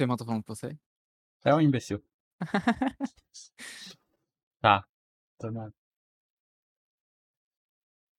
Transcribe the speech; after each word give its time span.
Seu 0.00 0.04
irmão 0.04 0.16
tá 0.16 0.24
falando 0.24 0.42
com 0.42 0.54
você? 0.54 0.78
É 1.44 1.54
um 1.54 1.60
imbecil. 1.60 2.02
Tá. 4.62 4.82
Tô 5.38 5.50
nada. 5.50 5.74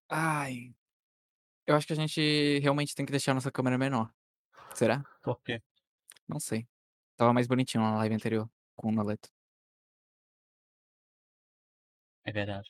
Ai. 0.09 0.75
Eu 1.67 1.75
acho 1.75 1.87
que 1.87 1.93
a 1.93 1.95
gente 1.95 2.59
realmente 2.59 2.93
tem 2.93 3.05
que 3.05 3.11
deixar 3.11 3.33
nossa 3.33 3.51
câmera 3.51 3.79
menor. 3.79 4.13
Será? 4.75 5.03
Por 5.23 5.41
quê? 5.41 5.61
Não 6.27 6.39
sei. 6.39 6.67
Tava 7.17 7.33
mais 7.33 7.47
bonitinho 7.47 7.83
na 7.83 7.97
live 7.97 8.15
anterior, 8.15 8.49
com 8.75 8.89
o 8.89 8.91
Noleto. 8.91 9.29
É 12.25 12.31
verdade. 12.31 12.69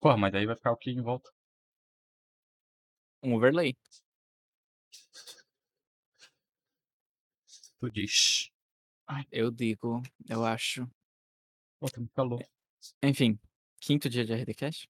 Porra, 0.00 0.16
mas 0.16 0.32
aí 0.36 0.46
vai 0.46 0.54
ficar 0.54 0.70
o 0.70 0.76
que 0.76 0.90
em 0.92 1.02
volta? 1.02 1.30
Um 3.22 3.34
overlay. 3.34 3.74
Tu 7.84 7.90
diz. 7.90 8.50
Eu 9.30 9.50
digo, 9.50 10.00
eu 10.26 10.42
acho. 10.42 10.88
Pô, 11.78 11.86
falou. 12.14 12.38
Enfim, 13.02 13.38
quinto 13.78 14.08
dia 14.08 14.24
de 14.24 14.32
RDCast? 14.32 14.88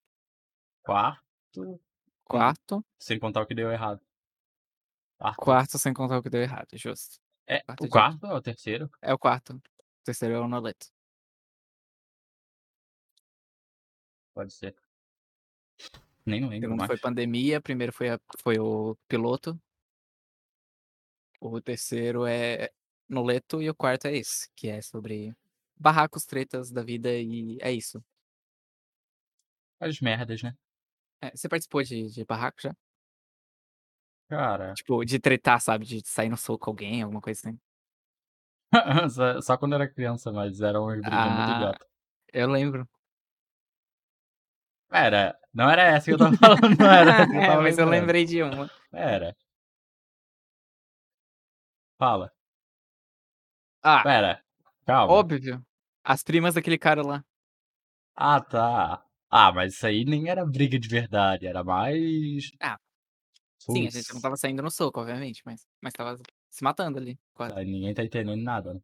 Quarto. 0.85 1.81
Quarto. 2.23 2.85
Sem 3.01 3.19
contar 3.19 3.43
o 3.43 3.47
que 3.47 3.55
deu 3.55 3.73
errado. 3.73 4.01
Quarto. 5.19 5.37
Quarto 5.41 5.79
sem 5.79 5.93
contar 5.93 6.19
o 6.19 6.23
que 6.23 6.31
deu 6.31 6.41
errado, 6.41 6.69
justo. 6.75 7.19
É, 7.49 7.61
quarto 7.65 7.81
o 7.81 7.85
dia. 7.85 7.91
quarto 7.91 8.27
é 8.27 8.35
o 8.35 8.41
terceiro? 8.43 8.91
É 9.03 9.13
o 9.13 9.19
quarto. 9.19 9.55
O 9.57 10.05
terceiro 10.05 10.35
é 10.37 10.41
o 10.41 10.47
Noleto. 10.47 10.87
Pode 14.33 14.53
ser. 14.53 14.77
Nem 16.25 16.43
lembro 16.43 16.61
Segundo 16.61 16.79
mais. 16.79 16.87
foi 16.89 16.99
pandemia, 16.99 17.61
primeiro 17.61 17.93
foi, 17.93 18.11
a- 18.11 18.21
foi 18.39 18.59
o 18.61 18.97
piloto. 19.09 19.61
O 21.41 21.61
terceiro 21.61 22.25
é 22.25 22.73
Noleto 23.15 23.63
e 23.63 23.71
o 23.71 23.75
quarto 23.75 24.07
é 24.07 24.17
esse, 24.17 24.49
que 24.55 24.69
é 24.69 24.83
sobre 24.83 25.33
barracos, 25.77 26.25
tretas 26.25 26.71
da 26.71 26.83
vida 26.83 27.11
e 27.13 27.59
é 27.61 27.73
isso. 27.73 28.03
As 29.81 30.01
merdas, 30.01 30.43
né? 30.43 30.55
É, 31.23 31.31
você 31.35 31.49
participou 31.49 31.83
de, 31.83 32.09
de 32.11 32.25
barraco 32.25 32.61
já? 32.61 32.75
Cara. 34.29 34.75
Tipo, 34.75 35.05
de 35.05 35.19
tretar, 35.19 35.61
sabe? 35.61 35.85
De 35.85 36.01
sair 36.07 36.29
no 36.29 36.37
soco 36.37 36.65
com 36.65 36.71
alguém, 36.71 37.03
alguma 37.03 37.21
coisa 37.21 37.41
assim. 37.41 37.59
só, 39.11 39.41
só 39.41 39.57
quando 39.57 39.75
era 39.75 39.89
criança, 39.89 40.33
mas 40.33 40.61
era 40.61 40.81
uma 40.81 40.91
briga 40.93 41.07
muito 41.07 41.51
Ah, 41.51 41.57
idiota. 41.57 41.87
eu 42.33 42.49
lembro. 42.51 42.89
Era. 44.91 45.37
Não 45.53 45.71
era 45.71 45.83
essa 45.83 46.07
que 46.07 46.13
eu 46.13 46.19
tava 46.19 46.37
falando, 46.37 46.77
não 46.79 46.91
era 46.91 47.25
eu 47.25 47.41
É, 47.41 47.57
mas 47.57 47.79
eu 47.79 47.87
lembrei 47.87 48.25
de 48.25 48.43
uma. 48.43 48.71
Era. 48.93 49.37
Fala. 51.99 52.33
Ah, 53.85 54.03
Pera. 54.03 54.43
Calma. 54.87 55.13
óbvio. 55.13 55.65
As 56.05 56.23
primas 56.23 56.55
daquele 56.55 56.79
cara 56.79 57.03
lá. 57.03 57.25
Ah, 58.17 58.41
tá. 58.41 59.05
Ah, 59.31 59.53
mas 59.53 59.75
isso 59.75 59.87
aí 59.87 60.05
nem 60.05 60.29
era 60.29 60.45
briga 60.47 60.79
de 60.79 60.89
verdade, 60.89 61.47
era 61.47 61.63
mais. 61.65 62.51
Ah, 62.61 62.79
Sim, 63.59 63.87
a 63.87 63.91
Putz, 63.91 63.95
gente 63.99 64.15
não 64.15 64.21
tava 64.21 64.37
saindo 64.37 64.63
no 64.63 64.71
soco, 64.71 65.01
obviamente, 65.01 65.43
mas, 65.45 65.67
mas 65.83 65.93
tava 65.95 66.17
se 66.51 66.65
matando 66.65 66.99
ali, 66.99 67.19
quase. 67.35 67.55
aí 67.57 67.65
ninguém 67.65 67.95
tá 67.95 68.05
entendendo 68.05 68.43
nada, 68.43 68.75
né? 68.75 68.81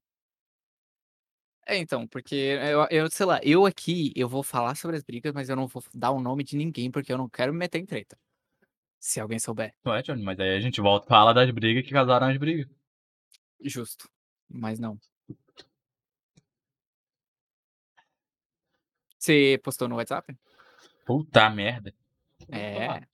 É, 1.67 1.77
então, 1.77 2.06
porque 2.09 2.34
eu, 2.34 2.87
eu, 2.91 3.11
sei 3.11 3.27
lá, 3.27 3.38
eu 3.44 3.65
aqui, 3.65 4.12
eu 4.17 4.28
vou 4.28 4.43
falar 4.43 4.75
sobre 4.75 4.97
as 4.97 5.05
brigas, 5.05 5.32
mas 5.32 5.49
eu 5.49 5.55
não 5.56 5.69
vou 5.69 5.82
dar 5.94 6.11
o 6.11 6.21
nome 6.21 6.43
de 6.43 6.56
ninguém, 6.56 6.91
porque 6.91 7.12
eu 7.12 7.19
não 7.19 7.28
quero 7.28 7.53
me 7.53 7.59
meter 7.61 7.78
em 7.78 7.87
treta. 7.87 8.19
Se 9.00 9.21
alguém 9.21 9.38
souber. 9.38 9.75
Não 9.84 9.94
é, 9.94 10.03
Johnny? 10.03 10.22
Mas 10.22 10.41
aí 10.41 10.56
a 10.56 10.61
gente 10.61 10.81
volta 10.81 11.06
e 11.06 11.09
fala 11.11 11.34
das 11.34 11.50
brigas 11.50 11.84
que 11.84 11.93
causaram 11.93 12.28
as 12.28 12.37
brigas. 12.38 12.67
Justo. 13.65 14.09
Mas 14.50 14.81
não. 14.81 14.99
Você 19.19 19.61
postou 19.62 19.88
no 19.88 19.97
WhatsApp? 19.97 20.37
Puta 21.06 21.49
merda. 21.50 21.94
É. 22.49 23.06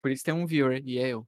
Por 0.00 0.10
isso 0.10 0.24
tem 0.24 0.32
um 0.32 0.46
viewer, 0.46 0.82
e 0.86 0.98
é 0.98 1.08
eu. 1.08 1.26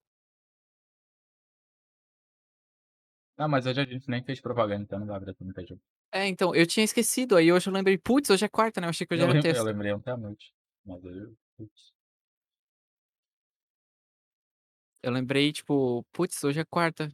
Não, 3.36 3.48
mas 3.48 3.66
hoje 3.66 3.80
a 3.80 3.84
gente 3.84 4.08
nem 4.08 4.22
fez 4.22 4.40
propaganda, 4.40 4.82
então 4.82 4.98
não 4.98 5.06
vai 5.06 5.16
abrir 5.16 5.34
muita 5.40 5.62
gente. 5.62 5.82
É, 6.12 6.26
então, 6.26 6.54
eu 6.54 6.66
tinha 6.66 6.84
esquecido, 6.84 7.36
aí 7.36 7.52
hoje 7.52 7.68
eu 7.68 7.72
lembrei, 7.72 7.96
putz, 7.96 8.30
hoje 8.30 8.44
é 8.44 8.48
quarta, 8.48 8.80
né? 8.80 8.86
Eu 8.86 8.90
achei 8.90 9.06
que 9.06 9.14
hoje 9.14 9.22
era 9.22 9.32
lem- 9.32 9.56
eu 9.56 9.64
lembrei 9.64 9.92
ontem 9.92 10.10
à 10.10 10.16
noite. 10.16 10.52
Mas 10.84 11.04
eu. 11.04 11.34
putz. 11.56 11.92
Eu 15.02 15.12
lembrei, 15.12 15.52
tipo, 15.52 16.04
putz, 16.12 16.44
hoje 16.44 16.60
é 16.60 16.64
quarta. 16.64 17.10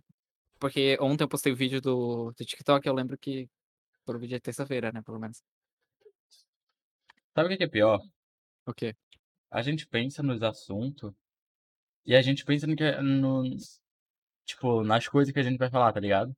Porque 0.58 0.96
ontem 1.00 1.24
eu 1.24 1.28
postei 1.28 1.52
o 1.52 1.56
vídeo 1.56 1.80
do, 1.80 2.32
do 2.32 2.44
TikTok, 2.44 2.86
eu 2.86 2.94
lembro 2.94 3.18
que 3.18 3.48
o 4.06 4.18
vídeo 4.18 4.36
é 4.36 4.40
terça-feira, 4.40 4.90
né, 4.92 5.02
pelo 5.02 5.18
menos. 5.18 5.42
Sabe 7.34 7.46
o 7.46 7.50
que 7.50 7.58
que 7.58 7.64
é 7.64 7.68
pior? 7.68 8.00
O 8.66 8.72
quê? 8.72 8.94
A 9.50 9.62
gente 9.62 9.86
pensa 9.86 10.22
nos 10.22 10.42
assuntos 10.42 11.12
e 12.04 12.14
a 12.14 12.22
gente 12.22 12.44
pensa 12.44 12.66
no 12.66 12.74
que. 12.74 12.90
No, 13.02 13.42
tipo, 14.44 14.82
nas 14.82 15.06
coisas 15.08 15.32
que 15.32 15.40
a 15.40 15.42
gente 15.42 15.58
vai 15.58 15.70
falar, 15.70 15.92
tá 15.92 16.00
ligado? 16.00 16.34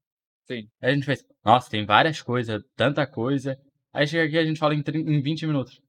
Sim. 0.47 0.69
Aí 0.81 0.91
a 0.91 0.95
gente 0.95 1.07
pensa, 1.07 1.27
nossa, 1.45 1.71
tem 1.71 1.85
várias 1.85 2.23
coisas, 2.23 2.63
tanta 2.75 3.07
coisa. 3.07 3.61
Aí 3.93 4.07
chega 4.07 4.25
aqui 4.25 4.35
e 4.35 4.39
a 4.39 4.45
gente 4.45 4.59
fala 4.59 4.75
em, 4.75 4.83
30, 4.83 5.11
em 5.11 5.21
20 5.21 5.47
minutos. 5.47 5.81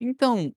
Então, 0.00 0.54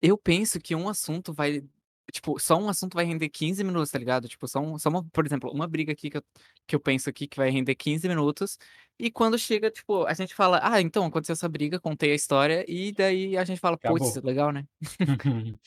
eu 0.00 0.16
penso 0.16 0.60
que 0.60 0.74
um 0.74 0.88
assunto 0.88 1.32
vai. 1.32 1.62
Tipo, 2.10 2.38
só 2.38 2.56
um 2.56 2.68
assunto 2.68 2.94
vai 2.94 3.04
render 3.04 3.28
15 3.28 3.62
minutos, 3.62 3.90
tá 3.90 3.98
ligado? 3.98 4.28
Tipo, 4.28 4.48
só, 4.48 4.60
um, 4.60 4.78
só 4.78 4.88
uma, 4.88 5.04
por 5.10 5.26
exemplo, 5.26 5.50
uma 5.52 5.68
briga 5.68 5.92
aqui 5.92 6.08
que 6.10 6.16
eu, 6.16 6.24
que 6.66 6.74
eu 6.74 6.80
penso 6.80 7.10
aqui 7.10 7.28
que 7.28 7.36
vai 7.36 7.50
render 7.50 7.74
15 7.74 8.08
minutos. 8.08 8.58
E 8.98 9.10
quando 9.10 9.38
chega, 9.38 9.70
tipo, 9.70 10.04
a 10.06 10.14
gente 10.14 10.34
fala, 10.34 10.58
ah, 10.62 10.80
então 10.80 11.04
aconteceu 11.04 11.34
essa 11.34 11.48
briga, 11.48 11.78
contei 11.78 12.12
a 12.12 12.14
história, 12.14 12.64
e 12.68 12.92
daí 12.92 13.36
a 13.36 13.44
gente 13.44 13.60
fala, 13.60 13.76
putz, 13.76 14.10
Acabou. 14.12 14.28
legal, 14.28 14.52
né? 14.52 14.66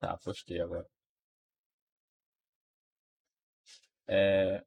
tá, 0.00 0.16
postei 0.18 0.60
agora. 0.60 0.86
É. 4.06 4.64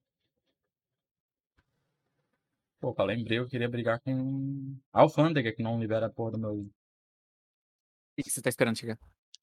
Pô, 2.79 2.95
eu 2.97 3.05
lembrei, 3.05 3.39
eu 3.39 3.47
queria 3.47 3.69
brigar 3.69 3.99
com 3.99 4.77
a 4.93 5.01
alfândega 5.01 5.51
que 5.51 5.63
não 5.63 5.79
libera 5.79 6.05
a 6.05 6.09
porra 6.09 6.31
do 6.31 6.37
meu, 6.37 6.53
O 6.59 8.23
que 8.23 8.29
você 8.29 8.41
tá 8.41 8.49
esperando 8.49 8.77
chegar? 8.77 8.97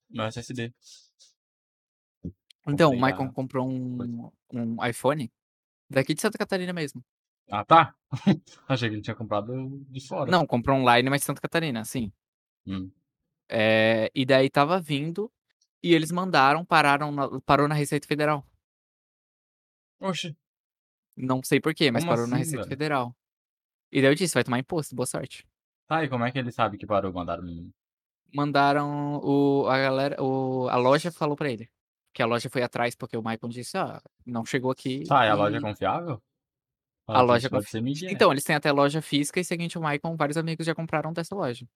Meu 0.09 0.25
SSD. 0.25 0.73
Então, 2.67 2.89
o 2.89 2.93
Comprei 2.93 2.99
Maicon 2.99 3.25
a- 3.25 3.31
comprou 3.33 3.69
um, 3.69 4.31
um 4.51 4.85
iPhone 4.85 5.31
daqui 5.89 6.13
de 6.13 6.21
Santa 6.21 6.37
Catarina 6.37 6.73
mesmo. 6.73 7.03
Ah, 7.49 7.63
tá? 7.63 7.95
Achei 8.67 8.89
que 8.89 8.95
ele 8.95 9.01
tinha 9.03 9.15
comprado 9.15 9.85
de 9.89 10.07
fora. 10.07 10.31
Não, 10.31 10.47
comprou 10.47 10.77
online, 10.77 11.09
mas 11.09 11.23
Santa 11.23 11.41
Catarina, 11.41 11.85
sim. 11.85 12.11
Hum. 12.65 12.89
É, 13.47 14.09
e 14.15 14.25
daí 14.25 14.49
tava 14.49 14.79
vindo 14.81 15.31
e 15.83 15.93
eles 15.93 16.11
mandaram, 16.11 16.65
pararam 16.65 17.11
na- 17.11 17.39
parou 17.41 17.67
na 17.67 17.75
Receita 17.75 18.07
Federal. 18.07 18.43
Oxe, 19.99 20.35
Não 21.15 21.41
sei 21.43 21.61
porquê, 21.61 21.91
mas 21.91 22.03
Como 22.03 22.11
parou 22.13 22.27
na 22.27 22.35
assim, 22.37 22.39
Receita 22.39 22.63
velho? 22.63 22.69
Federal. 22.69 23.15
E 23.91 24.01
daí 24.01 24.09
eu 24.11 24.15
disse, 24.15 24.33
vai 24.33 24.43
tomar 24.43 24.59
imposto, 24.59 24.95
boa 24.95 25.05
sorte. 25.05 25.47
tá, 25.87 26.03
e 26.03 26.09
como 26.09 26.25
é 26.25 26.31
que 26.31 26.39
ele 26.39 26.51
sabe 26.51 26.77
que 26.77 26.85
parou? 26.87 27.13
Mandaram. 27.13 27.43
Mandaram 28.33 29.19
o 29.23 29.67
a 29.67 29.77
galera, 29.77 30.21
o, 30.21 30.67
a 30.69 30.75
loja 30.75 31.11
falou 31.11 31.35
pra 31.35 31.49
ele. 31.49 31.69
Que 32.13 32.21
a 32.21 32.25
loja 32.25 32.49
foi 32.49 32.63
atrás 32.63 32.95
porque 32.95 33.17
o 33.17 33.21
Maicon 33.23 33.49
disse, 33.49 33.77
ah, 33.77 34.01
não 34.25 34.45
chegou 34.45 34.71
aqui. 34.71 35.03
Tá, 35.05 35.25
e 35.25 35.29
a 35.29 35.35
loja 35.35 35.57
é 35.57 35.61
confiável? 35.61 36.21
A 37.07 37.21
loja 37.21 37.49
pode 37.49 37.63
confi- 37.63 37.71
ser 37.71 37.81
mídia, 37.81 38.07
né? 38.07 38.13
Então, 38.13 38.31
eles 38.31 38.43
têm 38.43 38.55
até 38.55 38.71
loja 38.71 39.01
física 39.01 39.39
e 39.39 39.43
seguinte, 39.45 39.77
o 39.77 39.81
Maicon, 39.81 40.15
vários 40.15 40.37
amigos 40.37 40.65
já 40.65 40.73
compraram 40.73 41.13
dessa 41.13 41.35
loja. 41.35 41.67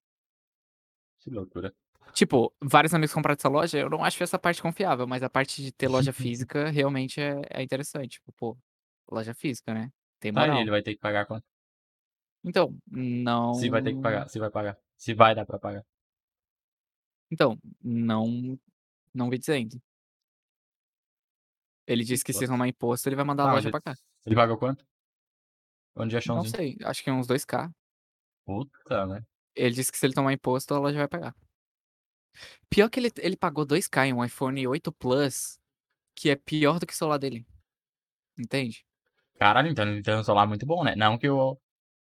Que 1.20 1.30
loucura. 1.30 1.72
Tipo, 2.12 2.52
vários 2.60 2.92
amigos 2.92 3.12
compraram 3.14 3.36
dessa 3.36 3.48
loja, 3.48 3.78
eu 3.78 3.88
não 3.88 4.02
acho 4.02 4.22
essa 4.22 4.38
parte 4.38 4.60
confiável, 4.60 5.06
mas 5.06 5.22
a 5.22 5.30
parte 5.30 5.62
de 5.62 5.70
ter 5.70 5.86
loja 5.88 6.12
física 6.12 6.68
realmente 6.70 7.20
é, 7.20 7.40
é 7.50 7.62
interessante. 7.62 8.12
Tipo, 8.12 8.32
pô, 8.32 8.58
loja 9.10 9.34
física, 9.34 9.72
né? 9.72 9.92
Tem 10.18 10.32
Tá, 10.32 10.40
moral. 10.40 10.58
ele 10.58 10.70
vai 10.70 10.82
ter 10.82 10.94
que 10.94 11.00
pagar 11.00 11.26
quanto? 11.26 11.44
Então, 12.42 12.74
não. 12.90 13.54
Se 13.54 13.68
vai 13.68 13.82
ter 13.82 13.94
que 13.94 14.00
pagar, 14.00 14.28
se 14.28 14.38
vai 14.38 14.50
pagar. 14.50 14.76
Se 14.96 15.14
vai 15.14 15.34
dar 15.34 15.44
pra 15.46 15.58
pagar. 15.58 15.84
Então, 17.30 17.58
não. 17.82 18.58
Não 19.12 19.28
vi 19.30 19.38
dizendo. 19.38 19.80
Ele 21.86 22.04
disse 22.04 22.22
que 22.24 22.32
se 22.32 22.38
Foda-se. 22.38 22.52
tomar 22.52 22.68
imposto, 22.68 23.08
ele 23.08 23.16
vai 23.16 23.24
mandar 23.24 23.44
a 23.44 23.46
Tá, 23.46 23.52
loja 23.52 23.64
mas 23.64 23.72
pra 23.72 23.80
cá. 23.80 23.94
Ele 24.26 24.34
pagou 24.36 24.56
quanto? 24.56 24.86
Onde 25.96 26.16
é 26.16 26.20
Não 26.20 26.22
chãozinho? 26.36 26.56
sei, 26.56 26.76
acho 26.84 27.02
que 27.02 27.10
uns 27.10 27.26
2k. 27.26 27.70
Puta, 28.44 29.06
né? 29.06 29.22
Ele 29.54 29.74
disse 29.74 29.90
que 29.90 29.98
se 29.98 30.06
ele 30.06 30.14
tomar 30.14 30.32
imposto, 30.32 30.72
a 30.74 30.78
loja 30.78 30.96
vai 30.98 31.08
pagar. 31.08 31.34
Pior 32.68 32.88
que 32.88 33.00
ele, 33.00 33.10
ele 33.18 33.36
pagou 33.36 33.64
2k 33.66 34.06
em 34.06 34.12
um 34.12 34.24
iPhone 34.24 34.64
8 34.68 34.92
Plus, 34.92 35.58
que 36.14 36.30
é 36.30 36.36
pior 36.36 36.78
do 36.78 36.86
que 36.86 36.92
o 36.92 36.96
celular 36.96 37.18
dele. 37.18 37.44
Entende? 38.38 38.84
Caralho, 39.38 39.68
então 39.68 39.86
ele 39.88 40.02
tem 40.02 40.14
um 40.14 40.22
celular 40.22 40.46
muito 40.46 40.64
bom, 40.66 40.84
né? 40.84 40.94
Não 40.94 41.18
que 41.18 41.28
o. 41.28 41.58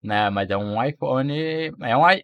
Né, 0.03 0.29
mas 0.29 0.49
é 0.49 0.57
um 0.57 0.83
iPhone. 0.83 1.33
É 1.81 1.97
um 1.97 2.09
i- 2.09 2.23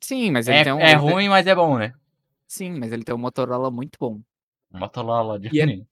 Sim, 0.00 0.30
mas 0.30 0.48
ele 0.48 0.58
É, 0.58 0.64
tem 0.64 0.72
um. 0.72 0.80
é 0.80 0.94
ruim, 0.94 1.28
mas 1.28 1.46
é 1.46 1.54
bom, 1.54 1.78
né? 1.78 1.92
Sim, 2.46 2.78
mas 2.78 2.92
ele 2.92 3.04
tem 3.04 3.14
um 3.14 3.18
Motorola 3.18 3.70
muito 3.70 3.96
bom. 3.98 4.20
Um 4.72 4.78
Motorola 4.78 5.38
de 5.38 5.48
E 5.52 5.60
é- 5.60 5.66
menino. 5.66 5.86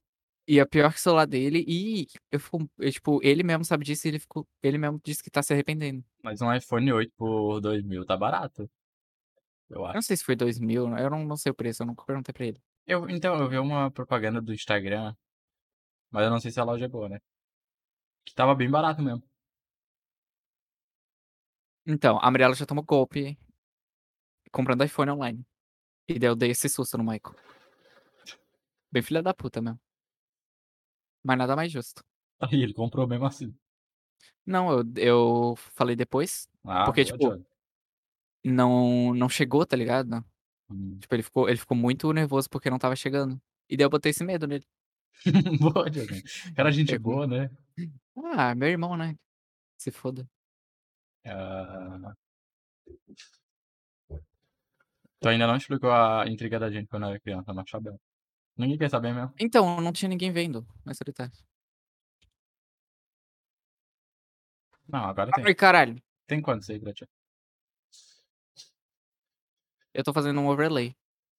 E 0.48 0.60
é 0.60 0.64
pior 0.64 0.92
que 0.92 0.98
o 0.98 1.00
celular 1.02 1.26
dele 1.26 1.64
e 1.66 2.06
eu 2.30 2.38
fico 2.38 2.70
e 2.78 2.92
tipo, 2.92 3.18
ele 3.20 3.42
mesmo 3.42 3.64
sabe 3.64 3.84
disso 3.84 4.06
e 4.06 4.10
ele 4.10 4.20
ficou 4.20 4.46
ele 4.62 4.78
mesmo 4.78 5.00
disse 5.04 5.20
que 5.20 5.28
tá 5.28 5.42
se 5.42 5.52
arrependendo. 5.52 6.04
Mas 6.22 6.40
um 6.40 6.54
iPhone 6.54 6.92
8 6.92 7.12
por 7.16 7.60
2.000 7.60 8.06
tá 8.06 8.16
barato. 8.16 8.70
Eu 9.68 9.78
Eu 9.80 9.82
não 9.82 9.90
acho. 9.98 10.02
sei 10.06 10.16
se 10.16 10.22
foi 10.24 10.36
2.000, 10.36 10.86
eu 10.96 11.10
não 11.10 11.24
não 11.24 11.36
sei 11.36 11.50
o 11.50 11.54
preço, 11.54 11.82
eu 11.82 11.86
nunca 11.88 12.04
perguntei 12.04 12.32
pra 12.32 12.46
ele. 12.46 12.62
Eu 12.86 13.10
então, 13.10 13.36
eu 13.36 13.48
vi 13.48 13.58
uma 13.58 13.90
propaganda 13.90 14.40
do 14.40 14.54
Instagram, 14.54 15.16
mas 16.12 16.22
eu 16.24 16.30
não 16.30 16.38
sei 16.38 16.52
se 16.52 16.60
a 16.60 16.64
loja 16.64 16.84
é 16.84 16.88
boa, 16.88 17.08
né. 17.08 17.18
Que 18.24 18.30
estava 18.30 18.54
bem 18.54 18.70
barato 18.70 19.02
mesmo. 19.02 19.22
Então, 21.84 22.18
a 22.20 22.30
Mirella 22.30 22.54
já 22.54 22.66
tomou 22.66 22.84
golpe 22.84 23.36
comprando 24.50 24.84
iPhone 24.84 25.10
online. 25.10 25.46
E 26.08 26.18
daí 26.18 26.28
eu 26.28 26.36
dei 26.36 26.50
esse 26.50 26.68
susto 26.68 26.96
no 26.96 27.04
Michael. 27.04 27.34
Bem 28.90 29.02
filha 29.02 29.22
da 29.22 29.34
puta 29.34 29.60
mesmo. 29.60 29.80
Mas 31.22 31.38
nada 31.38 31.56
mais 31.56 31.72
justo. 31.72 32.04
Aí, 32.40 32.48
ele 32.62 32.74
comprou 32.74 33.06
mesmo 33.06 33.26
assim. 33.26 33.54
Não, 34.44 34.70
eu 34.70 34.84
eu 34.96 35.54
falei 35.56 35.96
depois, 35.96 36.48
Ah, 36.64 36.84
porque 36.84 37.04
tipo 37.04 37.44
não 38.44 39.12
não 39.12 39.28
chegou, 39.28 39.66
tá 39.66 39.76
ligado. 39.76 40.24
Hum. 40.70 40.98
Tipo, 41.00 41.14
ele 41.14 41.22
ficou 41.22 41.48
ele 41.48 41.58
ficou 41.58 41.76
muito 41.76 42.12
nervoso 42.12 42.48
porque 42.48 42.70
não 42.70 42.76
estava 42.76 42.94
chegando. 42.94 43.40
E 43.68 43.76
daí 43.76 43.84
eu 43.84 43.90
botei 43.90 44.10
esse 44.10 44.24
medo 44.24 44.46
nele. 44.46 44.64
Boa, 45.60 45.90
Johnny. 45.90 46.22
Cara 46.54 46.70
gente 46.70 46.92
Eu 46.92 47.00
boa, 47.00 47.26
né. 47.26 47.50
Ah, 48.16 48.54
meu 48.54 48.68
irmão, 48.68 48.96
né. 48.96 49.16
Se 49.78 49.90
foda. 49.90 50.28
Ah. 51.24 52.14
Tu 55.20 55.28
ainda 55.28 55.46
não 55.46 55.56
explicou 55.56 55.90
a 55.90 56.24
intriga 56.28 56.58
da 56.58 56.70
gente 56.70 56.88
quando 56.88 57.06
era 57.06 57.18
criança, 57.20 57.52
nós 57.52 57.68
sabemos. 57.68 58.00
Ninguém 58.56 58.78
quer 58.78 58.90
saber 58.90 59.12
mesmo. 59.14 59.32
Então, 59.38 59.80
não 59.80 59.92
tinha 59.92 60.08
ninguém 60.08 60.30
vendo, 60.32 60.66
essa 60.86 61.04
que 61.04 61.12
tá. 61.12 61.30
Não, 64.88 65.04
agora 65.04 65.30
tem. 65.32 65.44
Ai, 65.44 65.54
caralho. 65.54 66.00
Tem 66.26 66.40
quantos 66.40 66.68
aí 66.70 66.78
pra 66.78 66.92
ti? 66.92 67.06
Eu 69.92 70.04
tô 70.04 70.12
fazendo 70.12 70.40
um 70.40 70.48
overlay, 70.48 70.94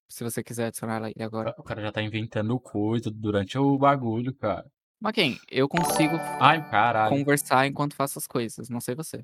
se 0.10 0.24
você 0.24 0.44
quiser 0.44 0.68
adicionar 0.68 0.96
ela 0.96 1.08
aí 1.08 1.14
agora. 1.20 1.54
o 1.58 1.64
cara 1.64 1.82
já 1.82 1.92
tá 1.92 2.02
inventando 2.02 2.60
coisa 2.60 3.12
durante 3.12 3.58
o 3.58 3.78
bagulho, 3.78 4.34
cara. 4.34 4.66
Mas 5.00 5.14
quem? 5.14 5.40
Eu 5.50 5.70
consigo 5.70 6.16
Ai, 6.42 6.68
caralho. 6.70 7.16
conversar 7.16 7.68
enquanto 7.68 7.96
faço 7.96 8.18
as 8.18 8.26
coisas, 8.26 8.68
não 8.68 8.82
sei 8.82 8.96
você. 8.96 9.24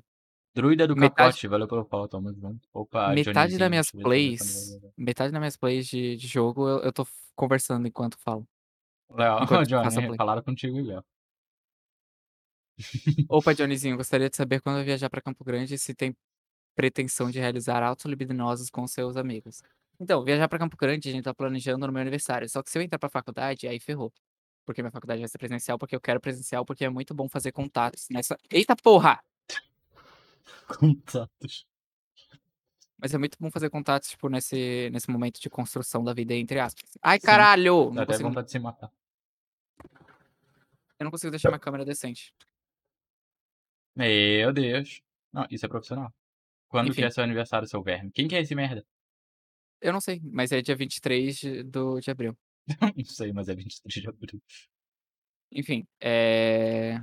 Druida 0.54 0.86
do 0.86 0.94
Metade 0.94 1.16
capote, 1.16 1.48
valeu 1.48 1.66
pelo 1.66 1.84
follow, 1.84 2.06
tamo 2.06 2.32
junto. 2.32 2.68
Opa, 2.72 3.08
metade 3.08 3.58
das 3.58 3.68
minhas 3.68 3.92
eu 3.92 4.00
plays 4.00 4.78
metade 4.96 5.32
das 5.32 5.40
minhas 5.40 5.56
plays 5.56 5.86
de 5.88 6.16
de 6.16 6.26
jogo 6.28 6.68
eu 6.68 6.78
eu 6.82 6.92
tô 6.92 7.06
conversando 7.34 7.86
enquanto 7.88 8.16
falo. 8.18 8.46
Léo, 9.10 9.38
Johnny, 9.66 10.16
falaram 10.16 10.42
contigo 10.42 10.78
aí, 10.78 10.92
ó. 10.92 11.02
Opa, 13.28 13.52
Johnnyzinho, 13.54 13.96
gostaria 13.96 14.30
de 14.30 14.36
saber 14.36 14.60
quando 14.60 14.76
vai 14.76 14.84
viajar 14.84 15.10
pra 15.10 15.20
Campo 15.20 15.44
Grande 15.44 15.74
e 15.74 15.78
se 15.78 15.94
tem 15.94 16.14
pretensão 16.74 17.30
de 17.30 17.38
realizar 17.38 17.82
atos 17.82 18.04
libidinosos 18.06 18.70
com 18.70 18.86
seus 18.86 19.16
amigos. 19.16 19.62
Então, 20.00 20.24
viajar 20.24 20.48
pra 20.48 20.58
Campo 20.58 20.76
Grande 20.76 21.08
a 21.08 21.12
gente 21.12 21.24
tá 21.24 21.34
planejando 21.34 21.86
no 21.86 21.92
meu 21.92 22.02
aniversário, 22.02 22.48
só 22.48 22.62
que 22.62 22.70
se 22.70 22.78
eu 22.78 22.82
entrar 22.82 22.98
pra 22.98 23.08
faculdade, 23.08 23.66
aí 23.66 23.78
ferrou. 23.78 24.12
Porque 24.64 24.82
minha 24.82 24.90
faculdade 24.90 25.20
vai 25.20 25.28
ser 25.28 25.38
presencial, 25.38 25.78
porque 25.78 25.94
eu 25.94 26.00
quero 26.00 26.20
presencial, 26.20 26.64
porque 26.64 26.84
é 26.84 26.88
muito 26.90 27.14
bom 27.14 27.28
fazer 27.28 27.52
contatos 27.52 28.06
nessa 28.10 28.36
eita 28.50 28.74
porra! 28.74 29.20
Contatos. 30.68 31.66
Mas 32.98 33.12
é 33.12 33.18
muito 33.18 33.36
bom 33.38 33.50
fazer 33.50 33.68
contatos, 33.70 34.10
tipo, 34.10 34.28
nesse 34.28 34.88
nesse 34.90 35.10
momento 35.10 35.40
de 35.40 35.50
construção 35.50 36.02
da 36.02 36.14
vida, 36.14 36.34
entre 36.34 36.58
aspas. 36.58 36.90
Ai 37.02 37.18
Sim, 37.20 37.26
caralho! 37.26 37.90
dá 37.90 37.94
Não 37.94 38.02
até 38.02 38.12
consigo 38.12 38.28
vontade 38.28 38.46
de 38.46 38.52
se 38.52 38.58
matar. 38.58 38.90
Eu 40.98 41.04
não 41.04 41.10
consigo 41.10 41.30
deixar 41.30 41.50
minha 41.50 41.58
câmera 41.58 41.84
decente. 41.84 42.32
Meu 43.96 44.52
Deus. 44.52 45.02
Não, 45.32 45.46
isso 45.50 45.66
é 45.66 45.68
profissional. 45.68 46.12
Quando 46.68 46.94
que 46.94 47.04
é 47.04 47.10
seu 47.10 47.22
aniversário, 47.22 47.68
seu 47.68 47.82
verme? 47.82 48.10
Quem 48.10 48.26
que 48.26 48.34
é 48.34 48.40
esse 48.40 48.54
merda? 48.54 48.84
Eu 49.80 49.92
não 49.92 50.00
sei, 50.00 50.20
mas 50.24 50.50
é 50.50 50.62
dia 50.62 50.74
23 50.74 51.36
de 51.36 51.62
do 51.62 52.00
de 52.00 52.10
abril. 52.10 52.36
Não 52.96 53.04
sei, 53.04 53.30
mas 53.30 53.50
é 53.50 53.54
23 53.54 54.02
de 54.02 54.08
abril. 54.08 54.42
Enfim, 55.52 55.86
eh 56.00 56.98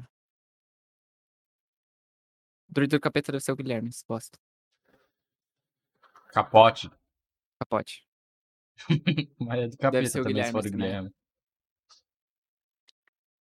Druida 2.72 2.98
do 2.98 3.02
capeta 3.02 3.34
deve 3.34 3.44
ser 3.44 3.52
o 3.52 3.56
Guilherme, 3.56 3.90
bosta. 4.08 4.40
Capote. 6.32 6.90
Capote. 7.60 8.08
Mas 9.40 9.60
é 9.60 9.68
do 9.68 9.78
Deve 9.92 10.08
ser 10.08 10.20
capeta 10.20 10.22
o 10.22 10.24
também, 10.24 10.44
se 10.44 10.52
Guilherme 10.52 10.52
for 10.52 10.66
o. 10.66 10.72
Guilherme. 10.72 11.12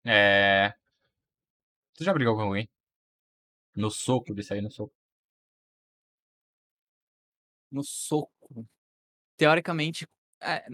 É. 0.06 0.74
Tu 1.96 2.06
já 2.06 2.14
brigou 2.14 2.36
com 2.36 2.44
alguém? 2.44 2.70
No 3.76 3.92
soco, 3.92 4.34
de 4.34 4.44
sair 4.44 4.62
no 4.62 4.72
soco? 4.72 4.94
No 7.70 7.84
soco. 7.84 8.66
Teoricamente, 9.36 10.08
é 10.42 10.66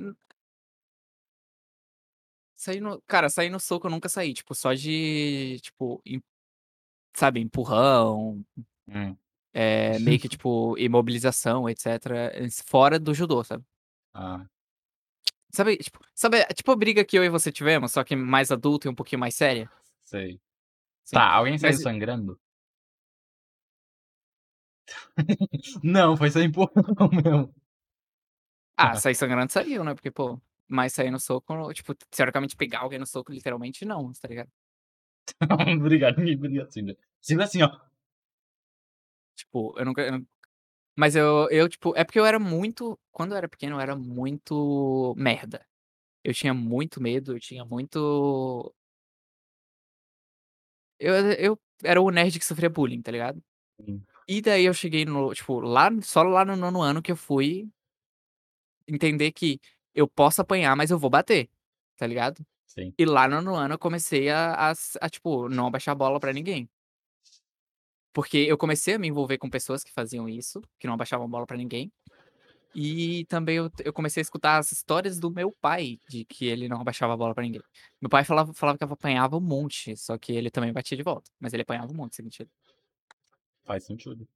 Sair 2.56 2.80
no 2.80 3.02
cara, 3.02 3.30
sair 3.30 3.50
no 3.50 3.60
soco 3.60 3.88
eu 3.88 3.92
nunca 3.92 4.08
saí, 4.08 4.34
tipo, 4.34 4.56
só 4.56 4.74
de, 4.74 5.60
tipo, 5.62 6.02
em 6.06 6.22
sabe, 7.14 7.40
empurrão, 7.40 8.44
Hum. 8.88 9.16
eh, 9.54 10.00
meio 10.00 10.20
que, 10.20 10.28
tipo, 10.30 10.78
imobilização, 10.78 11.68
s 11.70 12.64
fora 12.66 13.00
do 13.00 13.14
judô, 13.14 13.44
sabe. 13.44 13.64
Ah. 14.14 14.46
Sabe, 15.52 15.78
tipo 15.78 16.00
sabe, 16.16 16.44
tipo 16.56 16.72
a 16.72 16.76
briga 16.76 17.06
que 17.06 17.16
eu 17.18 17.24
e 17.24 17.30
você 17.30 17.52
tivemos, 17.52 17.92
só 17.92 18.04
que 18.04 18.16
mais 18.16 18.52
adulto 18.52 18.88
e 18.88 18.90
um 18.90 18.96
pouquinho 18.96 19.20
mais 19.20 19.36
séria? 19.36 19.70
Sei. 20.04 20.40
Sim, 21.06 21.16
Tá, 21.16 21.32
alguém 21.32 21.58
saiu 21.58 21.74
mas 21.74 21.82
sangrando? 21.82 22.40
Não, 25.84 26.18
foi 26.18 26.30
só 26.32 26.40
empurrão 26.40 26.74
mesmo. 27.12 27.54
Ah, 28.78 28.96
sair 28.96 29.14
sangrando 29.16 29.52
saiu, 29.52 29.84
né, 29.84 29.94
porque, 29.94 30.10
pô, 30.10 30.42
mas 30.68 30.94
sair 30.94 31.12
no 31.12 31.20
soco, 31.20 31.72
tipo, 31.74 31.94
teoricamente 32.10 32.56
pegar 32.56 32.80
alguém 32.80 32.98
no 32.98 33.06
soco, 33.06 33.32
literalmente 33.32 33.86
não, 33.86 34.12
tá 34.14 34.28
ligado? 34.28 34.50
Obrigado, 35.80 36.18
ninguém 36.20 36.38
briga 36.38 36.64
assim, 36.64 36.82
né. 36.82 36.96
Assim, 37.42 37.62
ó. 37.64 37.70
Tipo, 39.38 39.74
eu 39.78 39.86
nunca 39.86 40.02
eu 40.02 40.12
não 40.14 40.26
mas 40.98 41.16
eu 41.16 41.50
eu, 41.52 41.70
tipo 41.70 41.94
é 41.98 42.04
porque 42.04 42.20
eu 42.20 42.26
era 42.26 42.40
muito 42.40 43.00
quando 43.12 43.32
eu 43.34 43.38
era 43.38 43.50
pequeno 43.50 43.78
eu 43.78 43.82
era 43.82 43.96
muito 43.96 45.14
merda. 45.18 45.66
Eu 46.24 46.34
tinha 46.34 46.54
muito 46.54 47.02
medo, 47.02 47.34
eu 47.36 47.40
tinha 47.42 47.66
muito 47.66 48.74
Eu 51.00 51.14
eu 51.34 51.60
era 51.84 52.02
o 52.02 52.10
nerd 52.12 52.40
que 52.40 52.46
sofria 52.46 52.70
bullying, 52.70 53.02
tá 53.02 53.12
ligado. 53.12 53.42
Hum. 53.80 54.02
E 54.28 54.42
daí 54.42 54.66
eu 54.66 54.74
cheguei 54.74 55.06
no 55.06 55.34
tipo, 55.34 55.60
lá 55.60 55.90
só 56.02 56.24
lá 56.24 56.46
no 56.46 56.56
9º 56.56 56.82
ano 56.82 57.02
que 57.02 57.12
eu 57.12 57.16
fui 57.18 57.70
entender 58.88 59.32
que 59.32 59.60
eu 59.96 60.08
posso 60.08 60.42
apanhar, 60.42 60.76
mas 60.76 60.92
eu 60.92 61.00
vou 61.00 61.10
bater, 61.10 61.50
tá 61.98 62.06
ligado. 62.08 62.46
Sim. 62.70 62.94
E 62.98 63.06
lá 63.06 63.28
no 63.28 63.38
9º 63.38 63.56
ano 63.56 63.74
eu 63.76 63.80
comecei 63.80 64.30
a 64.30 64.72
a 64.72 64.74
a, 65.02 65.10
tipo, 65.10 65.50
não 65.50 65.68
abaixar 65.68 65.94
a 65.94 65.96
bola 65.96 66.20
pra 66.20 66.32
ninguém. 66.34 66.70
Porque 68.16 68.38
eu 68.38 68.58
comecei 68.58 68.94
a 68.94 69.00
me 69.00 69.08
envolver 69.08 69.40
com 69.40 69.50
pessoas 69.50 69.84
que 69.84 69.92
faziam 69.92 70.30
isso, 70.30 70.62
que 70.80 70.86
não 70.86 70.94
abaixavam 70.94 71.26
a 71.26 71.30
bola 71.30 71.48
pra 71.48 71.58
ninguém, 71.58 71.92
e 72.76 73.26
também 73.28 73.58
eu 73.58 73.72
eu 73.86 73.94
comecei 73.94 74.22
a 74.22 74.24
escutar 74.24 74.58
as 74.60 74.72
histórias 74.72 75.20
do 75.20 75.32
meu 75.32 75.52
pai, 75.62 76.00
de 76.10 76.26
que 76.26 76.46
ele 76.48 76.68
não 76.70 76.82
abaixava 76.82 77.14
a 77.14 77.18
bola 77.18 77.36
pra 77.36 77.44
ninguém. 77.44 77.62
Meu 78.02 78.10
pai 78.10 78.24
falava 78.26 78.54
falava 78.54 78.78
que 78.78 78.84
eu 78.86 78.92
apanhava 78.94 79.38
um 79.38 79.42
monte, 79.42 79.98
só 79.98 80.18
que 80.18 80.34
ele 80.34 80.52
também 80.52 80.74
batia 80.74 80.98
de 80.98 81.04
volta, 81.04 81.32
mas 81.40 81.54
ele 81.54 81.64
apanhava 81.64 81.92
um 81.94 81.96
monte, 81.98 82.22
mentira. 82.24 82.50
Faz 83.66 83.86
sentido. 83.86 84.28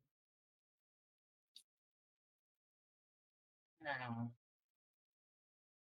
É. 3.83 4.27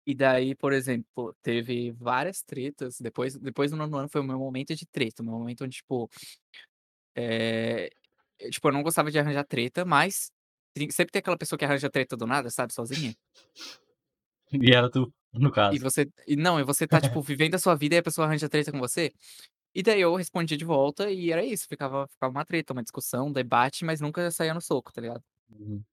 E 0.07 0.15
daí, 0.15 0.55
por 0.55 0.73
exemplo, 0.75 1.35
teve 1.43 1.91
várias 1.93 2.43
tretas, 2.43 2.99
depois 3.01 3.37
depois 3.39 3.71
do 3.71 3.77
9º 3.77 3.97
ano 3.97 4.09
foi 4.11 4.21
o 4.21 4.25
meu 4.25 4.39
momento 4.39 4.75
de 4.75 4.87
treta, 4.87 5.23
o 5.23 5.25
meu 5.27 5.35
momento 5.39 5.65
onde, 5.65 5.77
tipo, 5.79 6.11
eh, 7.17 7.91
tipo, 8.51 8.69
eu 8.69 8.73
não 8.73 8.83
gostava 8.83 9.11
de 9.11 9.19
arranjar 9.19 9.45
treta, 9.47 9.85
mas 9.85 10.31
tem 10.75 10.91
sempre 10.91 11.13
tem 11.13 11.21
aquela 11.21 11.39
pessoa 11.39 11.59
que 11.59 11.65
arranja 11.67 11.91
treta 11.91 12.17
do 12.17 12.27
nada, 12.27 12.51
sabe, 12.51 12.73
sozinha. 12.75 13.17
E 14.53 14.73
era 14.75 14.91
tu, 14.91 15.13
no 15.33 15.51
E 15.71 15.79
caso. 15.79 15.79
você 15.79 16.07
e 16.27 16.37
não, 16.37 16.61
e 16.61 16.65
você 16.65 16.87
tá, 16.87 17.01
tipo, 17.01 17.21
vivendo 17.23 17.55
a 17.55 17.59
sua 17.59 17.75
vida 17.75 17.95
e 17.95 17.99
a 17.99 18.03
pessoa 18.03 18.27
arranja 18.27 18.49
treta 18.49 18.71
com 18.73 18.79
você. 18.79 19.13
E 19.75 19.83
daí 19.83 20.01
eu 20.01 20.15
respondia 20.17 20.57
de 20.59 20.65
volta 20.65 21.11
e 21.11 21.33
era 21.33 21.45
isso, 21.45 21.67
ficava 21.69 22.09
ficava 22.09 22.33
uma 22.33 22.45
treta, 22.47 22.73
uma 22.75 22.83
discussão, 22.83 23.29
um 23.29 23.33
debate, 23.33 23.85
mas 23.85 24.01
nunca 24.01 24.31
saía 24.31 24.55
no 24.55 24.61
soco, 24.63 24.93
tá 24.93 25.01
ligado. 25.01 25.23
Uhum. 25.51 25.85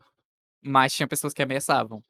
Mas 0.64 0.94
tinha 0.94 1.08
pessoas 1.08 1.34
que 1.34 1.42
ameaçavam. 1.42 2.04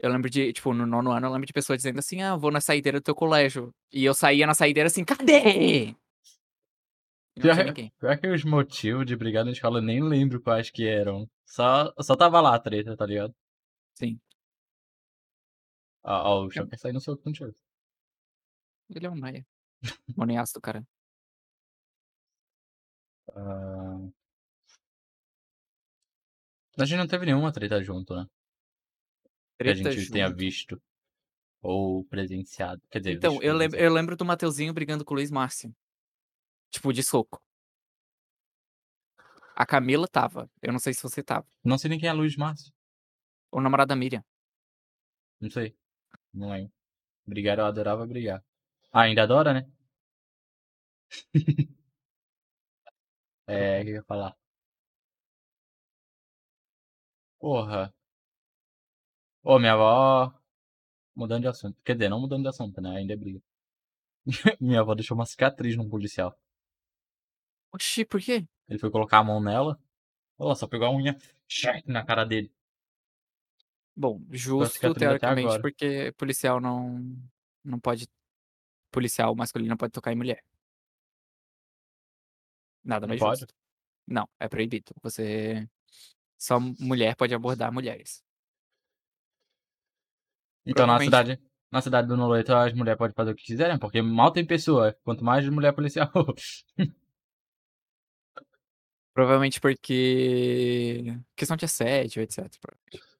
Eu 0.00 0.10
lembro 0.12 0.30
de, 0.30 0.52
tipo, 0.52 0.72
no 0.72 0.86
9º 0.86 1.10
ano, 1.10 1.26
eu 1.26 1.32
lembro 1.32 1.46
de 1.46 1.52
pessoa 1.52 1.76
dizendo 1.76 1.98
assim: 1.98 2.22
"Ah, 2.22 2.36
vou 2.36 2.52
na 2.52 2.60
saideira 2.60 3.00
do 3.00 3.02
teu 3.04 3.14
colégio", 3.16 3.74
e 3.92 4.04
eu 4.04 4.14
saía 4.14 4.46
na 4.46 4.54
saideira 4.54 4.86
assim: 4.86 5.04
"Cadê?" 5.04 5.94
E 7.36 7.40
não 7.42 7.50
tinha 7.50 7.64
ninguém. 7.64 7.92
pior 8.00 8.18
que 8.18 8.26
os 8.28 8.44
motivo 8.44 9.04
de 9.04 9.16
brigar 9.16 9.44
na 9.44 9.52
escola 9.52 9.78
eu 9.78 9.82
nem 9.82 10.02
lembro 10.02 10.40
quais 10.40 10.70
que 10.70 10.86
eram, 10.86 11.28
só 11.46 11.92
só 12.00 12.14
estava 12.14 12.40
lá 12.40 12.54
a 12.54 12.58
treta, 12.58 12.96
tá 12.96 13.06
ligado. 13.06 13.34
Sim. 13.94 14.20
Ó 16.04 16.12
ó, 16.12 16.44
o 16.46 16.50
chão 16.50 16.64
É. 16.64 16.68
quer 16.68 16.78
sair 16.78 16.92
no 16.92 17.00
soco 17.00 17.22
contigo. 17.22 17.54
Ele 18.94 19.06
é 19.06 19.10
um 19.10 19.14
nóia. 19.16 19.46
Moniaço 20.16 20.54
do 20.54 20.60
caralho. 20.62 20.86
Hã. 23.34 24.10
A 26.76 26.84
gente 26.84 26.98
não 26.98 27.06
teve 27.06 27.24
nenhuma 27.26 27.50
treta 27.52 27.82
junto, 27.82 28.14
né? 28.14 28.26
Que 29.62 29.70
a 29.70 29.74
Treta 29.74 29.90
gente 29.92 30.10
tenha 30.10 30.26
junto? 30.28 30.36
visto 30.36 30.82
ou 31.62 32.04
presenciado. 32.06 32.82
Quer 32.90 33.00
dizer, 33.00 33.12
Então, 33.12 33.32
visto 33.32 33.44
eu 33.44 33.54
lembro 33.54 33.78
presenciado. 33.78 33.84
eu 33.84 33.92
lembro 33.92 34.16
do 34.16 34.24
Mateuzinho 34.24 34.72
brigando 34.72 35.04
com 35.04 35.14
o 35.14 35.16
Luiz 35.16 35.30
Márcio. 35.30 35.74
Tipo, 36.70 36.92
de 36.92 37.02
soco. 37.02 37.40
A 39.56 39.66
Camila 39.66 40.04
estava, 40.06 40.48
eu 40.62 40.72
não 40.72 40.78
sei 40.78 40.94
se 40.94 41.02
você 41.02 41.20
estava. 41.20 41.46
Não 41.64 41.76
sei 41.78 41.90
nem 41.90 41.98
quem 41.98 42.08
é 42.08 42.12
Luiz 42.12 42.36
Márcio. 42.36 42.72
O 43.50 43.60
namorado 43.60 43.88
da 43.88 43.96
Miriam. 43.96 44.24
Não 45.40 45.50
sei, 45.50 45.76
não 46.32 46.50
lembro. 46.50 46.72
Brigar 47.26 47.58
eu 47.58 47.66
adorava 47.66 48.06
brigar. 48.06 48.44
Ah, 48.92 49.02
ainda 49.02 49.22
adora, 49.24 49.52
né? 49.54 49.70
É, 53.46 53.78
que 53.78 53.84
que 53.86 53.90
eu 53.90 53.94
ia 53.96 54.02
falar? 54.04 54.36
Porra. 57.40 57.92
Ô, 59.42 59.58
minha 59.58 59.72
avó 59.72 60.34
mudando 61.14 61.42
de 61.42 61.48
assunto, 61.48 61.76
quer 61.82 61.94
dizer, 61.94 62.08
não 62.08 62.20
mudando 62.20 62.42
de 62.42 62.48
assunto, 62.48 62.80
né, 62.80 62.96
ainda 62.96 63.12
é 63.12 63.16
briga. 63.16 63.42
Minha 64.60 64.80
avó 64.80 64.94
deixou 64.94 65.16
uma 65.16 65.26
cicatriz 65.26 65.76
num 65.76 65.88
policial. 65.88 66.38
Oxi, 67.72 68.04
por 68.04 68.20
quê? 68.20 68.46
Ele 68.68 68.78
foi 68.78 68.90
colocar 68.90 69.18
a 69.18 69.24
mão 69.24 69.40
nela, 69.40 69.78
ela 70.38 70.54
só 70.54 70.66
pegou 70.66 70.86
a 70.86 70.92
unha 70.94 71.16
na 71.86 72.04
cara 72.04 72.24
dele. 72.24 72.52
Bom, 73.96 74.20
justo 74.30 74.74
cicatriz 74.74 74.96
até 74.96 75.06
teoricamente, 75.06 75.46
agora. 75.48 75.62
porque 75.62 76.12
policial 76.12 76.60
não 76.60 77.16
não 77.64 77.80
pode 77.80 78.06
policial 78.92 79.34
masculino 79.34 79.70
não 79.70 79.76
pode 79.76 79.92
tocar 79.92 80.12
em 80.12 80.16
mulher. 80.16 80.44
Nada 82.84 83.06
Não 83.06 83.08
mais 83.08 83.20
pode? 83.20 83.40
justo. 83.40 83.54
Não, 84.06 84.28
é 84.38 84.48
proibido. 84.48 84.94
Você 85.02 85.68
só 86.38 86.60
mulher 86.60 87.16
pode 87.16 87.34
abordar 87.34 87.72
mulheres. 87.72 88.22
Então 90.68 90.86
na 90.86 91.00
cidade 91.00 91.40
na 91.70 91.80
cidade 91.82 92.08
do 92.08 92.16
Noleto 92.16 92.54
as 92.54 92.72
mulher 92.72 92.96
pode 92.96 93.14
fazer 93.14 93.30
o 93.32 93.34
que 93.34 93.44
quiserem, 93.44 93.78
porque 93.78 94.00
mal 94.00 94.30
tem 94.30 94.46
pessoa, 94.46 94.96
quanto 95.02 95.24
mais 95.24 95.48
mulher 95.48 95.72
policial. 95.72 96.10
Provavelmente 99.12 99.60
porque 99.60 101.18
questão 101.34 101.56
de 101.56 101.64
assédio, 101.64 102.22
etc, 102.22 102.48
provavelmente. 102.60 103.18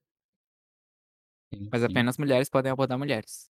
Mas 1.72 1.82
Enfim. 1.82 1.92
apenas 1.92 2.16
mulheres 2.18 2.48
podem 2.48 2.70
abordar 2.70 2.96
mulheres. 2.98 3.50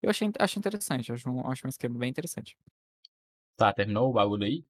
Eu 0.00 0.10
achei 0.10 0.30
acho 0.38 0.58
interessante, 0.58 1.12
acho 1.12 1.28
um 1.28 1.50
acho 1.50 1.66
um 1.66 1.68
esquema 1.68 1.98
bem 1.98 2.10
interessante. 2.10 2.56
Tá, 3.56 3.72
terminou 3.72 4.10
o 4.10 4.12
bagulho 4.12 4.44
aí? 4.44 4.64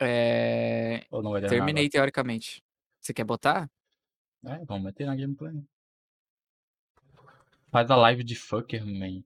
Eh, 0.00 1.06
Ou 1.10 1.22
não 1.22 1.30
vai 1.30 1.40
terminar 1.40 1.56
agora? 1.56 1.66
terminei 1.66 1.88
teoricamente. 1.88 2.62
Você 3.00 3.14
quer 3.14 3.24
botar? 3.24 3.70
É, 4.44 4.64
vamos 4.64 4.82
meter 4.84 5.06
na 5.06 5.14
gameplay. 5.14 5.62
Faz 7.70 7.90
a 7.90 7.96
live 7.96 8.24
de 8.24 8.34
fucker 8.34 8.84
man. 8.84 9.22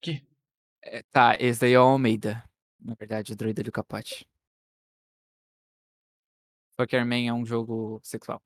Que? 0.00 0.24
Eh, 0.82 1.02
tá, 1.10 1.36
esse 1.38 1.60
daí 1.60 1.72
é 1.72 1.80
o 1.80 1.82
Almeida, 1.82 2.42
na 2.80 2.94
verdade 2.94 3.32
o 3.32 3.36
druida 3.36 3.62
do 3.62 3.72
capote. 3.72 4.26
Fucker 6.80 7.04
man 7.04 7.26
é 7.26 7.32
um 7.32 7.44
jogo 7.44 8.00
sexual. 8.02 8.40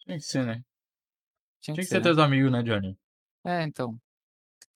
Tinha 0.00 0.16
que 0.18 0.24
ser, 0.24 0.46
né. 0.46 0.64
Tinha 1.60 1.74
Tinha 1.74 1.74
que 1.74 1.80
que 1.82 1.86
ser, 1.86 1.98
né. 1.98 2.02
teus 2.02 2.18
amigo, 2.18 2.48
né, 2.48 2.62
Johnny. 2.62 2.98
É, 3.44 3.62
então. 3.62 4.00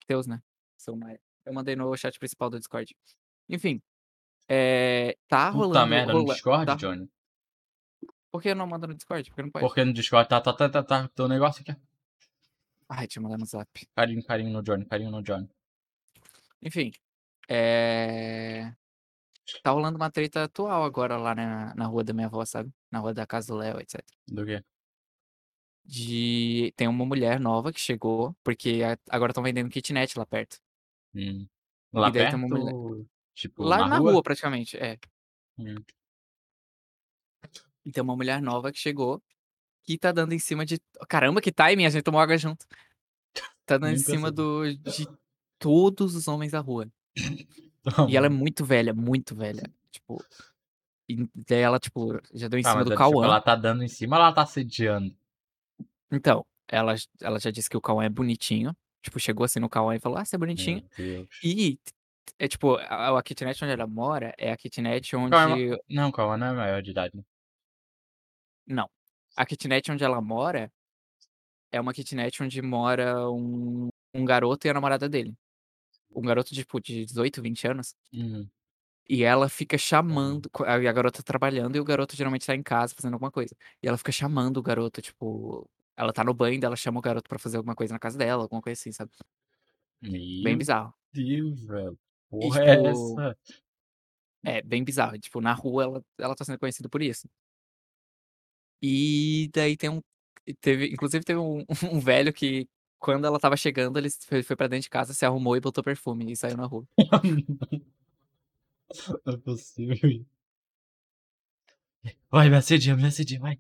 Teus, 0.06 0.26
né. 0.26 0.42
São 0.76 0.97
Maia. 0.97 1.21
Eu 1.47 1.52
mandei 1.54 1.76
no 1.76 1.97
chat 1.97 2.18
principal 2.18 2.50
do 2.50 2.59
Discord. 2.59 2.94
Enfim, 3.49 3.80
eh, 4.49 5.16
tá 5.28 5.50
Puta 5.52 5.59
rolando 5.59 5.90
merda, 5.90 6.12
no 6.12 6.21
rola 6.21 6.35
Discord, 6.35 6.66
tá 6.66 6.75
Johnny? 6.75 7.09
Por 8.30 8.42
que 8.42 8.54
não 8.54 8.66
manda 8.66 8.87
no 8.87 8.94
Discord? 8.94 9.30
Porque 9.30 9.42
não 9.42 9.50
pode. 9.50 9.64
Porque 9.64 9.85
no 9.85 9.92
Discord 9.92 10.28
tá 10.28 10.40
tá 10.40 10.52
tá 10.52 10.68
tá 10.68 10.83
tá 10.83 11.09
teu 11.09 11.28
negócio 11.28 11.62
aqui. 11.62 11.80
Ai, 12.96 13.06
eu 13.14 13.22
mandar 13.22 13.38
no 13.38 13.46
Zap. 13.46 13.68
Carinho, 13.96 14.22
carinho 14.28 14.52
no 14.52 14.62
Johnny, 14.62 14.84
carinho 14.86 15.10
no 15.10 15.22
Johnny. 15.22 15.48
Enfim, 16.62 16.90
eh, 17.48 18.74
tá 19.62 19.70
rolando 19.72 19.96
uma 19.98 20.10
treta 20.10 20.44
atual 20.44 20.84
agora 20.84 21.16
lá 21.18 21.34
na 21.34 21.74
na 21.74 21.86
rua 21.86 22.04
da 22.04 22.12
minha 22.14 22.26
avó, 22.28 22.44
sabe, 22.44 22.72
na 22.92 23.00
rua 23.00 23.14
da 23.14 23.26
casa 23.26 23.48
do 23.48 23.56
Léo, 23.58 23.80
etc. 23.80 24.04
Do 24.28 24.44
quê? 24.44 24.62
De 25.86 26.72
tem 26.76 26.88
uma 26.88 27.04
mulher 27.04 27.38
nova 27.40 27.72
que 27.72 27.78
chegou, 27.80 28.34
porque 28.42 28.80
a 28.82 28.96
agora 29.14 29.30
estão 29.32 29.42
vendendo 29.42 29.68
kitnet 29.70 30.18
lá 30.18 30.24
perto. 30.26 30.58
Hum. 31.14 31.46
Lá 31.92 32.08
E 32.08 32.12
daí 32.12 32.26
tem 32.26 32.38
uma 32.38 32.48
mulher 32.48 32.74
perto, 32.74 33.08
tipo, 33.34 33.62
lá 33.64 33.78
na 33.78 33.88
na 33.88 33.98
rua? 33.98 34.12
rua 34.12 34.22
praticamente, 34.22 34.76
é. 34.78 34.98
Hum. 35.58 35.84
E 37.84 37.92
tem 37.92 38.02
uma 38.02 38.16
mulher 38.16 38.40
nova 38.42 38.72
que 38.72 38.78
chegou, 38.78 39.22
que 39.84 39.98
tá 39.98 40.12
dando 40.12 40.32
em 40.32 40.38
cima 40.38 40.64
de 40.64 40.80
caramba, 41.08 41.40
que 41.40 41.52
timing, 41.52 41.86
a 41.86 41.90
gente 41.90 42.02
tomou 42.02 42.20
água 42.20 42.36
junto. 42.38 42.66
Tá 43.66 43.78
dando 43.78 43.90
em 43.90 43.94
Nem 43.94 43.98
cima 43.98 44.32
percebi. 44.32 44.76
do 44.76 44.90
de 44.90 45.08
todos 45.58 46.14
os 46.14 46.28
homens 46.28 46.52
da 46.52 46.60
rua. 46.60 46.86
Tá 46.86 46.90
E 48.10 48.16
ela 48.16 48.26
é 48.26 48.30
muito 48.30 48.64
velha, 48.64 48.92
muito 48.94 49.34
velha, 49.34 49.62
tipo, 49.90 50.22
e 51.08 51.16
daí 51.46 51.60
ela, 51.60 51.78
tipo, 51.78 52.18
já 52.32 52.48
deu 52.48 52.58
em 52.58 52.62
Tá, 52.62 52.70
cima 52.72 52.84
do 52.84 52.92
é 52.92 52.96
tipo, 52.96 53.10
Cauã. 53.10 53.24
ela 53.24 53.40
tá 53.40 53.54
dando 53.54 53.82
em 53.82 53.88
cima 53.88 54.16
ou 54.16 54.22
ela 54.22 54.32
tá 54.32 54.42
assediando? 54.42 55.14
Então, 56.10 56.44
ela 56.68 56.94
ela 57.20 57.38
já 57.38 57.50
disse 57.50 57.68
que 57.68 57.76
o 57.76 57.80
Cauã 57.80 58.04
é 58.04 58.08
bonitinho, 58.08 58.74
tipo, 59.02 59.18
chegou 59.20 59.44
assim 59.44 59.60
no 59.60 59.68
Cauã 59.68 59.94
e 59.94 60.00
falou: 60.00 60.18
"Ah, 60.18 60.24
você 60.24 60.36
é 60.36 60.38
bonitinho". 60.38 60.82
E, 61.42 61.78
é 62.38 62.48
tipo, 62.48 62.76
a 62.76 63.18
a 63.18 63.22
kitnet 63.22 63.62
onde 63.62 63.72
ela 63.72 63.86
mora, 63.86 64.34
é 64.38 64.50
a 64.50 64.56
kitnet 64.56 65.10
Calma 65.10 65.54
onde 65.56 65.78
não, 65.88 66.10
Cauã 66.10 66.36
não 66.36 66.46
é 66.48 66.52
maior 66.52 66.82
de 66.82 66.90
idade, 66.90 67.16
né? 67.16 67.22
Não. 68.66 68.88
A 69.36 69.44
kitnet 69.44 69.90
onde 69.90 70.04
ela 70.04 70.20
mora, 70.20 70.72
é 71.72 71.80
uma 71.80 71.92
kitnet 71.92 72.42
onde 72.42 72.62
mora 72.62 73.30
um 73.30 73.88
um 74.14 74.24
garoto 74.24 74.66
e 74.66 74.70
a 74.70 74.74
namorada 74.74 75.08
dele. 75.08 75.34
Um 76.14 76.22
garoto, 76.22 76.54
tipo, 76.54 76.80
de 76.80 77.04
18, 77.04 77.42
20 77.42 77.66
anos. 77.66 77.94
Uhum. 78.12 78.48
E 79.08 79.22
ela 79.22 79.48
fica 79.48 79.76
chamando 79.76 80.48
e 80.80 80.88
a 80.88 80.92
garota 80.92 81.22
trabalhando 81.22 81.76
e 81.76 81.80
o 81.80 81.84
garoto 81.84 82.16
geralmente 82.16 82.46
tá 82.46 82.54
em 82.54 82.62
casa 82.62 82.94
fazendo 82.94 83.14
alguma 83.14 83.30
coisa. 83.30 83.54
E 83.82 83.88
ela 83.88 83.98
fica 83.98 84.12
chamando 84.12 84.58
o 84.58 84.62
garoto, 84.62 85.02
tipo, 85.02 85.68
ela 85.96 86.12
tá 86.12 86.24
no 86.24 86.32
banho, 86.32 86.58
daí 86.58 86.68
ela 86.68 86.76
chama 86.76 87.00
o 87.00 87.02
garoto 87.02 87.28
pra 87.28 87.38
fazer 87.38 87.56
alguma 87.58 87.74
coisa 87.74 87.92
na 87.92 87.98
casa 87.98 88.16
dela, 88.16 88.44
alguma 88.44 88.62
coisa 88.62 88.80
assim, 88.80 88.92
sabe. 88.92 89.10
Bem 90.00 90.42
Meu 90.42 90.56
bizarro. 90.56 90.94
Deus, 91.12 91.62
velho. 91.64 91.98
E 92.32 92.38
Porra 92.40 92.62
é 92.62 92.76
tipo 92.76 93.20
essa? 93.20 93.38
É, 94.42 94.62
bem 94.62 94.84
bizarro, 94.84 95.18
tipo, 95.18 95.40
na 95.40 95.52
rua 95.52 95.84
ela 95.84 96.04
ela 96.18 96.34
tá 96.34 96.44
sendo 96.44 96.58
conhecida 96.58 96.88
por 96.88 97.02
isso. 97.02 97.28
E 98.86 99.48
daí 99.54 99.78
tem 99.78 99.88
um 99.88 100.02
teve 100.60 100.92
inclusive 100.92 101.24
teve 101.24 101.38
um 101.38 101.64
um 101.90 101.98
velho 102.00 102.34
que, 102.34 102.68
quando 102.98 103.26
ela 103.26 103.36
estava 103.36 103.56
chegando, 103.56 103.98
ele 103.98 104.10
foi 104.10 104.42
foi 104.42 104.54
pra 104.54 104.66
dentro 104.68 104.82
de 104.82 104.90
casa, 104.90 105.14
se 105.14 105.24
arrumou 105.24 105.56
e 105.56 105.60
botou 105.60 105.82
perfume 105.82 106.30
e 106.30 106.36
saiu 106.36 106.58
na 106.58 106.66
rua. 106.66 106.86
Não 106.98 107.08
é 109.32 109.36
possível. 109.38 110.26
Vai, 112.30 112.50
me 112.50 112.56
assedia, 112.56 112.94
me 112.94 113.06
assedia, 113.06 113.40
vai. 113.40 113.58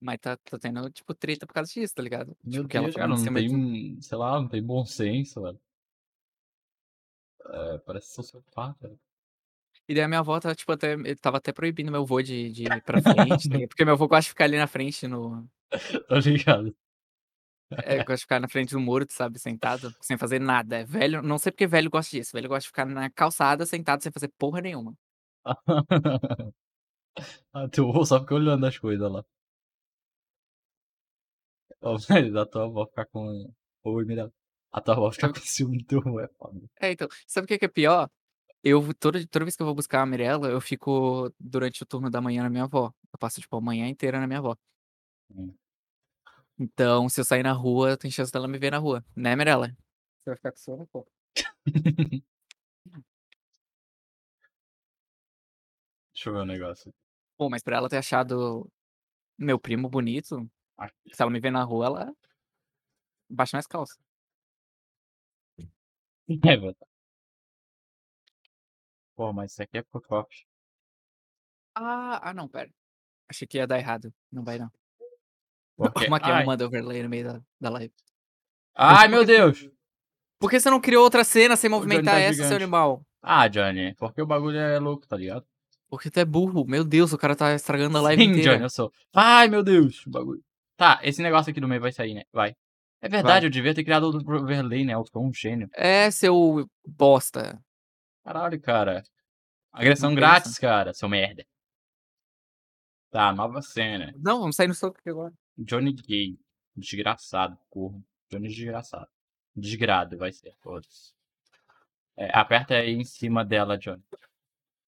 Mas 0.00 0.18
tá 0.20 0.38
tá 0.38 0.58
tendo, 0.58 0.90
tipo, 0.90 1.14
treta 1.14 1.46
por 1.46 1.52
causa 1.52 1.70
disso, 1.70 1.94
tá 1.94 2.02
ligado? 2.02 2.34
Meu 2.42 2.66
Tipo, 2.66 2.80
Deus, 2.80 2.94
cara, 2.94 3.08
não 3.08 3.16
cima 3.18 3.42
de 3.42 3.48
tem, 3.48 4.00
sei 4.00 4.16
lá, 4.16 4.40
não 4.40 4.48
tem 4.48 4.62
bom 4.62 4.86
senso, 4.86 5.42
velho. 5.42 5.60
É, 7.44 7.78
parece 7.78 8.14
sociopata. 8.14 8.98
E 9.88 9.94
daí 9.94 10.02
a 10.02 10.08
minha 10.08 10.20
avó 10.20 10.36
estava, 10.36 10.54
tipo, 10.54 10.72
até 10.72 10.94
estava 11.06 11.36
até 11.36 11.52
proibindo 11.52 11.92
meu 11.92 12.04
vô 12.04 12.20
de 12.20 12.50
de 12.50 12.64
ir 12.64 12.82
pra 12.82 13.00
frente, 13.02 13.48
tá 13.48 13.54
ligado, 13.54 13.68
porque 13.68 13.84
meu 13.84 13.94
avô 13.94 14.08
gosta 14.08 14.22
de 14.22 14.28
ficar 14.28 14.44
ali 14.44 14.56
na 14.56 14.66
frente 14.66 15.06
no 15.06 15.48
Tô 16.08 16.18
ligado. 16.18 16.74
É, 17.70 17.96
gosta 17.98 18.14
de 18.16 18.20
ficar 18.22 18.40
na 18.40 18.48
frente 18.48 18.70
do 18.70 18.80
muro, 18.80 19.06
sabe, 19.10 19.38
sentado, 19.38 19.92
sem 20.00 20.16
fazer 20.16 20.40
nada. 20.40 20.78
É 20.78 20.84
velho 20.84 21.22
não 21.22 21.38
sei 21.38 21.52
porque 21.52 21.66
velho 21.66 21.90
gosta 21.90 22.16
disso, 22.16 22.32
velho 22.32 22.48
gosta 22.48 22.62
de 22.62 22.68
ficar 22.68 22.86
na 22.86 23.10
calçada 23.10 23.66
sentado 23.66 24.02
sem 24.02 24.12
fazer 24.12 24.28
porra 24.38 24.60
nenhuma. 24.60 24.94
Ah, 27.52 27.66
teu 27.68 27.90
vô 27.90 28.04
só 28.04 28.20
fica 28.20 28.34
olhando 28.34 28.66
as 28.66 28.78
coisas 28.78 29.10
lá. 29.10 29.24
Ô, 31.80 31.96
velho, 32.08 32.38
a 32.38 32.46
tua 32.46 32.64
avó 32.64 32.86
ficar 32.86 33.06
com 33.06 33.52
oi, 33.84 34.04
Mirella. 34.04 34.32
A 34.72 34.80
tua 34.80 34.94
avó 34.94 35.10
ficar 35.10 35.32
com 35.32 35.40
ciúme 35.40 35.78
do 35.78 35.84
teu 35.86 36.02
vô 36.02 36.20
é 36.20 36.28
foda. 36.38 36.60
É, 36.80 36.92
então, 36.92 37.08
sabe 37.26 37.46
o 37.46 37.58
que 37.58 37.64
é 37.64 37.68
pior? 37.68 38.10
Eu 38.68 38.92
toda 38.94 39.24
toda 39.28 39.44
vez 39.44 39.54
que 39.54 39.62
eu 39.62 39.66
vou 39.66 39.76
buscar 39.76 40.02
a 40.02 40.06
Mirella, 40.06 40.48
eu 40.48 40.60
fico 40.60 41.32
durante 41.38 41.84
o 41.84 41.86
turno 41.86 42.10
da 42.10 42.20
manhã 42.20 42.42
na 42.42 42.50
minha 42.50 42.64
avó. 42.64 42.92
Eu 43.12 43.16
passo, 43.16 43.40
tipo, 43.40 43.56
a 43.56 43.60
manhã 43.60 43.86
inteira 43.86 44.18
na 44.18 44.26
minha 44.26 44.40
avó. 44.40 44.56
Hum. 45.30 45.54
Então, 46.58 47.08
se 47.08 47.20
eu 47.20 47.24
sair 47.24 47.44
na 47.44 47.52
rua, 47.52 47.96
tem 47.96 48.10
chance 48.10 48.32
dela 48.32 48.48
me 48.48 48.58
ver 48.58 48.72
na 48.72 48.78
rua, 48.78 49.04
né, 49.14 49.36
Mirella? 49.36 49.68
Você 49.68 50.30
vai 50.30 50.36
ficar 50.36 50.50
com 50.50 50.58
sono, 50.58 50.84
pô? 50.88 51.06
Deixa 56.12 56.28
eu 56.28 56.32
ver 56.32 56.40
um 56.40 56.44
negócio. 56.46 56.92
Pô, 57.36 57.48
mas 57.48 57.62
pra 57.62 57.76
ela 57.76 57.88
ter 57.88 57.98
achado 57.98 58.68
meu 59.38 59.60
primo 59.60 59.88
bonito, 59.88 60.44
Aqui. 60.76 61.14
se 61.14 61.22
ela 61.22 61.30
me 61.30 61.38
ver 61.38 61.52
na 61.52 61.62
rua, 61.62 61.86
ela 61.86 62.16
baixa 63.30 63.56
minhas 63.56 63.68
calça. 63.68 63.96
É. 66.28 66.95
Pô, 69.16 69.32
mas 69.32 69.52
isso 69.52 69.62
aqui 69.62 69.78
é 69.78 69.82
Photoshop. 69.82 70.28
Ah, 71.74 72.30
ah 72.30 72.34
não, 72.34 72.46
pera. 72.46 72.70
Achei 73.28 73.48
que 73.48 73.56
ia 73.56 73.66
dar 73.66 73.78
errado. 73.78 74.12
Não 74.30 74.44
vai 74.44 74.58
não. 74.58 74.70
Por 75.76 75.92
quê? 75.92 76.04
Como 76.04 76.16
é 76.16 76.20
que 76.20 76.28
eu 76.28 76.34
Ai. 76.34 76.44
mando 76.44 76.64
overlay 76.64 77.02
no 77.02 77.08
meio 77.08 77.24
da, 77.24 77.40
da 77.60 77.70
live? 77.70 77.92
Ai, 78.74 79.08
meu 79.08 79.24
Deus! 79.24 79.68
Por 80.38 80.50
que 80.50 80.60
você 80.60 80.68
não 80.68 80.80
criou 80.80 81.02
outra 81.02 81.24
cena 81.24 81.56
sem 81.56 81.70
movimentar 81.70 82.14
tá 82.14 82.20
essa, 82.20 82.34
gigante. 82.34 82.48
seu 82.48 82.56
animal? 82.56 83.02
Ah, 83.22 83.48
Johnny, 83.48 83.94
porque 83.94 84.20
o 84.20 84.26
bagulho 84.26 84.58
é 84.58 84.78
louco, 84.78 85.06
tá 85.06 85.16
ligado? 85.16 85.46
Porque 85.88 86.10
tu 86.10 86.20
é 86.20 86.24
burro. 86.24 86.64
Meu 86.66 86.84
Deus, 86.84 87.12
o 87.12 87.18
cara 87.18 87.34
tá 87.34 87.54
estragando 87.54 87.96
a 87.96 88.02
live 88.02 88.22
Sim, 88.22 88.30
inteira. 88.30 88.52
Johnny, 88.52 88.62
eu 88.64 88.70
sou. 88.70 88.92
Ai, 89.14 89.48
meu 89.48 89.62
Deus, 89.62 90.06
o 90.06 90.10
bagulho. 90.10 90.42
Tá, 90.76 91.00
esse 91.02 91.22
negócio 91.22 91.50
aqui 91.50 91.60
do 91.60 91.66
meio 91.66 91.80
vai 91.80 91.90
sair, 91.92 92.12
né? 92.12 92.24
Vai. 92.32 92.54
É 93.00 93.08
verdade, 93.08 93.40
Vai. 93.40 93.46
eu 93.46 93.50
devia 93.50 93.74
ter 93.74 93.84
criado 93.84 94.04
outro 94.04 94.42
overlay, 94.42 94.84
né? 94.84 94.94
Eu 94.94 95.04
sou 95.06 95.24
um 95.24 95.32
gênio. 95.32 95.68
É, 95.72 96.10
seu 96.10 96.68
bosta. 96.86 97.58
Caralho, 98.26 98.60
cara. 98.60 99.04
Agressão 99.72 100.10
Não 100.10 100.16
grátis, 100.16 100.58
cara, 100.58 100.92
seu 100.92 101.08
merda. 101.08 101.46
Tá, 103.08 103.32
nova 103.32 103.62
cena. 103.62 104.12
Não, 104.16 104.40
vamos 104.40 104.56
sair 104.56 104.66
no 104.66 104.74
soco 104.74 104.98
aqui 104.98 105.08
agora. 105.08 105.32
Johnny 105.56 105.92
gay. 105.92 106.36
Desgraçado, 106.74 107.56
corno. 107.70 108.04
Johnny 108.28 108.48
desgraçado. 108.48 109.06
Desgrado 109.54 110.18
vai 110.18 110.32
ser. 110.32 110.56
É, 112.16 112.36
aperta 112.36 112.74
aí 112.74 112.94
em 112.94 113.04
cima 113.04 113.44
dela, 113.44 113.78
Johnny. 113.78 114.02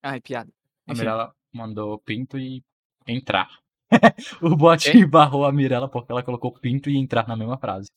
Ai, 0.03 0.21
piada. 0.21 0.51
A 0.89 0.93
Enfim. 0.93 1.03
Mirella 1.03 1.33
mandou 1.53 1.97
pinto 2.01 2.37
e 2.41 2.65
entrar. 3.07 3.49
o 4.43 4.57
bot 4.57 4.91
Quê? 4.91 5.07
barrou 5.07 5.45
a 5.45 5.53
Mirella 5.53 5.89
porque 5.89 6.11
ela 6.11 6.25
colocou 6.25 6.59
pinto 6.59 6.91
e 6.91 6.97
entrar 6.97 7.29
na 7.29 7.37
mesma 7.37 7.57
frase. 7.57 7.89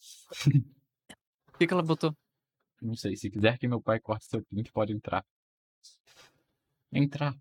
O 1.51 1.57
que, 1.57 1.65
que 1.65 1.73
ela 1.73 1.81
botou? 1.81 2.15
Não 2.81 2.95
sei, 2.95 3.15
se 3.15 3.29
quiser 3.29 3.57
que 3.59 3.67
meu 3.67 3.81
pai 3.81 3.99
corte 3.99 4.25
seu 4.25 4.43
pinto, 4.43 4.71
pode 4.73 4.91
entrar. 4.91 5.23
Entrar. 6.91 7.35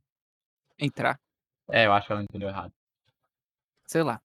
Entrar. 0.78 1.20
É, 1.69 1.86
eu 1.86 1.93
acho 1.93 2.06
que 2.06 2.12
ela 2.12 2.23
entendeu 2.23 2.49
errado. 2.49 2.73
Sei 3.86 4.02
lá. 4.02 4.21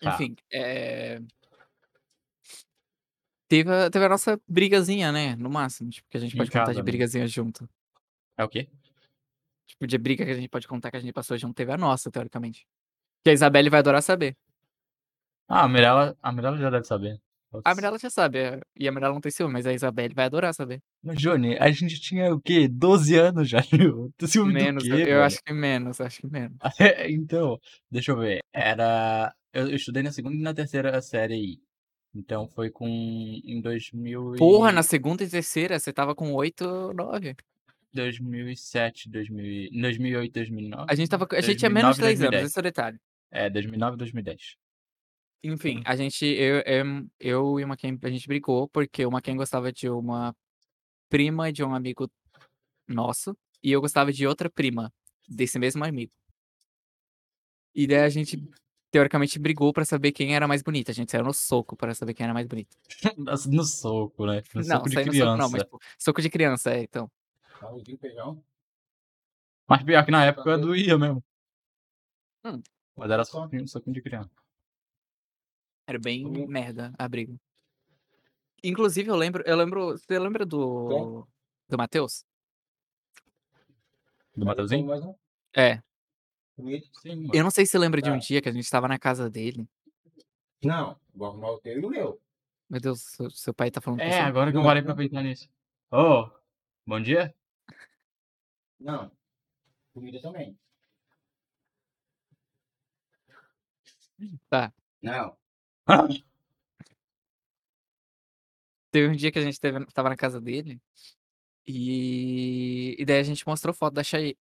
Tá. 0.00 0.14
Enfim, 0.14 0.36
é... 0.52 1.20
Teve 3.46 3.70
a, 3.70 3.90
teve 3.90 4.04
a 4.04 4.08
nossa 4.08 4.40
brigazinha, 4.48 5.12
né? 5.12 5.36
No 5.36 5.50
máximo. 5.50 5.90
Tipo, 5.90 6.08
que 6.08 6.16
a 6.16 6.20
gente 6.20 6.36
pode 6.36 6.50
contar 6.50 6.60
casa, 6.60 6.72
de 6.72 6.78
né? 6.78 6.82
brigazinha 6.82 7.26
junto. 7.26 7.68
É 8.36 8.42
o 8.42 8.48
quê? 8.48 8.68
Tipo, 9.66 9.86
de 9.86 9.98
briga 9.98 10.24
que 10.24 10.30
a 10.30 10.34
gente 10.34 10.48
pode 10.48 10.66
contar 10.66 10.90
que 10.90 10.96
a 10.96 11.00
gente 11.00 11.12
passou 11.12 11.36
junto. 11.36 11.54
Teve 11.54 11.72
a 11.72 11.76
nossa, 11.76 12.10
teoricamente. 12.10 12.66
Que 13.22 13.30
a 13.30 13.32
Isabelle 13.32 13.70
vai 13.70 13.80
adorar 13.80 14.02
saber. 14.02 14.36
Ah, 15.46 15.64
a 15.64 15.68
Mirella, 15.68 16.16
a 16.22 16.32
Mirella 16.32 16.56
já 16.58 16.70
deve 16.70 16.84
saber. 16.84 17.20
A 17.64 17.74
Mirella 17.74 17.98
já 17.98 18.08
sabe. 18.10 18.38
é, 18.38 18.60
E 18.78 18.88
a 18.88 18.92
Mirella 18.92 19.14
não 19.14 19.20
tem 19.20 19.30
ciúme, 19.30 19.52
mas 19.52 19.66
a 19.66 19.72
Isabelle 19.72 20.14
vai 20.14 20.24
adorar 20.26 20.54
saber. 20.54 20.80
Mas, 21.02 21.18
Johnny, 21.18 21.56
a 21.58 21.70
gente 21.70 22.00
tinha 22.00 22.34
o 22.34 22.40
quê? 22.40 22.66
12 22.68 23.14
anos 23.16 23.48
já, 23.48 23.60
Ju? 23.92 24.10
Tu 24.16 24.26
ciúme 24.26 24.52
Menos, 24.54 24.84
do 24.84 24.90
eu, 24.90 24.96
quê, 24.96 25.02
eu 25.02 25.06
velho? 25.06 25.22
acho 25.24 25.42
que 25.44 25.52
menos, 25.52 26.00
acho 26.00 26.20
que 26.20 26.26
menos. 26.26 26.56
então, 27.10 27.58
deixa 27.90 28.12
eu 28.12 28.18
ver. 28.18 28.40
Era. 28.52 29.32
Eu, 29.52 29.68
eu 29.70 29.76
estudei 29.76 30.02
na 30.02 30.10
segunda 30.12 30.36
e 30.36 30.40
na 30.42 30.54
terceira 30.54 31.00
série 31.02 31.34
aí. 31.34 31.58
Então 32.14 32.46
foi 32.48 32.70
com. 32.70 32.86
Em 32.88 33.60
2000 33.60 34.36
e... 34.36 34.38
Porra, 34.38 34.70
na 34.72 34.82
segunda 34.82 35.22
e 35.24 35.28
terceira, 35.28 35.78
você 35.78 35.92
tava 35.92 36.14
com 36.14 36.32
8, 36.32 36.92
9. 36.94 37.34
2007, 37.92 39.08
2000, 39.08 39.44
e- 39.44 39.68
em 39.72 39.80
2008, 39.80 40.32
2009. 40.32 40.84
A 40.88 40.94
gente 40.94 41.08
tava. 41.08 41.26
com- 41.26 41.36
A 41.36 41.40
gente 41.40 41.58
tinha 41.58 41.70
menos 41.70 41.96
de 41.96 42.02
10 42.02 42.20
anos, 42.20 42.30
2010. 42.30 42.46
esse 42.50 42.58
é 42.58 42.60
o 42.60 42.62
detalhe. 42.62 42.98
É, 43.30 43.50
2009 43.50 43.94
e 43.94 43.98
2010. 43.98 44.56
Enfim, 45.44 45.82
a 45.84 45.94
gente. 45.94 46.24
Eu, 46.24 46.60
eu, 46.60 47.06
eu 47.20 47.60
e 47.60 47.64
o 47.64 47.68
Maquin, 47.68 47.98
a 48.02 48.08
gente 48.08 48.26
brigou 48.26 48.66
porque 48.66 49.04
o 49.04 49.10
Maquin 49.10 49.36
gostava 49.36 49.70
de 49.70 49.90
uma 49.90 50.34
prima 51.10 51.52
de 51.52 51.62
um 51.62 51.74
amigo 51.74 52.10
nosso 52.88 53.36
e 53.62 53.70
eu 53.70 53.80
gostava 53.80 54.10
de 54.10 54.26
outra 54.26 54.48
prima 54.48 54.90
desse 55.28 55.58
mesmo 55.58 55.84
amigo. 55.84 56.12
E 57.74 57.86
daí 57.86 58.04
a 58.04 58.08
gente, 58.08 58.42
teoricamente, 58.90 59.38
brigou 59.38 59.70
pra 59.70 59.84
saber 59.84 60.12
quem 60.12 60.34
era 60.34 60.48
mais 60.48 60.62
bonita. 60.62 60.92
A 60.92 60.94
gente 60.94 61.12
saiu 61.12 61.24
no 61.24 61.34
soco 61.34 61.76
pra 61.76 61.94
saber 61.94 62.14
quem 62.14 62.24
era 62.24 62.32
mais 62.32 62.46
bonito. 62.46 62.74
No 63.46 63.64
soco, 63.64 64.24
né? 64.24 64.42
No 64.54 64.62
não, 64.62 64.76
soco 64.76 64.88
de 64.88 64.94
saiu 64.94 65.06
no 65.06 65.12
criança. 65.12 65.30
soco 65.30 65.42
não, 65.42 65.50
mas 65.50 65.62
tipo, 65.62 65.80
soco 65.98 66.22
de 66.22 66.30
criança, 66.30 66.70
é, 66.70 66.82
então. 66.84 67.10
Mas 69.68 69.82
pior 69.82 70.04
que 70.06 70.10
na 70.10 70.24
época 70.24 70.56
doía 70.56 70.96
mesmo. 70.96 71.22
Hum. 72.46 72.62
Mas 72.96 73.10
era 73.10 73.24
só 73.24 73.46
um 73.46 73.66
soquinho 73.66 73.94
de 73.94 74.02
criança. 74.02 74.43
Era 75.86 75.98
bem 75.98 76.24
merda 76.48 76.92
a 76.98 77.08
briga. 77.08 77.34
Inclusive, 78.62 79.08
eu 79.10 79.16
lembro. 79.16 79.42
Eu 79.46 79.56
lembro. 79.56 79.90
Você 79.98 80.18
lembra 80.18 80.46
do. 80.46 81.26
Do 81.68 81.76
Matheus? 81.78 82.24
Do 84.36 84.44
Mateuzinho? 84.46 85.16
É. 85.54 85.82
Sim, 87.02 87.16
mano. 87.16 87.30
Eu 87.34 87.42
não 87.44 87.50
sei 87.50 87.66
se 87.66 87.72
você 87.72 87.78
lembra 87.78 88.00
de 88.00 88.10
um 88.10 88.14
Tá. 88.14 88.18
dia 88.18 88.40
que 88.40 88.48
a 88.48 88.52
gente 88.52 88.68
tava 88.70 88.88
na 88.88 88.98
casa 88.98 89.28
dele. 89.28 89.68
Não, 90.62 90.98
vou 91.14 91.28
arrumar 91.28 91.50
o 91.50 91.58
teu 91.58 91.78
e 91.80 91.84
o 91.84 91.90
meu. 91.90 92.20
Meu 92.70 92.80
Deus, 92.80 93.02
seu, 93.02 93.30
seu 93.30 93.52
pai 93.54 93.70
tá 93.70 93.80
falando 93.80 93.98
com 94.00 94.04
É, 94.06 94.10
você? 94.12 94.18
agora 94.20 94.50
que 94.50 94.56
eu 94.56 94.60
Não. 94.62 94.68
parei 94.68 94.82
pra 94.82 94.94
pensar 94.94 95.22
nisso. 95.22 95.48
Ô, 95.90 96.30
bom 96.86 97.00
dia? 97.00 97.34
Não. 98.80 99.10
Comida 99.92 100.20
também. 100.22 100.58
Tá. 104.48 104.72
Não. 105.02 105.36
Teve 108.90 109.08
um 109.08 109.16
dia 109.16 109.32
que 109.32 109.38
a 109.38 109.42
gente 109.42 109.58
teve, 109.58 109.84
tava 109.86 110.08
na 110.08 110.16
casa 110.16 110.40
dele. 110.40 110.80
E. 111.66 112.94
E 112.98 113.04
daí 113.04 113.18
a 113.18 113.22
gente 113.24 113.46
mostrou 113.46 113.74
foto 113.74 113.94
da 113.94 114.04
Chay. 114.04 114.36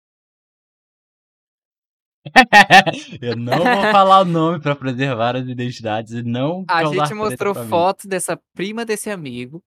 eu 3.21 3.36
não 3.36 3.58
vou 3.58 3.63
falar 3.91 4.21
o 4.21 4.25
nome 4.25 4.62
pra 4.62 4.75
preservar 4.75 5.36
as 5.36 5.45
identidades 5.47 6.13
e 6.13 6.23
não 6.23 6.63
A 6.67 6.84
causar 6.84 6.89
gente 6.91 7.08
treta 7.08 7.15
mostrou 7.15 7.53
pra 7.53 7.63
mim. 7.63 7.69
foto 7.69 8.08
dessa 8.08 8.39
prima 8.53 8.86
desse 8.86 9.10
amigo. 9.10 9.62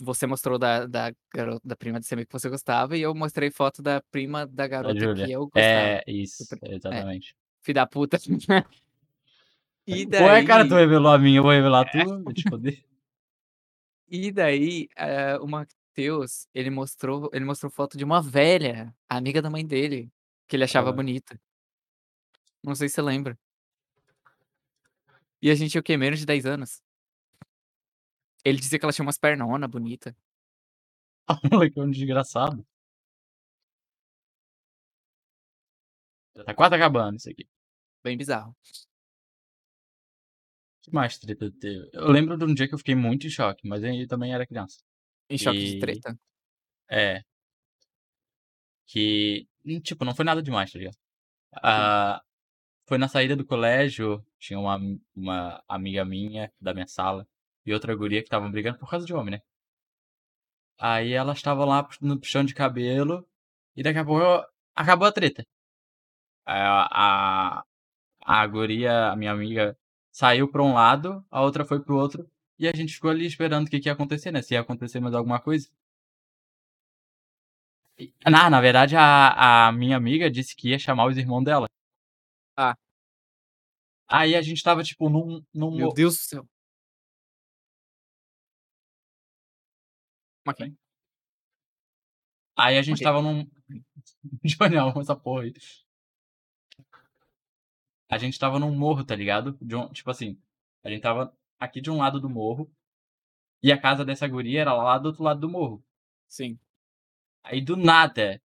Você 0.00 0.26
mostrou 0.26 0.58
da, 0.58 0.86
da, 0.86 1.10
garota, 1.34 1.60
da 1.66 1.74
prima 1.74 1.98
desse 1.98 2.12
amigo 2.14 2.28
que 2.28 2.32
você 2.38 2.48
gostava. 2.50 2.96
E 2.96 3.02
eu 3.02 3.14
mostrei 3.14 3.50
foto 3.50 3.82
da 3.82 4.00
prima 4.10 4.46
da 4.46 4.52
Da 4.64 4.68
garota 4.68 4.98
Júlia. 5.00 5.26
que 5.26 5.32
eu 5.32 5.40
gostava. 5.46 5.64
É, 5.64 6.04
isso, 6.06 6.44
Super- 6.44 6.70
exatamente. 6.72 7.34
Filho 7.62 7.74
da 7.74 7.86
puta. 7.86 8.18
E 9.86 10.04
daí. 10.06 10.22
Ué, 10.22 10.44
cara, 10.46 10.66
tu 10.68 10.74
revelou 10.74 11.12
a 11.12 11.18
minha, 11.18 11.38
eu 11.38 11.42
vou 11.42 11.52
revelar 11.52 11.82
a 11.86 11.90
tua, 11.90 12.22
vou 12.22 12.32
te 12.32 12.42
foder. 12.48 12.84
E 14.08 14.30
daí, 14.30 14.88
eh, 14.96 15.36
o 15.38 15.46
Matheus, 15.48 16.46
ele 16.54 16.70
mostrou, 16.70 17.28
ele 17.32 17.44
mostrou 17.44 17.70
foto 17.70 17.96
de 17.98 18.04
uma 18.04 18.22
velha, 18.22 18.94
amiga 19.08 19.42
da 19.42 19.50
mãe 19.50 19.66
dele, 19.66 20.10
que 20.46 20.54
ele 20.56 20.64
achava 20.64 20.90
Ah. 20.90 20.92
bonita. 20.92 21.40
Não 22.62 22.74
sei 22.74 22.88
se 22.88 22.94
você 22.96 23.02
lembra. 23.02 23.38
E 25.42 25.50
a 25.50 25.54
gente 25.54 25.70
tinha 25.72 25.80
o 25.80 25.84
quê? 25.84 25.96
Menos 25.96 26.18
de 26.20 26.26
10 26.26 26.46
anos. 26.46 26.82
Ele 28.44 28.58
dizia 28.58 28.78
que 28.78 28.84
ela 28.84 28.92
tinha 28.92 29.04
umas 29.04 29.18
pernona 29.18 29.66
bonita. 29.68 30.16
Moleque, 31.52 31.78
é 31.78 31.82
um 31.82 31.90
desgraçado. 31.90 32.64
Já 36.34 36.44
tá 36.44 36.54
quase 36.54 36.74
acabando 36.74 37.16
isso 37.16 37.30
aqui. 37.30 37.46
Bem 38.04 38.16
bizarro. 38.16 38.54
Que 40.86 40.94
mais 40.94 41.18
treta 41.18 41.50
teve? 41.60 41.88
Eu 41.92 42.10
lembro 42.10 42.36
de 42.38 42.44
um 42.44 42.54
dia 42.54 42.68
que 42.68 42.74
eu 42.74 42.78
fiquei 42.78 42.94
muito 42.94 43.26
em 43.26 43.30
choque, 43.30 43.66
mas 43.68 43.82
eu 43.82 44.06
também 44.08 44.32
era 44.32 44.46
criança. 44.46 44.78
Em 45.28 45.38
choque 45.38 45.58
de 45.58 45.76
E- 45.76 45.80
treta. 45.80 46.18
É. 46.90 47.22
Que, 48.86 49.46
hum, 49.64 49.80
tipo, 49.80 50.04
não 50.04 50.14
foi 50.14 50.24
nada 50.24 50.42
demais, 50.42 50.70
tá 50.72 50.78
ligado? 50.78 50.96
Ah, 51.62 52.22
foi 52.88 52.98
na 52.98 53.08
saída 53.08 53.36
do 53.36 53.46
colégio, 53.46 54.24
tinha 54.38 54.58
uma, 54.60 54.78
uma 55.14 55.62
amiga 55.68 56.04
minha 56.04 56.52
da 56.60 56.74
minha 56.74 56.86
sala 56.88 57.26
e 57.66 57.72
outra 57.74 57.94
guria 57.96 58.20
que 58.20 58.26
estavam 58.26 58.50
brigando 58.50 58.78
por 58.78 58.90
causa 58.90 59.06
de 59.06 59.14
homem, 59.14 59.32
né? 59.36 59.42
Aí 60.78 61.12
elas 61.12 61.38
estavam 61.38 61.66
lá 61.66 61.88
no 62.00 62.18
puxão 62.20 62.44
de 62.44 62.54
cabelo 62.54 63.26
e 63.76 63.82
daqui 63.82 63.98
a 63.98 64.04
pouco 64.04 64.22
acabou 64.74 65.08
a 65.08 65.12
treta. 65.12 65.44
A, 66.46 67.58
a, 67.60 67.64
a 68.24 68.46
guria, 68.46 69.08
a 69.12 69.16
minha 69.16 69.32
amiga, 69.32 69.76
saiu 70.16 70.50
pra 70.50 70.62
um 70.62 70.72
lado, 70.72 71.22
a 71.30 71.42
outra 71.42 71.62
foi 71.62 71.78
pro 71.78 71.94
outro 71.94 72.26
e 72.58 72.66
a 72.66 72.74
gente 72.74 72.94
ficou 72.94 73.10
ali 73.10 73.26
esperando 73.26 73.66
o 73.66 73.70
que, 73.70 73.78
que 73.78 73.86
ia 73.86 73.92
acontecer, 73.92 74.30
né? 74.32 74.40
Se 74.40 74.54
ia 74.54 74.62
acontecer 74.62 74.98
mais 74.98 75.14
alguma 75.14 75.38
coisa. 75.38 75.68
Na, 78.24 78.48
na 78.48 78.58
verdade, 78.58 78.96
a, 78.96 79.68
a 79.68 79.72
minha 79.72 79.94
amiga 79.94 80.30
disse 80.30 80.56
que 80.56 80.70
ia 80.70 80.78
chamar 80.78 81.04
os 81.04 81.18
irmãos 81.18 81.44
dela. 81.44 81.66
Ah. 82.56 82.74
Aí 84.08 84.34
a 84.34 84.40
gente 84.40 84.62
tava, 84.62 84.82
tipo, 84.82 85.10
num. 85.10 85.44
num 85.52 85.76
Meu 85.76 85.92
Deus 85.92 86.14
do 86.14 86.20
céu. 86.20 86.48
Ok. 90.48 90.74
Aí 92.56 92.78
a 92.78 92.82
gente 92.82 92.96
Ok. 92.96 93.04
tava 93.04 93.20
num. 93.20 93.46
Johnny, 94.42 94.76
essa 94.98 95.14
porra 95.14 95.42
aí. 95.42 95.52
A 98.08 98.18
gente 98.18 98.38
tava 98.38 98.58
num 98.58 98.74
morro, 98.76 99.04
tá 99.04 99.14
ligado? 99.16 99.56
De 99.60 99.74
um- 99.76 99.88
tipo 99.90 100.10
assim, 100.10 100.38
a 100.84 100.90
gente 100.90 101.02
tava 101.02 101.32
aqui 101.58 101.80
de 101.80 101.90
um 101.90 101.98
lado 101.98 102.20
do 102.20 102.28
morro 102.30 102.70
E 103.62 103.72
a 103.72 103.80
casa 103.80 104.04
dessa 104.04 104.26
guria 104.28 104.60
era 104.62 104.72
lá 104.72 104.98
do 104.98 105.06
outro 105.08 105.22
lado 105.22 105.40
do 105.40 105.48
morro. 105.50 105.82
Sim. 106.28 106.58
Aí 107.44 107.60
do 107.60 107.76
nada, 107.76 108.40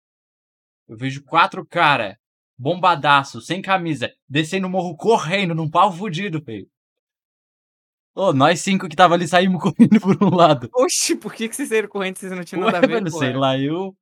eu 0.88 0.96
vejo 0.96 1.22
4 1.24 1.64
cara, 1.66 2.18
bombadaço, 2.58 3.40
sem 3.40 3.62
camisa, 3.62 4.12
descendo 4.28 4.66
o 4.66 4.70
morro 4.70 4.96
correndo 4.96 5.54
num 5.54 5.70
pau 5.70 5.92
fudido, 5.92 6.42
feio. 6.42 6.68
Ô, 8.14 8.32
nós 8.32 8.60
5 8.60 8.88
que 8.88 8.96
tava 8.96 9.14
ali 9.14 9.28
saímos 9.28 9.60
correndo 9.62 10.00
por 10.00 10.22
um 10.24 10.34
lado. 10.34 10.72
Oxi, 10.74 11.16
por 11.16 11.34
que 11.34 11.48
que 11.48 11.56
vocês 11.56 11.68
saíram 11.68 11.88
correndo 11.88 12.16
se 12.16 12.20
vocês 12.28 12.36
não 12.36 12.44
tinham 12.44 12.62
Ué, 12.62 12.64
nada 12.64 12.78
a 12.78 12.82
ver, 12.82 13.00
velho, 13.00 13.10
sei 13.10 13.32
porra? 13.32 13.38
lá, 13.38 13.58
eu 13.58 13.96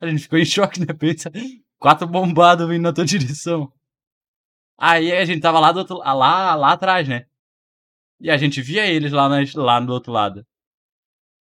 a 0.00 0.08
gente 0.08 0.22
ficou 0.24 0.38
em 0.38 0.44
choque, 0.46 0.80
né, 0.80 0.86
pensa, 0.94 1.30
4 1.78 2.06
bombados 2.08 2.68
vindo 2.68 2.82
na 2.82 2.92
tua 2.92 3.04
direção. 3.06 3.72
Aí 4.78 5.12
a 5.12 5.24
gente 5.24 5.38
estava 5.38 5.58
lá 5.58 5.72
do 5.72 5.78
outro 5.78 5.98
lá 5.98 6.54
lá 6.54 6.72
atrás, 6.72 7.08
né. 7.08 7.26
E 8.20 8.30
a 8.30 8.36
gente 8.36 8.60
via 8.62 8.86
eles 8.86 9.12
lá 9.12 9.28
na 9.28 9.38
lá 9.54 9.80
do 9.80 9.92
outro 9.92 10.12
lado. 10.12 10.46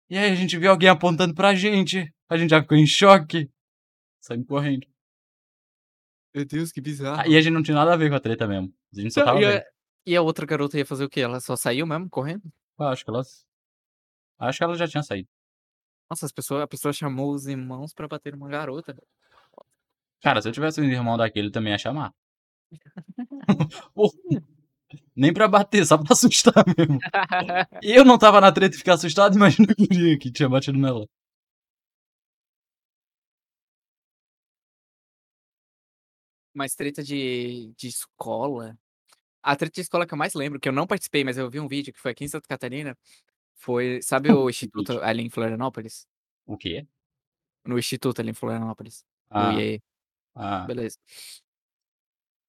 E 0.08 0.18
aí 0.18 0.30
a 0.30 0.34
gente 0.34 0.58
viu 0.58 0.70
alguém 0.70 0.88
apontando 0.88 1.34
pra 1.34 1.54
gente, 1.54 2.12
a 2.28 2.36
gente 2.36 2.50
já 2.50 2.60
ficou 2.60 2.76
em 2.76 2.86
choque. 2.86 3.50
Saímos 4.20 4.46
correndo. 4.46 4.86
Meu 6.34 6.44
Deus, 6.44 6.72
que 6.72 6.80
bizarro. 6.80 7.20
Ah, 7.20 7.28
e 7.28 7.36
a 7.36 7.40
gente 7.40 7.52
não 7.52 7.62
tinha 7.62 7.74
nada 7.74 7.92
a 7.92 7.96
ver 7.96 8.08
com 8.08 8.16
a 8.16 8.20
treta 8.20 8.46
mesmo. 8.46 8.72
A 8.94 9.00
gente 9.00 9.12
só 9.12 9.20
estava 9.20 9.40
e 9.40 9.44
vendo. 9.44 9.58
a 9.58 9.72
e 10.04 10.16
a 10.16 10.22
outra 10.22 10.44
garota 10.44 10.76
ia 10.76 10.86
fazer 10.86 11.04
o 11.04 11.08
quê? 11.08 11.20
Ela 11.20 11.40
só 11.40 11.54
saiu 11.54 11.86
mesmo 11.86 12.10
correndo? 12.10 12.42
Eu 12.78 12.86
acho 12.86 13.04
que 13.04 13.10
elas 13.10 13.46
acho 14.38 14.58
que 14.58 14.64
ela 14.64 14.74
já 14.74 14.88
tinha 14.88 15.02
saído. 15.02 15.28
Nossa, 16.10 16.26
as 16.26 16.32
pessoa 16.32 16.64
a 16.64 16.68
pessoa 16.68 16.92
chamou 16.92 17.32
os 17.32 17.46
irmãos 17.46 17.94
pra 17.94 18.08
bater 18.08 18.32
numa 18.32 18.48
garota. 18.48 18.96
Cara, 20.20 20.42
se 20.42 20.48
eu 20.48 20.52
tivesse 20.52 20.80
um 20.80 20.84
irmão 20.84 21.16
daquele, 21.16 21.50
também 21.50 21.72
ia 21.72 21.78
chamar. 21.78 22.12
Nem 25.16 25.32
pra 25.32 25.48
bater, 25.48 25.84
só 25.86 25.96
pra 25.98 26.12
assustar 26.12 26.54
mesmo. 26.78 26.98
E 27.82 27.92
eu 27.92 28.04
não 28.04 28.14
estava 28.16 28.40
na 28.40 28.52
treta 28.52 28.74
e 28.76 28.78
ficar 28.78 28.94
assustado, 28.94 29.34
imagina 29.36 29.68
a 29.72 29.74
guria 29.74 30.18
que 30.18 30.30
tinha 30.32 30.48
batido 30.48 30.78
nela. 30.78 31.06
Mas 36.54 36.74
treta 36.74 37.02
de 37.02 37.72
de 37.76 37.88
escola 37.88 38.76
a 39.42 39.56
treta 39.56 39.74
de 39.74 39.80
escola 39.82 40.06
que 40.06 40.14
eu 40.14 40.18
mais 40.18 40.34
lembro, 40.34 40.60
que 40.60 40.68
eu 40.68 40.72
não 40.72 40.86
participei, 40.86 41.24
mas 41.24 41.36
eu 41.38 41.50
vi 41.50 41.60
um 41.60 41.68
vídeo 41.68 41.92
que 41.92 42.00
foi 42.00 42.12
aqui 42.12 42.24
em 42.24 42.28
Santa 42.28 42.48
Catarina, 42.48 42.96
foi 43.56 44.00
sabe 44.02 44.30
o 44.32 44.44
Que 44.46 44.50
instituto 44.50 45.00
ali 45.02 45.22
em 45.22 45.30
Florianópolis? 45.30 46.06
O 46.46 46.56
quê? 46.56 46.86
No 47.64 47.78
instituto 47.78 48.20
ali 48.20 48.30
em 48.30 48.34
Florianópolis, 48.34 49.04
Ah. 49.30 49.52
Ah. 50.34 50.64
Beleza. 50.66 50.98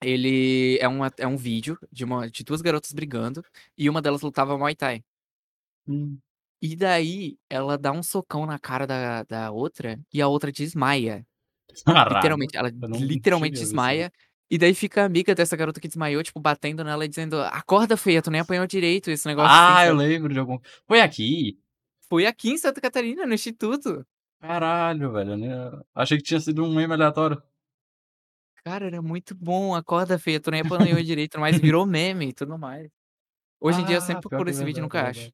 Ele 0.04 0.78
é 0.80 0.88
uma 0.88 1.12
é 1.18 1.28
um 1.28 1.38
vídeo 1.38 1.78
de 1.92 2.04
uma 2.04 2.30
de 2.30 2.44
2 2.44 2.62
garotas 2.62 2.92
brigando, 2.94 3.44
e 3.78 3.90
uma 3.90 4.02
delas 4.02 4.22
lutava 4.22 4.58
Muay 4.58 4.76
Thai. 4.76 5.04
Hum. 5.88 6.20
E 6.62 6.76
daí, 6.76 7.38
ela 7.50 7.78
dá 7.78 7.92
um 7.92 8.02
socão 8.04 8.46
na 8.46 8.58
cara 8.60 8.88
da 8.88 9.24
da 9.24 9.52
outra, 9.52 10.00
e 10.14 10.22
a 10.22 10.28
outra 10.28 10.52
desmaia. 10.52 11.26
Caralho, 11.86 12.14
Literalmente, 12.16 12.58
ela 12.58 12.70
eu 12.70 13.00
literalmente 13.00 13.56
isso 13.64 13.66
desmaia, 13.66 14.12
e 14.52 14.58
daí 14.58 14.74
fica 14.76 15.06
amiga 15.06 15.36
dessa 15.36 15.56
garota 15.58 15.80
que 15.82 15.88
desmaiou, 15.90 16.24
tipo, 16.24 16.40
batendo 16.40 16.84
nela 16.84 17.06
e 17.06 17.10
dizendo: 17.10 17.42
"Acorda 17.44 17.98
feia, 17.98 18.22
tu 18.22 18.32
nem 18.32 18.42
apanhou 18.42 18.68
direito", 18.68 19.12
esse 19.12 19.28
negócio 19.28 19.58
assim, 19.64 19.76
Ah, 19.76 19.86
eu 19.86 19.96
sabe. 19.96 19.98
lembro 19.98 20.34
de 20.34 20.40
algum 20.40 20.60
foi 20.88 21.02
aqui? 21.02 21.60
Foi 22.10 22.26
aqui 22.26 22.52
em 22.52 22.58
Santa 22.58 22.80
Catarina, 22.82 23.26
no 23.26 23.34
instituto. 23.34 24.06
Caralho, 24.42 25.12
velho, 25.12 25.38
né, 25.38 25.48
achei 25.96 26.18
que 26.18 26.24
tinha 26.24 26.40
sido 26.40 26.64
um 26.64 26.74
meme 26.74 26.94
aleatório. 26.94 27.42
Cara, 28.66 28.86
era 28.88 29.02
muito 29.02 29.36
bom, 29.36 29.76
"Acorda 29.76 30.18
feia, 30.18 30.40
tu 30.40 30.50
nem 30.50 30.62
apanhou 30.62 31.02
direito", 31.04 31.38
mas 31.40 31.60
virou 31.60 31.86
meme 31.86 32.30
e 32.30 32.34
tudo 32.34 32.58
mais. 32.58 32.90
Hoje 33.62 33.82
em 33.82 33.86
dia 33.86 33.98
eu 33.98 34.02
Ah, 34.10 34.22
sempre 34.22 34.22
pior 34.28 34.42
procuro 34.42 34.46
que 34.46 34.52
é 34.52 34.54
esse 34.54 34.64
vídeo 34.66 34.80
e 34.82 34.82
verdade, 34.82 34.98
é 34.98 35.02
nunca 35.02 35.08
acho. 35.10 35.32
verdade. 35.32 35.34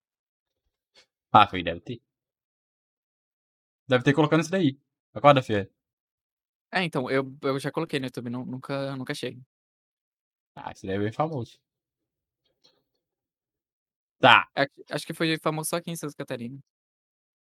Ah, 1.32 1.48
foi, 1.48 1.64
deve 1.64 1.82
ter. 1.82 2.02
Deve 3.90 4.04
ter 4.06 4.14
colocando 4.14 4.42
isso 4.42 4.52
daí, 4.52 4.80
"Acorda 5.14 5.42
feia". 5.44 5.70
É, 6.72 6.84
então, 6.84 7.10
eu 7.10 7.24
eu 7.44 7.60
já 7.60 7.72
coloquei 7.72 8.00
no 8.00 8.06
YouTube, 8.08 8.30
nu 8.30 8.46
nunca 8.46 8.96
nunca 8.96 9.12
achei. 9.14 9.40
Ah, 10.56 10.72
esse 10.72 10.86
daí 10.88 10.96
é 10.98 11.00
bem 11.00 11.12
famoso. 11.12 11.60
Tá. 14.20 14.50
Acho 14.56 14.72
acho 14.94 15.08
que 15.08 15.14
foi 15.20 15.38
famoso 15.40 15.70
só 15.70 15.78
aqui 15.78 15.90
em 15.92 15.96
Santa 15.96 16.16
Catarina. 16.16 16.60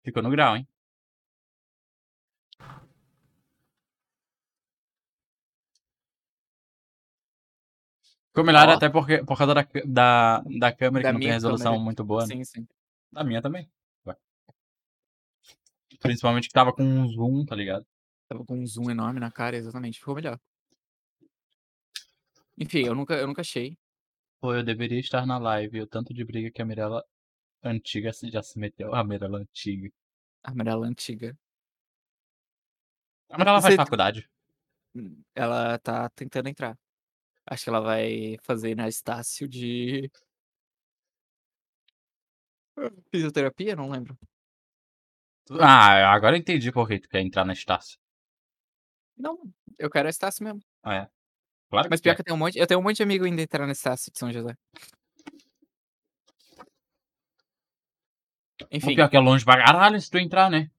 Ficou 0.05 0.23
no 0.23 0.31
grau, 0.31 0.55
hein. 0.57 0.67
Ficou 8.35 8.45
melhor 8.45 8.69
até 8.69 8.89
porque 8.89 9.19
por 9.19 9.39
causa 9.39 9.55
da 9.55 9.65
da 9.85 10.43
da 10.59 10.73
câmera 10.73 11.05
Da 11.05 11.11
que 11.11 11.13
não 11.15 11.21
tem 11.21 11.31
resolução 11.31 11.67
câmera. 11.67 11.85
muito 11.85 12.03
boa, 12.03 12.27
né. 12.27 12.35
Sim, 12.35 12.45
sim. 12.45 12.67
Da 13.13 13.23
minha 13.23 13.41
também, 13.41 13.71
ué. 14.05 14.17
Principalmente 16.01 16.49
que 16.49 16.51
estava 16.51 16.73
com 16.73 16.83
um 16.83 17.09
zoom, 17.09 17.45
tá 17.45 17.55
ligado. 17.55 17.87
Estava 18.25 18.45
com 18.45 18.59
um 18.59 18.67
zoom 18.67 18.91
enorme 18.91 19.21
na 19.21 19.31
cara, 19.31 19.57
exatamente, 19.57 20.01
ficou 20.01 20.17
melhor. 20.17 20.37
Enfim, 22.59 22.85
eu 22.87 22.95
nunca 22.97 23.15
eu 23.15 23.29
nunca 23.29 23.43
achei. 23.43 23.77
Pô, 24.41 24.53
eu 24.53 24.65
deveria 24.65 24.99
estar 24.99 25.25
na 25.25 25.39
live, 25.39 25.83
o 25.83 25.87
tanto 25.87 26.13
de 26.13 26.25
briga 26.25 26.51
que 26.51 26.61
a 26.61 26.65
Mirella 26.65 27.05
antiga 27.63 28.11
já 28.25 28.43
se 28.43 28.59
meteu. 28.59 28.93
A 28.93 29.05
Mirella 29.05 29.39
antiga. 29.39 29.89
A 30.43 30.51
Mirella 30.53 30.87
antiga. 30.89 31.37
A 33.31 33.39
Mirella 33.39 33.63
faz 33.63 33.77
faculdade? 33.77 34.29
Ela 35.35 35.79
tá 35.79 36.09
tentando 36.11 36.49
entrar. 36.49 36.77
Acho 37.47 37.65
que 37.65 37.71
ela 37.71 37.81
vai 37.81 38.37
fazer 38.43 38.75
na 38.75 38.89
Estácio 38.89 39.47
de 39.49 40.11
fisioterapia? 43.11 43.77
Não 43.77 43.91
lembro. 43.91 44.17
Ah, 45.61 46.13
agora 46.13 46.37
eu 46.37 46.41
entendi 46.41 46.73
por 46.73 46.89
que 46.89 46.99
tu 47.01 47.09
quer 47.09 47.21
entrar 47.21 47.45
na 47.45 47.53
Estácio. 47.53 47.99
Não, 49.17 49.39
eu 49.79 49.91
quero 49.91 50.07
a 50.09 50.11
Estácio 50.11 50.43
mesmo. 50.45 50.61
Ah, 50.83 50.95
é? 50.95 51.09
Claro 51.71 51.89
Mas 51.91 52.01
pior 52.01 52.13
quer. 52.13 52.17
que 52.17 52.21
eu 52.23 52.25
tenho 52.25 52.37
um 52.37 52.39
monte 52.39 52.59
eu 52.59 52.67
tenho 52.67 52.81
um 52.81 52.83
monte 52.83 52.97
de 52.97 53.03
amigo 53.03 53.27
indo 53.27 53.41
entrar 53.41 53.67
na 53.67 53.73
Estácio 53.73 54.13
de 54.13 54.19
São 54.19 54.33
José. 54.33 54.55
O 58.63 58.67
Enfim. 58.71 58.95
pior 58.95 59.09
que 59.09 59.17
é 59.17 59.21
longe 59.21 59.45
pra 59.45 59.63
caralho 59.65 60.01
se 60.01 60.11
tu 60.11 60.19
entrar, 60.19 60.51
né. 60.51 60.71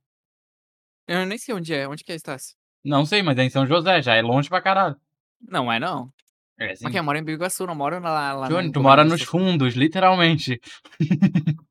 Eu 1.08 1.26
nem 1.26 1.38
sei 1.38 1.54
onde 1.54 1.74
é, 1.74 1.88
onde 1.88 2.04
que 2.04 2.12
é 2.12 2.14
a 2.14 2.16
Estácio? 2.16 2.56
Não 2.84 3.06
sei, 3.06 3.22
mas 3.22 3.38
é 3.38 3.44
em 3.44 3.50
São 3.50 3.66
José, 3.66 4.02
já 4.02 4.16
é 4.16 4.22
longe 4.22 4.50
pra 4.50 4.62
caralho. 4.62 5.00
Não 5.42 5.72
é 5.72 5.80
não. 5.80 6.12
É 6.58 6.68
Mas 6.70 6.80
sim. 6.80 6.90
quem 6.90 6.98
eu 6.98 7.04
moro 7.04 7.18
em 7.18 7.24
Biguaçu, 7.24 7.68
não 7.68 7.76
moro 7.76 8.00
lá 8.00 8.34
lá 8.34 8.48
Johnny, 8.48 8.72
tu 8.72 8.82
mora 8.82 9.04
nos 9.04 9.22
fundos, 9.24 9.74
literalmente. 9.76 10.62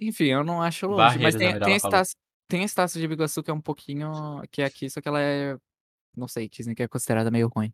Enfim, 0.00 0.26
eu 0.26 0.44
não 0.44 0.62
acho 0.62 0.86
longe, 0.86 1.18
mas 1.18 1.34
Barreiras, 1.34 1.34
a 1.34 1.38
tem 1.38 1.60
tem 1.60 1.72
a. 1.72 1.76
Estácio 1.76 2.16
tem 2.46 2.62
a 2.62 2.64
Estácio 2.64 3.00
de 3.00 3.08
Biguaçu 3.08 3.42
que 3.42 3.50
é 3.50 3.54
um 3.54 3.60
pouquinho 3.60 4.42
que 4.50 4.62
é 4.62 4.64
aqui, 4.66 4.88
só 4.90 5.00
que 5.00 5.08
ela 5.08 5.20
é 5.20 5.56
não 6.16 6.28
sei, 6.28 6.48
dizem 6.48 6.74
que 6.74 6.82
é 6.82 6.88
considerada 6.88 7.30
meio 7.30 7.48
ruim. 7.48 7.72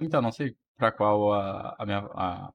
Então, 0.00 0.20
não 0.20 0.30
sei 0.30 0.56
pra 0.76 0.92
qual 0.92 1.32
a 1.32 1.74
a 1.78 1.86
minha 1.86 1.98
a 1.98 2.52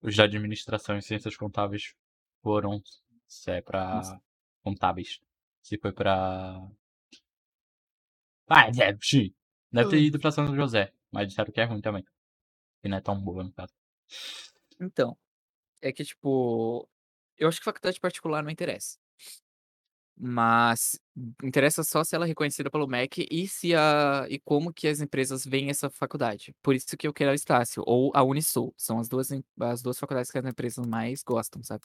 os 0.00 0.14
de 0.14 0.22
administração 0.22 0.96
e 0.96 1.02
ciências 1.02 1.36
contábeis 1.36 1.94
foram, 2.42 2.82
se 3.26 3.50
é 3.50 3.60
pra 3.60 3.96
Nossa. 3.96 4.22
contábeis, 4.62 5.20
se 5.62 5.78
foi 5.78 5.92
pra 5.92 6.60
ah, 8.48 8.70
sim, 9.00 9.32
deve 9.72 9.88
ter 9.90 9.98
Hã. 9.98 10.02
ido 10.02 10.18
pra 10.20 10.30
São 10.32 10.54
José, 10.56 10.92
mas 11.12 11.28
disseram 11.28 11.52
que 11.52 11.60
é 11.60 11.64
ruim 11.64 11.80
também. 11.80 12.04
Que 12.82 12.88
não 12.90 12.98
é 12.98 13.00
tão 13.02 13.20
boa, 13.20 13.44
no 13.44 13.52
caso. 13.52 13.72
Então, 14.80 15.16
é 15.82 15.92
que 15.92 16.04
tipo, 16.04 16.88
eu 17.38 17.48
acho 17.48 17.58
que 17.60 17.64
faculdade 17.64 18.00
particular 18.00 18.42
não 18.44 18.50
interessa. 18.50 18.96
Mas 20.16 20.98
interessa 21.42 21.82
só 21.82 22.04
se 22.04 22.14
ela 22.14 22.26
é 22.26 22.28
reconhecida 22.28 22.70
pelo 22.70 22.86
MEC 22.86 23.26
e 23.30 23.48
se 23.48 23.74
a 23.74 24.26
e 24.28 24.38
como 24.38 24.72
que 24.72 24.86
as 24.86 25.00
empresas 25.00 25.44
veem 25.44 25.70
essa 25.70 25.88
faculdade. 25.90 26.54
Por 26.62 26.74
isso 26.74 26.96
que 26.96 27.06
eu 27.08 27.12
quero 27.14 27.30
a 27.30 27.34
Estácio 27.34 27.82
ou 27.86 28.12
a 28.14 28.22
Unisul, 28.22 28.74
são 28.76 28.98
as 28.98 29.08
2 29.08 29.30
em 29.32 29.42
as 29.60 29.82
2 29.82 29.98
faculdades 29.98 30.30
que 30.30 30.38
as 30.38 30.44
empresas 30.44 30.86
mais 30.86 31.22
gostam, 31.22 31.62
sabe. 31.62 31.82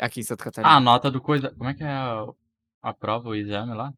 Aqui 0.00 0.20
em 0.20 0.24
Santa 0.24 0.44
Ah, 0.62 0.76
a 0.76 0.80
Catarina. 0.80 0.80
nota 0.80 1.10
do 1.10 1.20
coisa 1.20 1.50
como 1.54 1.68
é 1.70 1.74
que 1.74 1.82
é 1.84 1.88
a 1.88 2.26
a 2.82 2.92
prova, 2.92 3.28
o 3.30 3.34
exame 3.34 3.74
lá? 3.74 3.94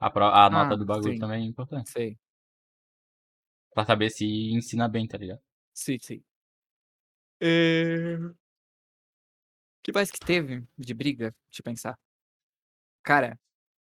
A 0.00 0.10
pro 0.14 0.26
a 0.42 0.48
nota 0.50 0.74
Ah, 0.74 0.76
do 0.76 0.86
bagulho 0.86 1.16
sim. 1.16 1.22
também 1.22 1.42
é 1.44 1.46
importante. 1.46 1.90
Sei. 1.92 2.18
Pra 3.74 3.84
saber 3.84 4.10
se 4.10 4.24
ensina 4.52 4.88
bem, 4.88 5.06
tá 5.06 5.16
ligado. 5.18 5.40
Sim, 5.76 5.98
sim. 6.00 6.22
Eh 7.40 8.38
que 9.84 9.92
mais 9.92 10.10
que 10.10 10.20
teve 10.20 10.64
de 10.76 10.94
briga? 10.94 11.34
Deixa 11.50 11.60
eu 11.60 11.64
pensar. 11.64 11.98
Cara, 13.04 13.38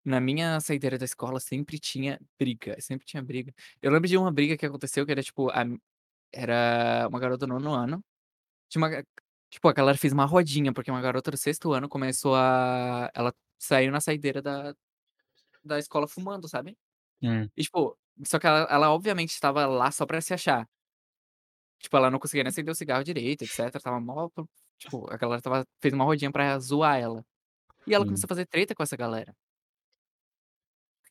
na 0.06 0.22
minha 0.22 0.60
saideira 0.62 0.98
da 1.00 1.06
escola 1.06 1.40
sempre 1.42 1.80
tinha 1.80 2.20
briga, 2.40 2.80
sempre 2.82 3.06
tinha 3.08 3.24
briga. 3.24 3.54
Eu 3.82 3.92
lembro 3.92 4.08
de 4.10 4.18
uma 4.18 4.32
briga 4.34 4.58
que 4.58 4.66
aconteceu 4.68 5.06
que 5.06 5.14
era 5.14 5.24
tipo, 5.24 5.50
a 5.52 5.66
era 6.34 7.08
uma 7.10 7.20
garota 7.20 7.46
do 7.48 7.54
9º 7.54 7.74
ano, 7.74 8.04
tinha 8.70 8.82
uma 8.82 8.90
ga 8.90 9.04
tipo, 9.52 9.68
a 9.70 9.74
galera 9.74 9.98
fez 9.98 10.14
uma 10.14 10.26
rodinha, 10.26 10.74
porque 10.74 10.92
uma 10.92 11.02
garota 11.02 11.32
do 11.32 11.38
6º 11.38 11.74
ano 11.74 11.90
começou 11.90 12.36
a 12.36 13.12
ela 13.16 13.34
saiu 13.60 13.92
na 13.92 14.02
saideira 14.02 14.42
da 14.42 14.76
da 15.64 15.80
escola 15.80 16.08
fumando, 16.08 16.48
sabe. 16.50 16.78
Hum. 17.22 17.50
E 17.58 17.64
tipo, 17.64 17.98
só 18.26 18.40
que 18.40 18.48
ela 18.48 18.68
ela 18.72 18.92
obviamente 18.94 19.32
estava 19.32 19.66
lá 19.68 19.92
só 19.92 20.06
pra 20.06 20.22
se 20.22 20.34
achar. 20.34 20.68
Tipo, 21.82 21.96
ela 21.98 22.12
não 22.12 22.20
conseguia 22.20 22.44
nem 22.44 22.50
acender 22.50 22.72
o 22.72 22.76
cigarro 22.76 23.04
direito, 23.04 23.44
etcétera, 23.44 23.78
estava 23.78 24.00
mó 24.02 24.30
Tipo, 24.78 25.10
a 25.12 25.18
galera 25.18 25.40
estava 25.40 25.66
fez 25.82 25.94
uma 25.94 26.04
rodinha 26.06 26.32
pra 26.32 26.58
zoar 26.60 26.98
ela. 27.00 27.26
E 27.88 27.94
ela 27.96 28.06
Hum. 28.06 28.06
começou 28.06 28.28
a 28.28 28.30
fazer 28.30 28.46
treta 28.48 28.76
com 28.76 28.84
essa 28.84 28.98
galera. 28.98 29.36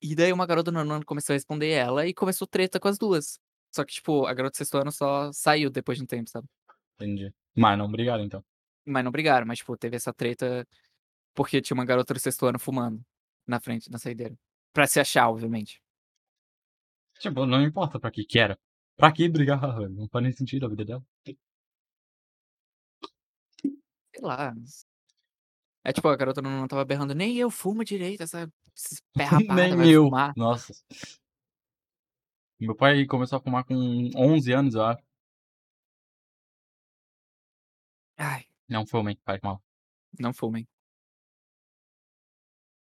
E 0.02 0.14
daí 0.14 0.32
uma 0.32 0.46
garota 0.46 0.70
do 0.70 0.74
9º 0.74 0.94
ano 0.94 1.04
começou 1.04 1.32
a 1.34 1.36
responder 1.36 1.70
ela 1.70 2.06
e 2.06 2.14
começou 2.14 2.46
treta 2.46 2.78
com 2.78 2.88
as 2.88 2.98
2. 2.98 3.38
Só 3.74 3.84
que, 3.84 3.92
tipo, 3.94 4.26
a 4.26 4.32
garota 4.34 4.54
do 4.54 4.56
6º 4.58 4.82
ano 4.82 4.92
só 4.92 5.30
saiu 5.32 5.70
depois 5.70 5.98
de 5.98 6.04
um 6.04 6.06
tempo, 6.06 6.30
sabe. 6.30 6.48
Entendi. 7.00 7.32
Mas 7.56 7.78
não 7.78 7.90
brigaram 7.90 8.24
então? 8.24 8.44
Mas 8.86 9.04
não 9.04 9.10
brigaram, 9.10 9.46
mas, 9.46 9.58
tipo, 9.58 9.76
teve 9.76 9.96
essa 9.96 10.12
treta, 10.12 10.66
porque 11.34 11.62
tinha 11.62 11.76
uma 11.76 11.84
garota 11.84 12.14
do 12.14 12.20
6º 12.20 12.46
ano 12.50 12.60
fumando, 12.60 13.02
na 13.48 13.60
frente, 13.60 13.90
na 13.90 13.98
saideira. 13.98 14.36
Pra 14.72 14.86
se 14.86 15.00
achar, 15.00 15.28
obviamente. 15.30 15.80
Tipo, 17.16 17.46
não 17.46 17.62
importa 17.62 17.98
pra 18.00 18.10
que 18.10 18.24
que 18.24 18.38
era. 18.38 18.58
Pra 18.96 19.12
que 19.12 19.28
brigar, 19.28 19.60
velho? 19.76 19.90
Não 19.94 20.08
faz 20.08 20.22
nem 20.24 20.32
sentido 20.32 20.66
a 20.66 20.68
vida 20.68 20.84
dela. 20.84 21.02
Sei 24.14 24.22
lá, 24.22 24.54
é 25.84 25.92
tipo, 25.92 26.08
a 26.08 26.16
garota 26.16 26.42
9º 26.42 26.56
ano 26.58 26.66
estava 26.66 26.84
berrando: 26.84 27.14
"Nem 27.14 27.36
eu 27.38 27.50
fumo 27.50 27.84
direito, 27.84 28.22
essa 28.24 28.50
pé 29.16 29.26
Nem 29.50 29.90
eu. 29.92 30.04
fumar". 30.06 30.34
Nossa. 30.36 30.74
Meu 32.60 32.74
pai 32.74 33.04
começou 33.06 33.38
a 33.38 33.40
fumar 33.40 33.64
com 33.64 33.74
11 34.16 34.52
anos, 34.52 34.74
eu 34.74 34.82
acho. 34.84 35.00
Ai. 38.18 38.48
Não 38.68 38.86
fumem, 38.86 39.18
faz 39.24 39.40
mal. 39.42 39.62
Não 40.18 40.32
fumem. 40.32 40.66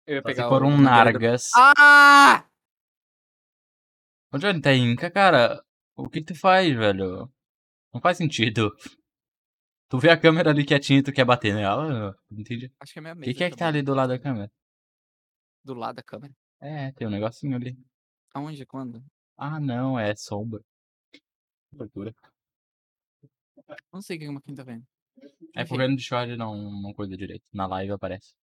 Eu 0.09 0.15
ia 0.15 0.23
pegar 0.23 0.49
for 0.49 0.63
o 0.63 0.65
um 0.65 0.81
Nargas. 0.81 1.51
Ah! 1.55 2.43
Ô 4.33 4.39
Johnny, 4.39 4.59
tá 4.59 4.73
Inca, 4.73 5.11
cara, 5.11 5.63
o 5.95 6.09
que 6.09 6.23
tu 6.23 6.33
faz, 6.33 6.75
velho? 6.75 7.31
Não 7.93 8.01
faz 8.01 8.17
sentido. 8.17 8.75
Tu 9.87 9.99
vê 9.99 10.09
a 10.09 10.19
câmera 10.19 10.49
ali 10.49 10.65
quietinha 10.65 10.97
e 10.97 11.03
tu 11.03 11.13
quer 11.13 11.25
bater 11.25 11.53
nela? 11.53 12.17
Não 12.27 12.39
entendi. 12.39 12.73
Acho 12.79 12.91
que 12.91 12.97
é 12.97 13.01
minha 13.03 13.13
O 13.13 13.17
mesa 13.17 13.31
que 13.31 13.37
que 13.37 13.43
é 13.43 13.51
que 13.51 13.55
tá 13.55 13.67
ali 13.67 13.83
do 13.83 13.93
lado 13.93 14.09
da 14.09 14.17
câmera? 14.17 14.51
Do 15.63 15.75
lado 15.75 15.97
da 15.97 16.01
câmera? 16.01 16.33
É, 16.59 16.91
tem 16.93 17.05
um 17.05 17.11
negocinho 17.11 17.55
ali. 17.55 17.77
Aonde? 18.33 18.65
Quando? 18.65 19.05
Ah 19.37 19.59
não, 19.59 19.99
é 19.99 20.15
sombra. 20.15 20.63
Loucura. 21.71 22.15
Não 23.93 24.01
sei 24.01 24.17
o 24.17 24.19
que 24.21 24.27
o 24.27 24.33
Marquinhos 24.33 24.57
tá 24.57 24.63
vendo. 24.63 24.83
É 25.55 25.63
porque 25.65 25.87
no 25.87 25.95
Discord 25.95 26.35
não 26.35 26.81
não 26.81 26.95
coisa 26.95 27.15
direito. 27.15 27.45
Na 27.53 27.67
live 27.67 27.91
aparece. 27.91 28.38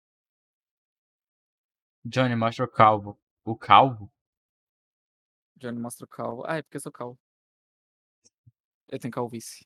Johnny, 2.05 2.35
mostra 2.35 2.65
o 2.65 2.67
calvo. 2.67 3.17
O 3.45 3.55
calvo? 3.55 4.11
Johnny 5.57 5.79
mostra 5.79 6.05
o 6.05 6.07
calvo. 6.07 6.43
Ah, 6.45 6.57
é 6.57 6.61
porque 6.61 6.77
eu 6.77 6.81
sou 6.81 6.91
calvo. 6.91 7.17
Eu 8.89 8.99
tenho 8.99 9.11
calvície. 9.11 9.65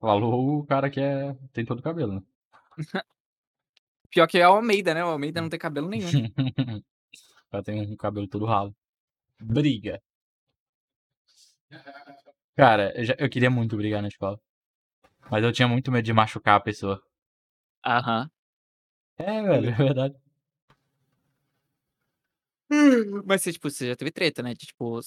Falou 0.00 0.58
o 0.58 0.66
cara 0.66 0.90
que 0.90 1.00
é 1.00 1.32
tem 1.52 1.64
todo 1.64 1.78
o 1.78 1.82
cabelo, 1.82 2.14
né. 2.14 2.22
Pior 4.10 4.26
que 4.26 4.38
é 4.38 4.48
o 4.48 4.52
Almeida, 4.52 4.92
né, 4.92 5.02
o 5.04 5.08
Almeida 5.08 5.40
não 5.40 5.48
tem 5.48 5.58
cabelo 5.58 5.88
nenhum. 5.88 6.10
O 7.46 7.52
cara 7.52 7.64
tem 7.64 7.92
um 7.92 7.96
cabelo 7.96 8.26
todo 8.26 8.46
ralo. 8.46 8.74
Briga. 9.38 10.00
Cara, 12.56 12.92
eu 12.98 13.04
já 13.04 13.14
eu 13.18 13.28
queria 13.28 13.50
muito 13.50 13.76
brigar 13.76 14.00
na 14.00 14.08
escola. 14.08 14.40
Mas 15.30 15.44
eu 15.44 15.52
tinha 15.52 15.68
muito 15.68 15.92
medo 15.92 16.04
de 16.04 16.12
machucar 16.14 16.56
a 16.56 16.60
pessoa. 16.60 17.02
Aham. 17.84 18.30
É, 19.18 19.42
velho, 19.42 19.68
é 19.68 19.72
verdade. 19.72 20.21
Mas 23.26 23.42
você, 23.42 23.52
tipo, 23.52 23.70
você 23.70 23.88
já 23.88 23.96
teve 23.96 24.10
treta, 24.10 24.42
né, 24.42 24.54
de 24.54 24.66
tipo 24.66 25.00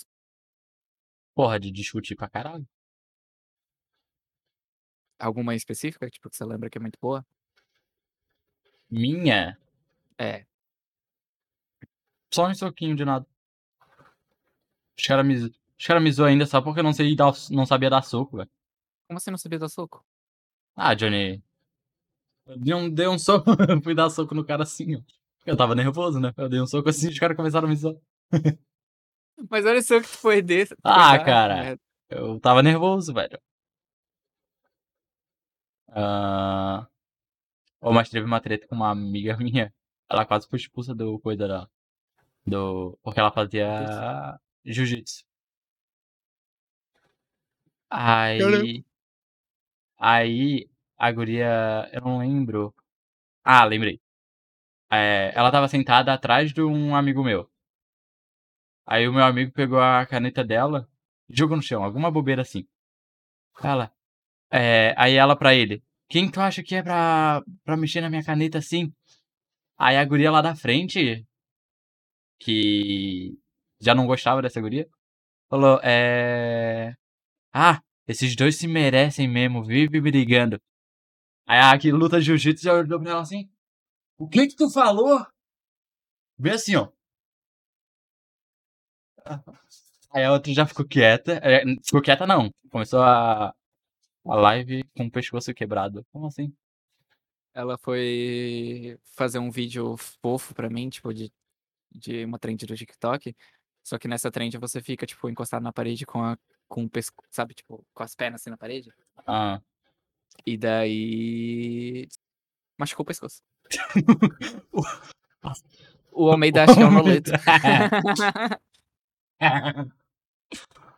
Porra, 1.34 1.60
de 1.60 1.72
discutir 1.72 2.16
pra 2.16 2.30
caralho. 2.30 2.66
Alguma 5.20 5.56
específica, 5.56 6.10
tipo, 6.10 6.30
que 6.30 6.36
você 6.36 6.46
lembra 6.46 6.70
que 6.70 6.78
é 6.78 6.82
muito 6.82 7.00
boa? 7.02 7.26
Minha? 8.90 9.58
É. 10.18 10.46
Só 12.34 12.48
um 12.48 12.54
soquinho 12.54 12.96
de 12.96 13.06
nada. 13.06 13.26
Os 14.98 15.06
cara 15.06 15.24
me 15.24 15.36
os 15.78 15.86
cara 15.86 16.00
me 16.00 16.12
zoam 16.12 16.30
ainda 16.30 16.46
só 16.46 16.62
porque 16.62 16.80
eu 16.80 16.84
não 16.84 16.94
sei 16.94 17.16
dar 17.16 17.34
não 17.50 17.66
sabia 17.66 17.90
dar 17.90 18.02
soco, 18.02 18.38
velho. 18.38 18.50
Como 19.08 19.20
você 19.20 19.30
não 19.32 19.38
sabia 19.38 19.60
dar 19.60 19.70
soco? 19.70 20.06
Ah, 20.76 20.94
Johnny. 20.94 21.44
Eu 22.46 22.58
dei 22.58 22.74
um 22.74 22.90
dei 22.90 23.08
um 23.08 23.18
soco, 23.20 23.46
fui 23.84 23.96
dar 23.96 24.10
soco 24.10 24.36
no 24.36 24.46
cara 24.46 24.64
assim, 24.64 24.96
ó. 24.96 25.02
Eu 25.46 25.54
estava 25.54 25.76
nervoso, 25.76 26.20
né. 26.20 26.34
Eu 26.36 26.50
dei 26.50 26.60
um 26.60 26.66
soco 26.66 26.90
assim 26.90 27.08
e 27.08 27.12
os 27.12 27.20
cara 27.20 27.36
começaram 27.36 27.68
a 27.68 27.70
me 27.70 27.76
zoar. 27.76 27.96
Mas 29.50 29.66
olha 29.66 29.82
só 29.82 30.00
que 30.00 30.08
tu 30.08 30.18
foi 30.18 30.42
desse. 30.42 30.76
Ah, 30.84 31.20
cara. 31.20 31.78
Eu 32.10 32.38
estava 32.38 32.64
nervoso, 32.64 33.14
velho. 33.14 33.40
Hã. 35.90 36.88
Ô, 37.82 37.94
mas 37.94 38.10
teve 38.10 38.26
uma 38.26 38.42
treta 38.42 38.68
com 38.68 38.76
uma 38.76 38.90
amiga 38.90 39.38
minha. 39.38 39.74
Ela 40.10 40.26
quase 40.26 40.48
foi 40.48 40.58
expulsa 40.58 40.96
do 40.96 41.20
coisa 41.20 41.48
da 41.48 41.70
do 42.46 42.98
porque 43.04 43.20
ela 43.20 43.32
fazia 43.32 44.40
jiu-jitsu. 44.64 45.24
Aí 47.90 48.84
aí 49.98 50.70
a 50.98 51.12
guria 51.12 51.90
eu 51.94 52.02
não 52.02 52.20
lembro. 52.20 52.74
Ah, 53.44 53.66
lembrei. 53.66 54.00
Eh, 54.92 55.32
ela 55.36 55.50
estava 55.50 55.68
sentada 55.68 56.14
atrás 56.14 56.54
de 56.54 56.62
um 56.62 56.96
amigo 56.96 57.24
meu. 57.24 57.50
Aí 58.88 59.08
o 59.08 59.14
meu 59.14 59.24
amigo 59.24 59.52
pegou 59.52 59.80
a 59.80 60.06
caneta 60.06 60.44
dela 60.44 60.88
e 61.30 61.36
jogou 61.36 61.58
no 61.58 61.64
chão, 61.64 61.84
alguma 61.84 62.12
bobeira 62.12 62.44
assim. 62.44 62.66
Ela 63.64 63.92
eh, 64.52 64.94
aí 64.98 65.16
ela 65.16 65.36
pra 65.38 65.56
ele: 65.56 65.84
"Quem 66.10 66.30
tu 66.32 66.42
acha 66.42 66.64
que 66.64 66.76
é 66.76 66.84
pra 66.84 67.44
pra 67.66 67.78
mexer 67.78 68.02
na 68.02 68.10
minha 68.10 68.24
caneta 68.24 68.60
assim?" 68.60 68.94
Aí 69.80 69.98
a 69.98 70.06
guria 70.06 70.32
lá 70.32 70.42
da 70.42 70.56
frente 70.56 71.26
que 72.40 73.38
já 73.82 73.94
não 73.96 74.08
gostava 74.08 74.42
dessa 74.42 74.62
guria, 74.62 74.88
falou: 75.50 75.80
"Eh, 75.84 76.94
ah, 77.54 77.82
esses 78.08 78.36
2 78.36 78.58
se 78.58 78.68
merecem 78.68 79.28
mesmo, 79.28 79.64
vive 79.64 80.02
brigando." 80.02 80.60
Aí 81.48 81.60
a 81.60 81.78
que 81.80 81.92
luta 81.92 82.22
jiu-jitsu 82.22 82.64
já 82.66 82.74
olhou 82.76 83.00
pra 83.02 83.12
ela 83.12 83.22
assim: 83.22 83.50
"O 84.20 84.28
que 84.30 84.48
que 84.48 84.56
tu 84.56 84.70
falou?" 84.70 85.26
Bem 86.38 86.54
assim, 86.54 86.76
ó. 86.76 86.90
Aí 90.14 90.24
a 90.24 90.32
outra 90.34 90.54
já 90.54 90.66
ficou 90.66 90.86
quieta, 90.88 91.40
eh, 91.44 91.64
ficou 91.86 92.02
quieta 92.02 92.26
não, 92.28 92.52
começou 92.72 93.02
a 93.04 93.54
a 94.28 94.36
live 94.36 94.84
com 94.98 95.06
o 95.08 95.12
pescoço 95.12 95.54
quebrado. 95.54 96.06
Como 96.14 96.28
assim? 96.28 96.54
Ela 97.54 97.78
foi 97.78 98.98
fazer 99.06 99.40
um 99.40 99.52
vídeo 99.52 99.96
fofo 100.22 100.54
pra 100.56 100.70
mim, 100.70 100.90
tipo, 100.90 101.14
de 101.14 101.32
de 101.94 102.26
uma 102.26 102.40
trend 102.40 102.66
do 102.68 102.76
TikTok, 102.78 103.36
só 103.84 103.98
que 104.00 104.08
nessa 104.08 104.32
trend 104.32 104.58
você 104.60 104.82
fica, 104.82 105.06
tipo, 105.08 105.30
encostado 105.30 105.64
na 105.64 105.74
parede 105.74 106.06
com 106.06 106.24
a 106.24 106.38
com 106.70 106.86
o 106.86 106.90
pesco 106.90 107.24
sabe, 107.32 107.54
tipo, 107.56 107.86
com 107.94 108.04
as 108.04 108.16
pernas 108.16 108.42
assim 108.42 108.50
na 108.52 108.58
parede. 108.58 108.92
Hã. 109.28 109.62
E 110.46 110.58
daí 110.58 112.08
machucou 112.80 113.04
o 113.04 113.08
pescoço. 113.08 113.42
O 116.12 116.30
Almeida 116.30 116.64
acha 116.64 116.76
que 116.76 116.82
é 116.82 116.86
um 116.86 116.92
Noleto. 116.92 117.32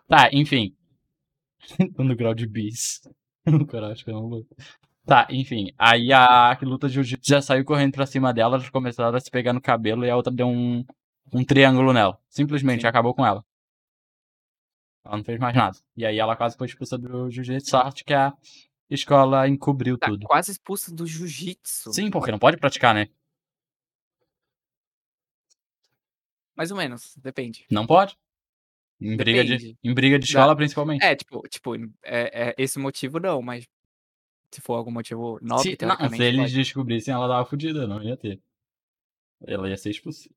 Tá, 0.08 0.30
enfim. 0.32 0.76
No 1.98 2.16
grau 2.16 2.34
de 2.34 2.48
bis. 2.48 3.02
O 3.46 3.66
cara 3.66 3.92
acha 3.92 4.04
que 4.04 4.10
é 4.10 4.16
um 4.16 4.28
louco. 4.28 4.56
Tá, 5.06 5.28
enfim, 5.30 5.74
aí 5.78 6.14
a 6.14 6.58
luta 6.62 6.88
jiu-jitsu 6.88 7.30
já 7.30 7.42
saiu 7.42 7.66
correndo 7.66 7.94
pra 7.94 8.06
cima 8.06 8.34
dela, 8.34 8.56
elas 8.56 8.70
começaram 8.70 9.18
a 9.18 9.20
se 9.20 9.32
pegar 9.32 9.54
no 9.54 9.62
cabelo 9.62 10.06
e 10.06 10.10
a 10.10 10.16
outra 10.16 10.32
deu 10.32 10.48
um 10.48 10.86
um 11.34 11.44
triângulo 11.44 11.94
nela. 11.94 12.18
Simplesmente 12.30 12.82
Sim. 12.82 12.88
acabou 12.88 13.14
com 13.14 13.26
ela. 13.26 13.44
Ela 15.06 15.18
não 15.18 15.24
fez 15.24 15.40
mais 15.40 15.56
nada. 15.56 15.78
E 15.96 16.06
aí 16.06 16.20
ela 16.20 16.36
quase 16.36 16.58
foi 16.58 16.68
expulsa 16.68 16.98
do 16.98 17.30
jiu-jitsu, 17.30 17.70
sorte 17.70 18.04
que 18.04 18.14
a 18.14 18.34
escola 18.90 19.48
encobriu 19.48 19.98
Tá 19.98 20.08
tudo. 20.08 20.26
quase 20.28 20.52
expulsa 20.52 20.94
do 20.94 21.06
jiu-jitsu. 21.06 21.94
Sim, 21.94 22.10
porque 22.12 22.32
não 22.32 22.40
pode 22.40 22.58
praticar, 22.58 22.94
né. 22.96 23.10
Mais 26.56 26.72
ou 26.72 26.78
menos, 26.78 27.16
depende. 27.18 27.66
Não 27.70 27.86
pode. 27.86 28.18
Em 29.00 29.16
briga 29.16 29.44
de 29.46 29.78
em 29.84 29.94
briga 29.94 30.18
de 30.18 30.26
escola, 30.26 30.56
principalmente. 30.56 31.04
é, 31.04 31.16
tipo 31.16 31.42
tipo, 31.48 31.76
é 31.76 32.50
é 32.50 32.56
esse 32.58 32.80
motivo 32.80 33.20
não, 33.20 33.44
mas 33.44 33.68
se 34.50 34.60
for 34.62 34.74
algum 34.74 34.90
motivo 34.90 35.38
nobre, 35.42 35.78
Se 35.78 35.86
não, 35.86 35.96
se 36.10 36.24
eles 36.24 36.42
pode. 36.42 36.54
descobrissem, 36.56 37.14
ela 37.14 37.26
estava 37.26 37.46
fudida, 37.46 37.86
não 37.86 38.02
ia 38.02 38.18
ter. 38.18 38.42
Ela 39.46 39.70
ia 39.70 39.78
ser 39.78 39.92
expulsa. 39.92 40.28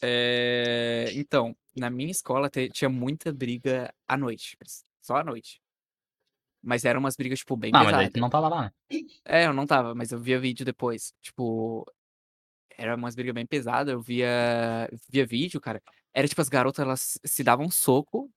Eh, 0.00 1.10
então, 1.14 1.54
na 1.76 1.90
minha 1.90 2.10
escola 2.10 2.50
tinha 2.50 2.88
muita 2.88 3.32
briga 3.32 3.94
à 4.08 4.16
noite, 4.16 4.56
só 5.00 5.16
à 5.16 5.24
noite. 5.24 5.60
Mas 6.62 6.84
eram 6.84 7.00
umas 7.00 7.16
brigas, 7.16 7.40
tipo, 7.40 7.56
bem 7.56 7.72
Não, 7.72 7.84
mas 7.84 7.94
aí 7.94 8.10
tu 8.10 8.20
não 8.20 8.28
estava 8.28 8.48
lá, 8.48 8.62
né. 8.62 8.72
É, 9.24 9.46
eu 9.46 9.52
não 9.52 9.64
estava, 9.64 9.94
mas 9.94 10.12
eu 10.12 10.20
via 10.20 10.38
vídeo 10.40 10.64
depois. 10.64 11.12
Tipo, 11.22 11.84
era 12.78 12.96
umas 12.96 13.14
briga 13.14 13.32
bem 13.32 13.46
pesada, 13.46 13.92
eu 13.92 14.00
via 14.00 14.88
via 15.10 15.26
vídeo, 15.26 15.60
cara, 15.60 15.82
era 16.14 16.28
tipo 16.28 16.40
as 16.40 16.48
garotas 16.48 16.84
elas 16.84 17.18
se 17.24 17.44
davam 17.44 17.70
soco 17.70 18.30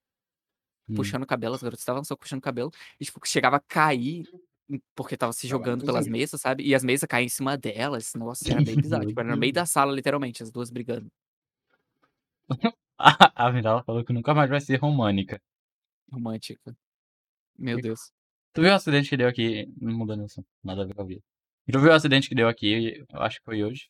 Hum. 0.88 0.96
puxando 0.96 1.24
o 1.24 1.28
cabelo, 1.28 1.56
as 1.56 1.62
garotas 1.64 1.82
estavam 1.82 2.04
só 2.04 2.16
puxando 2.16 2.40
o 2.40 2.42
cabelo, 2.42 2.72
e 3.00 3.06
tipo, 3.06 3.20
chegava 3.26 3.58
a 3.58 3.60
cair, 3.60 4.28
hum, 4.70 4.80
porque 4.96 5.16
estava 5.16 5.34
se 5.34 5.48
Tava 5.48 5.50
jogando 5.50 5.80
no 5.82 5.86
pelas 5.86 6.08
mesas, 6.08 6.42
sabe, 6.42 6.64
e 6.64 6.76
as 6.76 6.84
mesas 6.84 7.08
caíam 7.08 7.26
em 7.26 7.30
cima 7.30 7.58
delas, 7.58 8.14
nossa, 8.16 8.52
era 8.54 8.62
bem 8.62 8.80
bizarro, 8.80 9.06
tipo, 9.06 9.20
era 9.20 9.30
no 9.30 9.38
meio 9.38 9.54
da 9.54 9.66
sala 9.66 9.92
literalmente, 9.94 10.44
as 10.44 10.52
2 10.52 10.70
brigando. 10.70 11.10
A 12.98 13.32
a 13.46 13.52
Mirella 13.52 13.84
falou 13.84 14.04
que 14.06 14.14
nunca 14.14 14.34
mais 14.34 14.50
vai 14.50 14.62
ser 14.62 14.78
românica. 14.80 15.42
Romântica. 16.12 16.76
Meu 17.58 17.80
Deus. 17.80 18.14
Tu 18.56 18.62
viu 18.62 18.72
o 18.72 18.74
acidente 18.74 19.10
que 19.10 19.18
deu 19.18 19.28
aqui 19.28 19.68
mudando 19.82 20.22
o 20.22 20.26
assunto, 20.26 20.48
nada 20.63 20.84
a 20.84 20.86
ver 20.86 20.96
com 20.96 21.02
a 21.02 21.06
vida. 21.06 21.22
Tu 21.70 21.78
viu 21.78 21.89
o 21.89 21.94
acidente 21.94 22.30
que 22.30 22.34
deu 22.34 22.48
aqui, 22.48 23.06
eu 23.10 23.22
acho 23.22 23.39
que 23.39 23.44
foi 23.44 23.62
hoje, 23.62 23.89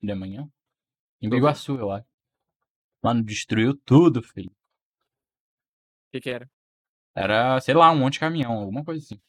de 0.00 0.14
manhã? 0.14 0.48
Em? 1.20 1.28
Biguaçu, 1.28 1.74
eu 1.74 1.90
acho. 1.90 2.06
Mano, 3.02 3.24
destruiu 3.24 3.76
tudo, 3.84 4.22
filho. 4.22 4.54
Que 6.12 6.20
que 6.20 6.30
era? 6.30 6.48
Era, 7.12 7.60
sei 7.60 7.74
lá, 7.74 7.90
um 7.90 7.98
monte 7.98 8.14
de 8.14 8.20
caminhão, 8.20 8.52
alguma 8.52 8.84
coisa 8.84 9.04
assim. 9.04 9.20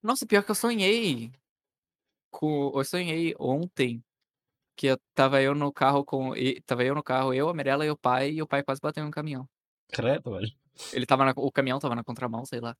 Nossa, 0.00 0.24
pior 0.24 0.44
que 0.44 0.52
eu 0.52 0.54
sonhei 0.54 1.32
com 2.30 2.70
eu 2.76 2.84
sonhei 2.84 3.34
ontem, 3.40 4.04
que 4.76 4.86
eu 4.86 4.94
estava 5.10 5.42
eu 5.42 5.52
no 5.52 5.72
carro 5.72 6.04
com 6.04 6.32
estava 6.36 6.84
eu 6.84 6.94
no 6.94 7.02
carro, 7.02 7.34
eu, 7.34 7.48
a 7.48 7.54
Mirella 7.54 7.84
e 7.84 7.90
o 7.90 7.96
pai, 7.96 8.30
e 8.30 8.40
o 8.40 8.46
pai 8.46 8.62
quase 8.62 8.80
bateu 8.80 9.02
em 9.02 9.08
um 9.08 9.10
caminhão. 9.10 9.48
Credo, 9.88 10.30
velho. 10.30 10.48
Ele 10.92 11.04
estava 11.04 11.24
na 11.24 11.32
o 11.36 11.50
caminhão 11.50 11.78
estava 11.78 11.96
na 11.96 12.04
contramão, 12.04 12.44
sei 12.46 12.60
lá. 12.60 12.76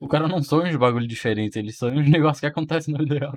O 0.00 0.06
cara 0.08 0.28
não 0.28 0.42
sonha 0.42 0.70
uns 0.70 0.76
bagulho 0.76 1.06
diferente, 1.06 1.58
ele 1.58 1.72
sonha 1.72 2.00
uns 2.00 2.08
negócios 2.10 2.40
que 2.40 2.46
acontecem 2.46 2.92
na 2.92 3.00
vida 3.00 3.18
real. 3.18 3.34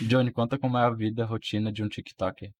Johnny, 0.00 0.30
conta 0.30 0.58
como 0.58 0.78
é 0.78 0.84
a 0.84 0.90
vida, 0.90 1.24
a 1.24 1.26
rotina 1.26 1.72
de 1.72 1.82
um 1.82 1.88
TikToker. 1.88 2.52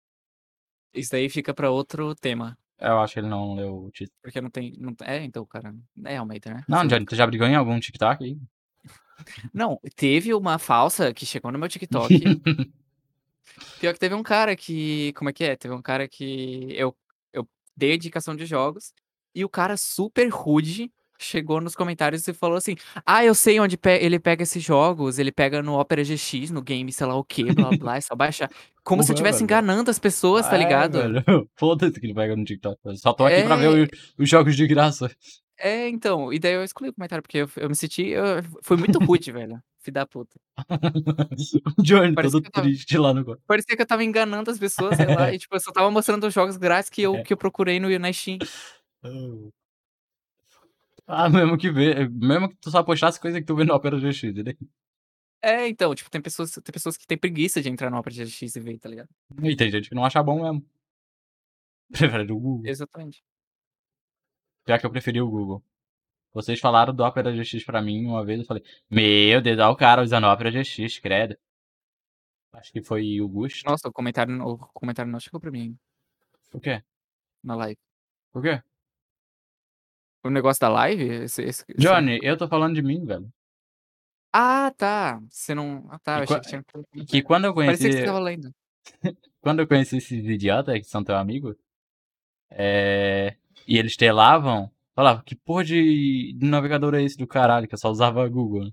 Isso 0.93 1.11
daí 1.11 1.29
fica 1.29 1.53
pra 1.53 1.71
outro 1.71 2.15
tema, 2.15 2.57
Eu 2.79 3.01
acho 3.01 3.15
que 3.15 3.21
ele 3.21 3.29
não 3.29 3.55
leu 3.55 3.85
o 3.85 3.91
título. 3.91 4.17
porque 4.23 4.41
não 4.41 4.51
tem 4.51 4.73
não 4.79 4.95
é, 5.03 5.25
então, 5.25 5.45
cara, 5.45 5.75
é 6.05 6.17
Almeida, 6.17 6.55
né. 6.55 6.65
Não, 6.69 6.87
Johnny, 6.87 7.05
tu 7.05 7.15
já 7.17 7.27
brigou 7.27 7.47
em 7.47 7.55
algum 7.55 7.79
TikTok 7.79 8.25
aí? 8.25 8.39
Não, 9.55 9.79
teve 9.95 10.35
uma 10.35 10.59
falsa 10.59 11.15
que 11.15 11.25
chegou 11.25 11.53
no 11.53 11.59
meu 11.59 11.69
TikTok 11.69 12.09
pior 13.79 13.93
que 13.93 13.99
teve 14.01 14.15
um 14.15 14.25
cara 14.25 14.57
que 14.57 15.13
como 15.13 15.31
é 15.31 15.33
que 15.33 15.45
é? 15.45 15.55
Teve 15.57 15.73
um 15.73 15.83
cara 15.83 16.09
que 16.09 16.67
eu 16.73 16.97
eu 17.33 17.49
dei 17.77 17.93
a 17.93 17.95
indicação 17.95 18.35
de 18.35 18.45
jogos, 18.45 18.93
e 19.35 19.45
o 19.45 19.49
cara 19.49 19.77
super 19.77 20.29
rude 20.29 20.93
chegou 21.19 21.61
nos 21.61 21.75
comentários 21.75 22.27
e 22.29 22.33
falou 22.35 22.57
assim: 22.57 22.77
"Ah, 23.07 23.25
eu 23.25 23.35
sei 23.35 23.59
onde 23.61 23.77
pe 23.77 23.91
ele 23.99 24.19
pega 24.19 24.43
esses 24.43 24.63
jogos, 24.63 25.19
ele 25.19 25.33
pega 25.33 25.63
no 25.63 25.79
Opera 25.79 26.03
GX, 26.05 26.51
no 26.51 26.63
game 26.63 26.93
sei 26.93 27.07
lá 27.07 27.15
o 27.17 27.25
quê, 27.25 27.45
blá 27.53 27.71
blá 27.71 27.97
é 27.97 28.01
só 28.01 28.15
baixar". 28.15 28.51
Como 28.85 29.03
se 29.03 29.11
eu 29.11 29.15
estivesse 29.15 29.43
enganando 29.43 29.91
as 29.91 29.99
pessoas, 29.99 30.47
tá 30.49 30.57
É, 30.57 30.59
ligado? 30.59 30.99
velho. 31.01 31.25
Foda-se 31.57 31.99
que 31.99 32.07
ele 32.07 32.15
pega 32.15 32.37
no 32.37 32.45
TikTok. 32.45 32.79
Eu 32.85 32.97
só 32.97 33.13
tô 33.15 33.25
aqui 33.25 33.43
pra 33.45 33.57
ver 33.57 33.89
É. 33.91 34.23
os 34.23 34.29
jogos 34.29 34.55
de 34.57 34.67
graça. 34.67 35.11
É, 35.57 35.89
então, 35.89 36.33
e 36.33 36.39
daí 36.39 36.53
eu 36.55 36.65
excluí 36.65 36.91
o 36.91 36.93
comentário, 36.93 37.23
porque 37.23 37.39
eu 37.39 37.49
eu 37.57 37.69
me 37.69 37.77
senti 37.77 38.09
eu 38.09 38.25
foi 38.63 38.77
muito 38.77 38.99
rude, 38.99 39.31
velho, 39.31 39.61
filho 39.81 39.95
da 39.95 40.05
puta. 40.05 40.37
O 41.79 41.83
Johnny 41.83 42.13
Parecia 42.13 42.33
todo 42.33 42.43
que 42.43 42.49
estava 42.49 42.67
triste 42.67 42.99
lá 42.99 43.15
no 43.15 43.39
parecia 43.47 43.77
que 43.77 43.81
eu 43.83 43.85
estava 43.85 44.03
enganando 44.05 44.51
as 44.51 44.59
pessoas, 44.59 44.97
sei 44.97 45.07
lá, 45.15 45.33
e 45.33 45.39
tipo, 45.39 45.55
eu 45.55 45.61
só 45.61 45.71
estava 45.71 45.91
mostrando 45.93 46.27
os 46.27 46.35
jogos 46.35 46.57
grátis 46.57 46.91
que 46.91 47.03
eu 47.03 47.13
que 47.23 47.33
eu 47.33 47.37
procurei 47.37 47.79
no 47.79 47.89
na 47.99 48.13
Steam. 48.13 48.39
Ah, 51.07 51.29
mesmo 51.29 51.59
que 51.59 51.71
vê 51.71 52.09
mesmo 52.09 52.49
que 52.49 52.57
tu 52.57 52.71
só 52.71 52.83
postasse 52.83 53.21
coisa 53.21 53.41
que 53.41 53.47
tu 53.47 53.55
vê 53.55 53.65
no 53.65 53.75
Opera 53.75 53.99
GX, 53.99 54.25
entendeu? 54.25 54.57
É, 55.43 55.69
então, 55.69 55.95
tipo, 55.95 56.11
tem 56.11 56.23
pessoas 56.23 56.53
tem 56.53 56.73
pessoas 56.73 56.97
que 56.97 57.07
têm 57.07 57.19
preguiça 57.19 57.61
de 57.61 57.69
entrar 57.69 57.91
no 57.91 57.99
Opera 57.99 58.15
GX 58.15 58.57
e 58.57 58.61
ver, 58.61 58.79
tá 58.79 58.89
ligado? 58.89 59.09
E 59.43 59.55
tem 59.55 59.71
gente 59.71 59.89
que 59.89 59.95
não 59.95 60.05
acha 60.05 60.23
bom 60.23 60.43
mesmo. 60.43 60.67
Prefere 61.93 62.33
o 62.33 62.39
Google. 62.39 62.67
Exatamente. 62.67 63.23
Já 64.67 64.79
que 64.79 64.87
eu 64.87 64.91
preferi 64.91 65.21
o 65.21 65.29
Google. 65.29 65.63
Vocês 66.33 66.59
falaram 66.59 66.95
do 66.95 67.05
Opera 67.05 67.31
GX 67.31 67.65
pra 67.65 67.83
mim 67.83 68.07
uma 68.07 68.25
vez, 68.25 68.41
eu 68.41 68.47
falei: 68.47 68.63
"Meu 68.91 69.41
Deus, 69.43 69.59
olha 69.59 69.71
o 69.71 69.77
cara 69.77 70.03
usando 70.03 70.25
o 70.25 70.33
Opera 70.33 70.51
GX, 70.51 70.99
credo". 70.99 71.37
Acho 72.53 72.73
que 72.73 72.83
foi 72.83 73.21
o 73.21 73.29
Gusto. 73.29 73.65
Nossa, 73.69 73.89
o 73.89 73.93
comentário 73.93 74.41
o 74.43 74.57
comentário 74.73 75.11
não 75.11 75.21
chegou 75.21 75.41
pra 75.41 75.51
mim. 75.51 75.77
O 76.53 76.61
quê? 76.61 76.83
Na 77.43 77.55
live. 77.57 77.79
Por 78.33 78.43
quê? 78.43 78.63
O 80.25 80.31
negócio 80.31 80.61
da 80.61 80.69
live? 80.71 81.05
Esse 81.05 81.43
esse 81.43 81.65
esse 81.69 81.79
Johnny, 81.79 82.19
eu 82.23 82.37
tô 82.37 82.49
falando 82.49 82.75
de 82.75 82.83
mim, 82.83 83.05
velho. 83.05 83.29
Ah, 84.33 84.73
tá. 84.77 85.21
Você 85.31 85.55
não 85.55 85.87
ah, 85.91 85.99
tá, 85.99 86.15
E 86.15 86.19
eu 86.21 86.23
achei 86.23 86.37
qua 86.37 86.41
que 86.41 86.49
tinha 86.49 87.07
que 87.07 87.23
quando 87.23 87.45
eu 87.45 87.55
Parecia 87.55 87.77
que 87.77 87.83
você 87.83 87.89
conheci 87.89 87.99
estava 88.01 88.19
lendo. 88.19 88.51
quando 89.43 89.61
eu 89.61 89.69
conheci 89.69 89.99
esses 89.99 90.25
idiota 90.25 90.73
que 90.81 90.85
são 90.85 91.05
teu 91.05 91.15
amigo, 91.17 91.55
eh, 92.51 93.37
e 93.69 93.77
eles 93.77 93.97
telavam, 93.97 94.71
falava: 94.95 95.23
"Que 95.23 95.37
porra 95.37 95.63
de 95.65 96.33
de 96.33 96.47
navegador 96.47 96.95
é 96.95 97.03
esse 97.03 97.19
do 97.19 97.27
caralho?", 97.27 97.69
que 97.69 97.75
eu 97.75 97.79
só 97.79 97.91
usava 97.91 98.27
Google, 98.29 98.65
né. 98.65 98.71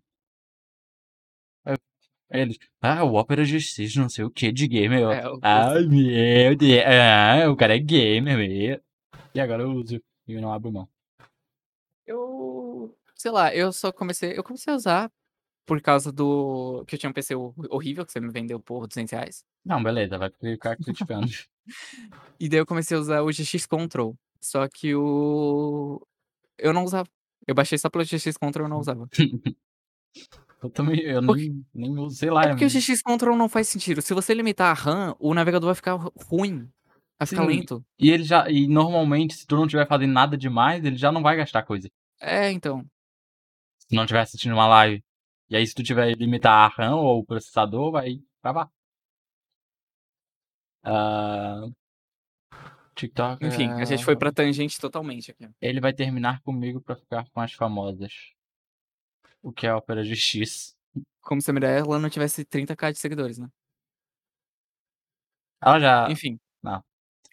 Aí 1.66 1.74
eu 1.74 2.42
eles: 2.44 2.58
"Ah, 2.82 3.04
o 3.04 3.16
Opera 3.16 3.44
GX 3.44 3.96
não 3.98 4.08
sei 4.08 4.24
o 4.24 4.32
quê 4.32 4.54
de 4.54 4.68
gamer", 4.68 5.02
eu: 5.02 5.12
É, 5.12 5.28
o 5.30 5.40
"Ai 5.42 5.84
meu 5.84 6.56
Deus, 6.56 6.84
ah, 6.86 7.50
o 7.52 7.58
cara 7.58 7.76
é 7.76 7.80
gamer 7.80 8.38
meu". 8.38 8.82
E 9.36 9.40
agora 9.40 9.64
eu 9.64 9.72
uso 9.72 10.02
e 10.28 10.40
não 10.40 10.54
abro 10.54 10.72
mão. 10.72 10.88
Sei 13.22 13.30
lá, 13.30 13.54
eu 13.54 13.72
só 13.72 13.92
comecei 13.92 14.36
eu 14.36 14.44
comecei 14.44 14.74
a 14.74 14.76
usar 14.76 15.12
por 15.64 15.80
causa 15.80 16.12
do 16.12 16.84
que 16.88 16.96
eu 16.96 17.00
tinha 17.00 17.08
um 17.08 17.14
PC 17.14 17.36
ho 17.36 17.54
horrível 17.70 18.04
que 18.04 18.12
você 18.12 18.20
me 18.20 18.32
vendeu 18.32 18.60
por 18.60 18.82
R$200. 18.82 19.44
Não, 19.64 19.84
beleza, 19.84 20.18
vai 20.18 20.32
ficar 20.32 20.76
criticando. 20.76 21.28
E 22.40 22.50
daí 22.50 22.60
eu 22.60 22.66
comecei 22.66 22.98
a 22.98 23.00
usar 23.00 23.22
o 23.22 23.32
GX 23.32 23.68
Control, 23.68 24.18
só 24.42 24.68
que 24.68 24.96
o 24.96 26.02
eu 26.58 26.74
não 26.74 26.84
usava. 26.84 27.08
Eu 27.48 27.54
baixei 27.54 27.78
só 27.78 27.88
pelo 27.92 28.04
GX 28.04 28.36
Control, 28.38 28.66
eu 28.66 28.70
não 28.70 28.80
usava. 28.80 29.08
Eu 30.64 30.70
também, 30.72 31.00
eu 31.02 31.22
Porque 31.22 31.48
nem 31.48 31.66
nem 31.72 32.00
uso, 32.00 32.16
sei 32.16 32.32
lá, 32.32 32.46
é 32.46 32.48
porque 32.48 32.66
o 32.66 32.70
GX 32.70 33.04
Control 33.04 33.38
não 33.38 33.48
faz 33.48 33.68
sentido, 33.68 34.02
se 34.02 34.16
você 34.16 34.34
limitar 34.34 34.72
a 34.72 34.74
RAM, 34.74 35.16
o 35.20 35.36
navegador 35.36 35.68
vai 35.68 35.76
ficar 35.76 35.94
ru 35.94 36.12
ruim, 36.26 36.68
vai 37.20 37.28
ficar 37.28 37.44
Sim, 37.44 37.48
lento. 37.48 37.86
e 38.00 38.10
ele 38.10 38.24
já 38.24 38.50
e 38.50 38.67
normalmente 38.67 39.36
se 39.36 39.46
tu 39.46 39.56
não 39.56 39.65
estiver 39.65 39.88
fazendo 39.88 40.12
nada 40.12 40.36
demais, 40.36 40.84
ele 40.84 40.98
já 40.98 41.12
não 41.12 41.22
vai 41.22 41.38
gastar 41.38 41.62
coisa. 41.62 41.88
É, 42.22 42.52
então. 42.52 42.86
Se 43.92 43.96
não 43.96 44.06
estiver 44.06 44.21
assistindo 44.21 44.54
uma 44.54 44.67
live. 44.67 45.04
E 45.50 45.56
aí 45.58 45.67
se 45.67 45.75
tu 45.75 45.83
tiver 45.83 46.15
limitar 46.15 46.54
a 46.54 46.67
RAM 46.73 46.96
ou 46.96 47.19
o 47.19 47.25
processador, 47.25 47.92
vai 47.92 48.21
travar. 48.42 48.71
Hã. 50.81 51.69
TikTok 52.96 53.46
Enfim, 53.46 53.69
a 53.69 53.83
gente 53.83 54.06
foi 54.06 54.13
é 54.13 54.17
pra 54.17 54.31
tangente 54.31 54.79
totalmente 54.79 55.31
aqui. 55.31 55.50
Ele 55.60 55.81
vai 55.81 55.92
terminar 55.92 56.42
comigo 56.42 56.79
pra 56.79 56.96
ficar 56.96 57.29
com 57.31 57.42
as 57.42 57.52
famosas. 57.52 58.31
O 59.42 59.52
que 59.52 59.67
é 59.67 59.75
Opera 59.75 60.06
GX. 60.06 60.73
Como 61.19 61.42
se 61.42 61.52
a 61.52 61.54
Mirella 61.54 62.00
não 62.00 62.10
tivesse 62.10 62.46
30k 62.46 62.94
de 62.94 62.98
seguidores, 62.98 63.37
né. 63.37 63.50
Ela 65.62 65.79
já 65.81 66.10
Enfim. 66.10 66.39
não. 66.63 66.81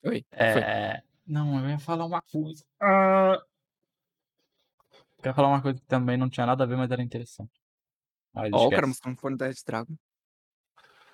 Oi? 0.05 0.27
Eh, 0.33 1.03
não, 1.25 1.63
eu 1.63 1.71
ia 1.71 1.79
falar 1.79 2.05
uma 2.05 2.21
coisa. 2.21 2.65
Ah. 2.81 3.41
Eu 5.29 5.33
ia 5.33 5.35
falar 5.35 5.49
uma 5.49 5.61
coisa 5.61 5.79
que 5.79 5.87
também 5.87 6.17
não 6.17 6.31
tinha 6.31 6.47
nada 6.47 6.65
a 6.65 6.67
ver, 6.67 6.79
mas 6.79 6.91
era 6.91 7.03
interessante. 7.03 7.51
Ó, 8.35 8.67
o 8.67 8.71
cara 8.71 8.87
mostrando 8.87 9.15
o 9.15 9.21
fone 9.21 9.37
da 9.37 9.47
Red 9.47 9.57
Dragon. 9.67 9.95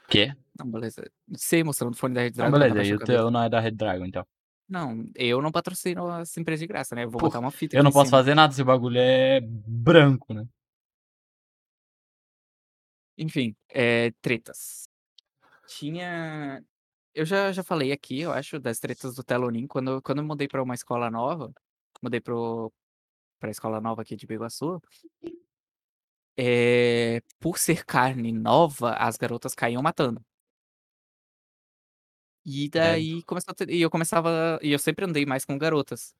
Quê? 0.08 0.32
Não, 0.56 0.70
beleza. 0.70 1.02
Você 1.26 1.64
mostrando 1.64 1.94
o 1.94 1.96
fone 1.96 2.14
da 2.14 2.20
Red 2.20 2.30
Não, 2.30 2.36
Dragon, 2.36 2.52
beleza, 2.52 2.74
abaixou 2.74 2.92
e 2.92 2.94
o 2.94 3.04
teu 3.04 3.30
não 3.32 3.42
é 3.42 3.48
da 3.48 3.58
Red 3.58 3.72
Dragon, 3.72 4.04
então. 4.04 4.24
Não, 4.68 5.04
eu 5.16 5.42
não 5.42 5.50
patrocino 5.50 6.08
essa 6.20 6.40
empresa 6.40 6.60
de 6.60 6.68
graça, 6.68 6.94
né, 6.94 7.02
eu 7.04 7.10
vou 7.10 7.20
Pô, 7.20 7.26
botar 7.26 7.40
uma 7.40 7.50
fita 7.50 7.76
eu 7.76 7.82
não 7.82 7.90
posso 7.90 8.10
cima. 8.10 8.18
fazer 8.18 8.34
nada 8.36 8.52
se 8.52 8.62
o 8.62 8.64
bagulho 8.64 8.98
é 8.98 9.40
branco, 9.42 10.32
né. 10.32 10.46
Enfim, 13.18 13.54
eh, 13.68 14.12
tretas. 14.22 14.84
Tinha 15.66 16.62
eu 17.14 17.24
já 17.24 17.52
já 17.52 17.62
falei 17.62 17.92
aqui, 17.92 18.20
eu 18.20 18.32
acho, 18.32 18.58
das 18.58 18.78
tretas 18.78 19.14
do 19.14 19.22
Telonim, 19.24 19.66
quando 19.66 19.90
eu 19.92 20.02
quando 20.02 20.18
eu 20.18 20.24
mudei 20.24 20.48
pra 20.48 20.62
uma 20.62 20.74
escola 20.74 21.10
nova, 21.10 21.52
mudei 22.02 22.20
para 23.44 23.48
pra 23.48 23.50
escola 23.50 23.80
nova 23.80 24.02
aqui 24.02 24.16
de 24.16 24.26
Biguaçu 24.26 24.80
eh, 26.36 27.20
por 27.40 27.58
ser 27.58 27.84
carne 27.84 28.32
nova, 28.32 28.92
as 28.94 29.16
garotas 29.16 29.54
caíam 29.54 29.82
matando. 29.82 30.24
E 32.46 32.68
daí 32.68 33.22
começou 33.24 33.52
a 33.52 33.54
ter 33.54 33.70
e 33.70 33.80
eu 33.80 33.90
começava 33.90 34.58
e 34.62 34.70
eu 34.72 34.78
sempre 34.78 35.04
andei 35.04 35.24
mais 35.26 35.44
com 35.44 35.56
garotas. 35.58 36.14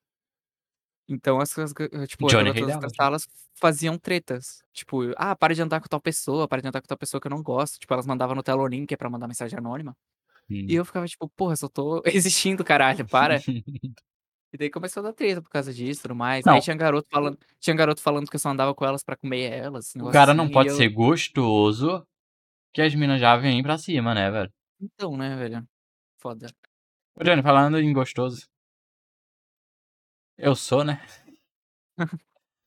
Então 1.09 1.41
essas 1.43 1.73
ga 1.73 1.87
tipo, 2.07 2.29
as 2.29 2.37
Johnny 2.37 2.53
garotas 2.53 2.67
das 2.67 2.75
outras 2.75 2.93
né. 2.93 2.95
salas 2.97 3.27
faziam 3.61 3.99
tretas, 3.99 4.63
tipo: 4.73 5.03
"Ah, 5.17 5.37
para 5.37 5.55
de 5.55 5.61
andar 5.63 5.81
com 5.81 5.89
tal 5.89 6.01
pessoa, 6.01 6.49
para 6.49 6.63
de 6.63 6.69
andar 6.69 6.81
com 6.81 6.87
tal 6.89 6.97
pessoa 6.99 7.21
que 7.21 7.27
eu 7.27 7.31
não 7.31 7.43
gosto", 7.43 7.79
tipo, 7.79 7.93
elas 7.93 8.07
mandavam 8.07 8.35
no 8.35 8.43
Telonim, 8.43 8.87
que 8.87 8.95
é 8.95 8.97
pra 8.97 9.11
mandar 9.11 9.29
mensagem 9.29 9.59
anônima. 9.59 9.95
E 10.69 10.75
eu 10.77 10.85
ficava 10.85 11.07
tipo: 11.09 11.29
"Porra, 11.31 11.57
só 11.57 11.69
tô 11.69 12.03
existindo 12.07 12.65
caralho, 12.65 13.07
para". 13.09 13.45
E 14.55 14.57
daí 14.57 14.71
começou 14.71 15.01
a 15.01 15.07
dar 15.09 15.13
treta 15.13 15.43
por 15.43 15.51
causa 15.51 15.75
disso, 15.75 16.03
tudo 16.03 16.15
mais. 16.15 16.47
Aí 16.47 16.53
Não. 16.55 16.61
tinha 16.61 16.77
garoto 16.77 17.09
falando 17.11 17.37
tinha 17.59 17.75
garoto 17.75 18.01
falando 18.01 18.31
que 18.31 18.37
eu 18.37 18.41
só 18.41 18.51
andava 18.51 18.73
com 18.73 18.85
elas 18.85 19.03
pra 19.03 19.17
comer 19.17 19.51
elas, 19.53 19.93
O 19.97 20.13
cara 20.13 20.31
assim, 20.31 20.37
não 20.39 20.47
e 20.47 20.53
pode 20.53 20.69
eu 20.69 20.77
ser 20.77 20.89
gostoso, 20.91 22.07
que 22.73 22.81
as 22.81 22.95
mina 22.95 23.19
já 23.19 23.37
vêm 23.37 23.65
pra 23.65 23.77
cima, 23.77 24.15
né, 24.15 24.31
velho. 24.31 24.53
Então, 24.81 25.17
né, 25.17 25.35
velho. 25.35 25.67
Foda. 26.19 26.47
Ô 27.17 27.25
Johnny, 27.25 27.43
falando 27.43 27.81
em 27.81 27.93
gostoso 27.93 28.47
Eu 30.39 30.55
sou, 30.55 30.85
né? 30.85 31.01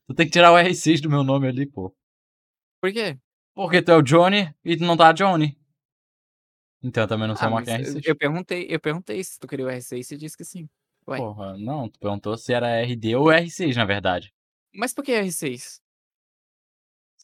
Tu 0.08 0.14
tem 0.14 0.26
que 0.26 0.32
tirar 0.32 0.52
o 0.52 0.58
R6 0.58 1.02
do 1.02 1.10
meu 1.10 1.24
nome 1.24 1.48
ali, 1.48 1.66
pô. 1.66 1.96
Por 2.82 2.92
quê? 2.92 3.18
Porque 3.56 3.82
tu 3.82 3.92
é 3.92 3.96
o 3.96 4.02
Johnny 4.02 4.54
e 4.64 4.76
tu 4.78 4.84
não 4.84 4.98
tá 4.98 5.12
Johnny. 5.14 5.58
Então 6.84 7.04
eu 7.04 7.08
também 7.08 7.28
não 7.28 7.36
sou 7.36 7.48
Ah, 7.48 7.52
eu 7.52 7.58
R6. 7.66 8.02
eu 8.06 8.16
perguntei 8.16 8.68
eu 8.70 8.80
perguntei 8.80 9.24
se 9.24 9.40
tu 9.40 9.48
queria 9.48 9.66
o 9.66 9.70
R6 9.70 10.00
e 10.00 10.04
você 10.04 10.18
disse 10.18 10.38
que 10.38 10.46
sim. 10.46 10.70
Ué. 11.08 11.18
Porra, 11.18 11.58
não, 11.58 11.90
tu 11.90 12.00
perguntou 12.00 12.38
se 12.38 12.54
era 12.54 12.82
RD 12.82 13.16
ou 13.16 13.28
R6, 13.28 13.76
na 13.76 13.86
verdade. 13.86 14.34
Mas 14.74 14.94
por 14.94 15.04
que 15.04 15.12
R6? 15.12 15.82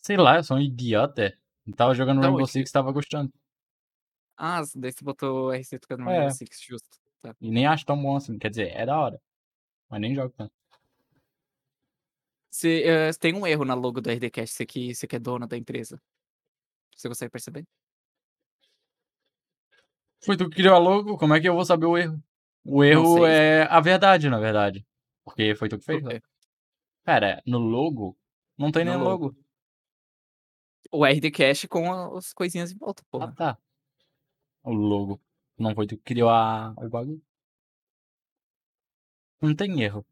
Sei 0.02 0.18
lá, 0.18 0.38
eu 0.38 0.44
sou 0.44 0.58
um 0.58 0.62
idiota. 0.62 1.38
Eu 1.66 1.74
tava 1.76 1.94
jogando 1.94 2.22
Da 2.22 2.28
Rainbow? 2.28 2.48
Six 2.48 2.70
e 2.70 2.74
tava 2.74 2.92
gostando. 2.92 3.32
Ah, 4.38 4.62
daí 4.76 4.92
você 4.92 5.04
botou 5.04 5.50
R6 5.52 5.80
por 5.80 5.88
causa 5.88 6.04
do 6.04 6.10
É. 6.10 6.14
Rainbow 6.14 6.32
Six, 6.32 6.62
justo. 6.62 6.98
Tá. 7.22 7.36
E 7.40 7.52
nem 7.52 7.66
acho 7.66 7.86
tão 7.86 8.02
bom 8.02 8.16
assim. 8.16 8.38
Quer 8.38 8.50
dizer, 8.50 8.72
é 8.76 8.86
da 8.86 9.00
hora. 9.00 9.22
Mas 9.90 10.02
nem 10.02 10.16
jogo 10.16 10.34
tanto. 10.36 10.54
Você, 12.50 12.84
hã, 12.88 13.12
tem 13.20 13.34
um 13.34 13.48
erro 13.48 13.66
na 13.66 13.74
logo 13.74 14.00
do 14.00 14.10
RDcast, 14.10 14.56
você 14.56 14.66
que 14.66 14.94
você 14.94 15.08
que 15.08 15.16
é 15.16 15.20
dono 15.20 15.48
da 15.48 15.58
empresa. 15.58 16.00
Você 16.96 17.08
consegue 17.08 17.32
perceber? 17.32 17.66
Foi 20.24 20.38
tu 20.38 20.50
que 20.50 20.58
criou 20.58 20.76
a 20.76 20.78
logo, 20.78 21.18
como 21.18 21.34
é 21.34 21.42
que 21.42 21.50
eu 21.50 21.56
vou 21.56 21.66
saber 21.66 21.86
o 21.86 21.98
erro? 21.98 22.22
O 22.66 22.84
erro 22.84 23.26
é 23.26 23.64
a 23.64 23.80
verdade, 23.82 24.30
na 24.30 24.40
verdade. 24.40 24.86
Porque 25.24 25.56
foi 25.56 25.70
tu 25.70 25.78
que 25.78 25.86
fez. 25.86 26.02
Né? 26.04 26.22
no 27.46 27.60
logo 27.60 28.18
não 28.58 28.72
tem 28.72 28.86
No 28.86 28.92
nem 28.92 29.00
logo. 29.00 29.26
logo. 29.26 29.38
O 30.92 31.04
RDcast 31.06 31.68
com 31.68 31.92
a 31.92 32.18
as 32.18 32.32
coisinhas 32.34 32.72
em 32.72 32.78
volta, 32.78 33.02
Ah, 33.04 33.08
porra. 33.12 33.34
tá. 33.36 33.58
O 34.64 34.72
logo. 34.72 35.22
Não 35.58 35.76
foi 35.76 35.88
tu 35.88 35.98
que 35.98 36.04
criou 36.04 36.30
a... 36.30 36.74
o 36.78 36.90
bagulho. 36.90 37.22
Não 39.42 39.54
tem 39.56 39.82
erro. 39.82 40.06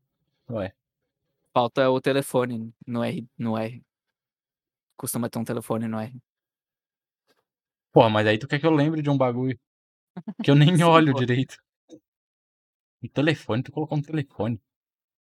Ué. 0.49 0.73
Falta 1.53 1.89
o 1.89 2.01
telefone 2.01 2.73
no 2.85 3.03
R 3.03 3.27
no 3.37 3.57
R. 3.57 3.83
Costuma 4.97 5.29
ter 5.29 5.39
um 5.39 5.43
telefone 5.43 5.87
no 5.87 5.99
R. 5.99 6.21
Porra, 7.93 8.09
mas 8.09 8.27
aí 8.27 8.37
tu 8.37 8.47
quer 8.47 8.59
que 8.59 8.65
eu 8.65 8.71
lembre 8.71 9.01
de 9.01 9.09
um 9.09 9.17
bagulho 9.17 9.59
que 10.43 10.51
eu 10.51 10.55
nem 10.55 10.75
Sim, 10.77 10.83
olho 10.83 11.13
pô. 11.13 11.19
direito. 11.19 11.57
Um 13.03 13.07
telefone, 13.07 13.63
tu 13.63 13.71
colocou 13.71 13.97
um 13.97 14.01
telefone. 14.01 14.61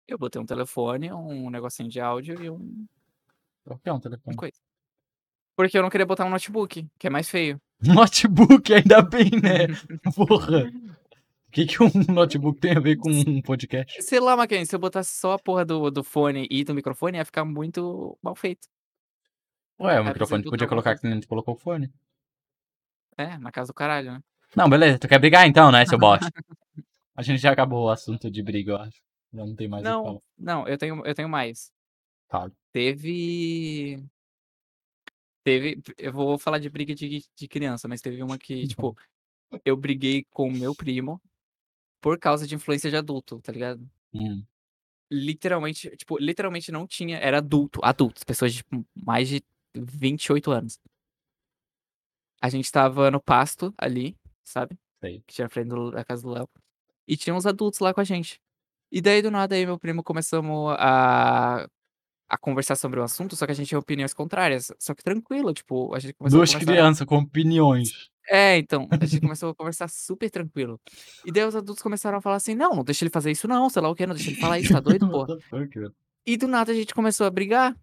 Eu 0.07 0.19
botei 0.19 0.41
um 0.41 0.47
telefone, 0.47 1.13
um 1.13 1.51
negocinho 1.51 1.89
de 1.89 2.01
áudio 2.01 2.43
e 2.43 2.51
um 2.51 2.87
O 3.67 3.79
que 3.79 3.89
é 3.89 3.93
um 3.93 3.97
uma 3.97 4.01
telefone? 4.03 4.37
coisa. 4.37 4.59
Porque 5.57 5.79
eu 5.79 5.83
não 5.83 5.91
queria 5.91 6.07
botar 6.07 6.25
um 6.25 6.31
notebook, 6.31 6.87
que 6.99 7.07
é 7.07 7.11
mais 7.11 7.29
feio. 7.29 7.61
Notebook, 7.81 8.73
ainda 8.73 9.03
bem, 9.03 9.31
né? 9.43 9.67
Porra. 10.15 10.71
O 11.49 11.51
que, 11.51 11.67
que 11.67 11.83
um 11.83 11.91
notebook 12.13 12.61
tem 12.61 12.77
a 12.77 12.81
ver 12.81 12.97
com 12.97 13.11
um 13.11 13.41
podcast? 13.41 14.03
Sei 14.03 14.19
lá, 14.19 14.37
Mackenzie, 14.37 14.67
se 14.67 14.75
eu 14.75 14.81
botasse 14.81 15.17
só 15.19 15.33
a 15.33 15.39
porra 15.39 15.65
do 15.65 15.91
do 15.91 16.03
fone 16.03 16.47
e 16.51 16.65
do 16.65 16.75
microfone, 16.75 17.19
ia 17.19 17.25
ficar 17.25 17.45
muito 17.45 18.19
mal 18.23 18.35
feito. 18.35 18.67
Ué, 19.81 20.01
o 20.01 20.05
microfone 20.05 20.43
tu 20.43 20.51
podia 20.51 20.67
colocar 20.69 20.99
que 20.99 21.09
nem 21.09 21.21
tu 21.21 21.29
colocou 21.29 21.55
o 21.55 21.59
fone. 21.59 21.93
É, 23.17 23.39
na 23.39 23.53
casa 23.53 23.69
do 23.69 23.75
caralho, 23.75 24.13
né. 24.13 24.21
Não, 24.57 24.69
beleza. 24.69 24.99
Tu 24.99 25.09
quer 25.09 25.19
brigar 25.19 25.47
então, 25.47 25.71
né, 25.71 25.85
seu 25.87 25.99
bosta? 25.99 26.31
A 27.17 27.23
gente 27.23 27.41
já 27.41 27.53
acabou 27.53 27.85
o 27.85 27.91
assunto 27.91 28.31
de 28.31 28.43
briga, 28.43 28.73
eu 28.73 28.77
acho. 28.77 29.01
Já 29.33 29.45
não 29.45 29.55
tem 29.55 29.69
mais 29.69 29.83
o 29.83 29.87
que 29.87 29.91
Não, 29.91 30.05
falar. 30.05 30.21
não, 30.39 30.69
eu 30.69 30.79
tenho 30.79 31.07
eu 31.07 31.15
tenho 31.15 31.29
mais. 31.29 31.73
Fala. 32.29 32.53
Teve 32.73 34.03
teve 35.45 35.83
eu 35.99 36.13
vou 36.13 36.39
falar 36.39 36.59
de 36.59 36.69
briga 36.71 36.95
de 36.95 37.25
de 37.37 37.49
criança, 37.49 37.87
mas 37.89 38.01
teve 38.01 38.23
uma 38.23 38.39
que, 38.39 38.67
tipo, 38.67 38.97
eu 39.65 39.77
briguei 39.77 40.25
com 40.31 40.49
o 40.49 40.53
meu 40.53 40.75
primo 40.75 41.21
por 42.01 42.19
causa 42.19 42.47
de 42.47 42.55
influência 42.55 42.91
de 42.91 42.97
adulto, 42.97 43.41
tá 43.41 43.53
ligado? 43.53 43.89
Hum. 44.13 44.45
Literalmente, 45.11 45.91
tipo, 45.97 46.19
literalmente 46.19 46.73
não 46.73 46.87
tinha 46.87 47.19
era 47.19 47.39
adulto, 47.39 47.81
adultos, 47.83 48.25
pessoas 48.25 48.53
de, 48.53 48.59
tipo, 48.59 48.85
mais 48.95 49.29
de 49.29 49.43
28 49.75 50.51
anos. 50.51 50.79
A 52.41 52.49
gente 52.49 52.65
estava 52.65 53.11
no 53.11 53.23
pasto 53.23 53.73
ali, 53.79 54.17
sabe, 54.43 54.79
Sei. 55.01 55.23
que 55.27 55.35
tinha 55.35 55.49
frente 55.49 55.71
da 55.93 56.05
casa 56.05 56.23
do 56.23 56.31
Léo, 56.31 56.49
e 57.07 57.17
tinha 57.17 57.35
uns 57.35 57.47
adultos 57.47 57.81
lá 57.81 57.93
com 57.95 58.01
a 58.01 58.05
gente. 58.05 58.41
E 58.91 59.01
daí 59.01 59.23
do 59.23 59.31
nada, 59.31 59.59
e 59.59 59.67
meu 59.67 59.79
primo 59.79 60.03
começamos 60.03 60.75
a 60.79 61.67
a 62.27 62.39
conversar 62.39 62.75
sobre 62.75 62.99
o 62.99 63.03
assunto, 63.03 63.37
só 63.37 63.45
que 63.47 63.53
a 63.53 63.55
gente 63.55 63.69
tinha 63.69 63.79
opiniões 63.79 64.15
contrárias, 64.15 64.73
só 64.79 64.95
que 64.95 65.05
tranquilo, 65.05 65.53
tipo, 65.53 65.95
a 65.95 65.99
gente 65.99 66.15
começou 66.15 66.39
a 66.39 66.41
Duas 66.41 66.53
conversar 66.53 66.73
crianças 66.73 67.07
com 67.07 67.19
opiniões. 67.19 68.11
É, 68.29 68.57
então, 68.57 68.89
a 68.91 69.05
gente 69.05 69.21
começou 69.31 69.51
a 69.51 69.55
conversar 69.55 69.89
super 69.89 70.31
tranquilo. 70.31 70.81
E 71.25 71.31
daí 71.31 71.45
os 71.45 71.55
adultos 71.55 71.83
começaram 71.83 72.19
a 72.19 72.21
falar 72.21 72.37
assim: 72.37 72.55
"Não, 72.55 72.71
não 72.75 72.83
deixa 72.83 73.05
ele 73.05 73.11
fazer 73.11 73.31
isso 73.31 73.47
não, 73.47 73.69
sei 73.69 73.83
lá 73.83 73.91
o 73.91 73.95
quê, 73.95 74.07
não 74.07 74.15
deixa 74.15 74.31
ele 74.31 74.41
falar 74.41 74.59
isso, 74.59 74.73
tá 74.73 74.81
doido, 74.81 75.07
What 75.07 75.13
porra?". 75.27 75.39
the 75.39 75.45
fuck, 75.45 75.79
velho? 75.79 75.95
E 76.27 76.37
do 76.37 76.49
nada 76.49 76.73
a 76.73 76.75
gente 76.75 76.95
começou 76.95 77.27
a 77.27 77.31
brigar, 77.31 77.77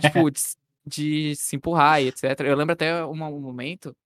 tipo, 0.00 0.30
de 0.30 0.40
de 0.88 1.34
se 1.34 1.56
empurrar 1.56 2.00
e 2.00 2.08
etc. 2.08 2.40
Eu 2.44 2.54
lembro 2.54 2.72
até 2.74 3.04
um 3.04 3.16
momento 3.16 3.96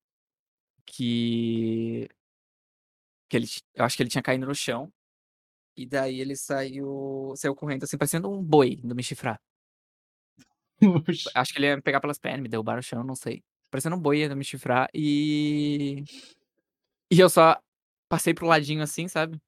que 0.86 2.08
que 3.31 3.37
ele 3.37 3.47
eu 3.74 3.85
acho 3.85 3.97
que 3.97 4.03
ele 4.03 4.11
tinha 4.11 4.22
caído 4.22 4.45
no 4.47 4.55
chão, 4.55 4.93
e 5.76 5.87
daí 5.87 6.20
ele 6.20 6.37
saiu 6.37 7.33
saiu 7.37 7.55
correndo, 7.55 7.85
assim, 7.85 7.97
parecendo 7.97 8.28
um 8.28 8.43
boi 8.43 8.81
indo 8.83 8.95
me 8.95 9.03
chifrar. 9.03 9.41
Oxi. 11.09 11.31
Acho 11.35 11.53
que 11.53 11.59
ele 11.59 11.66
ia 11.66 11.76
me 11.76 11.83
pegar 11.83 12.01
pelas 12.01 12.18
pernas, 12.18 12.43
me 12.43 12.49
derrubar 12.49 12.76
no 12.76 12.83
chão, 12.83 13.05
não 13.05 13.14
sei. 13.14 13.43
Parecendo 13.70 13.97
um 13.97 14.01
boi 14.01 14.24
indo 14.24 14.37
me 14.37 14.45
chifrar 14.45 14.89
e 14.93 16.05
e 17.11 17.20
eu 17.20 17.31
só 17.31 17.57
passei 18.09 18.35
para 18.35 18.45
o 18.45 18.49
ladinho, 18.49 18.83
assim, 18.83 19.07
sabe. 19.07 19.41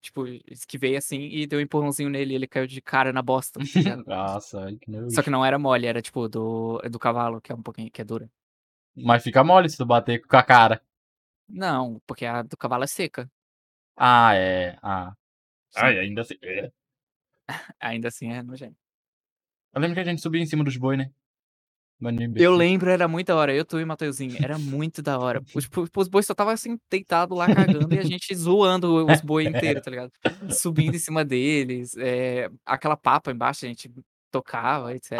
Tipo, 0.00 0.26
esquivei, 0.48 0.96
assim, 0.96 1.22
e 1.22 1.46
dei 1.46 1.58
um 1.58 1.62
empurrãozinho 1.62 2.08
nele 2.08 2.32
e 2.32 2.36
ele 2.36 2.46
caiu 2.46 2.66
de 2.66 2.80
cara 2.80 3.12
na 3.12 3.20
bosta, 3.20 3.60
ligado. 3.60 4.04
Nossa, 4.06 4.64
ai 4.64 4.76
que 4.76 5.10
Só 5.10 5.22
que 5.22 5.28
não 5.28 5.44
era 5.44 5.58
mole, 5.58 5.86
era 5.86 6.00
tipo 6.00 6.28
do 6.28 6.78
do 6.90 6.98
cavalo, 6.98 7.40
que 7.40 7.50
é 7.50 7.54
um 7.54 7.62
pouquinho 7.62 7.90
que 7.90 8.00
é 8.00 8.04
dura. 8.04 8.30
Mas 8.94 9.22
fica 9.22 9.42
mole 9.42 9.68
se 9.68 9.76
tu 9.76 9.84
bater 9.84 10.20
com 10.24 10.36
a 10.36 10.42
cara. 10.42 10.80
Não, 11.52 12.00
porque 12.06 12.24
a 12.24 12.42
do 12.42 12.56
cavalo 12.56 12.84
é 12.84 12.86
seca. 12.86 13.30
Ah, 13.96 14.34
é. 14.34 14.76
Ah. 14.82 15.12
Ai, 15.76 15.94
Sim. 15.94 15.98
ainda 16.00 16.20
assim. 16.22 16.34
Ainda 17.80 18.08
assim 18.08 18.32
é 18.32 18.42
nojento. 18.42 18.76
Eu 19.74 19.80
lembro 19.80 19.94
que 19.94 20.00
a 20.00 20.04
gente 20.04 20.22
subia 20.22 20.40
em 20.40 20.46
cima 20.46 20.64
dos 20.64 20.76
boi, 20.76 20.96
né? 20.96 21.10
Eu 22.34 22.56
lembro, 22.56 22.90
era 22.90 23.06
muito 23.06 23.28
da 23.28 23.36
hora, 23.36 23.54
eu, 23.54 23.64
tu 23.64 23.78
e 23.78 23.84
o 23.84 23.86
Mateuzinho, 23.86 24.36
era 24.42 24.58
muito 24.58 25.00
da 25.00 25.18
hora. 25.20 25.40
Os 25.54 25.68
os 25.96 26.08
boi 26.08 26.22
só 26.24 26.32
estava, 26.32 26.52
assim, 26.52 26.76
deitado 26.90 27.32
lá 27.32 27.46
cagando 27.46 27.94
e 27.94 27.98
a 27.98 28.02
gente 28.02 28.34
zoando 28.34 29.06
os 29.06 29.20
boi 29.20 29.46
inteiro, 29.46 29.80
tá 29.80 29.88
ligado. 29.88 30.10
Subindo 30.50 30.96
em 30.96 30.98
cima 30.98 31.24
deles, 31.24 31.96
eh, 31.96 32.50
aquela 32.66 32.96
papa 32.96 33.30
embaixo 33.30 33.64
a 33.64 33.68
gente 33.68 33.88
tocava, 34.32 34.92
etc. 34.94 35.18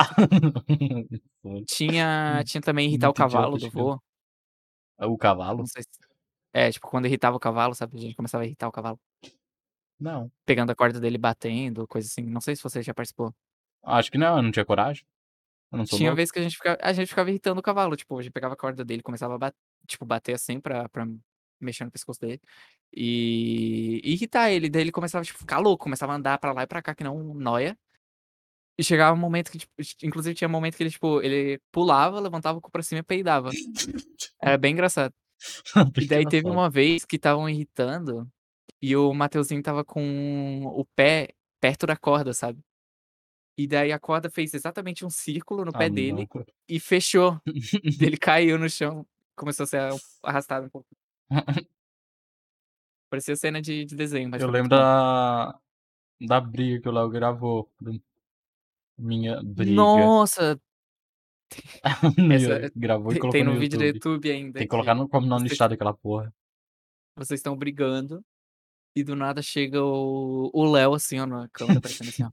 Tinha 1.67 2.43
tinha 2.45 2.61
também 2.61 2.89
irritar 2.89 3.07
o 3.07 3.11
Muito 3.11 3.19
idiota 3.19 3.33
cavalo 3.33 3.59
do 3.59 3.71
vô. 3.71 4.01
O 4.99 5.17
cavalo? 5.17 5.59
Não 5.59 5.67
sei 5.67 5.83
se 5.83 6.12
é, 6.53 6.71
tipo, 6.71 6.89
quando 6.89 7.07
irritava 7.07 7.37
o 7.37 7.41
cavalo, 7.41 7.75
sabe, 7.75 7.97
a 7.97 8.01
gente 8.01 8.17
começava 8.17 8.45
a 8.45 8.47
irritar 8.47 8.69
o 8.69 8.73
cavalo. 8.73 8.99
Não. 9.99 10.31
Pegando 10.45 10.71
a 10.71 10.75
corda 10.75 10.99
dele 11.01 11.19
batendo, 11.19 11.87
coisa 11.87 12.09
assim, 12.09 12.23
não 12.23 12.41
sei 12.41 12.57
se 12.57 12.63
você 12.63 12.83
já 12.83 12.93
participou. 12.93 13.35
Acho 13.85 14.11
que 14.11 14.19
não, 14.19 14.37
eu 14.37 14.43
não 14.43 14.51
tinha 14.51 14.65
coragem. 14.65 15.05
Eu 15.71 15.79
não 15.79 15.87
sou 15.87 15.99
Tinha 15.99 16.11
louco. 16.11 16.17
vez 16.17 16.31
que 16.31 16.39
a 16.39 16.43
gente 16.43 16.57
fica 16.57 16.79
a 16.81 16.93
gente 16.93 17.09
ficava 17.09 17.31
irritando 17.31 17.61
o 17.61 17.63
cavalo, 17.63 17.97
tipo, 17.97 18.19
a 18.19 18.23
gente 18.23 18.33
pegava 18.33 18.55
a 18.55 18.57
corda 18.57 18.85
dele 18.85 19.01
e 19.01 19.03
começava 19.03 19.39
a 19.41 19.53
tipo, 19.87 20.05
bater 20.05 20.35
assim 20.35 20.61
pra 20.61 20.89
pra 20.89 21.07
mexer 21.61 21.85
no 21.85 21.91
pescoço 21.93 22.21
dele, 22.21 22.41
e 22.93 24.01
e 24.05 24.13
irritar 24.15 24.51
ele, 24.51 24.69
daí 24.69 24.83
ele 24.83 24.93
começava, 24.93 25.25
tipo, 25.25 25.39
ficar 25.39 25.59
louco, 25.59 25.85
começava 25.85 26.13
a 26.13 26.17
andar 26.17 26.39
pra 26.39 26.53
lá 26.53 26.63
e 26.65 26.67
pra 26.67 26.83
cá 26.83 26.95
que 26.95 27.07
um 27.07 27.35
nóia. 27.35 27.79
E 28.79 28.83
chegava 28.83 29.15
um 29.15 29.21
momento 29.21 29.51
que, 29.51 29.59
tipo, 29.59 29.73
inclusive 30.03 30.35
tinha 30.35 30.49
um 30.49 30.51
momento 30.51 30.77
que 30.77 30.83
ele, 30.83 30.91
tipo, 30.91 31.21
ele 31.23 31.61
pulava, 31.71 32.19
levantava 32.21 32.59
o 32.59 32.61
cu 32.61 32.71
pra 32.71 32.83
cima 32.83 33.01
e 33.01 33.03
peidava. 33.03 33.51
Era 34.43 34.57
bem 34.59 34.73
engraçado. 34.73 35.13
E 36.05 36.07
daí 36.07 36.27
teve 36.29 36.49
uma 36.49 36.71
vez 36.71 37.05
que 37.05 37.17
estavam 37.17 37.49
irritando, 37.49 38.29
e 38.81 38.97
o 38.97 39.13
Mateuzinho 39.13 39.61
estava 39.61 39.85
com 39.85 40.63
o 40.67 40.85
pé 40.97 41.29
perto 41.61 41.87
da 41.87 41.97
corda, 41.97 42.33
sabe. 42.33 42.61
E 43.57 43.67
daí 43.67 43.93
a 43.93 43.99
corda 43.99 44.31
fez 44.31 44.55
exatamente 44.55 45.05
um 45.05 45.11
círculo 45.11 45.65
no 45.65 45.71
Ah, 45.75 45.79
pé 45.79 45.89
não. 45.89 45.95
dele 45.95 46.29
e 46.69 46.81
fechou. 46.81 47.39
Ele 48.01 48.17
caiu 48.17 48.59
no 48.59 48.69
chão, 48.69 49.07
começou 49.37 49.65
a 49.65 49.67
ser 49.67 49.81
arrastado 50.23 50.67
um 50.67 50.71
pouco. 50.71 50.89
Parecia 53.11 53.37
cena 53.37 53.61
de 53.61 53.85
de 53.85 53.95
desenho, 53.95 54.31
mas 54.31 54.41
Eu 54.41 54.51
lembro 54.51 54.71
da 54.71 55.55
da 56.21 56.41
briga 56.41 56.81
que 56.81 56.89
o 56.89 56.93
Léo 56.93 57.09
gravou. 57.11 57.71
Minha 58.97 59.43
briga. 59.43 59.75
Nossa! 59.75 60.61
Essa 62.35 62.67
Yo 62.67 62.71
gravou 62.77 63.13
e 63.13 63.15
tem 63.15 63.21
colocou 63.21 63.31
tem 63.31 63.45
no 63.45 63.55
no 63.55 63.61
vídeo 63.61 63.79
do 63.79 63.85
YouTube. 63.85 64.31
Ainda 64.31 64.59
Tem 64.59 64.67
que 64.67 64.71
colocar 64.71 64.95
no 64.95 65.09
como 65.09 65.27
não 65.27 65.39
vocês 65.39 65.53
listado 65.53 65.75
aquela 65.75 65.95
porra. 65.95 66.33
vocês 67.17 67.39
estão 67.39 67.57
brigando, 67.57 68.25
e 68.95 69.03
do 69.03 69.17
nada 69.17 69.43
chega 69.43 69.83
o 69.83 70.65
Léo, 70.71 70.95
assim, 70.95 71.19
ó, 71.19 71.27
na 71.27 71.49
câmera 71.49 71.79
aparecendo 71.79 72.09
assim, 72.09 72.25
ó. 72.25 72.31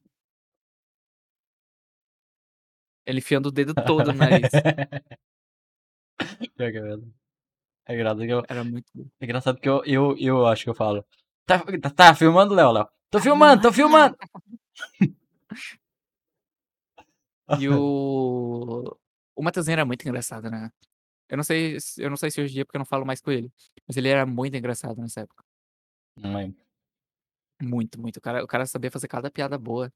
Ele 3.06 3.20
enfiando 3.20 3.48
o 3.48 3.52
dedo 3.52 3.74
todo 3.74 4.12
no 4.12 4.18
nariz. 4.18 4.52
É. 6.60 7.20
É 7.88 7.94
engraçado 7.96 8.20
que 8.20 8.32
eu 8.32 8.44
Era 8.48 8.64
muito 8.64 8.86
é 9.20 9.26
engraçado 9.26 9.60
que 9.60 9.68
eu 9.68 9.84
eu 9.86 10.16
eu 10.18 10.46
acho 10.46 10.64
que 10.64 10.70
eu 10.70 10.76
falo: 10.76 11.04
"Tá 11.46 11.60
tá 11.82 11.90
tá 11.90 12.16
filmando, 12.16 12.54
Léo, 12.54 12.72
Léo? 12.72 12.88
Tô 13.10 13.20
filmando, 13.20 13.62
tô 13.64 13.74
filmando!" 13.74 14.16
E 17.60 17.68
o 17.68 18.96
o 19.40 19.44
Matheusinho 19.44 19.74
era 19.74 19.86
muito 19.86 20.06
engraçado, 20.06 20.50
né. 20.52 20.70
Eu 21.30 21.38
não 21.38 21.44
sei 21.46 21.80
se 21.80 22.04
eu 22.04 22.10
não 22.10 22.18
sei 22.18 22.30
se 22.30 22.42
hoje 22.42 22.52
em 22.52 22.56
dia, 22.56 22.66
porque 22.66 22.76
eu 22.76 22.80
não 22.80 22.86
falo 22.86 23.06
mais 23.06 23.22
com 23.22 23.32
ele, 23.32 23.50
mas 23.88 23.96
ele 23.96 24.10
era 24.10 24.26
muito 24.26 24.58
engraçado 24.58 25.00
nessa 25.00 25.22
época. 25.22 25.46
Não 26.18 26.36
lembro. 26.36 26.60
Muito, 27.62 28.02
muito. 28.02 28.18
O 28.18 28.22
cara 28.22 28.44
o 28.44 28.48
cara 28.48 28.66
sabia 28.66 28.92
fazer 28.92 29.08
cada 29.08 29.32
piada 29.32 29.58
boa. 29.58 29.94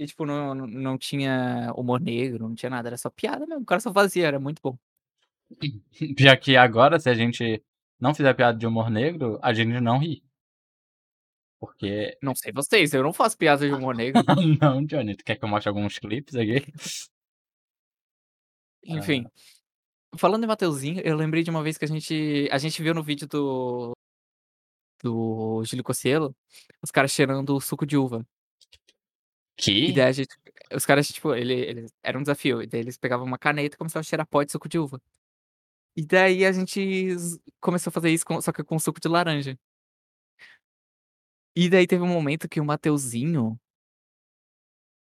E 0.00 0.06
tipo, 0.06 0.26
não 0.26 0.52
não 0.52 0.66
não 0.66 0.98
tinha 0.98 1.72
humor 1.76 2.00
negro, 2.00 2.48
não 2.48 2.56
tinha 2.56 2.70
nada, 2.70 2.88
era 2.88 2.96
só 2.96 3.08
piada 3.08 3.46
mesmo, 3.46 3.62
o 3.62 3.66
cara 3.66 3.80
só 3.80 3.92
fazia, 3.92 4.26
era 4.26 4.40
muito 4.40 4.60
bom. 4.60 4.76
Pior 6.16 6.36
que 6.38 6.56
agora, 6.56 6.98
se 6.98 7.08
a 7.08 7.14
gente 7.14 7.62
não 8.00 8.14
fizer 8.14 8.34
piada 8.34 8.58
de 8.58 8.66
humor 8.66 8.90
negro, 8.90 9.38
a 9.42 9.52
gente 9.52 9.80
não 9.80 9.98
ri. 9.98 10.24
Porque 11.60 12.16
Não 12.22 12.34
sei 12.34 12.52
vocês, 12.52 12.92
eu 12.94 13.02
não 13.02 13.12
faço 13.12 13.38
piada 13.38 13.66
de 13.66 13.72
humor 13.74 13.94
negro. 13.94 14.22
Não, 14.60 14.84
Johnny, 14.84 15.14
tu 15.14 15.24
quer 15.24 15.36
que 15.36 15.44
eu 15.44 15.48
mostre 15.48 15.68
alguns 15.68 15.98
clipes 15.98 16.34
aqui? 16.34 16.64
Enfim, 18.84 19.26
falando 20.18 20.44
em 20.44 20.46
Matheusinho, 20.46 21.00
eu 21.04 21.16
lembrei 21.16 21.42
de 21.42 21.50
uma 21.50 21.62
vez 21.62 21.78
que 21.78 21.84
a 21.84 21.88
gente 21.88 22.48
a 22.52 22.58
gente 22.58 22.82
viu 22.82 22.94
no 22.94 23.02
vídeo 23.02 23.26
do 23.28 23.94
do 25.02 25.62
Júlio 25.64 25.84
Cocielo, 25.84 26.34
os 26.82 26.90
caras 26.90 27.12
cheirando 27.12 27.54
o 27.54 27.60
suco 27.60 27.86
de 27.86 27.96
uva. 27.96 28.26
E 29.86 29.92
Que? 29.92 29.92
daí 29.92 30.08
a 30.08 30.12
gente 30.12 30.36
os 30.74 30.84
caras, 30.84 31.08
tipo, 31.08 31.34
ele 31.34 31.54
eles 31.54 31.90
era 32.02 32.18
um 32.18 32.22
desafio, 32.22 32.62
e 32.62 32.66
daí 32.66 32.80
eles 32.80 32.98
pegavam 32.98 33.26
uma 33.26 33.38
caneta 33.38 33.74
e 33.74 33.78
começavam 33.78 34.00
a 34.00 34.04
cheirar 34.04 34.26
pó 34.26 34.42
de 34.42 34.52
suco 34.52 34.68
de 34.68 34.78
uva. 34.78 35.00
E 35.96 36.04
daí 36.06 36.44
a 36.46 36.52
gente 36.52 37.16
z 37.18 37.40
começou 37.60 37.90
a 37.90 37.92
fazer 37.94 38.10
isso 38.10 38.24
com 38.26 38.40
só 38.40 38.52
que 38.52 38.64
com 38.64 38.78
suco 38.78 39.00
de 39.00 39.08
laranja. 39.08 39.58
E 41.56 41.68
daí 41.68 41.86
teve 41.86 42.02
um 42.02 42.06
momento 42.08 42.48
que 42.48 42.60
o 42.60 42.64
Matheusinho 42.64 43.58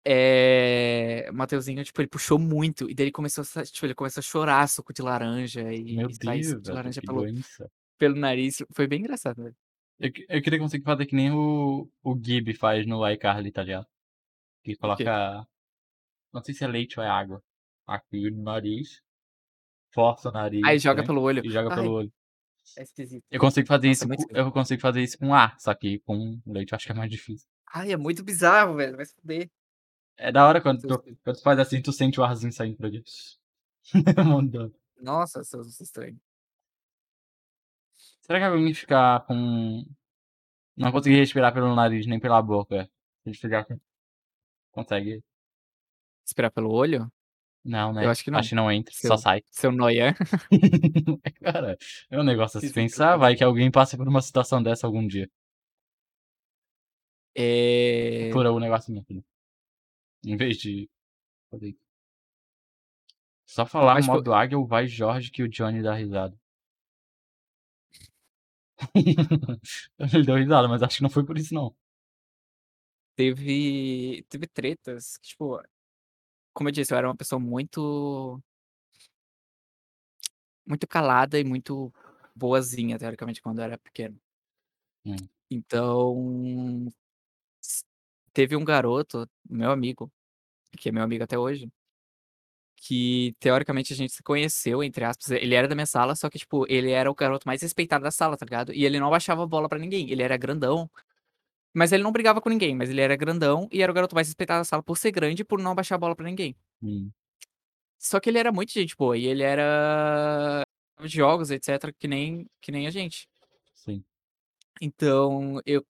eh, 0.06 1.28
o 1.30 1.34
Matheusinho, 1.34 1.82
tipo, 1.84 2.00
ele 2.00 2.08
puxou 2.08 2.38
muito, 2.38 2.90
e 2.90 2.94
daí 2.94 3.04
ele 3.06 3.12
começou 3.12 3.44
a 3.56 3.64
tipo, 3.64 3.86
ele 3.86 3.94
começou 3.94 4.20
a 4.20 4.24
chorar 4.24 4.68
suco 4.68 4.92
de 4.92 5.02
laranja 5.02 5.72
e 5.72 5.96
Meu 5.96 6.10
e 6.10 6.18
Deus, 6.18 6.46
suco 6.48 6.62
de 6.62 6.70
laranja 6.72 7.00
pelo 7.02 7.20
doença. 7.22 7.70
pelo 7.98 8.16
nariz, 8.16 8.62
foi 8.72 8.86
bem 8.86 9.00
engraçado, 9.00 9.42
velho. 9.42 9.56
Eu 9.98 10.12
que 10.12 10.26
eu 10.28 10.42
queria 10.42 10.58
conseguir 10.58 10.84
fazer 10.84 11.06
que 11.06 11.14
nem 11.16 11.30
o 11.32 11.88
o 12.02 12.14
Gibby 12.22 12.54
faz 12.54 12.86
no 12.86 13.08
iCarly, 13.08 13.50
tá 13.52 13.62
ligado? 13.62 13.86
Que 14.62 14.76
coloca 14.76 15.46
não 16.32 16.42
sei 16.42 16.54
se 16.54 16.64
é 16.64 16.68
leite 16.68 16.98
ou 16.98 17.04
é 17.04 17.08
água, 17.08 17.42
aqui 17.86 18.30
no 18.30 18.42
nariz, 18.42 19.00
força 19.92 20.28
o 20.28 20.32
Aí 20.62 20.80
nariz, 20.80 20.82
joga 20.82 21.02
né, 21.02 21.06
pelo 21.06 21.22
olho. 21.22 21.42
e 21.44 21.50
joga 21.50 21.70
Ai. 21.70 21.76
pelo 21.76 21.92
olho. 21.92 22.12
É 22.76 22.82
esquisito. 22.82 23.24
Eu 23.30 23.38
consigo 23.40 23.66
fazer 23.68 23.88
Nossa, 23.88 24.04
isso 24.04 24.04
é 24.04 24.08
co 24.08 24.14
esquisito. 24.14 24.36
eu 24.36 24.52
consigo 24.52 24.80
fazer 24.82 25.02
isso 25.02 25.18
com 25.18 25.34
ar, 25.34 25.58
só 25.60 25.74
que 25.74 25.98
com 26.00 26.40
leite 26.46 26.72
eu 26.72 26.76
acho 26.76 26.86
que 26.86 26.92
é 26.92 26.94
mais 26.94 27.10
difícil. 27.10 27.48
Ai, 27.72 27.92
é 27.92 27.96
muito 27.96 28.22
bizarro, 28.24 28.76
velho, 28.76 28.96
vai 28.96 29.04
se 29.06 29.14
fuder. 29.14 29.50
É 30.16 30.30
da 30.32 30.46
hora 30.46 30.60
quando 30.60 30.80
tu 30.82 31.02
quando 31.24 31.36
tu 31.36 31.42
faz 31.42 31.58
assim, 31.58 31.82
tu 31.82 31.92
sente 31.92 32.20
o 32.20 32.24
arzinho 32.24 32.52
saindo 32.52 32.76
por 32.76 32.86
aqui. 32.86 33.02
Mandando. 34.24 34.74
Nossa, 35.00 35.42
seus 35.44 35.80
estranho. 35.80 36.18
Será 38.22 38.38
que 38.38 38.44
alguém 38.46 38.72
ficar 38.74 39.24
com 39.26 39.84
não 40.76 40.90
conseguir 40.92 41.16
respirar 41.16 41.52
pelo 41.52 41.74
nariz 41.74 42.06
nem 42.06 42.18
pela 42.18 42.40
boca, 42.42 42.88
se 43.24 43.34
ficar 43.34 43.64
com 43.64 43.78
consegue? 44.72 45.22
Respirar 46.24 46.50
pelo 46.52 46.70
olho? 46.72 47.10
Não, 47.64 47.88
Eu 47.90 47.94
né, 47.94 48.06
acho 48.06 48.22
que 48.24 48.30
não. 48.30 48.38
acho 48.38 48.50
que 48.50 48.54
não 48.54 48.70
entra, 48.70 48.92
só 48.94 49.16
Seu 49.16 49.18
sai. 49.18 49.42
seu 49.50 49.72
nóia. 49.72 50.14
Cara, 51.42 51.76
é 52.10 52.18
um 52.18 52.22
negócio 52.22 52.58
a 52.58 52.60
se 52.60 52.66
Esquisito, 52.66 52.74
pensar, 52.74 53.16
vai 53.16 53.34
que 53.36 53.44
alguém 53.44 53.70
passa 53.70 53.96
por 53.96 54.06
uma 54.08 54.20
situação 54.22 54.62
dessa 54.62 54.86
algum 54.86 55.06
dia. 55.06 55.30
Eh 57.36 58.30
Por 58.32 58.46
algum 58.46 58.60
negócio 58.60 58.92
mesmo. 58.92 59.24
Em 60.24 60.36
vez 60.36 60.56
de. 60.56 60.88
Só 63.46 63.66
falar 63.66 63.94
Mas, 63.94 64.06
modo 64.06 64.32
águia 64.32 64.58
ou 64.58 64.66
vai 64.66 64.86
Jorge 64.86 65.30
que 65.30 65.42
o 65.42 65.48
Johnny 65.48 65.82
dá 65.82 65.94
risada. 65.94 66.36
Ele 69.98 70.24
deu 70.24 70.36
risada, 70.36 70.68
mas 70.68 70.82
acho 70.82 70.96
que 70.96 71.02
não 71.02 71.10
foi 71.10 71.24
por 71.24 71.38
isso 71.38 71.54
não. 71.54 71.74
Teve 73.16 74.24
teve 74.28 74.46
tretas 74.48 75.16
que, 75.18 75.28
tipo, 75.28 75.62
como 76.52 76.68
eu 76.68 76.72
disse, 76.72 76.92
eu 76.92 76.98
era 76.98 77.08
uma 77.08 77.16
pessoa 77.16 77.38
muito 77.38 78.42
muito 80.66 80.86
calada 80.86 81.38
e 81.38 81.44
muito 81.44 81.92
boazinha, 82.34 82.98
teoricamente, 82.98 83.40
quando 83.40 83.58
eu 83.58 83.64
era 83.64 83.78
pequeno. 83.78 84.18
Hum. 85.04 85.16
Então 85.50 86.92
teve 88.34 88.56
um 88.56 88.64
garoto, 88.64 89.28
meu 89.48 89.70
amigo, 89.70 90.12
que 90.78 90.90
é 90.90 90.92
meu 90.92 91.02
amigo 91.02 91.24
até 91.24 91.38
hoje 91.38 91.70
que 92.86 93.34
teoricamente 93.40 93.94
a 93.94 93.96
gente 93.96 94.12
se 94.12 94.22
conheceu, 94.22 94.84
entre 94.84 95.04
aspas, 95.04 95.30
ele 95.30 95.54
era 95.54 95.66
da 95.66 95.74
minha 95.74 95.86
sala, 95.86 96.14
só 96.14 96.28
que, 96.28 96.38
tipo, 96.38 96.66
ele 96.68 96.90
era 96.90 97.10
o 97.10 97.14
garoto 97.14 97.46
mais 97.48 97.62
respeitado 97.62 98.04
da 98.04 98.10
sala, 98.10 98.36
tá 98.36 98.44
ligado? 98.44 98.74
E 98.74 98.84
ele 98.84 99.00
não 99.00 99.06
abaixava 99.06 99.42
a 99.42 99.46
bola 99.46 99.70
pra 99.70 99.78
ninguém, 99.78 100.10
ele 100.10 100.22
era 100.22 100.36
grandão, 100.36 100.90
mas 101.72 101.92
ele 101.92 102.02
não 102.02 102.12
brigava 102.12 102.42
com 102.42 102.50
ninguém, 102.50 102.74
mas 102.74 102.90
ele 102.90 103.00
era 103.00 103.16
grandão 103.16 103.68
e 103.72 103.82
era 103.82 103.90
o 103.90 103.94
garoto 103.94 104.14
mais 104.14 104.28
respeitado 104.28 104.60
da 104.60 104.64
sala 104.64 104.82
por 104.82 104.98
ser 104.98 105.12
grande 105.12 105.42
e 105.42 105.44
por 105.44 105.58
não 105.60 105.72
abaixar 105.72 105.96
a 105.96 105.98
bola 105.98 106.14
pra 106.14 106.26
ninguém. 106.26 106.54
Hum. 106.82 107.10
Só 107.98 108.20
que 108.20 108.28
ele 108.28 108.38
era 108.38 108.52
muito 108.52 108.72
gente 108.72 108.94
boa 108.96 109.16
e 109.16 109.26
ele 109.26 109.42
era 109.42 110.62
jogos, 111.04 111.50
etcétera, 111.50 111.90
que 111.90 112.06
nem 112.06 112.46
que 112.60 112.70
nem 112.70 112.86
a 112.86 112.90
gente. 112.90 113.26
Sim. 113.74 114.04
Então 114.80 115.58
eu 115.64 115.82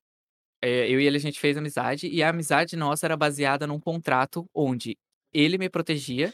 eh, 0.64 0.90
eu 0.90 0.98
e 0.98 1.06
ele 1.06 1.18
a 1.18 1.20
gente 1.20 1.38
fez 1.38 1.56
amizade, 1.56 2.08
e 2.08 2.22
a 2.22 2.30
amizade 2.30 2.74
nossa 2.76 3.06
era 3.06 3.16
baseada 3.16 3.66
num 3.66 3.78
contrato 3.78 4.48
onde 4.54 4.96
ele 5.32 5.58
me 5.58 5.68
protegia 5.68 6.32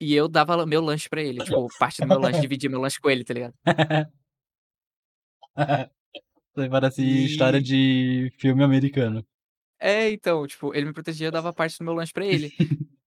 e 0.00 0.14
eu 0.14 0.26
dava 0.28 0.66
meu 0.66 0.82
lanche 0.82 1.08
pra 1.08 1.22
ele, 1.22 1.44
tipo, 1.44 1.68
parte 1.78 2.00
do 2.00 2.08
meu 2.08 2.18
lanche, 2.18 2.40
dividia 2.48 2.68
meu 2.68 2.80
lanche 2.80 3.00
com 3.00 3.08
ele, 3.08 3.24
tá 3.24 3.32
ligado? 3.32 3.54
Parece 6.70 7.02
história 7.02 7.58
E 7.58 7.62
de 7.62 8.32
filme 8.38 8.64
americano. 8.64 9.24
É, 9.80 10.10
então, 10.10 10.46
tipo, 10.46 10.74
ele 10.74 10.86
me 10.86 10.92
protegia, 10.92 11.28
eu 11.28 11.32
dava 11.32 11.52
parte 11.52 11.78
do 11.78 11.84
meu 11.84 11.94
lanche 11.94 12.12
pra 12.12 12.26
ele. 12.26 12.52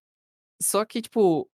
Só 0.62 0.86
que, 0.86 1.02
tipo 1.02 1.50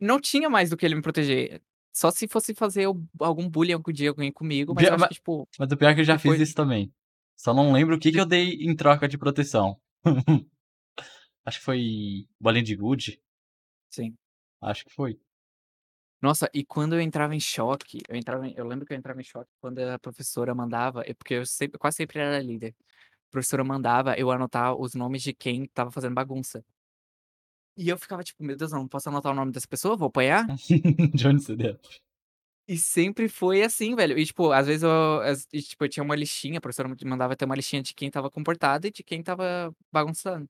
não 0.00 0.18
tinha 0.18 0.48
mais 0.48 0.70
do 0.70 0.76
que 0.76 0.86
ele 0.86 0.94
me 0.94 1.02
proteger, 1.02 1.60
só 1.92 2.10
se 2.10 2.26
fosse 2.26 2.54
fazer 2.54 2.86
al 2.86 2.96
algum 3.18 3.48
bullying 3.48 3.74
algum 3.74 3.92
dia, 3.92 4.08
alguém 4.08 4.32
comigo, 4.32 4.72
mas 4.74 4.88
acho 4.88 5.08
que, 5.08 5.14
tipo 5.14 5.46
mas 5.58 5.70
o 5.70 5.76
pior 5.76 5.90
é 5.90 5.94
que 5.94 6.00
eu 6.00 6.04
já 6.04 6.14
fiz 6.16 6.22
depois 6.22 6.40
isso 6.40 6.54
também. 6.54 6.90
Só 7.40 7.54
não 7.54 7.72
lembro 7.72 7.96
o 7.96 7.98
que 7.98 8.12
que 8.12 8.20
eu 8.20 8.26
dei 8.26 8.52
em 8.60 8.76
troca 8.76 9.08
de 9.08 9.16
proteção. 9.16 9.80
Acho 11.42 11.58
que 11.58 11.64
foi 11.64 12.28
bolinha 12.38 12.62
de 12.62 12.76
gude. 12.76 13.18
Sim. 13.88 14.14
Acho 14.60 14.84
que 14.84 14.92
foi. 14.92 15.18
Nossa, 16.20 16.50
e 16.52 16.62
quando 16.62 16.96
eu 16.96 17.00
entrava 17.00 17.34
em 17.34 17.40
choque, 17.40 18.02
eu 18.10 18.14
entrava 18.14 18.46
em 18.46 18.52
eu 18.58 18.66
lembro 18.66 18.84
que 18.84 18.92
eu 18.92 18.96
entrava 18.98 19.18
em 19.18 19.24
choque 19.24 19.50
quando 19.58 19.78
a 19.78 19.98
professora 19.98 20.54
mandava 20.54 21.02
é 21.06 21.14
porque 21.14 21.32
eu 21.32 21.46
sempre 21.46 21.78
quase 21.78 21.96
sempre 21.96 22.18
era 22.18 22.42
líder. 22.42 22.74
A 23.28 23.30
professora 23.30 23.64
mandava 23.64 24.14
eu 24.18 24.30
anotar 24.30 24.74
os 24.74 24.94
nomes 24.94 25.22
de 25.22 25.32
quem 25.32 25.64
estava 25.64 25.90
fazendo 25.90 26.12
bagunça. 26.12 26.62
E 27.74 27.88
eu 27.88 27.96
ficava 27.96 28.22
tipo: 28.22 28.44
"Meu 28.44 28.54
Deus, 28.54 28.70
eu 28.70 28.78
não 28.78 28.86
posso 28.86 29.08
anotar 29.08 29.32
o 29.32 29.34
nome 29.34 29.50
dessa 29.50 29.66
pessoa, 29.66 29.96
vou 29.96 30.08
apanhar?". 30.08 30.44
Johnny 31.16 31.40
CDF. 31.40 31.80
E 32.70 32.78
sempre 32.78 33.28
foi 33.28 33.64
assim, 33.64 33.96
velho. 33.96 34.16
E, 34.16 34.24
tipo, 34.24 34.52
às 34.52 34.68
vezes 34.68 34.84
eu 34.84 35.20
as 35.22 35.44
e, 35.52 35.60
tipo, 35.60 35.82
eu 35.84 35.88
tinha 35.88 36.04
uma 36.04 36.14
listinha, 36.14 36.58
a 36.58 36.60
professora 36.60 36.88
me 36.88 36.94
mandava 37.04 37.34
ter 37.34 37.44
uma 37.44 37.56
listinha 37.56 37.82
de 37.82 37.92
quem 37.92 38.06
estava 38.06 38.30
comportado 38.30 38.86
e 38.86 38.92
de 38.92 39.02
quem 39.02 39.18
estava 39.18 39.74
bagunçando. 39.92 40.48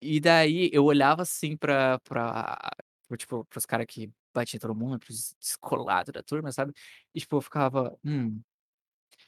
E 0.00 0.20
daí 0.20 0.70
eu 0.72 0.84
olhava 0.84 1.22
assim 1.22 1.56
pra 1.56 1.98
pra 2.00 2.56
tipo, 3.16 3.44
para 3.46 3.58
os 3.58 3.66
cara 3.66 3.84
que 3.84 4.08
batia 4.32 4.56
em 4.58 4.60
todo 4.60 4.76
mundo, 4.76 5.00
para 5.00 5.10
os 5.10 5.34
descolado 5.40 6.12
da 6.12 6.22
turma, 6.22 6.52
sabe. 6.52 6.72
E, 7.12 7.18
tipo, 7.20 7.36
eu 7.36 7.40
ficava: 7.40 7.98
"Hum". 8.04 8.40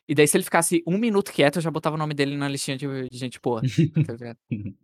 E 0.08 0.14
daí 0.14 0.28
se 0.28 0.36
ele 0.36 0.44
ficasse 0.44 0.82
1 0.86 0.98
minuto 0.98 1.32
quieto, 1.32 1.56
eu 1.56 1.62
já 1.62 1.70
botava 1.72 1.96
o 1.96 1.98
nome 1.98 2.14
dele 2.14 2.36
na 2.36 2.48
listinha 2.48 2.76
de 2.76 2.86
de 3.10 3.18
gente 3.18 3.40
boa, 3.42 3.62
tá 4.06 4.12
ligado? 4.12 4.38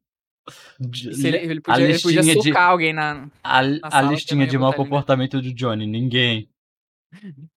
E 1.11 1.15
se 1.15 1.29
ele 1.29 1.39
ele 1.39 1.59
a 1.59 1.63
podia 1.63 1.85
ele 1.89 1.99
podia 2.01 2.23
listinha 2.23 2.23
de 2.23 2.33
socar 2.49 2.71
alguém 2.71 2.93
na 2.93 3.31
a 3.45 3.91
sala 3.91 4.21
que 4.23 4.33
eu 4.33 4.37
não 4.37 4.45
listinha 4.45 4.45
ia 4.45 4.51
de 4.51 4.59
mau 4.59 4.73
botar 4.73 4.77
ele 4.83 4.91
na 4.91 4.91
comportamento 4.91 5.43
do 5.43 5.53
Johnny, 5.55 5.87
ninguém. 5.87 6.49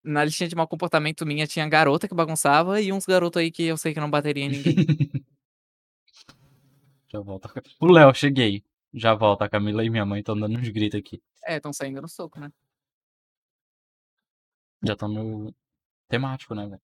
Na 0.03 0.25
listinha 0.25 0.49
de 0.49 0.55
mau 0.57 0.67
comportamento 0.69 1.27
minha 1.27 1.47
tinha 1.47 1.69
garota 1.69 2.09
que 2.09 2.15
bagunçava 2.15 2.81
e 2.81 2.93
uns 2.93 3.07
garoto 3.07 3.39
aí 3.39 3.51
que 3.51 3.65
eu 3.65 3.77
sei 3.77 3.93
que 3.95 4.01
não 4.01 4.11
bateria 4.11 4.45
em 4.45 4.49
ninguém. 4.51 4.75
Já 7.11 7.21
volto 7.21 7.47
a 7.47 7.49
ca 7.53 7.63
o 7.81 7.87
Léo, 7.87 8.15
cheguei. 8.15 8.63
Já 8.93 9.15
volto, 9.15 9.43
a 9.43 9.49
Camila 9.49 9.85
e 9.85 9.91
minha 9.91 10.05
mãe 10.05 10.21
estão 10.21 10.39
dando 10.39 10.59
uns 10.59 10.69
grito 10.69 10.97
aqui. 10.97 11.23
É, 11.45 11.57
estão 11.57 11.73
saindo 11.73 12.03
no 12.03 12.09
soco, 12.09 12.39
né. 12.39 12.51
Já 14.83 14.93
estão 14.93 15.09
no 15.09 15.55
temático, 16.09 16.55
né, 16.55 16.67
velho. 16.67 16.81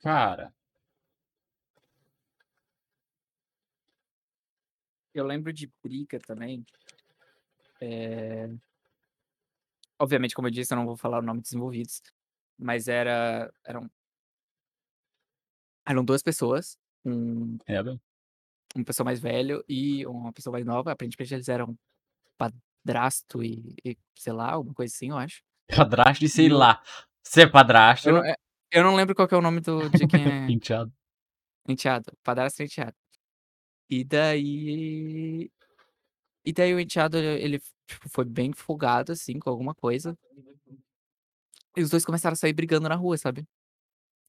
Cara 0.00 0.52
Eu 5.14 5.24
lembro 5.26 5.52
de 5.52 5.70
briga 5.82 6.18
também. 6.18 6.64
Eh 7.80 8.48
obviamente, 10.02 10.34
como 10.34 10.48
eu 10.48 10.52
disse, 10.52 10.72
eu 10.74 10.78
não 10.78 10.86
vou 10.86 10.96
falar 10.96 11.18
o 11.20 11.22
nome 11.22 11.40
dos 11.42 11.52
envolvidos, 11.54 12.02
mas 12.58 12.88
era 12.88 13.52
eram 13.66 13.90
eram 15.86 16.04
2 16.04 16.22
pessoas 16.22 16.76
um 17.04 17.58
É, 17.66 17.82
bem. 17.82 18.00
uma 18.74 18.84
pessoa 18.84 19.04
mais 19.04 19.20
velho 19.20 19.64
e 19.68 20.06
uma 20.06 20.32
pessoa 20.32 20.52
mais 20.52 20.64
nova, 20.64 20.92
aparentemente 20.92 21.34
eles 21.34 21.48
eram 21.48 21.76
padrasto 22.38 23.42
e 23.44 23.74
e 23.84 23.96
sei 24.18 24.32
lá, 24.32 24.52
alguma 24.52 24.74
coisa 24.74 24.94
assim, 24.94 25.10
eu 25.10 25.18
acho. 25.18 25.42
Padrasto 25.90 26.24
e 26.24 26.28
sei 26.28 26.46
E 26.46 26.48
lá. 26.48 26.82
Se 27.24 27.42
é 27.42 27.46
padrasto 27.48 28.08
Eu 28.08 28.14
não 28.14 28.24
eh, 28.24 28.36
eu 28.72 28.82
não 28.84 28.94
lembro 28.96 29.14
qual 29.14 29.28
que 29.28 29.34
é 29.34 29.38
o 29.38 29.42
nome 29.42 29.60
do 29.60 29.88
de 29.90 30.06
quem 30.06 30.24
é 30.32 30.50
Enteado. 30.52 30.92
enteado, 31.68 32.12
padrasto 32.22 32.62
e 32.62 32.66
enteado. 32.66 32.94
E 33.90 34.04
daí 34.04 35.50
e 36.44 36.52
daí 36.52 36.74
o 36.74 36.80
enteado 36.80 37.18
ele 37.18 37.60
tipo, 37.94 38.08
foi 38.08 38.24
bem 38.24 38.52
folgado, 38.52 39.12
assim, 39.12 39.38
com 39.38 39.50
alguma 39.50 39.74
coisa. 39.74 40.16
E 41.76 41.82
os 41.82 41.90
2 41.90 42.04
começaram 42.04 42.34
a 42.34 42.36
sair 42.36 42.52
brigando 42.52 42.88
na 42.88 42.94
rua, 42.94 43.16
sabe. 43.16 43.46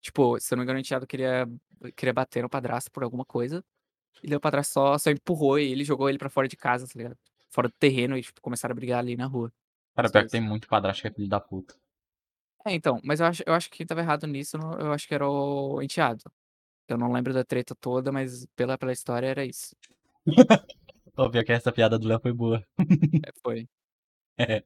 Tipo, 0.02 0.40
se 0.40 0.54
eu 0.54 0.58
não 0.58 0.62
me 0.62 0.66
engano 0.66 0.78
o 0.78 0.82
enteado 0.82 1.08
queria 1.08 1.48
queria 1.96 2.14
bater 2.14 2.42
no 2.44 2.50
padrasto 2.50 2.92
por 2.92 3.04
alguma 3.04 3.26
coisa, 3.26 3.64
e 4.24 4.28
daí 4.28 4.38
o 4.38 4.42
padrasto 4.42 4.74
só 4.74 4.98
só 4.98 5.12
empurrou 5.12 5.60
ele, 5.60 5.84
jogou 5.84 6.10
ele 6.10 6.18
pra 6.18 6.30
fora 6.30 6.48
de 6.48 6.56
casa, 6.58 6.88
tá 6.88 6.94
ligado. 6.96 7.18
Fora 7.50 7.68
do 7.70 7.74
terreno 7.80 8.18
e, 8.18 8.22
tipo, 8.24 8.42
começaram 8.42 8.74
a 8.74 8.76
brigar 8.76 9.00
ali 9.00 9.16
na 9.18 9.26
rua, 9.28 9.52
Cara, 9.96 10.08
os 10.08 10.12
pior 10.12 10.22
que 10.22 10.26
2. 10.26 10.32
tem 10.32 10.42
muito 10.42 10.68
padrasto 10.68 11.02
que 11.02 11.08
é 11.08 11.12
filho 11.12 11.30
da 11.30 11.40
puta. 11.40 11.76
É, 12.66 12.74
então, 12.74 13.00
mas 13.04 13.20
eu 13.20 13.26
acho 13.28 13.44
eu 13.46 13.54
acho 13.54 13.70
que 13.70 13.78
quem 13.78 13.84
estava 13.86 14.02
errado 14.02 14.26
nisso, 14.28 14.58
no 14.58 14.74
eu 14.80 14.94
acho 14.94 15.08
que 15.08 15.14
era 15.14 15.28
o 15.30 15.82
enteado. 15.82 16.24
Eu 16.88 16.98
não 16.98 17.12
lembro 17.12 17.34
da 17.34 17.44
treta 17.44 17.76
toda, 17.76 18.12
mas 18.12 18.46
pela 18.56 18.78
pela 18.78 18.92
história 18.94 19.28
era 19.28 19.46
isso. 19.46 19.76
Ô, 21.16 21.30
pior 21.30 21.44
que 21.46 21.52
essa 21.52 21.72
piada 21.72 22.00
do 22.00 22.08
Léo 22.08 22.20
foi 22.20 22.34
boa. 22.34 22.64
É, 23.26 23.32
foi. 23.44 23.68
É. 24.40 24.64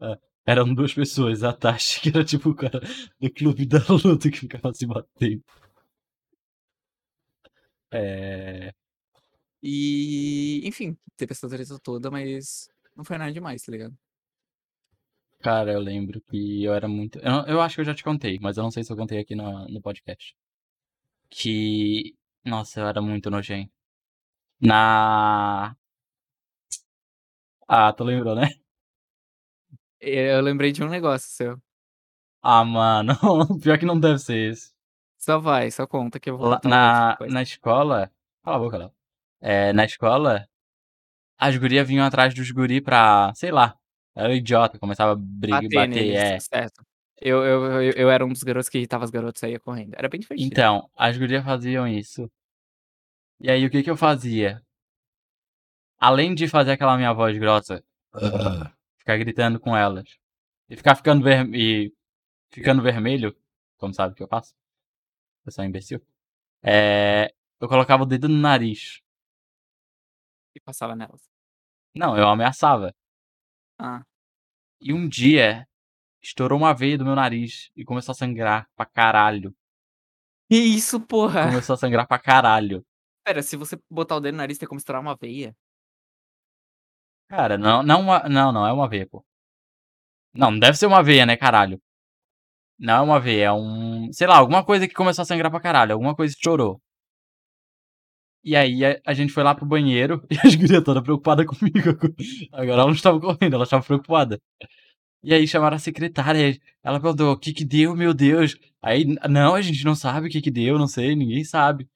Hã. 0.00 0.18
Eram 0.46 0.74
2 0.74 0.94
pessoas, 0.94 1.42
a 1.44 1.52
Tati, 1.52 2.00
que 2.00 2.08
era 2.08 2.24
tipo 2.24 2.50
o 2.50 2.54
cara 2.54 2.80
do 3.20 3.30
clube 3.30 3.66
da 3.66 3.78
luta 3.88 4.30
que 4.30 4.38
ficava 4.38 4.72
se 4.72 4.86
batendo. 4.86 5.42
É. 7.90 8.72
E, 9.62 10.62
enfim, 10.68 10.96
teve 11.16 11.32
essa 11.32 11.48
treta 11.48 11.78
toda, 11.80 12.10
mas 12.10 12.70
não 12.96 13.04
foi 13.04 13.18
nada 13.18 13.32
demais, 13.32 13.62
tá 13.62 13.72
ligado. 13.72 13.96
Cara, 15.40 15.72
eu 15.72 15.78
lembro 15.80 16.20
que 16.22 16.64
eu 16.64 16.74
era 16.74 16.88
muito 16.88 17.18
eu 17.20 17.46
eu 17.46 17.60
acho 17.60 17.76
que 17.76 17.80
eu 17.80 17.84
já 17.84 17.94
te 17.94 18.02
contei, 18.02 18.38
mas 18.40 18.56
eu 18.56 18.62
não 18.64 18.70
sei 18.72 18.82
se 18.82 18.92
eu 18.92 18.96
contei 18.96 19.20
aqui 19.20 19.34
na 19.36 19.68
no 19.68 19.80
podcast. 19.80 20.34
Que 21.30 22.14
nossa, 22.44 22.80
eu 22.80 22.88
era 22.88 23.02
muito 23.02 23.30
nojento. 23.30 23.72
Na 24.60 25.76
Ah, 27.68 27.92
tu 27.92 28.04
lembrou, 28.04 28.34
né? 28.34 28.48
Eh, 30.00 30.34
eu 30.36 30.40
lembrei 30.40 30.72
de 30.72 30.82
um 30.82 30.88
negócio 30.88 31.28
seu. 31.28 31.60
Ah, 32.42 32.64
mano, 32.64 33.14
pior 33.62 33.78
que 33.78 33.84
não 33.86 33.98
deve 33.98 34.18
ser 34.18 34.52
esse. 34.52 34.72
Só 35.18 35.38
vai, 35.38 35.70
só 35.70 35.86
conta 35.86 36.20
que 36.20 36.30
eu 36.30 36.38
vou 36.38 36.48
Lá 36.48 36.56
contar 36.56 36.68
um 36.68 36.70
na 36.70 37.16
na 37.32 37.42
escola 37.42 38.10
cala 38.44 38.56
a 38.56 38.58
boca, 38.58 38.78
Léo. 38.78 38.92
Eh, 39.40 39.72
na 39.72 39.84
escola, 39.84 40.48
as 41.38 41.56
guria 41.56 41.84
vinham 41.84 42.06
atrás 42.06 42.34
dos 42.34 42.50
guri 42.50 42.80
pra, 42.80 43.32
sei 43.34 43.50
lá, 43.50 43.76
era 44.14 44.34
idiota, 44.34 44.78
começava 44.78 45.12
a 45.12 45.16
briga 45.16 45.56
Bater 45.56 45.74
bater 45.74 45.88
neles, 45.88 46.14
é. 46.20 46.40
certo. 46.40 46.82
Eu 47.20 47.44
eu 47.44 47.82
eu 47.82 47.92
eu 47.92 48.10
era 48.10 48.24
um 48.24 48.28
dos 48.28 48.42
garotos 48.44 48.68
que 48.68 48.78
irritava 48.78 49.04
as 49.04 49.10
garotas 49.10 49.40
e 49.40 49.46
saía 49.46 49.60
correndo. 49.60 49.94
Era 49.96 50.08
bem 50.08 50.20
divertido. 50.20 50.50
Então, 50.52 50.88
as 50.96 51.16
guria 51.18 51.42
faziam 51.42 51.86
isso. 51.86 52.30
E 53.40 53.50
aí 53.50 53.64
o 53.64 53.70
que 53.70 53.82
que 53.82 53.90
eu 53.90 53.96
fazia? 53.96 54.60
Além 55.98 56.34
de 56.34 56.48
fazer 56.48 56.72
aquela 56.72 56.96
minha 56.96 57.12
voz 57.12 57.36
grossa, 57.38 57.84
ficar 58.98 59.16
gritando 59.16 59.60
com 59.60 59.76
elas, 59.76 60.18
e 60.68 60.76
ficar 60.76 60.94
ficando 60.96 61.22
ver 61.24 61.46
e 61.54 61.92
ficando 62.50 62.82
vermelho, 62.82 63.36
como 63.76 63.94
sabe 63.94 64.14
que 64.14 64.22
eu 64.22 64.28
faço? 64.28 64.54
Eu 65.46 65.52
sou 65.52 65.64
um 65.64 65.68
imbecil. 65.68 66.00
Eh, 66.62 67.32
eu 67.60 67.68
colocava 67.68 68.02
o 68.02 68.06
dedo 68.06 68.28
no 68.28 68.38
nariz. 68.38 69.00
E 70.54 70.60
passava 70.60 70.96
nelas. 70.96 71.22
Não, 71.94 72.16
eu 72.16 72.28
ameaçava. 72.28 72.94
Ah. 73.78 74.02
E 74.80 74.92
um 74.92 75.08
dia, 75.08 75.66
estourou 76.22 76.58
uma 76.58 76.74
veia 76.74 76.98
do 76.98 77.04
meu 77.04 77.14
nariz 77.14 77.70
e 77.76 77.84
começou 77.84 78.12
a 78.12 78.16
sangrar 78.16 78.68
pra 78.76 78.86
caralho. 78.86 79.54
Que 80.50 80.56
isso, 80.56 81.00
porra! 81.00 81.46
Começou 81.46 81.74
a 81.74 81.76
sangrar 81.76 82.06
pra 82.06 82.18
caralho. 82.18 82.84
Espera, 83.28 83.42
se 83.42 83.56
você 83.58 83.78
botar 83.90 84.16
o 84.16 84.20
dedo 84.20 84.32
no 84.34 84.38
nariz 84.38 84.56
tem 84.56 84.66
como 84.66 84.78
estourar 84.78 85.02
uma 85.02 85.14
veia? 85.14 85.54
Cara, 87.28 87.56
não 87.58 87.82
não 87.82 88.00
uma 88.02 88.28
não, 88.28 88.52
não 88.52 88.66
é 88.66 88.72
uma 88.72 88.88
veia, 88.88 89.06
pô. 89.06 89.24
Não, 90.34 90.50
não 90.52 90.58
deve 90.58 90.76
ser 90.78 90.86
uma 90.86 91.02
veia, 91.02 91.26
né, 91.26 91.36
caralho. 91.36 91.80
Não 92.78 92.94
é 92.96 93.00
uma 93.02 93.20
veia, 93.20 93.46
é 93.46 93.52
um 93.52 94.12
sei 94.12 94.26
lá, 94.26 94.36
alguma 94.38 94.64
coisa 94.64 94.88
que 94.88 94.94
começou 94.94 95.22
a 95.22 95.26
sangrar 95.26 95.50
pra 95.50 95.60
caralho, 95.60 95.92
alguma 95.92 96.14
coisa 96.14 96.34
estourou. 96.34 96.80
E 98.44 98.56
aí 98.56 98.84
a 98.84 99.00
a 99.06 99.14
gente 99.14 99.32
foi 99.32 99.42
lá 99.42 99.54
para 99.54 99.64
o 99.64 99.68
banheiro 99.68 100.24
e 100.30 100.36
as 100.46 100.54
guria 100.54 100.82
toda 100.82 101.02
preocupada 101.02 101.44
comigo. 101.44 101.90
Agora 102.52 102.82
elas 102.82 102.86
não 102.86 102.92
estavam 102.92 103.20
correndo, 103.20 103.54
elas 103.54 103.68
estavam 103.68 103.86
preocupada. 103.86 104.40
E 105.22 105.34
aí 105.34 105.46
chamaram 105.48 105.76
a 105.76 105.80
secretária, 105.80 106.58
ela 106.84 107.00
perguntou: 107.00 107.32
"O 107.32 107.38
que 107.38 107.52
que 107.52 107.64
deu, 107.64 107.96
meu 107.96 108.14
Deus?" 108.14 108.56
Aí: 108.82 109.04
"Não, 109.30 109.54
a 109.56 109.62
gente 109.62 109.84
não 109.84 109.94
sabe 109.94 110.28
o 110.28 110.30
que 110.30 110.40
que 110.42 110.50
deu, 110.50 110.78
não 110.78 110.88
sei, 110.88 111.16
ninguém 111.16 111.44
sabe". 111.44 111.88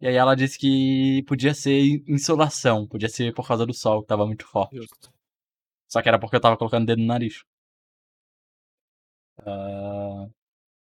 E 0.00 0.08
aí 0.08 0.14
ela 0.14 0.34
disse 0.34 0.58
que 0.58 1.22
podia 1.26 1.52
ser 1.52 1.78
in 1.78 2.04
insolação, 2.08 2.86
podia 2.86 3.08
ser 3.08 3.34
por 3.34 3.46
causa 3.46 3.66
do 3.66 3.74
sol 3.74 3.98
que 3.98 4.04
estava 4.04 4.24
muito 4.24 4.46
forte. 4.46 4.76
Justo. 4.76 5.12
Só 5.86 6.00
que 6.00 6.08
era 6.08 6.18
porque 6.18 6.36
eu 6.36 6.38
estava 6.38 6.56
colocando 6.56 6.84
o 6.84 6.86
dedo 6.86 7.00
no 7.00 7.06
nariz. 7.06 7.44
Hã. 9.44 10.30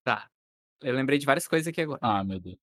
Tá. 0.04 0.30
Eu 0.80 0.94
lembrei 0.94 1.18
de 1.18 1.26
várias 1.26 1.48
coisas 1.48 1.66
aqui 1.66 1.80
agora. 1.80 1.98
Ah, 2.02 2.22
meu 2.22 2.38
Deus. 2.38 2.58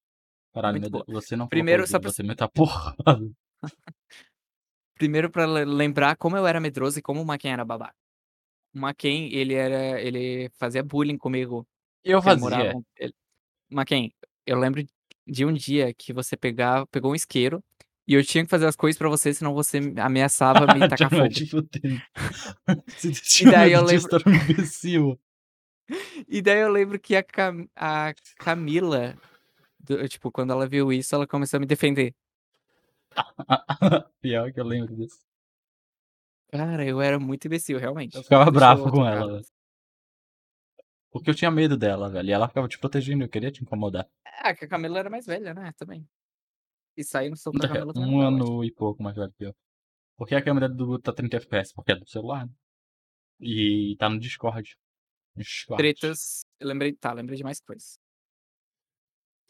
Caralho, 0.54 0.80
meu 0.80 0.90
Deus, 0.90 1.04
você 1.08 1.36
não 1.36 1.48
Primeiro, 1.48 1.86
só 1.86 2.00
pra 2.00 2.12
você 2.12 2.24
a 2.40 2.48
porrada. 2.48 3.30
Primeiro 4.96 5.30
pra 5.30 5.46
le 5.46 5.66
lembrar 5.66 6.16
como 6.16 6.36
eu 6.36 6.48
era 6.48 6.60
medroso 6.60 6.98
e 6.98 7.02
como 7.02 7.22
o 7.22 7.26
Maquin 7.26 7.50
era 7.50 7.66
babaca. 7.66 7.96
O 8.74 8.80
Maquin, 8.80 9.30
ele 9.32 9.54
era 9.54 10.02
ele 10.02 10.50
fazia 10.58 10.84
bullying 10.84 11.18
comigo, 11.18 11.68
Eu 12.04 12.20
morava 12.40 12.64
fazia. 12.64 12.74
ele 12.96 13.14
Maquin, 13.70 14.12
eu 14.46 14.58
lembro 14.58 14.84
de 15.28 15.46
um 15.46 15.54
dia 15.54 15.94
que 15.94 16.14
você 16.14 16.36
pegar 16.38 16.86
pegou 16.88 17.12
um 17.12 17.16
isqueiro, 17.16 17.64
e 18.08 18.14
eu 18.14 18.24
tinha 18.24 18.44
que 18.44 18.50
fazer 18.50 18.66
as 18.66 18.76
coisas 18.76 18.98
pra 18.98 19.10
você, 19.10 19.34
senão 19.34 19.54
você 19.54 19.82
me 19.82 20.00
ameaçava 20.00 20.66
me 20.74 20.80
tacar 20.88 21.10
fogo. 21.10 21.28
E 23.42 23.52
daí 23.52 23.74
eu 23.74 23.84
lembro. 23.84 24.08
E 26.28 26.42
daí 26.42 26.60
eu 26.60 26.72
lembro 26.72 27.00
que 27.00 27.16
a 27.16 27.24
Cam 27.24 27.68
a 27.76 28.14
Camila, 28.40 29.16
do 29.80 30.08
tipo, 30.08 30.32
quando 30.32 30.52
ela 30.52 30.68
viu 30.68 30.92
isso, 30.92 31.14
ela 31.16 31.28
começou 31.28 31.58
a 31.58 31.60
me 31.62 31.66
defender. 31.66 32.14
Pior 34.22 34.52
que 34.52 34.60
eu 34.60 34.66
lembro 34.66 34.96
disso. 34.96 35.20
Cara, 36.52 36.86
eu 36.86 37.02
era 37.02 37.20
muito 37.20 37.46
imbecil, 37.46 37.78
Eu 37.78 37.82
realmente. 37.82 38.22
ficava 38.22 38.46
Deixa 38.46 38.60
bravo 38.60 38.88
eu 38.88 38.92
com 38.92 39.06
ela. 39.06 39.42
Porque 41.12 41.30
eu 41.30 41.36
tinha 41.36 41.52
medo 41.52 41.78
dela, 41.78 42.10
velho, 42.10 42.30
e 42.30 42.32
ela 42.32 42.48
ficava 42.48 42.68
te 42.68 42.78
protegendo, 42.80 43.24
eu 43.24 43.30
queria 43.30 43.52
te 43.52 43.62
incomodar. 43.62 44.08
Ah, 44.26 44.54
que 44.56 44.66
a 44.66 44.68
Camila 44.68 45.00
era 45.00 45.10
mais 45.10 45.26
velha, 45.26 45.54
né, 45.54 45.72
também. 45.78 46.08
E 46.98 47.04
sair 47.04 47.30
no 47.30 47.38
soco 47.38 47.58
com 47.58 47.64
a 47.64 47.66
É, 47.66 47.68
Camila 47.68 47.94
também 47.94 48.12
1 48.14 48.22
não 48.22 48.22
tá 48.22 48.36
ótimo. 48.38 48.58
ano 48.58 48.64
e 48.64 48.72
pouco 48.72 49.02
mais 49.04 49.16
velho 49.16 49.34
que 49.38 49.46
eu. 49.46 49.56
Por 50.18 50.28
que 50.28 50.36
a 50.36 50.44
câmera 50.44 50.70
do 50.70 51.00
tá 51.00 51.14
30 51.14 51.38
FPS? 51.38 51.74
Porque 51.76 51.94
é 51.94 51.96
do 51.96 52.10
celular, 52.10 52.46
né. 52.48 52.54
E 53.42 53.96
tá 54.00 54.10
no 54.10 54.20
Discord. 54.20 54.78
Discord. 55.36 55.84
Tretas, 55.84 56.42
eu 56.60 56.68
lembrei 56.68 56.94
tá, 56.94 57.14
lembrei 57.14 57.38
de 57.38 57.44
mais 57.44 57.60
coisas. 57.62 58.00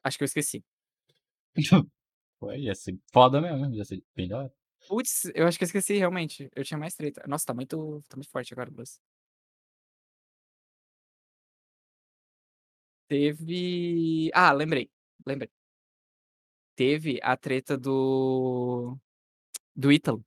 Acho 0.04 0.18
que 0.18 0.24
eu 0.24 0.26
esqueci. 0.26 0.64
Pô, 2.40 2.52
ia 2.54 2.76
ser 2.76 3.00
foda 3.14 3.42
mesmo, 3.42 3.74
ia 3.76 3.86
ser 3.86 4.04
bem 4.16 4.28
da 4.28 4.40
hora. 4.40 4.54
Puts, 4.88 5.26
eu 5.36 5.48
acho 5.48 5.58
que 5.58 5.64
eu 5.64 5.68
esqueci 5.68 5.98
realmente, 5.98 6.50
eu 6.56 6.64
tinha 6.64 6.78
mais 6.78 6.94
treta. 6.96 7.24
Nossa, 7.28 7.46
tá 7.46 7.54
muito 7.54 8.02
tá 8.08 8.16
muito 8.16 8.30
forte 8.30 8.54
agora 8.54 8.70
o 8.70 8.74
Teve 13.08 14.30
ah, 14.34 14.52
lembrei, 14.52 14.90
lembrei. 15.26 15.50
Teve 16.76 17.20
a 17.24 17.38
treta 17.38 17.78
do 17.78 18.98
do 19.76 19.92
Ítalo. 19.92 20.24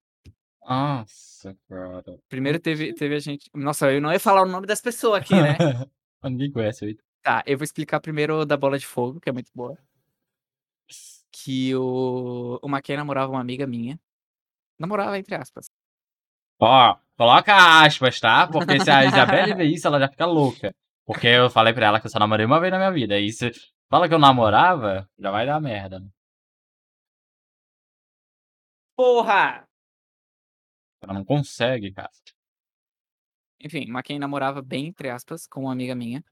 Nossa, 0.62 1.57
cara. 1.68 2.18
Primeiro 2.28 2.59
teve 2.59 2.95
teve 2.95 3.14
a 3.14 3.18
gente 3.18 3.51
nossa, 3.55 3.93
eu 3.93 4.01
não 4.01 4.12
ia 4.12 4.20
falar 4.20 4.43
o 4.43 4.49
nome 4.49 4.66
das 4.66 4.81
pessoa 4.81 5.18
aqui, 5.18 5.35
né. 5.35 5.57
Ninguém 6.24 6.51
conhece 6.51 6.85
o 6.85 6.89
Ítalo. 6.89 7.09
Tá, 7.22 7.43
eu 7.47 7.59
vou 7.59 7.64
explicar 7.64 8.01
primeiro 8.01 8.47
da 8.47 8.57
bola 8.57 8.78
de 8.78 8.87
fogo, 8.87 9.20
que 9.20 9.28
é 9.28 9.33
muito 9.33 9.51
boa. 9.55 9.76
Que 11.31 11.74
o 11.74 12.59
o 12.62 12.68
Maquin 12.68 12.97
namorava 12.97 13.33
uma 13.33 13.41
amiga 13.41 13.66
minha. 13.66 14.01
Namorava 14.78 15.18
entre 15.18 15.35
aspas. 15.35 15.70
Ó, 16.59 16.97
coloca 17.16 17.83
aspas, 17.85 18.20
tá, 18.20 18.47
porque 18.47 18.81
se 18.81 18.91
a 18.91 19.05
Isabelle 19.05 19.55
ver 19.55 19.64
isso, 19.64 19.87
ela 19.87 19.99
já 19.99 20.09
fica 20.09 20.26
louca. 20.26 20.74
Porque 21.11 21.27
eu 21.27 21.51
falei 21.51 21.73
pra 21.75 21.87
ela 21.87 21.99
que 22.01 22.07
eu 22.07 22.11
só 22.11 22.21
namorei 22.21 22.47
uma 22.47 22.61
vez 22.61 22.71
na 22.71 22.79
minha 22.79 22.93
vida, 22.93 23.17
aí 23.17 23.33
você 23.33 23.51
fala 23.91 24.07
que 24.09 24.15
eu 24.15 24.19
namorava, 24.21 25.11
já 25.19 25.29
vai 25.33 25.45
dar 25.45 25.61
merda, 25.61 25.99
né. 25.99 26.07
Porra! 28.97 29.67
Ela 31.03 31.15
não 31.15 31.25
consegue, 31.25 31.91
cara. 31.93 32.11
Enfim, 33.59 33.87
o 33.91 33.93
Maquin 33.93 34.19
namorava 34.21 34.63
bem 34.63 34.87
entre 34.87 35.11
aspas 35.11 35.47
com 35.49 35.63
uma 35.63 35.73
amiga 35.73 35.97
minha. 35.97 36.23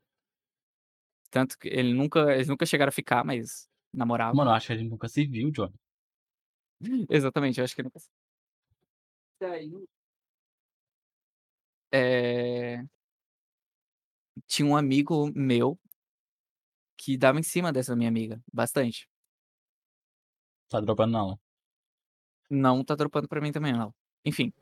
Tanto 1.30 1.58
que 1.58 1.68
ele 1.68 1.92
nunca 1.92 2.32
eles 2.32 2.48
nunca 2.48 2.64
chegaram 2.64 2.88
a 2.90 2.92
ficar, 2.92 3.24
mas 3.24 3.68
namorava. 3.92 4.34
Mano, 4.34 4.50
eu 4.50 4.54
acho 4.54 4.68
que 4.68 4.76
gente 4.76 4.90
nunca 4.90 5.08
se 5.08 5.26
viu, 5.26 5.50
Johnny. 5.50 5.74
Exatamente, 7.10 7.58
eu 7.58 7.64
acho 7.64 7.74
que 7.74 7.82
nunca 7.82 7.98
se 7.98 8.06
Daí 9.40 9.88
eh 11.92 12.82
tinha 14.48 14.66
um 14.66 14.76
amigo 14.76 15.30
meu 15.34 15.78
que 16.96 17.16
dava 17.16 17.38
em 17.38 17.42
cima 17.44 17.72
dessa 17.72 17.94
minha 17.94 18.08
amiga, 18.08 18.42
bastante. 18.52 19.08
Tá 20.68 20.80
dropando 20.80 21.12
não? 21.12 21.40
Não 22.50 22.82
tá 22.82 22.96
dropando 22.96 23.28
pra 23.28 23.40
mim 23.40 23.52
também 23.52 23.72
não. 23.72 23.94
Enfim, 24.24 24.52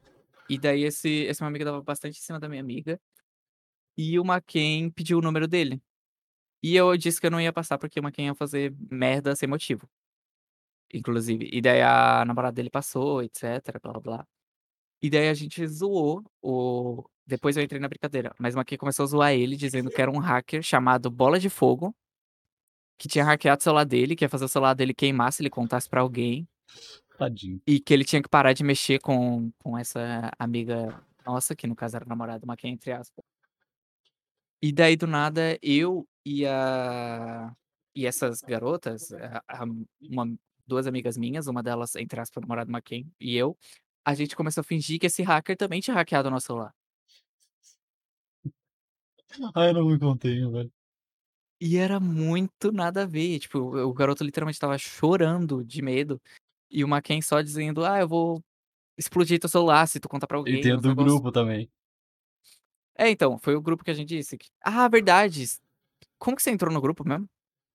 e 0.50 0.58
daí 0.58 0.82
esse 0.82 1.08
esse 1.08 1.40
meu 1.40 1.48
amigo 1.48 1.64
dava 1.64 1.80
bastante 1.82 2.18
em 2.18 2.22
cima 2.22 2.38
da 2.38 2.48
minha 2.48 2.60
amiga, 2.60 3.00
e 3.96 4.18
o 4.18 4.24
Macken 4.24 4.90
pediu 4.90 5.18
o 5.18 5.22
número 5.22 5.48
dele. 5.48 5.82
E 6.62 6.76
eu 6.76 6.96
disse 6.96 7.20
que 7.20 7.26
eu 7.26 7.30
não 7.30 7.40
ia 7.40 7.52
passar, 7.52 7.78
porque 7.78 8.00
o 8.00 8.02
Macken 8.02 8.26
ia 8.26 8.34
fazer 8.34 8.74
merda 8.90 9.34
sem 9.36 9.48
motivo. 9.48 9.88
Inclusive, 10.92 11.48
e 11.52 11.60
daí 11.60 11.82
a 11.82 12.24
namorada 12.24 12.54
dele 12.54 12.70
passou, 12.70 13.22
etcétera, 13.22 13.80
blá-blá-blá. 13.80 14.26
E 15.02 15.10
daí 15.10 15.28
a 15.28 15.34
gente 15.34 15.66
zoou 15.66 16.22
o 16.42 17.04
depois 17.26 17.56
eu 17.56 17.62
entrei 17.62 17.80
na 17.80 17.88
brincadeira, 17.88 18.32
mas 18.38 18.54
o 18.54 18.58
Macken 18.58 18.78
começou 18.78 19.04
a 19.04 19.06
zoar 19.06 19.32
ele 19.32 19.56
dizendo 19.56 19.90
que 19.90 20.00
era 20.00 20.10
um 20.10 20.18
hacker 20.18 20.62
chamado 20.62 21.10
Bola 21.10 21.38
de 21.38 21.50
Fogo 21.50 21.94
que 22.98 23.08
tinha 23.08 23.24
hackeado 23.24 23.60
o 23.60 23.62
celular 23.62 23.84
dele, 23.84 24.16
que 24.16 24.24
ia 24.24 24.28
fazer 24.28 24.44
o 24.44 24.48
celular 24.48 24.74
dele 24.74 24.94
queimar 24.94 25.32
se 25.32 25.42
ele 25.42 25.50
contasse 25.50 25.88
pra 25.88 26.00
alguém. 26.00 26.48
Tadinho. 27.18 27.60
E 27.66 27.80
que 27.80 27.92
ele 27.92 28.04
tinha 28.04 28.22
que 28.22 28.28
parar 28.28 28.52
de 28.52 28.64
mexer 28.64 28.98
com 29.00 29.50
com 29.62 29.76
essa 29.76 30.30
amiga 30.38 31.02
nossa, 31.24 31.54
que 31.56 31.66
no 31.66 31.74
caso 31.74 31.96
era 31.96 32.04
namorada 32.06 32.40
do 32.40 32.46
Macken, 32.46 32.72
entre 32.72 32.92
aspas. 32.92 33.24
E 34.62 34.72
daí 34.72 34.96
do 34.96 35.06
nada 35.06 35.58
eu 35.62 36.06
e 36.24 36.46
a 36.46 37.52
e 37.94 38.06
essas 38.06 38.40
garotas, 38.42 39.12
a 39.12 39.42
a 39.48 39.64
uma 40.02 40.36
2 40.66 40.86
amigas 40.86 41.16
minhas, 41.16 41.46
uma 41.46 41.62
delas, 41.62 41.94
entre 41.96 42.20
aspas, 42.20 42.42
namorada 42.42 42.66
do 42.66 42.72
Macken, 42.72 43.10
e 43.20 43.36
eu, 43.36 43.56
a 44.04 44.14
gente 44.14 44.36
começou 44.36 44.60
a 44.62 44.64
fingir 44.64 44.98
que 44.98 45.06
esse 45.06 45.22
hacker 45.22 45.56
também 45.56 45.80
tinha 45.80 45.94
hackeado 45.94 46.28
o 46.28 46.30
nosso 46.30 46.46
celular. 46.46 46.72
Ai, 49.54 49.70
eu 49.70 49.74
não 49.74 49.86
me 49.88 49.98
contenho, 49.98 50.50
velho. 50.52 50.72
E 51.60 51.78
era 51.78 51.98
muito 51.98 52.70
nada 52.70 53.04
a 53.04 53.06
ver, 53.06 53.38
tipo, 53.38 53.58
o 53.58 53.88
o 53.88 53.92
garoto 53.94 54.22
literalmente 54.22 54.56
estava 54.56 54.76
chorando 54.76 55.64
de 55.64 55.80
medo, 55.80 56.20
e 56.70 56.84
o 56.84 56.88
Macken 56.88 57.22
só 57.22 57.40
dizendo: 57.40 57.84
"Ah, 57.84 57.98
eu 58.00 58.08
vou 58.08 58.42
explodir 58.98 59.40
teu 59.40 59.48
celular 59.50 59.86
se 59.88 60.00
tu 60.00 60.08
contar 60.08 60.26
pra 60.28 60.38
E 60.44 60.58
tem 60.58 60.72
alguém", 60.72 60.74
o 60.74 60.80
uns 60.80 60.86
do 60.86 60.94
grupo 60.94 61.30
também. 61.32 61.70
É, 62.98 63.10
então, 63.10 63.38
foi 63.38 63.54
o 63.54 63.60
grupo 63.60 63.84
que 63.84 63.90
a 63.90 63.94
gente 63.94 64.08
disse 64.08 64.38
que 64.38 64.48
ah, 64.62 64.88
verdade, 64.88 65.44
como 66.18 66.36
que 66.36 66.42
você 66.42 66.50
entrou 66.50 66.72
no 66.72 66.80
grupo 66.80 67.06
mesmo? 67.08 67.28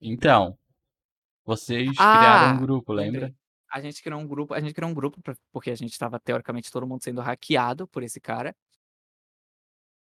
Então, 0.03 0.57
vocês 1.45 2.05
criaram 2.07 2.49
um 2.49 2.57
Ah, 2.57 2.59
grupo, 2.59 2.93
lembra? 2.93 3.33
A 3.73 3.81
gente 3.81 4.01
criou 4.03 4.19
um 4.21 4.27
grupo 4.27 4.53
a 4.53 4.59
gente 4.59 4.73
criou 4.73 4.91
um 4.91 4.93
grupo 4.93 5.21
pra 5.21 5.35
porque 5.51 5.71
a 5.71 5.75
gente 5.75 5.91
estava 5.93 6.19
teoricamente 6.19 6.71
todo 6.71 6.87
mundo 6.87 7.03
sendo 7.03 7.21
hackeado 7.21 7.87
por 7.87 8.03
esse 8.03 8.19
cara. 8.19 8.55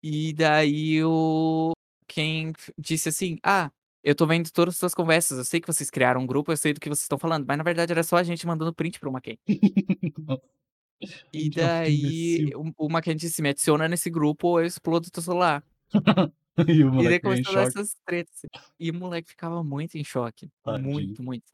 E 0.03 0.33
daí 0.33 1.03
o 1.03 1.73
quem 2.07 2.53
disse 2.77 3.09
assim: 3.09 3.37
"Ah, 3.43 3.69
eu 4.01 4.15
tô 4.15 4.25
vendo 4.25 4.49
todas 4.51 4.75
as 4.75 4.79
suas 4.79 4.93
conversas, 4.95 5.37
eu 5.37 5.43
sei 5.45 5.59
que 5.59 5.67
vocês 5.67 5.89
criaram 5.89 6.21
um 6.21 6.25
grupo, 6.27 6.51
eu 6.51 6.57
sei 6.57 6.71
do 6.73 6.79
que 6.79 6.87
vocês 6.87 7.01
estão 7.03 7.17
falando", 7.19 7.45
mas 7.45 7.57
na 7.57 7.63
verdade 7.65 7.91
era 7.91 8.03
só 8.03 8.15
a 8.15 8.23
gente 8.23 8.47
mandando 8.47 8.73
print 8.73 8.97
para 8.99 9.09
o 9.09 9.11
Macken. 9.11 9.37
E 11.33 11.49
daí 11.51 12.51
o 12.55 12.71
o 12.77 12.89
Macken 12.89 13.15
disse: 13.15 13.41
"Me 13.41 13.49
adiciona 13.49 13.87
nesse 13.87 14.09
grupo 14.09 14.47
ou 14.49 14.59
eu 14.61 14.65
explodo 14.65 15.11
teu 15.11 15.21
celular". 15.23 15.63
E 16.67 16.83
o 16.83 16.91
E 16.97 17.07
daí 17.07 17.19
moleque 17.19 17.23
veio 17.23 17.39
em 17.41 17.43
começou 17.43 17.51
a 17.51 17.53
dar 17.55 17.61
choque. 17.61 17.79
essas 17.81 17.95
tretas, 18.05 18.41
e 18.79 18.91
o 18.91 18.93
moleque 18.93 19.29
ficava 19.29 19.63
muito 19.63 19.97
em 19.97 20.03
choque, 20.03 20.49
Tadinho. 20.65 21.17
muito, 21.17 21.23
muito. 21.23 21.51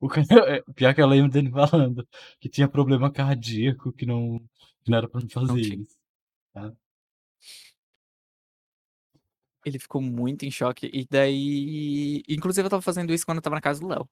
O 0.00 0.08
cara 0.08 0.24
é 0.56 0.62
pior 0.74 0.94
que 0.94 1.00
eu 1.00 1.06
lembro 1.06 1.30
dele 1.30 1.50
falando 1.52 2.06
que 2.40 2.48
tinha 2.48 2.68
problema 2.68 3.12
cardíaco, 3.12 3.92
que 3.92 4.06
não 4.06 4.38
que 4.84 4.90
não 4.90 4.98
era 4.98 5.08
pra 5.08 5.20
não 5.20 5.28
Não 5.44 5.58
fazer 5.58 5.60
tinha. 5.60 5.82
isso, 5.82 5.96
tá. 6.52 6.74
Ele 9.64 9.78
ficou 9.78 10.00
muito 10.02 10.44
em 10.44 10.50
choque, 10.50 10.90
e 10.92 11.06
daí 11.08 12.22
inclusive 12.28 12.64
eu 12.64 12.68
estava 12.68 12.82
fazendo 12.82 13.12
isso 13.12 13.24
quando 13.24 13.36
eu 13.38 13.40
estava 13.40 13.56
na 13.56 13.62
casa 13.62 13.80
do 13.80 13.86
Léo. 13.86 14.08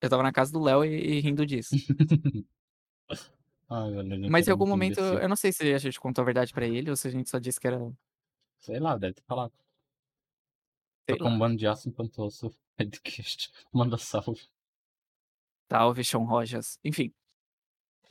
Eu 0.00 0.06
estava 0.06 0.22
na 0.22 0.32
casa 0.32 0.52
do 0.52 0.60
Léo 0.62 0.84
e 0.84 1.18
e 1.18 1.20
rindo 1.20 1.44
disso. 1.46 1.74
Ai, 3.70 3.90
velho, 3.92 4.30
Mas 4.30 4.46
em 4.46 4.50
era 4.50 4.54
algum 4.54 4.66
muito 4.66 4.98
momento 4.98 5.00
imbecil. 5.00 5.18
eu 5.18 5.28
não 5.28 5.36
sei 5.36 5.52
se 5.52 5.72
a 5.74 5.78
gente 5.78 6.00
contou 6.00 6.22
a 6.22 6.24
verdade 6.24 6.52
pra 6.52 6.66
ele 6.66 6.90
ou 6.90 6.96
se 6.96 7.06
a 7.08 7.10
gente 7.10 7.28
só 7.28 7.38
disse 7.38 7.60
que 7.60 7.66
era 7.66 7.78
Sei 8.58 8.78
lá, 8.80 8.96
deve 8.96 9.14
ter 9.14 9.22
falado. 9.24 9.52
Tô 11.06 11.14
Sei 11.14 11.18
com 11.18 11.28
um 11.30 11.38
bando 11.38 11.56
de 11.56 11.66
aço 11.66 11.88
espantoso, 11.88 12.50
podcast, 12.76 13.50
manda 13.72 13.98
salve. 13.98 14.40
Salve 15.70 16.02
Shaun 16.04 16.24
Rojas, 16.24 16.78
enfim. 16.84 17.12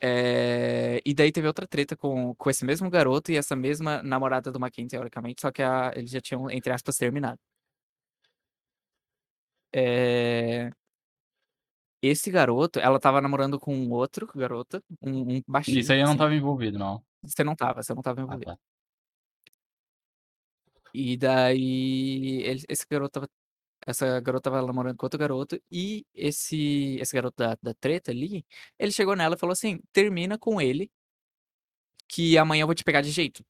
Eh, 0.01 1.01
e 1.03 1.13
daí 1.15 1.31
teve 1.31 1.47
outra 1.47 1.67
treta 1.67 1.97
com 1.97 2.35
com 2.35 2.49
esse 2.51 2.63
mesmo 2.63 2.87
garoto 2.89 3.31
e 3.31 3.35
essa 3.37 3.55
mesma 3.55 4.03
namorada 4.03 4.51
do 4.51 4.59
Macken 4.59 4.87
teoricamente, 4.87 5.41
só 5.41 5.51
que 5.51 5.63
a 5.63 5.91
eles 5.95 6.11
já 6.11 6.21
tinham, 6.21 6.49
entre 6.51 6.71
aspas, 6.71 6.97
"terminado". 6.97 7.39
Eh 9.73 10.69
esse 12.01 12.29
garoto 12.31 12.79
ela 12.79 12.97
estava 12.97 13.21
namorando 13.21 13.59
com 13.59 13.75
um 13.75 13.91
outro 13.91 14.27
garoto, 14.35 14.83
um 15.01 15.37
um 15.37 15.41
baixinho, 15.47 15.93
aí 15.93 15.99
eu 16.01 16.05
não 16.05 16.13
assim. 16.13 16.23
estava 16.23 16.33
envolvido 16.35 16.77
não. 16.79 17.03
Você 17.23 17.43
não 17.43 17.53
estava, 17.53 17.83
você 17.83 17.93
não 17.93 18.01
estava 18.01 18.21
Ah, 18.27 18.37
envolvido. 18.37 18.43
tá. 18.43 18.57
E 20.93 21.17
daí 21.17 22.41
ele 22.43 22.63
esse 22.69 22.85
garoto 22.89 23.09
estava 23.19 23.27
essa 23.87 24.19
garota 24.21 24.49
estava 24.49 24.65
namorando 24.67 24.97
com 24.97 25.05
outro 25.05 25.19
garoto, 25.19 25.59
e 25.71 26.05
esse 26.13 26.97
esse 27.01 27.15
garoto 27.15 27.37
da 27.37 27.57
da 27.61 27.73
treta 27.73 28.11
ali, 28.11 28.45
ele 28.79 28.91
chegou 28.91 29.15
nela 29.15 29.35
e 29.35 29.39
falou 29.39 29.53
assim: 29.53 29.79
"Termina 29.93 30.37
com 30.37 30.61
ele" 30.61 30.89
"que 32.09 32.37
amanhã 32.37 32.63
eu 32.63 32.67
vou 32.67 32.75
te 32.75 32.83
pegar 32.83 33.01
de 33.01 33.11
jeito". 33.11 33.43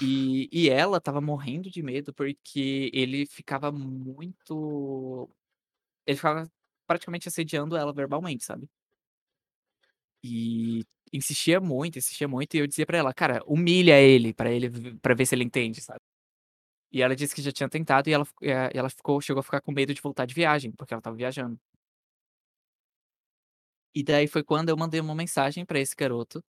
E 0.00 0.48
e 0.52 0.68
ela 0.70 0.98
estava 0.98 1.20
morrendo 1.20 1.70
de 1.70 1.82
medo, 1.82 2.12
porque 2.14 2.90
ele 2.94 3.26
ficava 3.26 3.72
muito 3.72 5.28
ele 6.06 6.16
ficava 6.16 6.50
praticamente 6.86 7.28
assediando 7.28 7.76
ela 7.76 7.92
verbalmente, 7.92 8.44
sabe. 8.44 8.68
E 10.24 10.84
insistia 11.12 11.60
muito, 11.60 11.98
insistia 11.98 12.26
muito, 12.28 12.54
e 12.54 12.58
eu 12.58 12.66
dizia 12.66 12.84
pra 12.86 12.98
ela: 12.98 13.14
"Cara, 13.14 13.42
humilha 13.46 14.00
ele 14.00 14.32
pra 14.34 14.50
ele 14.50 14.68
v 14.68 14.94
pra 15.00 15.14
ver 15.14 15.26
se 15.26 15.34
ele 15.34 15.44
entende, 15.44 15.80
sabe". 15.80 16.00
E 16.90 17.02
ela 17.02 17.14
disse 17.14 17.34
que 17.34 17.42
já 17.42 17.52
tinha 17.52 17.68
tentado 17.68 18.08
e 18.08 18.12
ela 18.12 18.26
eh, 18.42 18.70
ela 18.74 18.88
ficou 18.88 19.20
chegou 19.20 19.40
a 19.40 19.42
ficar 19.42 19.60
com 19.60 19.72
medo 19.72 19.92
de 19.92 20.00
voltar 20.00 20.24
de 20.26 20.34
viagem, 20.34 20.72
porque 20.72 20.94
ela 20.94 21.00
estava 21.00 21.16
viajando. 21.16 21.58
E 23.94 24.02
daí 24.02 24.26
foi 24.26 24.42
quando 24.42 24.68
eu 24.68 24.76
mandei 24.76 25.00
uma 25.00 25.14
mensagem 25.14 25.64
pra 25.64 25.78
esse 25.80 25.94
garoto 25.94 26.42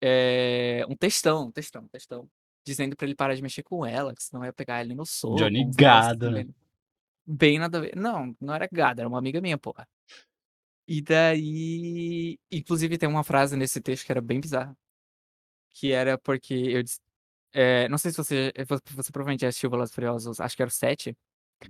eh, 0.00 0.84
um 0.88 0.96
textão, 0.96 1.46
um 1.46 1.50
textão, 1.50 1.82
um 1.82 1.88
textão, 1.88 2.30
dizendo 2.64 2.96
pra 2.96 3.06
ele 3.06 3.14
parar 3.14 3.34
de 3.34 3.42
mexer 3.42 3.62
com 3.62 3.84
ela, 3.84 4.14
que 4.14 4.22
senão 4.22 4.44
ia 4.44 4.52
pegar 4.52 4.82
ele 4.82 4.94
no 4.94 5.04
soco, 5.04 5.36
Johnny 5.36 5.62
assim 5.62 5.72
gado, 5.76 6.30
né. 6.30 6.46
bem 7.26 7.58
nada 7.58 7.78
a 7.78 7.80
ver 7.80 7.96
não, 7.96 8.34
não 8.40 8.54
era 8.54 8.68
gado, 8.70 9.00
era 9.00 9.08
uma 9.08 9.18
amiga 9.18 9.40
minha, 9.40 9.58
porra. 9.58 9.86
E 10.86 11.00
daí 11.02 12.38
inclusive 12.50 12.98
tem 12.98 13.08
uma 13.08 13.24
frase 13.24 13.56
nesse 13.56 13.80
texto 13.80 14.06
que 14.06 14.12
era 14.12 14.20
bem 14.20 14.40
bizarra, 14.40 14.76
que 15.72 15.92
era 15.92 16.16
porque 16.18 16.54
eu 16.54 16.82
disse 16.82 17.00
eh, 17.54 17.88
não 17.88 17.98
sei 17.98 18.10
se 18.12 18.16
você 18.18 18.52
vo 18.68 18.78
você 18.96 19.12
provavelmente 19.12 19.42
já 19.42 19.48
assistiu 19.48 19.70
Velozes 19.70 19.92
e 19.92 19.94
Furiosos, 19.94 20.40
acho 20.40 20.56
que 20.56 20.62
era 20.62 20.68
o 20.68 20.72
7, 20.72 21.16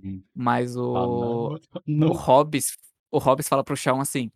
Hum. 0.03 0.23
mas 0.35 0.75
o 0.77 1.51
o. 2.05 2.13
Hobbs 2.13 2.73
o 3.11 3.19
Hobbs 3.19 3.47
fala 3.49 3.63
para 3.63 3.73
o 3.73 3.77
Shaun 3.77 4.01
assim: 4.01 4.31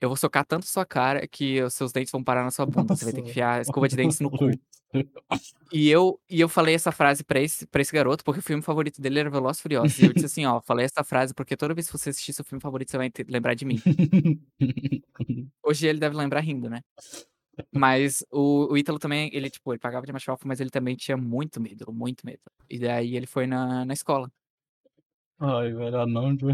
"Eu 0.00 0.08
vou 0.10 0.16
socar 0.18 0.46
tanto 0.46 0.66
sua 0.66 0.86
cara 0.86 1.26
que 1.28 1.62
os 1.62 1.74
seus 1.74 1.92
dentes 1.92 2.12
vão 2.12 2.24
parar 2.24 2.44
na 2.44 2.50
sua 2.52 2.66
bunda, 2.66 2.94
você 2.96 3.04
vai 3.06 3.12
Nossa, 3.12 3.14
ter 3.14 3.22
que 3.22 3.30
enfiar 3.30 3.58
a 3.58 3.62
escova 3.62 3.88
de 3.88 3.96
dentes 3.96 4.20
no 4.20 4.30
cu". 4.32 4.58
E 5.70 5.88
eu 5.88 6.20
e 6.28 6.40
eu 6.40 6.48
falei 6.48 6.74
essa 6.74 6.92
frase 6.92 7.24
pra 7.24 7.40
esse 7.40 7.66
pra 7.66 7.80
esse 7.82 7.92
garoto, 7.92 8.22
porque 8.24 8.40
o 8.40 8.42
filme 8.42 8.62
favorito 8.62 9.00
dele 9.00 9.20
era 9.20 9.30
Velozes 9.30 9.58
e 9.60 9.62
Furiosos, 9.62 9.98
e 9.98 10.04
eu 10.04 10.12
disse 10.12 10.26
assim: 10.26 10.44
"Ó, 10.46 10.60
falei 10.60 10.84
essa 10.86 11.02
frase, 11.04 11.32
porque 11.34 11.56
toda 11.56 11.74
vez 11.74 11.86
que 11.86 11.92
você 11.98 12.10
assistir 12.10 12.32
seu 12.34 12.44
filme 12.44 12.60
favorito, 12.60 12.90
você 12.90 12.98
vai 12.98 13.10
te 13.10 13.24
lembrar 13.24 13.54
de 13.54 13.64
mim". 13.64 13.82
Hoje 15.62 15.86
ele 15.86 15.98
deve 16.00 16.16
lembrar 16.16 16.40
rindo, 16.40 16.68
né. 16.68 16.82
Mas 17.74 18.24
o 18.30 18.72
o 18.72 18.76
Ítalo 18.78 18.98
também, 18.98 19.30
ele 19.32 19.50
tipo, 19.50 19.72
ele 19.72 19.78
pagava 19.80 20.06
de 20.06 20.12
macho 20.12 20.30
alfa, 20.30 20.46
mas 20.48 20.60
ele 20.60 20.70
também 20.70 20.96
tinha 20.96 21.16
muito 21.16 21.60
medo, 21.60 21.92
muito 21.92 22.24
medo. 22.24 22.40
E 22.68 22.78
daí 22.78 23.16
ele 23.16 23.26
foi 23.26 23.46
na 23.46 23.84
na 23.84 23.92
escola. 23.92 24.30
Ai, 25.38 25.72
velho, 25.72 26.00
anão 26.00 26.34
de 26.36 26.44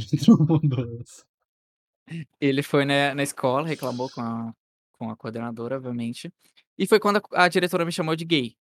Ele 2.41 2.63
foi 2.63 2.85
na 2.85 3.15
na 3.15 3.23
escola, 3.23 3.67
reclamou 3.67 4.09
com 4.11 4.21
a 4.23 4.53
com 4.93 5.11
a 5.11 5.17
coordenadora, 5.17 5.77
obviamente, 5.77 6.33
e 6.77 6.87
foi 6.87 6.99
quando 6.99 7.19
a 7.33 7.45
a 7.45 7.49
diretora 7.49 7.85
me 7.85 7.93
chamou 7.93 8.17
de 8.17 8.25
gay. 8.25 8.57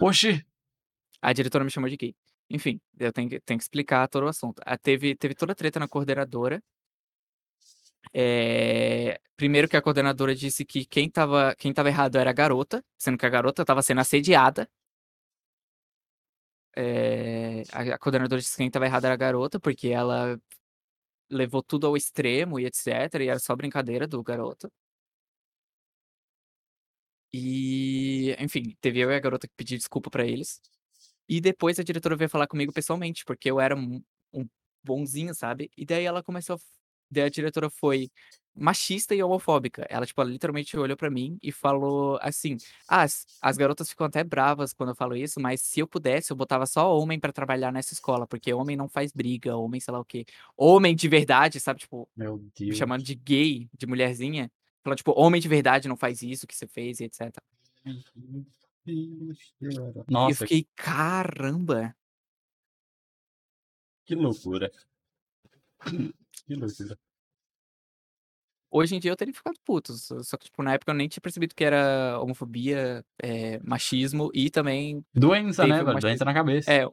Oxi! 0.00 0.44
A 1.22 1.32
diretora 1.32 1.64
me 1.64 1.70
chamou 1.70 1.90
de 1.90 1.96
gay. 1.96 2.14
Enfim, 2.50 2.80
eu 2.98 3.12
tenho 3.12 3.28
que 3.30 3.40
tenho 3.40 3.58
que 3.58 3.64
explicar 3.64 4.08
todo 4.08 4.24
o 4.24 4.28
assunto. 4.28 4.62
Ah, 4.66 4.78
teve 4.78 5.16
teve 5.16 5.34
toda 5.34 5.52
a 5.52 5.54
treta 5.56 5.80
na 5.80 5.88
coordenadora 5.88 6.62
eh, 8.14 9.20
primeiro 9.36 9.68
que 9.68 9.76
a 9.76 9.82
coordenadora 9.82 10.34
disse 10.34 10.64
que 10.64 10.84
quem 10.86 11.06
estava 11.08 11.54
quem 11.56 11.70
estava 11.70 11.88
errado 11.88 12.16
era 12.18 12.30
a 12.30 12.32
garota, 12.32 12.84
sendo 12.98 13.18
que 13.18 13.26
a 13.26 13.28
garota 13.30 13.62
estava 13.62 13.82
sendo 13.82 14.00
assediada. 14.00 14.68
Eh, 16.78 17.62
a 17.72 17.98
coordenadora 17.98 18.40
disse 18.40 18.52
que 18.52 18.58
quem 18.58 18.66
estava 18.66 18.84
errado 18.86 19.04
era 19.06 19.14
a 19.14 19.16
garota, 19.16 19.58
porque 19.58 19.88
ela 19.88 20.38
levou 21.30 21.62
tudo 21.62 21.86
ao 21.86 21.96
extremo 21.96 22.60
e 22.60 22.66
etcétera, 22.66 23.24
e 23.24 23.28
era 23.28 23.38
só 23.40 23.56
brincadeira 23.56 24.06
do 24.08 24.22
garoto. 24.22 24.70
E, 27.32 28.34
enfim, 28.38 28.76
teve 28.80 29.00
eu 29.00 29.10
e 29.10 29.14
a 29.16 29.20
garota 29.20 29.46
que 29.48 29.54
pedir 29.56 29.76
desculpa 29.78 30.10
pra 30.10 30.26
eles. 30.26 30.60
E 31.28 31.40
depois 31.40 31.78
a 31.78 31.84
diretora 31.84 32.16
veio 32.16 32.30
falar 32.30 32.46
comigo 32.48 32.72
pessoalmente, 32.72 33.24
porque 33.24 33.50
eu 33.50 33.60
era 33.60 33.76
um 33.76 34.02
um 34.34 34.48
bonzinho, 34.84 35.34
sabe. 35.34 35.70
E 35.76 35.86
daí 35.86 36.04
ela 36.04 36.22
começou 36.22 36.56
a 36.56 36.60
daí 37.10 37.24
a 37.24 37.28
diretora 37.30 37.70
foi 37.70 38.10
machista 38.54 39.14
e 39.14 39.22
homofóbica. 39.22 39.86
Ela, 39.90 40.06
tipo, 40.06 40.20
ela 40.20 40.30
literalmente 40.30 40.76
olhou 40.78 40.96
pra 40.96 41.10
mim 41.10 41.38
e 41.42 41.52
falou 41.52 42.18
assim: 42.22 42.56
"Ah, 42.88 43.02
as 43.02 43.26
as 43.42 43.56
garotas 43.56 43.88
ficam 43.90 44.06
até 44.06 44.24
bravas 44.24 44.72
quando 44.72 44.90
eu 44.90 44.96
falo 44.96 45.16
isso, 45.16 45.40
mas 45.40 45.60
se 45.62 45.80
eu 45.80 45.86
pudesse 45.88 46.32
eu 46.32 46.36
botava 46.36 46.66
só 46.66 46.96
homem 46.98 47.20
pra 47.20 47.32
trabalhar 47.32 47.72
nessa 47.72 47.92
escola, 47.94 48.26
porque 48.26 48.52
homem 48.54 48.76
não 48.76 48.88
faz 48.88 49.12
briga, 49.12 49.56
homem 49.56 49.80
sei 49.80 49.92
lá 49.92 50.00
o 50.00 50.04
quê. 50.04 50.24
Homem 50.56 50.94
de 50.96 51.08
verdade", 51.08 51.60
sabe, 51.60 51.80
tipo, 51.80 52.08
Meu 52.16 52.38
me 52.68 52.74
chamando 52.76 53.02
Deus. 53.02 53.04
de 53.04 53.14
gay, 53.16 53.68
de 53.78 53.86
mulherzinha. 53.86 54.50
Falando, 54.84 54.98
tipo: 54.98 55.12
"Homem 55.20 55.40
de 55.40 55.48
verdade 55.48 55.88
não 55.88 55.96
faz 55.96 56.22
isso 56.22 56.46
que 56.46 56.54
você 56.56 56.66
fez 56.68 57.00
e 57.00 57.04
etcétera". 57.06 57.42
E 60.08 60.30
eu 60.30 60.36
Nossa. 60.36 60.36
fiquei: 60.36 60.68
"Caramba". 60.76 61.96
Que 64.06 64.14
loucura. 64.14 64.70
Que 66.44 66.54
loucura. 66.54 66.96
Hoje 68.70 68.96
em 68.96 69.00
dia 69.00 69.10
eu 69.12 69.16
teria 69.16 69.32
ficado 69.32 69.58
puto, 69.64 69.92
só 69.94 70.22
só 70.22 70.36
que, 70.36 70.46
tipo, 70.46 70.62
na 70.62 70.74
época 70.74 70.90
eu 70.90 70.96
nem 70.96 71.08
tinha 71.08 71.20
percebido 71.20 71.54
que 71.54 71.64
era 71.64 72.18
homofobia, 72.20 73.04
eh, 73.22 73.58
machismo 73.60 74.30
e 74.34 74.50
também 74.50 75.04
Doença, 75.14 75.66
né, 75.66 75.82
velho, 75.82 76.00
doença 76.00 76.24
na 76.24 76.34
cabeça. 76.34 76.70
é, 76.72 76.86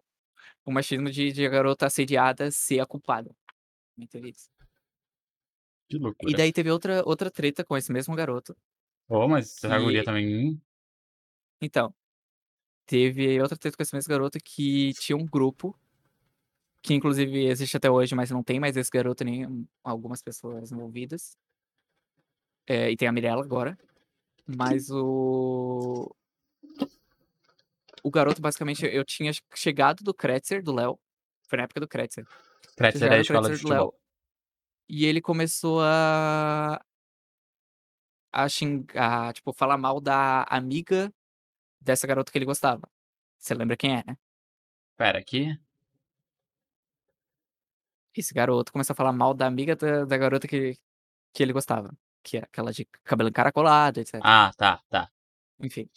o 0.66 0.72
machismo 0.72 1.10
de 1.12 1.32
de 1.32 1.46
a 1.46 1.50
garota 1.50 1.88
assediada 1.88 2.52
ser 2.52 2.80
a 2.82 2.86
culpada. 2.86 3.36
Teve 4.12 4.30
isso. 4.32 4.50
Que 5.90 5.98
E 5.98 6.00
loucura. 6.04 6.38
daí 6.38 6.52
teve 6.52 6.72
outra 6.72 7.04
outra 7.06 7.30
treta 7.32 7.64
com 7.66 7.76
esse 7.78 7.92
mesmo 7.92 8.16
garoto 8.16 8.56
Ô, 9.10 9.28
mas 9.28 9.58
essa 9.64 9.80
guria 9.80 10.04
também 10.04 10.62
Então, 11.62 11.94
teve 12.88 13.42
outra 13.42 13.58
treta 13.58 13.78
com 13.78 13.84
esse 13.84 13.96
mesmo 13.96 14.10
garoto 14.10 14.40
que 14.44 14.94
tinha 14.96 15.18
um 15.18 15.26
grupo 15.26 15.78
que 16.84 16.94
inclusive 16.94 17.46
existe 17.48 17.78
até 17.78 17.90
hoje, 17.90 18.14
mas 18.14 18.30
não 18.30 18.44
tem 18.44 18.60
mais 18.60 18.76
esse 18.78 18.92
garoto 18.92 19.24
nem 19.24 19.68
algumas 19.84 20.22
pessoas 20.22 20.72
envolvidas. 20.72 21.38
Eh, 22.68 22.92
e 22.92 22.98
tem 22.98 23.08
a 23.08 23.12
Mirella 23.12 23.44
agora, 23.44 23.78
mas 24.46 24.90
o 24.92 26.14
o 28.04 28.12
garoto 28.12 28.42
basicamente 28.42 28.86
eu 28.86 29.06
tinha 29.06 29.32
chegado 29.56 30.04
do 30.04 30.14
Kretzer, 30.14 30.62
do 30.62 30.74
Léo, 30.74 31.00
foi 31.48 31.58
na 31.58 31.64
época 31.64 31.80
do 31.80 31.88
Kretzer. 31.88 32.26
Kretzer 32.76 33.12
é 33.12 33.18
a 33.18 33.22
escola 33.22 33.50
de 33.50 33.56
Kretzer 33.56 33.62
do 33.62 33.70
Léo 33.70 33.86
futebol. 33.86 34.00
e 34.90 35.06
ele 35.06 35.22
começou 35.22 35.82
a 35.82 36.84
a 38.32 38.50
xingar, 38.50 39.34
tipo, 39.34 39.54
falar 39.54 39.78
mal 39.78 40.02
da 40.02 40.44
amiga 40.50 41.14
dessa 41.80 42.08
garota 42.08 42.32
que 42.32 42.38
ele 42.38 42.46
gostava. 42.46 42.90
Você 43.40 43.54
lembra 43.54 43.78
quem 43.78 43.98
é, 43.98 44.04
né? 44.08 44.18
Espera, 44.94 45.24
que? 45.24 45.58
Esse 48.16 48.34
garoto 48.34 48.72
começou 48.72 48.94
a 48.94 48.96
falar 48.96 49.14
mal 49.14 49.34
da 49.34 49.48
amiga 49.48 49.76
da 49.76 50.06
da 50.06 50.18
garota 50.18 50.48
que 50.48 50.78
que 51.34 51.42
ele 51.44 51.54
gostava, 51.54 51.92
que 52.24 52.38
é 52.38 52.42
aquela 52.42 52.72
de 52.72 52.86
cabelo 53.04 53.30
encaracolado, 53.30 54.00
etcétera. 54.00 54.24
Ah, 54.24 54.52
tá, 54.56 54.82
tá. 54.90 55.10
Enfim. 55.60 55.90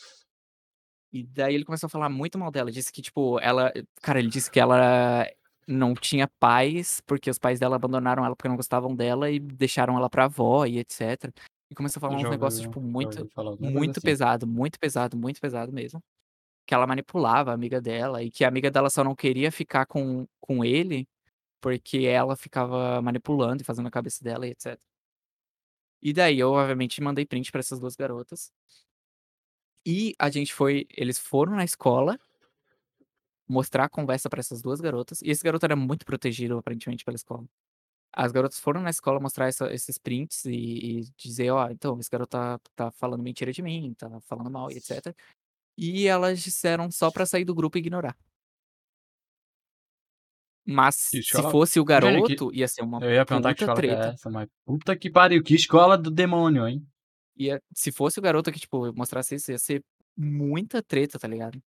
E 1.13 1.23
daí 1.25 1.55
ele 1.55 1.65
começou 1.65 1.87
a 1.87 1.91
falar 1.91 2.09
muito 2.09 2.39
mal 2.39 2.51
dela, 2.51 2.71
disse 2.71 2.93
que, 2.93 3.01
tipo, 3.01 3.39
ela 3.41 3.73
cara, 4.03 4.19
ele 4.19 4.29
disse 4.29 4.51
que 4.51 4.61
ela 4.61 5.27
não 5.67 5.95
tinha 5.95 6.29
pais, 6.39 7.01
porque 7.07 7.31
os 7.31 7.39
pais 7.39 7.59
dela 7.59 7.77
abandonaram 7.77 8.25
ela, 8.25 8.37
porque 8.37 8.49
não 8.49 8.57
gostavam 8.57 8.95
dela 8.95 9.31
e 9.31 9.39
deixaram 9.39 9.97
ela 9.97 10.09
pra 10.09 10.25
avó 10.25 10.65
e 10.65 10.79
etcétera. 10.79 11.33
E 11.71 11.75
começou 11.75 11.99
a 11.99 12.03
falar 12.03 12.17
uns 12.17 12.31
negócios, 12.31 12.63
tipo, 12.63 12.81
muito 12.81 13.29
muito 13.59 13.99
assim. 13.99 14.01
pesado, 14.05 14.47
muito 14.47 14.79
pesado, 14.79 15.17
muito 15.17 15.41
pesado 15.41 15.73
mesmo. 15.73 16.01
Que 16.67 16.75
ela 16.75 16.87
manipulava 16.87 17.51
a 17.51 17.55
amiga 17.55 17.81
dela 17.81 18.23
e 18.23 18.31
que 18.31 18.45
a 18.45 18.49
amiga 18.49 18.71
dela 18.71 18.91
só 18.91 19.03
não 19.03 19.15
queria 19.15 19.51
ficar 19.51 19.87
com 19.87 20.27
com 20.41 20.65
ele, 20.65 21.09
porque 21.61 21.99
ela 22.07 22.37
ficava 22.37 23.01
manipulando 23.03 23.63
e 23.63 23.65
fazendo 23.65 23.85
na 23.87 23.91
cabeça 23.91 24.23
dela 24.25 24.47
e 24.47 24.51
etcétera. 24.51 24.79
E 26.03 26.13
daí 26.13 26.39
eu 26.39 26.51
obviamente 26.53 27.01
mandei 27.03 27.25
print 27.27 27.51
pra 27.51 27.61
essas 27.61 27.81
2 27.81 27.97
garotas. 27.97 28.51
E 29.85 30.15
a 30.19 30.29
gente 30.31 30.53
foi 30.53 30.85
eles 30.97 31.17
foram 31.17 31.55
na 31.55 31.65
escola 31.65 32.19
mostrar 33.49 33.85
a 33.85 33.89
conversa 33.89 34.29
pra 34.29 34.41
essas 34.41 34.61
2 34.61 34.81
garotas, 34.81 35.23
e 35.23 35.31
esse 35.31 35.43
garoto 35.45 35.65
era 35.65 35.77
muito 35.77 36.05
protegido 36.05 36.59
aparentemente 36.59 37.05
pela 37.05 37.15
escola. 37.15 37.45
As 38.13 38.33
garotas 38.33 38.61
foram 38.61 38.81
na 38.83 38.91
escola 38.91 39.21
mostrar 39.21 39.49
essa 39.49 39.73
esses 39.75 39.99
prints 39.99 40.45
e 40.47 41.01
e 41.03 41.05
dizer: 41.19 41.51
"Ó, 41.53 41.69
então 41.71 41.99
esse 42.01 42.11
garoto 42.11 42.31
tá 42.31 42.61
tá 42.77 42.91
falando 42.93 43.23
mentira 43.23 43.53
de 43.53 43.63
mim, 43.63 43.95
tá 43.99 44.21
falando 44.23 44.51
mal 44.51 44.71
e 44.73 44.77
etcétera". 44.79 45.15
E 45.79 46.07
elas 46.09 46.41
disseram 46.43 46.91
só 46.91 47.11
pra 47.11 47.27
sair 47.27 47.45
do 47.47 47.55
grupo 47.55 47.79
e 47.79 47.81
ignorar. 47.81 48.17
Que 50.67 50.73
Mas 50.73 50.97
se 50.97 51.19
escola 51.21 51.51
fosse 51.51 51.79
o 51.81 51.83
gente, 51.83 52.23
que 52.25 52.37
garoto, 52.37 52.53
ia 52.55 52.67
ser 52.69 52.83
uma 52.83 53.01
eu 53.01 53.11
ia 53.13 53.25
perguntar 53.25 53.55
que 53.55 53.63
escola 53.63 53.83
que 53.85 53.91
é 53.91 53.97
treta. 53.97 54.09
essa, 54.15 54.31
mas 54.31 54.49
puta 54.65 54.97
que 54.97 55.11
pariu, 55.11 55.43
que 55.43 55.55
escola 55.55 55.97
do 55.97 56.11
demônio, 56.11 56.67
hein. 56.69 56.87
Ia 57.37 57.63
se 57.75 57.93
fosse 57.93 58.19
o 58.19 58.23
garoto 58.23 58.51
que, 58.53 58.59
tipo, 58.61 58.93
mostrasse 58.95 59.35
isso, 59.37 59.53
ia 59.53 59.59
ser 59.59 59.85
muita 60.17 60.83
treta, 60.83 61.19
tá 61.19 61.29
ligado? 61.29 61.61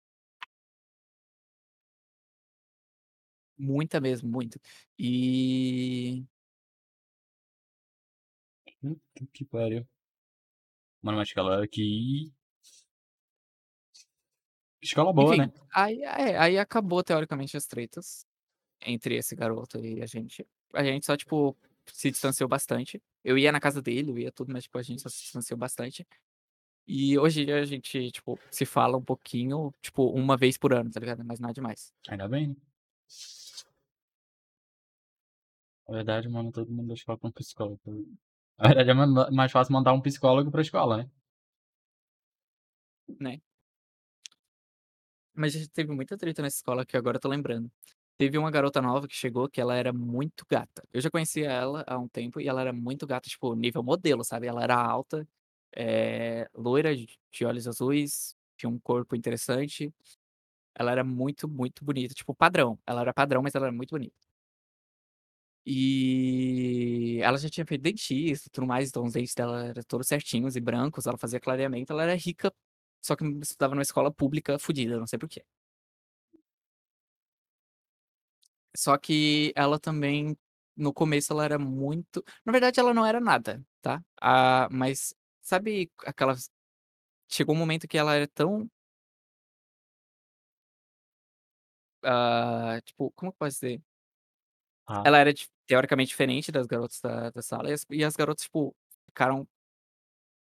Muita 3.58 4.00
mesmo, 4.00 4.30
muita. 4.30 4.60
E 4.98 6.26
Puta 8.82 9.26
que 9.34 9.46
pariu. 9.46 9.86
Mano, 11.02 11.18
mas 11.18 11.30
que 11.30 11.36
galera 11.36 11.68
que 11.68 12.32
Escola 14.82 15.12
boa, 15.12 15.36
Enfim, 15.36 15.42
né. 15.48 15.52
aí 15.76 16.02
é, 16.04 16.38
aí 16.38 16.58
acabou 16.58 17.04
teoricamente 17.04 17.58
as 17.58 17.66
tretas, 17.68 18.26
entre 18.86 19.16
esse 19.16 19.36
garoto 19.36 19.78
e 19.84 20.02
a 20.02 20.06
gente. 20.06 20.46
A 20.74 20.84
gente 20.84 21.06
só, 21.06 21.18
tipo, 21.18 21.56
se 21.88 22.12
distanciou 22.12 22.48
bastante. 22.50 23.02
Eu 23.24 23.38
ia 23.38 23.52
na 23.52 23.60
casa 23.60 23.82
dele, 23.82 24.12
eu 24.12 24.18
ia 24.20 24.32
tudo, 24.32 24.52
mas, 24.54 24.64
tipo, 24.64 24.78
a 24.78 24.82
gente 24.84 25.02
só 25.02 25.10
se 25.10 25.22
distanciou 25.22 25.58
bastante. 25.58 26.06
E 26.88 27.18
hoje 27.20 27.52
a 27.52 27.66
gente, 27.66 28.12
tipo, 28.12 28.40
se 28.52 28.66
fala 28.66 28.98
um 28.98 29.04
pouquinho, 29.04 29.74
tipo, 29.82 30.10
uma 30.12 30.38
vez 30.38 30.58
por 30.58 30.74
ano, 30.74 30.92
tá 30.92 31.00
ligado, 31.00 31.24
mas 31.26 31.40
nada 31.40 31.54
demais. 31.54 31.94
Ainda 32.10 32.28
bem, 32.28 32.50
né. 32.50 32.56
Na 35.88 35.96
verdade, 35.96 36.30
mano, 36.30 36.52
todo 36.52 36.72
mundo 36.72 36.88
da 36.88 36.94
escola 36.94 37.18
pra 37.18 37.30
um 37.30 37.32
psicólogo. 37.32 37.80
Na 38.58 38.68
verdade 38.68 38.90
é 38.92 38.94
ma 38.94 39.32
mais 39.32 39.52
fácil 39.52 39.74
mandar 39.74 39.94
um 39.94 40.02
psicólogo 40.02 40.52
pra 40.52 40.62
escola, 40.62 40.98
né. 40.98 41.10
Né. 43.20 43.42
Mas 45.34 45.56
a 45.56 45.60
gente 45.60 45.70
teve 45.72 45.92
muita 45.94 46.18
treta 46.18 46.42
nessa 46.42 46.58
escola 46.58 46.86
que 46.86 46.98
agora 46.98 47.18
eu 47.18 47.22
tô 47.22 47.30
lembrando. 47.30 47.72
Teve 48.20 48.38
uma 48.38 48.52
garota 48.52 48.82
nova 48.82 49.08
que 49.08 49.16
chegou 49.16 49.48
que 49.48 49.62
ela 49.62 49.74
era 49.78 49.94
muito 49.94 50.46
gata. 50.50 50.84
Eu 50.92 51.00
já 51.00 51.10
conhecia 51.10 51.50
ela 51.50 51.86
há 51.88 51.98
um 51.98 52.06
tempo 52.10 52.42
e 52.42 52.50
ela 52.50 52.60
era 52.60 52.74
muito 52.74 53.08
gata, 53.08 53.30
tipo, 53.30 53.56
nível 53.56 53.82
modelo, 53.82 54.26
sabe. 54.26 54.46
Ela 54.46 54.62
era 54.62 54.76
alta, 54.76 55.26
eh, 55.74 56.50
loira, 56.54 56.94
de 56.94 57.46
olhos 57.46 57.66
azuis, 57.66 58.36
tinha 58.58 58.70
um 58.70 58.78
corpo 58.78 59.16
interessante. 59.16 59.94
Ela 60.76 60.92
era 60.92 61.04
muito, 61.04 61.48
muito 61.48 61.86
bonita, 61.86 62.14
tipo 62.14 62.36
padrão. 62.36 62.80
Ela 62.88 63.02
era 63.02 63.14
padrão, 63.14 63.42
mas 63.44 63.56
ela 63.56 63.68
era 63.68 63.74
muito 63.76 63.92
bonita. 63.92 64.16
E 65.66 67.20
ela 67.22 67.38
já 67.38 67.50
tinha 67.50 67.66
feito 67.66 67.82
dentista 67.82 68.48
e 68.48 68.52
tudo 68.52 68.66
mais, 68.68 68.90
então 68.90 69.04
os 69.04 69.14
dentes 69.14 69.36
dela 69.36 69.66
era 69.68 69.84
todos 69.84 70.08
certinhos 70.08 70.56
e 70.56 70.60
brancos, 70.62 71.06
ela 71.06 71.18
fazia 71.18 71.40
clareamento, 71.40 71.92
ela 71.94 72.04
era 72.04 72.16
rica, 72.16 72.52
só 73.02 73.16
que 73.16 73.24
estudava 73.42 73.76
numa 73.76 73.84
escola 73.84 74.12
pública 74.12 74.58
fudida, 74.58 74.98
não 74.98 75.06
sei 75.08 75.20
por 75.20 75.30
Só 78.80 78.98
que 78.98 79.52
ela 79.58 79.78
também, 79.78 80.38
no 80.78 80.94
começo 80.94 81.34
ela 81.34 81.44
era 81.44 81.60
muito 81.60 82.24
na 82.46 82.52
verdade 82.54 82.80
ela 82.80 82.94
não 82.94 83.06
era 83.06 83.20
nada, 83.20 83.62
tá. 83.82 84.02
Ah, 84.22 84.70
mas 84.72 85.14
sabe 85.42 85.92
aquelas 86.06 86.50
chegou 87.30 87.56
um 87.56 87.60
momento 87.60 87.88
que 87.88 87.98
ela 87.98 88.16
era 88.16 88.28
tão 88.28 88.70
ah, 92.04 92.80
tipo, 92.86 93.12
como 93.12 93.32
que 93.32 93.36
eu 93.36 93.40
posso 93.40 93.60
dizer? 93.62 93.82
Ah. 94.88 95.06
Ela 95.06 95.18
era 95.20 95.34
dif 95.34 95.48
teoricamente 95.68 96.10
diferente 96.10 96.52
das 96.52 96.66
garotas 96.68 97.00
da 97.02 97.30
da 97.30 97.42
sala 97.42 97.70
e 97.70 97.74
as 97.74 97.86
e 97.92 98.04
as 98.04 98.16
garotas, 98.16 98.44
tipo, 98.44 98.76
ficaram, 99.08 99.48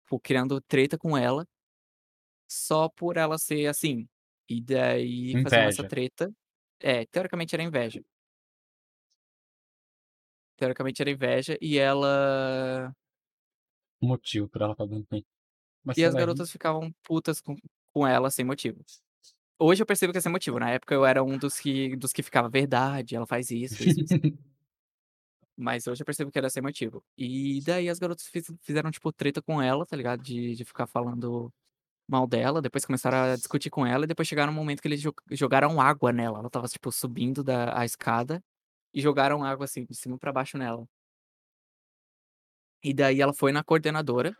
tipo, 0.05 0.19
criando 0.19 0.61
treta 0.61 0.97
com 0.97 1.17
ela 1.17 1.45
só 2.51 2.89
por 2.89 3.15
ela 3.17 3.37
ser 3.37 3.67
assim. 3.67 4.07
E 4.49 4.59
daí 4.61 5.37
faziam 5.43 5.67
essa 5.67 5.83
Inveja. 5.83 5.85
treta 5.85 6.31
é, 6.79 7.05
teoricamente 7.05 7.53
era 7.55 7.63
inveja. 7.63 8.01
Teoricamente 10.59 11.01
era 11.01 11.09
inveja 11.11 11.57
e 11.61 11.77
ela 11.77 12.93
Motivo 14.01 14.47
pra 14.49 14.65
ela 14.65 14.73
estar 14.73 14.85
dando 14.85 15.07
bem. 15.09 15.25
Mas 15.83 15.97
e 15.97 16.03
as 16.03 16.15
garotas 16.15 16.51
ficavam 16.51 16.93
putas 17.03 17.41
com 17.41 17.55
com 17.91 18.05
ela 18.07 18.29
sem 18.29 18.45
motivo. 18.45 18.85
Hoje 19.59 19.83
eu 19.83 19.87
percebo 19.87 20.13
que 20.13 20.19
é 20.19 20.21
sem 20.21 20.31
motivo, 20.31 20.59
na 20.59 20.71
época 20.71 20.95
eu 20.95 21.05
era 21.05 21.23
um 21.23 21.37
dos 21.37 21.59
que 21.59 21.95
dos 21.97 22.13
que 22.13 22.23
ficava: 22.23 22.49
"Verdade, 22.49 23.15
ela 23.15 23.27
faz 23.27 23.51
isso, 23.51 23.83
isso, 23.83 24.03
isso". 24.03 24.15
Mas 25.57 25.87
hoje 25.87 26.01
eu 26.01 26.05
percebo 26.05 26.31
que 26.31 26.37
era 26.39 26.49
sem 26.49 26.63
motivo. 26.63 27.03
E 27.17 27.61
daí 27.63 27.89
as 27.89 27.99
garotas 27.99 28.27
fiz 28.27 28.45
fizeram, 28.61 28.91
tipo, 28.91 29.11
treta 29.11 29.41
com 29.41 29.61
ela, 29.61 29.85
tá 29.85 29.95
ligado, 29.95 30.21
de 30.23 30.55
de 30.55 30.63
ficar 30.65 30.87
falando 30.87 31.51
mal 32.09 32.27
dela, 32.27 32.61
depois 32.61 32.85
começaram 32.85 33.17
a 33.33 33.37
discutir 33.37 33.69
com 33.71 33.85
ela 33.85 34.05
e 34.05 34.07
depois 34.07 34.27
chegaram 34.27 34.53
um 34.53 34.55
momento 34.55 34.81
que 34.81 34.87
eles 34.89 35.01
jo 35.01 35.13
jogaram 35.31 35.81
água 35.81 36.11
nela, 36.13 36.39
ela 36.39 36.47
estava, 36.47 36.67
tipo, 36.67 36.91
subindo 36.91 37.43
da 37.43 37.79
a 37.79 37.85
escada, 37.85 38.43
e 38.93 39.01
jogaram 39.01 39.43
água, 39.43 39.65
assim, 39.65 39.85
de 39.85 39.95
cima 39.95 40.17
pra 40.17 40.31
baixo 40.31 40.57
nela. 40.57 40.85
E 42.83 42.93
daí 42.93 43.21
ela 43.21 43.33
foi 43.33 43.51
na 43.51 43.63
coordenadora 43.63 44.35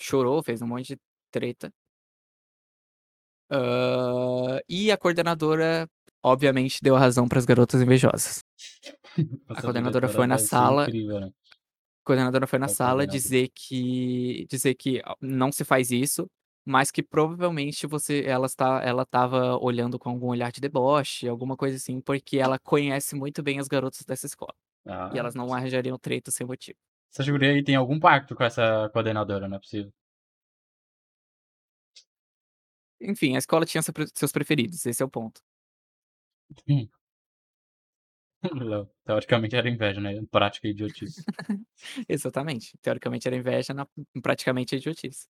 chorou, 0.00 0.42
fez 0.42 0.62
um 0.62 0.66
monte 0.66 0.94
de 0.94 1.00
treta. 1.30 1.72
Hã, 3.50 4.60
e 4.68 4.92
a 4.92 4.96
coordenadora, 4.96 5.88
obviamente, 6.22 6.80
deu 6.82 6.94
a 6.94 6.98
razão 6.98 7.28
para 7.28 7.38
as 7.38 7.44
garotas 7.44 7.82
invejosas. 7.82 8.44
A 9.48 9.52
Essa 9.54 9.62
coordenadora 9.62 10.08
foi 10.08 10.26
na 10.26 10.36
sala 10.38 10.82
incrível, 10.82 11.20
né. 11.20 11.26
a 11.28 12.04
coordenadora 12.04 12.46
foi 12.46 12.58
na 12.58 12.68
sala 12.68 13.06
dizer 13.06 13.50
que 13.54 14.46
dizer 14.48 14.74
que 14.74 15.02
não 15.22 15.50
se 15.50 15.64
faz 15.64 15.90
isso, 15.90 16.30
mas 16.68 16.90
que 16.90 17.02
provavelmente 17.02 17.86
você 17.86 18.22
ela 18.26 18.46
está 18.46 18.82
ela 18.84 19.02
estava 19.04 19.56
olhando 19.58 19.98
com 19.98 20.10
algum 20.10 20.28
olhar 20.28 20.52
de 20.52 20.60
deboche, 20.60 21.28
alguma 21.28 21.56
coisa 21.56 21.76
assim, 21.76 22.00
porque 22.00 22.38
ela 22.38 22.58
conhece 22.58 23.16
muito 23.16 23.42
bem 23.42 23.58
as 23.58 23.68
garotas 23.68 24.04
dessa 24.06 24.26
escola. 24.26 24.54
E 25.10 25.18
Ah. 25.18 25.18
elas 25.18 25.34
não 25.34 25.52
arranjariam 25.54 25.98
treta 25.98 26.30
sem 26.30 26.46
motivo. 26.46 26.78
Essas 27.12 27.28
guria 27.28 27.50
aí 27.50 27.62
tem 27.64 27.76
algum 27.76 27.98
pacto 28.00 28.34
com 28.34 28.44
essa 28.44 28.88
coordenadora, 28.92 29.48
não 29.48 29.56
é 29.56 29.60
possível. 29.60 29.92
Enfim, 33.00 33.34
a 33.36 33.38
escola 33.38 33.64
tinha 33.66 33.82
seus 34.14 34.32
preferidos, 34.32 34.84
esse 34.86 35.02
é 35.02 35.06
o 35.06 35.10
ponto. 35.10 35.40
Hum. 36.68 36.88
Teoricamente 39.04 39.56
era 39.56 39.68
inveja, 39.68 40.00
né, 40.00 40.14
prática 40.30 40.68
idiotice. 40.68 41.24
Exatamente, 42.08 42.76
teoricamente 42.82 43.26
era 43.26 43.36
inveja, 43.36 43.74
na 43.74 43.86
praticamente 44.22 44.74
é 44.74 44.78
idiotice. 44.78 45.26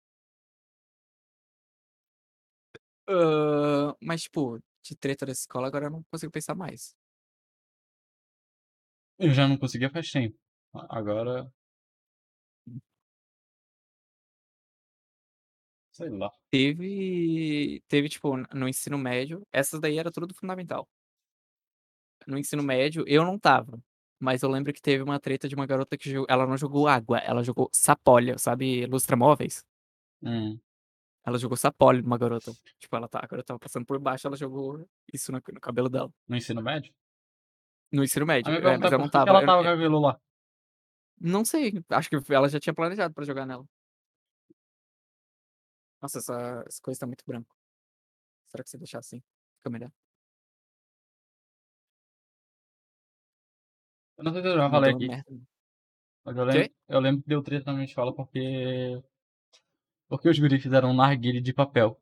Hã, 3.08 3.94
mas, 4.02 4.22
tipo, 4.22 4.58
de 4.82 4.96
treta 4.96 5.24
dessa 5.26 5.42
escola 5.42 5.68
agora 5.68 5.86
eu 5.86 5.90
não 5.90 6.02
consigo 6.10 6.32
pensar 6.32 6.54
mais. 6.56 6.90
Eu 9.18 9.30
já 9.32 9.48
não 9.48 9.56
conseguia 9.56 9.90
faz 9.90 10.10
tempo. 10.10 10.36
A 10.74 10.98
agora 10.98 11.50
Sei 15.94 16.10
lá. 16.10 16.30
Teve 16.52 17.82
teve, 17.88 18.08
tipo, 18.08 18.36
no 18.54 18.68
ensino 18.68 18.96
médio, 18.98 19.46
essas 19.52 19.80
daí 19.80 19.98
era 19.98 20.10
tudo 20.12 20.26
do 20.26 20.34
fundamental. 20.34 20.86
No 22.26 22.38
ensino 22.38 22.62
médio, 22.62 23.04
eu 23.06 23.24
não 23.24 23.36
estava, 23.36 23.78
mas 24.18 24.42
eu 24.42 24.48
lembro 24.50 24.72
que 24.72 24.80
teve 24.80 25.02
uma 25.02 25.20
treta 25.20 25.48
de 25.48 25.54
uma 25.54 25.66
garota 25.66 25.96
que 25.96 26.10
jo 26.10 26.24
ela 26.28 26.46
não 26.46 26.56
jogou 26.56 26.88
água, 26.88 27.18
ela 27.18 27.42
jogou 27.42 27.68
Sapólio, 27.72 28.38
sabe 28.38 28.86
lustra-móveis? 28.86 29.62
Hum. 30.22 30.60
Ela 31.26 31.38
jogou 31.38 31.56
Sapólio 31.56 32.04
numa 32.04 32.16
garota, 32.16 32.52
tipo, 32.78 32.94
ela 32.94 33.08
tá 33.08 33.18
a 33.18 33.22
garota 33.22 33.40
estava 33.40 33.58
passando 33.58 33.84
por 33.84 33.98
baixo, 33.98 34.28
ela 34.28 34.36
jogou 34.36 34.88
isso 35.12 35.32
no 35.32 35.42
no 35.52 35.60
cabelo 35.60 35.88
dela. 35.88 36.08
No 36.28 36.36
ensino 36.36 36.62
médio? 36.62 36.94
No 37.90 38.04
ensino 38.04 38.24
médio, 38.24 38.52
é, 38.54 38.60
mas 38.60 38.64
é 38.64 38.74
eu 38.74 38.78
não 38.78 38.80
que 38.80 38.88
que 38.88 39.06
estava, 39.06 39.30
ela 39.30 39.38
eu 39.40 39.42
estava 39.42 39.62
com 39.64 39.68
aquilo 39.68 39.98
lá? 39.98 40.20
Não 41.20 41.44
sei, 41.44 41.82
acho 41.90 42.08
que 42.08 42.32
ela 42.32 42.48
já 42.48 42.60
tinha 42.60 42.72
planejado 42.72 43.12
pra 43.12 43.24
jogar 43.24 43.44
nela. 43.44 43.66
Nossa, 46.00 46.18
essa 46.18 46.64
essa 46.64 46.80
coisa 46.80 47.00
tá 47.00 47.06
muito 47.06 47.24
branco. 47.26 47.56
Será 48.46 48.62
que 48.62 48.70
se 48.70 48.78
deixar 48.78 49.00
assim, 49.00 49.20
fica 49.58 49.68
melhor? 49.68 49.90
Eu 54.16 54.24
não 54.24 54.32
sei 54.32 54.42
se 54.42 54.48
eu 54.48 54.56
já 54.56 54.70
falei 54.70 54.94
aqui. 54.94 55.08
merda. 55.08 55.36
Mas 56.24 56.36
eu 56.36 56.44
lembro 56.44 56.74
eu 56.88 57.00
lembro 57.00 57.22
que 57.22 57.28
deu 57.28 57.42
treta 57.42 57.66
na 57.66 57.72
minha 57.72 57.84
escola 57.84 58.14
porque 58.14 59.02
porque 60.08 60.28
os 60.28 60.38
guri 60.38 60.58
fizeram 60.58 60.90
um 60.90 60.94
narguilé 60.94 61.40
de 61.40 61.52
papel. 61.52 62.00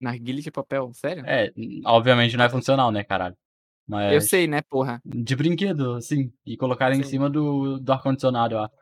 Narguilé 0.00 0.40
de 0.40 0.50
papel, 0.50 0.92
sério? 0.92 1.24
É, 1.26 1.52
obviamente 1.86 2.36
não 2.36 2.44
é 2.44 2.48
funcional, 2.48 2.90
né, 2.90 3.04
caralho. 3.04 3.36
Eu 3.86 3.88
Mas 3.88 4.28
sei, 4.28 4.46
né, 4.46 4.62
porra. 4.62 5.00
de 5.04 5.36
brinquedo, 5.36 5.94
assim, 5.94 6.32
e 6.44 6.56
colocaram 6.56 6.94
em 6.94 7.02
Sim. 7.02 7.10
cima 7.10 7.28
do 7.28 7.78
do 7.78 7.92
ar-condicionado, 7.92 8.54
eu 8.54 8.60
acho. 8.60 8.74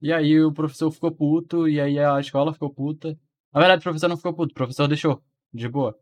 E 0.00 0.12
aí 0.12 0.40
o 0.40 0.52
professor 0.52 0.90
ficou 0.90 1.10
puto, 1.10 1.68
e 1.68 1.80
aí 1.80 1.98
a 1.98 2.20
escola 2.20 2.52
ficou 2.52 2.70
puta. 2.72 3.18
Na 3.52 3.60
verdade 3.60 3.80
o 3.80 3.82
professor 3.82 4.08
não 4.08 4.16
ficou 4.16 4.34
puto, 4.34 4.52
o 4.52 4.54
professor 4.54 4.86
deixou, 4.86 5.22
de 5.52 5.68
boa. 5.68 5.98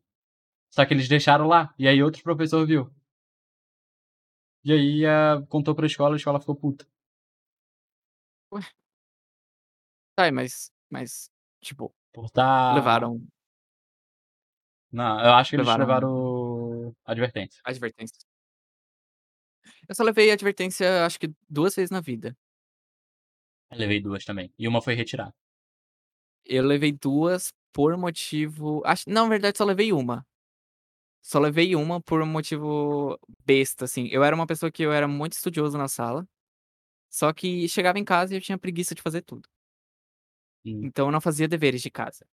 Só 0.71 0.85
que 0.85 0.93
eles 0.93 1.09
deixaram 1.09 1.47
lá, 1.47 1.73
e 1.79 1.89
aí 1.89 2.03
outro 2.03 2.23
professor 2.23 2.67
viu. 2.67 2.91
E 4.65 4.73
aí, 4.73 5.07
ah, 5.07 5.43
contou 5.49 5.75
pra 5.77 5.87
escola, 5.87 6.15
a 6.15 6.17
escola 6.17 6.41
ficou 6.41 6.57
puta. 6.57 6.85
Ué. 8.57 8.67
Tá, 10.19 10.33
mas 10.33 10.71
mas, 10.89 11.31
tipo, 11.61 11.95
Por 12.15 12.31
levaram 12.69 13.27
Não, 14.93 15.21
eu 15.21 15.33
acho 15.35 15.53
que 15.53 15.57
eles 15.57 15.75
levaram 15.75 15.77
levaram 15.77 16.95
advertência. 17.05 17.63
advertência. 17.65 18.19
Eu 19.89 19.95
só 19.95 20.03
levei 20.03 20.31
advertência 20.31 21.05
acho 21.07 21.19
que 21.19 21.33
2 21.49 21.75
vezes 21.75 21.91
na 21.91 22.01
vida. 22.01 22.37
Eu 23.71 23.79
levei 23.79 24.01
2 24.01 24.25
também, 24.25 24.53
e 24.59 24.69
uma 24.69 24.81
foi 24.83 24.95
retirada. 24.95 25.35
Eu 26.49 26.65
levei 26.65 26.93
2 26.93 27.53
por 27.73 27.97
motivo 27.97 28.81
acho 28.85 29.05
não, 29.09 29.25
na 29.25 29.31
verdade 29.31 29.59
só 29.59 29.65
levei 29.65 29.93
1. 29.93 30.25
Só 31.25 31.39
levei 31.41 31.75
1 31.77 32.01
por 32.01 32.23
um 32.23 32.27
motivo 32.27 33.19
besta, 33.45 33.85
assim, 33.85 34.09
eu 34.13 34.23
era 34.23 34.35
uma 34.37 34.47
pessoa 34.47 34.71
que 34.71 34.83
eu 34.85 34.93
era 34.93 35.09
muito 35.09 35.33
estudioso 35.35 35.77
na 35.77 35.89
sala, 35.89 36.27
só 37.17 37.33
que 37.33 37.69
chegava 37.69 37.99
em 37.99 38.05
casa 38.05 38.35
e 38.35 38.37
eu 38.37 38.41
tinha 38.43 38.59
preguiça 38.59 38.95
de 38.95 39.03
fazer 39.03 39.23
tudo. 39.23 39.49
Hum. 40.65 40.81
Então 40.85 41.07
eu 41.07 41.13
não 41.13 41.21
fazia 41.21 41.49
deveres 41.49 41.83
de 41.83 41.91
casa. 41.91 42.27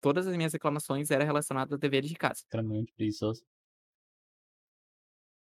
Todas 0.00 0.26
as 0.28 0.36
minhas 0.36 0.52
reclamações 0.52 1.10
era 1.10 1.24
relacionada 1.24 1.76
a 1.76 1.78
deveres 1.78 2.10
de 2.10 2.16
casa. 2.16 2.42
Extremamente 2.42 2.92
preguiçoso. 2.94 3.42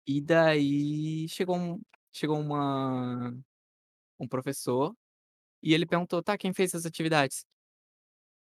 E 0.06 0.20
daí 0.20 1.26
chegou 1.28 1.56
um 1.56 1.80
chegou 2.12 2.38
uma 2.38 3.32
um 4.20 4.28
professor, 4.28 4.94
e 5.62 5.74
ele 5.74 5.86
perguntou: 5.86 6.22
"Tá, 6.22 6.38
quem 6.38 6.52
fez 6.54 6.74
as 6.74 6.86
atividades?" 6.86 7.44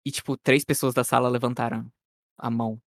E, 0.05 0.11
tipo, 0.11 0.37
3 0.37 0.63
pessoas 0.63 0.93
da 0.93 1.03
sala 1.03 1.27
levantaram 1.27 1.91
a 2.37 2.49
mão. 2.51 2.79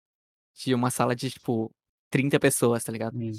Tinha 0.54 0.76
uma 0.76 0.90
sala 0.90 1.16
de, 1.16 1.30
tipo, 1.30 1.72
30 2.10 2.40
pessoas, 2.40 2.84
tá 2.84 2.92
ligado? 2.92 3.16
Hum. 3.16 3.32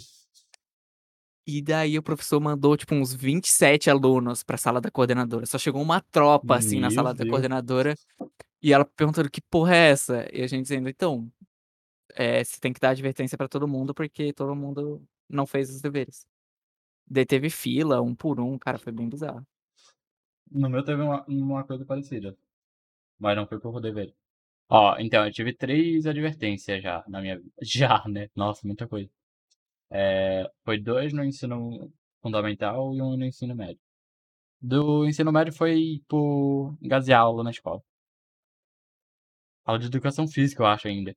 E 1.52 1.64
daí 1.64 1.97
o 1.97 2.04
professor 2.04 2.39
mandou, 2.39 2.78
tipo, 2.78 2.93
uns 2.93 3.12
27 3.12 3.89
alunos 3.89 4.43
pra 4.43 4.56
sala 4.56 4.80
da 4.80 4.91
coordenadora, 4.91 5.47
só 5.47 5.58
chegou 5.58 5.82
uma 5.82 6.00
tropa, 6.00 6.56
assim, 6.56 6.80
na 6.80 6.89
Meu 6.89 6.91
sala 6.91 7.12
da 7.14 7.24
Deus. 7.24 7.26
coordenadora, 7.26 7.95
e 8.64 8.74
ela 8.74 8.86
perguntando: 8.86 9.30
"Que 9.32 9.41
porra 9.41 9.76
é 9.76 9.91
essa?" 9.91 10.28
E 10.34 10.41
a 10.43 10.47
gente 10.47 10.64
dizendo: 10.64 10.89
"Então, 10.89 11.32
eh, 12.16 12.43
você 12.43 12.60
tem 12.60 12.74
que 12.74 12.80
dar 12.82 12.91
advertência 12.91 13.38
pra 13.38 13.47
todo 13.50 13.68
mundo, 13.68 13.93
porque 13.93 14.34
todo 14.34 14.56
mundo 14.56 15.04
não 15.30 15.47
fez 15.47 15.70
os 15.72 15.82
deveres." 15.82 16.26
Daí 17.08 17.26
teve 17.26 17.50
fila, 17.50 18.02
um 18.02 18.16
por 18.16 18.39
um, 18.41 18.58
cara, 18.60 18.80
foi 18.80 18.93
bem 18.93 19.10
bizarro. 19.10 19.45
No 20.52 20.70
meu 20.70 20.84
teve 20.84 21.02
uma 21.02 21.24
uma 21.28 21.64
coisa 21.64 21.86
parecida, 21.86 22.38
mas 23.20 23.36
não 23.38 23.47
foi 23.47 23.60
por 23.60 23.82
dever. 23.82 24.16
Ó, 24.70 24.97
então 25.00 25.26
eu 25.26 25.32
tive 25.34 25.54
3 25.56 26.06
advertências 26.08 26.84
já 26.84 27.04
na 27.08 27.22
minha 27.22 27.38
vida. 27.39 27.52
Já, 27.64 28.04
né, 28.08 28.30
nossa, 28.36 28.68
muita 28.68 28.88
coisa. 28.88 29.10
Eh, 29.92 30.46
foi 30.64 30.80
2 30.80 31.14
no 31.14 31.24
ensino 31.24 31.92
fundamental 32.22 32.94
e 32.96 33.02
1 33.02 33.18
no 33.18 33.26
ensino 33.26 33.56
médio. 33.56 33.80
Do 34.62 35.06
ensino 35.08 35.32
médio 35.32 35.54
foi 35.54 36.02
por 36.08 36.76
gazear 36.82 37.22
aula 37.22 37.44
na 37.44 37.52
escola. 37.52 37.82
Aula 39.66 39.80
de 39.80 39.86
educação 39.88 40.28
física 40.28 40.62
eu 40.62 40.68
acho 40.68 40.88
ainda. 40.90 41.16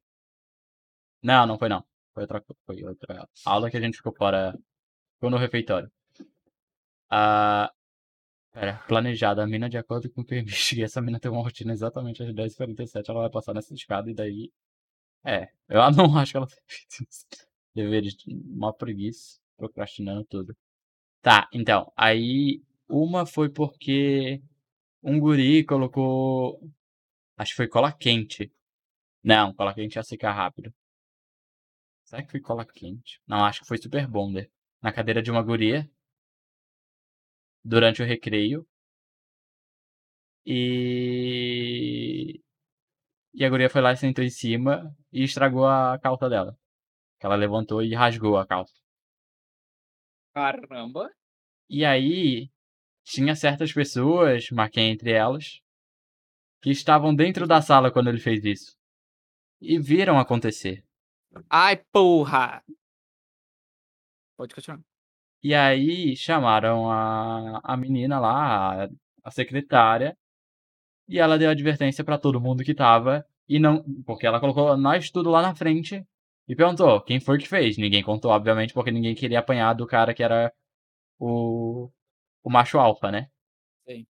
Não, 1.23 1.47
não 1.47 1.59
foi 1.59 1.69
não, 1.69 1.85
foi 2.15 2.23
outra 2.25 2.43
foi 2.67 2.83
outra 2.85 3.29
aula 3.47 3.71
que 3.71 3.77
a 3.77 3.81
gente 3.81 3.97
ficou 3.97 4.13
fora 4.15 4.53
ficou 5.15 5.31
no 5.31 5.37
refeitório. 5.39 5.91
Ah, 7.11 7.71
espera, 8.49 8.79
planejada, 8.89 9.43
a 9.43 9.47
mina 9.47 9.69
de 9.69 9.79
acordo 9.79 10.11
com 10.11 10.23
o 10.23 10.27
eu 10.31 10.41
investiguei, 10.41 10.85
essa 10.85 11.01
mina 11.03 11.21
tem 11.21 11.31
uma 11.31 11.43
rotina 11.43 11.73
exatamente 11.73 12.23
às 12.23 12.31
10h47 12.35 13.09
ela 13.11 13.21
vai 13.23 13.31
passar 13.31 13.55
nessa 13.55 13.75
escada 13.75 14.11
e 14.11 14.15
daí 14.15 14.53
é, 15.25 15.49
eu 15.69 15.81
não 15.97 16.19
acho 16.19 16.33
que 16.33 16.39
ela 16.39 16.49
feito 16.49 17.07
isso. 17.09 17.52
Deveres 17.75 18.17
mó 18.27 18.73
preguiça, 18.73 19.41
procrastinando 19.57 20.25
tudo. 20.25 20.57
Tá, 21.23 21.49
então, 21.53 21.93
aí 21.97 22.63
uma 22.89 23.27
foi 23.27 23.49
porque 23.51 24.43
um 25.03 25.19
guri 25.21 25.65
colocou 25.65 26.61
acho 27.37 27.53
que 27.53 27.57
foi 27.57 27.69
cola 27.69 27.93
quente. 27.93 28.53
Não, 29.25 29.55
cola 29.55 29.75
quente 29.75 29.97
ia 29.97 30.03
secar 30.05 30.33
rápido. 30.33 30.73
Será 32.05 32.23
que 32.23 32.31
foi 32.31 32.41
cola 32.41 32.65
quente? 32.65 33.21
Não, 33.27 33.45
acho 33.45 33.61
que 33.63 33.67
foi 33.67 33.79
Super 33.79 34.07
Bonder, 34.07 34.49
na 34.81 34.93
cadeira 34.93 35.21
de 35.23 35.31
uma 35.33 35.43
guria 35.43 35.91
durante 37.65 38.03
o 38.03 38.07
recreio. 38.07 38.67
E 40.47 42.41
e 43.35 43.45
a 43.45 43.49
guria 43.51 43.71
foi 43.71 43.81
lá 43.83 43.93
e 43.93 43.97
sentou 43.97 44.25
em 44.25 44.31
cima 44.31 44.95
e 45.13 45.25
estragou 45.25 45.67
a 45.67 45.99
calça 45.99 46.29
dela. 46.29 46.57
Que 47.23 47.27
ela 47.27 47.37
levantou 47.37 47.85
e 47.85 47.95
rasgou 47.95 48.37
a 48.37 48.45
calça. 48.45 48.75
Caramba. 50.35 51.09
E 51.71 51.85
aí, 51.85 52.51
tinha 53.05 53.37
certas 53.37 53.73
pessoas, 53.73 54.51
marquei 54.51 54.91
entre 54.91 55.13
elas, 55.13 55.61
que 56.61 56.71
estavam 56.71 57.15
dentro 57.15 57.47
da 57.47 57.63
sala 57.63 57.93
quando 57.93 58.09
ele 58.09 58.19
fez 58.19 58.45
isso. 58.45 58.77
E 59.61 59.79
viram 59.79 60.19
acontecer. 60.19 60.85
Ai, 61.49 61.77
porra! 61.93 62.61
Pode 64.37 64.53
continuar. 64.53 64.81
E 65.45 65.55
aí 65.55 66.17
chamaram 66.17 66.91
a, 66.91 67.61
a 67.63 67.77
menina 67.77 68.19
lá, 68.19 68.87
a, 68.87 68.89
a 69.23 69.31
secretária, 69.31 70.19
e 71.07 71.21
ela 71.21 71.39
deu 71.39 71.51
advertência 71.51 72.03
pra 72.03 72.19
todo 72.19 72.41
mundo 72.41 72.65
que 72.65 72.75
tava. 72.75 73.25
E 73.49 73.61
não. 73.61 73.85
Porque 74.05 74.27
ela 74.27 74.41
colocou 74.41 74.77
nós 74.77 75.09
tudo 75.09 75.31
lá 75.31 75.41
na 75.41 75.55
frente 75.55 76.05
e 76.49 76.57
perguntou 76.57 77.01
quem 77.03 77.21
foi 77.21 77.39
que 77.39 77.49
fez. 77.49 77.77
Ninguém 77.79 78.03
contou, 78.03 78.31
obviamente, 78.31 78.75
porque 78.75 78.91
ninguém 78.91 79.15
queria 79.15 79.39
apanhar 79.41 79.75
do 79.75 79.87
cara 79.87 80.15
que 80.15 80.23
era 80.23 80.53
o. 81.19 81.91
o 82.43 82.51
macho 82.51 82.79
alfa, 82.79 83.11
né? 83.11 83.29
Sim. 83.87 84.07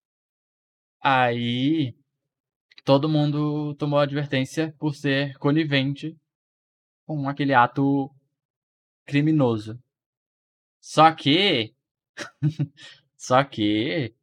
Aí. 1.02 1.94
Todo 2.84 3.08
mundo 3.08 3.74
tomou 3.76 3.98
advertência 4.00 4.74
por 4.78 4.94
ser 4.94 5.38
conivente 5.38 6.16
com 7.06 7.28
aquele 7.28 7.54
ato 7.54 8.10
criminoso. 9.06 9.78
Só 10.80 11.12
que. 11.14 11.74
Só 13.16 13.44
que. 13.44 14.14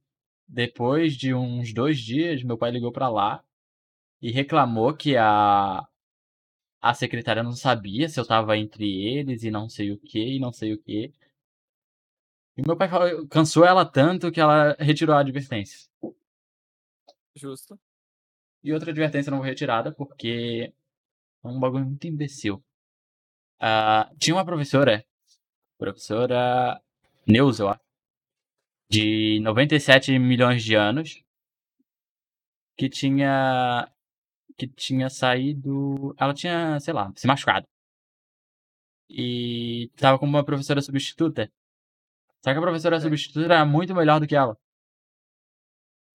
Depois 0.47 1.15
de 1.15 1.33
uns 1.33 1.73
dois 1.73 1.99
dias, 1.99 2.43
meu 2.43 2.57
pai 2.57 2.71
ligou 2.71 2.91
pra 2.91 3.07
lá 3.09 3.43
e 4.21 4.31
reclamou 4.31 4.95
que 4.95 5.15
a. 5.17 5.87
A 6.81 6.93
secretária 6.93 7.43
não 7.43 7.51
sabia 7.53 8.07
se 8.09 8.19
eu 8.19 8.25
tava 8.25 8.57
entre 8.57 8.85
eles 8.85 9.43
e 9.43 9.51
não 9.51 9.67
sei 9.69 9.91
o 9.91 9.97
que, 9.97 10.35
e 10.35 10.39
não 10.39 10.51
sei 10.53 10.73
o 10.73 10.77
que. 10.81 11.13
E 12.57 12.61
meu 12.61 12.75
pai 12.77 12.89
falou, 12.89 13.27
cansou 13.27 13.65
ela 13.65 13.85
tanto 13.85 14.31
que 14.31 14.39
ela 14.39 14.75
retirou 14.79 15.15
a 15.15 15.19
advertência. 15.21 15.89
Justo. 17.35 17.79
E 18.63 18.73
outra 18.73 18.91
advertência 18.91 19.31
não 19.31 19.39
foi 19.39 19.49
retirada 19.49 19.91
porque 19.93 20.73
é 21.43 21.47
um 21.47 21.59
bagulho 21.59 21.85
muito 21.85 22.05
imbecil. 22.07 22.63
Ah, 23.59 24.09
tinha 24.19 24.35
uma 24.35 24.45
professora, 24.45 25.05
professora 25.77 26.81
Neuza, 27.27 27.63
eu 27.63 27.69
acho, 27.69 27.81
de 28.89 29.39
97 29.41 30.17
milhões 30.19 30.63
de 30.63 30.75
anos, 30.75 31.23
que 32.77 32.89
tinha 32.89 33.89
que 34.67 34.67
tinha 34.75 35.09
saído, 35.09 36.13
ela 36.19 36.33
tinha, 36.33 36.79
sei 36.79 36.93
lá, 36.93 37.11
se 37.15 37.25
machucado. 37.27 37.65
E 39.09 39.89
tava 39.97 40.19
como 40.19 40.31
uma 40.31 40.45
professora 40.45 40.81
substituta. 40.81 41.49
Só 42.43 42.51
que 42.51 42.57
a 42.59 42.61
professora 42.61 42.97
É. 42.97 42.99
substituta 42.99 43.45
era 43.45 43.65
muito 43.65 43.95
melhor 43.95 44.19
do 44.19 44.27
que 44.27 44.35
ela. 44.35 44.55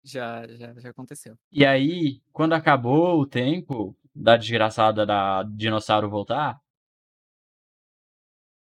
Já, 0.04 0.46
já, 0.46 0.74
já 0.78 0.90
aconteceu. 0.90 1.34
E 1.50 1.64
aí, 1.64 2.20
quando 2.32 2.52
acabou 2.52 3.20
o 3.20 3.26
tempo 3.26 3.96
da 4.14 4.36
desgraçada 4.36 5.06
da 5.06 5.42
dinossauro 5.44 6.10
voltar, 6.10 6.60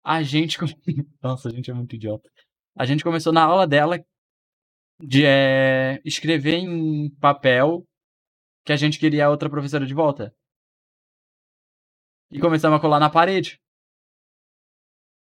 a 0.05 0.23
gente. 0.23 0.57
Nossa, 1.23 1.49
a 1.49 1.53
gente 1.53 1.71
é 1.71 1.75
muito 1.75 1.95
idiota. 1.97 2.31
A 2.77 2.87
gente 2.87 3.05
começou 3.05 3.33
na 3.33 3.43
aula 3.45 3.67
dela 3.67 3.99
de 5.01 5.25
eh, 5.27 6.01
escrever 6.05 6.55
em 6.55 7.11
papel 7.17 7.85
que 8.65 8.73
a 8.73 8.77
gente 8.77 8.99
queria 8.99 9.31
outra 9.31 9.51
professora 9.51 9.87
de 9.87 9.95
volta. 9.95 10.35
E 12.31 12.41
começamos 12.41 12.79
a 12.79 12.81
colar 12.81 12.99
na 12.99 13.11
parede. 13.11 13.61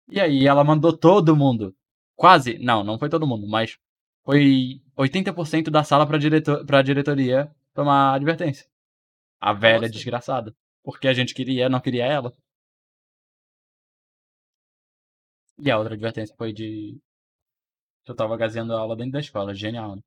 E 0.09 0.21
aí 0.21 0.47
ela 0.47 0.65
mandou 0.65 0.97
todo 0.97 1.37
mundo. 1.37 1.75
Quase. 2.17 2.59
Não, 2.59 2.85
não 2.85 2.99
foi 2.99 3.09
todo 3.09 3.27
mundo, 3.27 3.47
mas 3.47 3.79
foi 4.25 4.83
80% 4.97 5.71
da 5.71 5.83
sala 5.85 6.07
pra, 6.07 6.19
diretor, 6.19 6.65
pra 6.67 6.83
diretoria 6.83 7.55
tomar 7.75 8.15
advertência. 8.15 8.69
A 9.41 9.53
velha 9.53 9.83
Nossa. 9.83 9.93
desgraçada. 9.93 10.55
Porque 10.83 11.09
a 11.09 11.15
gente 11.15 11.35
queria, 11.35 11.69
não 11.69 11.81
queria 11.81 12.05
ela. 12.07 12.33
E 15.59 15.71
a 15.71 15.79
outra 15.79 15.95
advertência 15.95 16.35
foi 16.37 16.53
de. 16.53 16.99
Eu 18.07 18.15
tava 18.15 18.37
gaseando 18.37 18.75
a 18.75 18.81
aula 18.81 18.97
dentro 18.97 19.13
da 19.13 19.21
escola. 19.21 19.55
Genial, 19.55 19.97
né? 19.97 20.03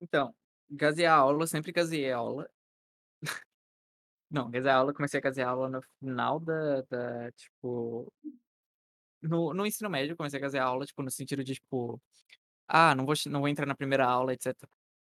Então, 0.00 0.34
gazear 0.76 1.18
aula, 1.18 1.42
eu 1.42 1.46
sempre 1.46 1.72
gazeei 1.72 2.12
aula. 2.12 2.48
Não, 4.30 4.50
gazear 4.50 4.76
aula, 4.78 4.92
comecei 4.94 5.18
a 5.18 5.22
gazear 5.22 5.48
aula 5.48 5.68
no 5.68 5.82
final 6.00 6.40
da, 6.40 6.82
da 6.82 7.32
tipo... 7.32 8.12
No, 9.22 9.54
no 9.54 9.64
ensino 9.66 9.88
médio, 9.88 10.16
comecei 10.16 10.38
a 10.38 10.42
gazear 10.42 10.66
aula, 10.66 10.84
tipo, 10.84 11.02
no 11.02 11.10
sentido 11.10 11.42
de, 11.44 11.54
tipo... 11.54 12.00
Ah, 12.68 12.94
não 12.94 13.06
vou, 13.06 13.14
não 13.26 13.40
vou 13.40 13.48
entrar 13.48 13.66
na 13.66 13.74
primeira 13.74 14.06
aula, 14.06 14.32
etc. 14.32 14.54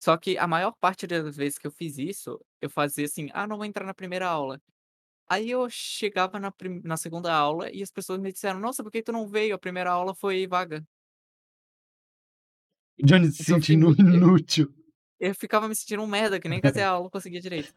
Só 0.03 0.18
que 0.18 0.38
a 0.38 0.48
maior 0.48 0.73
parte 0.80 1.07
das 1.07 1.35
vezes 1.38 1.57
que 1.57 1.68
eu 1.68 1.72
fiz 1.72 1.98
isso, 1.98 2.39
eu 2.60 2.69
fazia 2.69 3.06
assim, 3.06 3.30
ah, 3.34 3.48
não 3.48 3.57
vou 3.57 3.65
entrar 3.65 3.85
na 3.85 3.93
primeira 3.93 4.27
aula. 4.27 4.61
Aí 5.30 5.49
eu 5.49 5.69
chegava 5.69 6.39
na, 6.39 6.52
prim- 6.52 6.81
na 6.84 6.98
segunda 6.98 7.34
aula 7.34 7.72
e 7.72 7.81
as 7.81 7.91
pessoas 7.91 8.19
me 8.19 8.31
disseram, 8.34 8.60
nossa, 8.60 8.84
por 8.84 8.91
que 8.91 9.02
tu 9.03 9.11
não 9.11 9.27
veio? 9.27 9.56
A 9.56 9.60
primeira 9.60 9.91
aula 9.91 10.14
foi 10.14 10.45
vaga. 10.48 10.85
Johnny 13.03 13.31
se 13.31 13.41
Então 13.41 13.61
fiquei 13.61 13.76
sentindo 13.76 13.91
inútil. 13.99 14.73
Eu 15.22 15.35
ficava 15.35 15.68
me 15.68 15.76
sentindo 15.76 16.02
um 16.02 16.07
merda, 16.07 16.39
que 16.39 16.49
nem 16.49 16.60
gazear 16.84 16.93
aula 16.93 17.06
eu 17.06 17.11
conseguia 17.11 17.39
direito. 17.39 17.72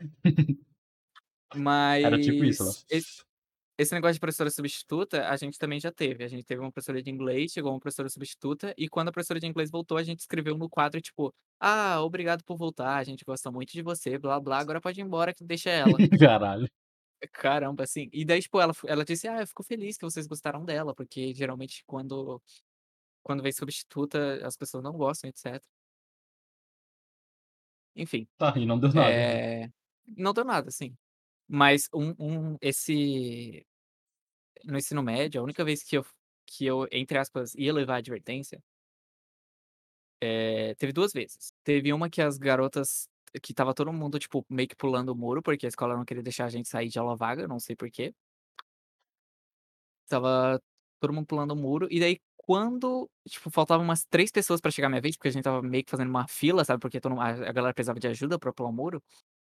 Mas... 1.54 2.04
Era 2.04 2.20
tipo 2.20 2.44
isso, 2.44 2.64
lá. 2.64 2.72
esse- 2.90 3.22
Esse 3.76 3.92
negócio 3.92 4.14
de 4.14 4.20
professora 4.20 4.50
substituta, 4.50 5.28
a 5.28 5.36
gente 5.36 5.58
também 5.58 5.80
já 5.80 5.90
teve. 5.90 6.22
A 6.22 6.28
gente 6.28 6.44
teve 6.44 6.60
uma 6.60 6.70
professora 6.70 7.02
de 7.02 7.10
inglês, 7.10 7.50
chegou 7.52 7.72
uma 7.72 7.80
professora 7.80 8.08
substituta, 8.08 8.72
e 8.78 8.88
quando 8.88 9.08
a 9.08 9.12
professora 9.12 9.40
de 9.40 9.46
inglês 9.48 9.68
voltou, 9.70 9.98
a 9.98 10.02
gente 10.04 10.20
escreveu 10.20 10.56
no 10.56 10.68
quadro, 10.70 11.00
tipo, 11.00 11.34
ah, 11.60 12.00
obrigado 12.02 12.44
por 12.44 12.56
voltar, 12.56 12.96
a 12.96 13.02
gente 13.04 13.24
gosta 13.24 13.50
muito 13.50 13.72
de 13.72 13.82
você, 13.82 14.16
blá 14.16 14.38
blá, 14.38 14.58
agora 14.60 14.80
pode 14.80 15.00
ir 15.00 15.02
embora 15.04 15.34
que 15.34 15.42
deixa 15.44 15.70
ela. 15.70 15.90
Caralho. 16.30 16.68
Caramba, 17.32 17.82
assim. 17.84 18.08
E 18.12 18.24
daí, 18.24 18.40
tipo, 18.42 18.60
ela, 18.60 18.72
ela 18.86 19.04
disse, 19.04 19.26
ah, 19.26 19.40
eu 19.40 19.46
fico 19.46 19.62
feliz 19.64 19.96
que 19.96 20.04
vocês 20.04 20.26
gostaram 20.28 20.64
dela, 20.64 20.94
porque 20.94 21.34
geralmente 21.34 21.82
quando, 21.86 22.40
quando 23.24 23.42
vem 23.42 23.50
substituta, 23.52 24.46
as 24.46 24.56
pessoas 24.56 24.84
não 24.84 24.92
gostam, 24.92 25.28
etc. 25.30 25.60
Enfim. 27.96 28.26
Tá, 28.38 28.52
e 28.56 28.66
não 28.66 28.78
deu 28.78 28.92
nada. 28.92 29.10
É... 29.10 29.70
Não 30.16 30.32
deu 30.32 30.44
nada, 30.44 30.70
sim. 30.70 30.96
Mas 31.48 31.88
um, 31.94 32.14
um, 32.18 32.58
esse. 32.60 33.66
No 34.64 34.78
ensino 34.78 35.02
médio, 35.02 35.40
a 35.40 35.44
única 35.44 35.64
vez 35.64 35.82
que 35.82 35.96
eu, 35.98 36.06
que 36.46 36.66
eu, 36.66 36.86
entre 36.90 37.18
aspas, 37.18 37.54
ia 37.54 37.72
levar 37.72 37.96
advertência. 37.96 38.62
é, 40.20 40.74
teve 40.76 40.92
duas 40.92 41.12
vezes. 41.12 41.52
Teve 41.62 41.92
uma 41.92 42.08
que 42.10 42.22
as 42.22 42.38
garotas. 42.38 43.08
Que 43.42 43.52
tava 43.52 43.74
todo 43.74 43.92
mundo, 43.92 44.18
tipo, 44.18 44.46
meio 44.48 44.68
que 44.68 44.76
pulando 44.76 45.10
o 45.10 45.16
muro, 45.16 45.42
porque 45.42 45.66
a 45.66 45.68
escola 45.68 45.96
não 45.96 46.04
queria 46.04 46.22
deixar 46.22 46.44
a 46.46 46.48
gente 46.50 46.68
sair 46.68 46.88
de 46.88 46.98
aula 46.98 47.16
vaga, 47.16 47.48
não 47.48 47.58
sei 47.58 47.74
porquê. 47.76 48.14
Tava 50.08 50.60
todo 51.06 51.14
mundo 51.14 51.26
pulando 51.26 51.52
o 51.52 51.56
muro. 51.56 51.86
E 51.90 52.00
daí, 52.00 52.18
quando, 52.36 53.08
tipo, 53.28 53.50
faltavam 53.50 53.84
umas 53.84 54.04
três 54.04 54.30
pessoas 54.30 54.60
pra 54.60 54.70
chegar 54.70 54.86
a 54.88 54.90
minha 54.90 55.00
vez, 55.02 55.16
porque 55.16 55.28
a 55.28 55.30
gente 55.30 55.44
tava 55.44 55.62
meio 55.62 55.84
que 55.84 55.90
fazendo 55.90 56.08
uma 56.10 56.26
fila, 56.28 56.64
sabe? 56.64 56.80
Porque 56.80 57.00
todo, 57.00 57.20
a, 57.20 57.28
a 57.28 57.52
galera 57.52 57.74
precisava 57.74 58.00
de 58.00 58.08
ajuda 58.08 58.38
pra 58.38 58.52
pular 58.52 58.70
o 58.70 58.72
muro. 58.72 59.02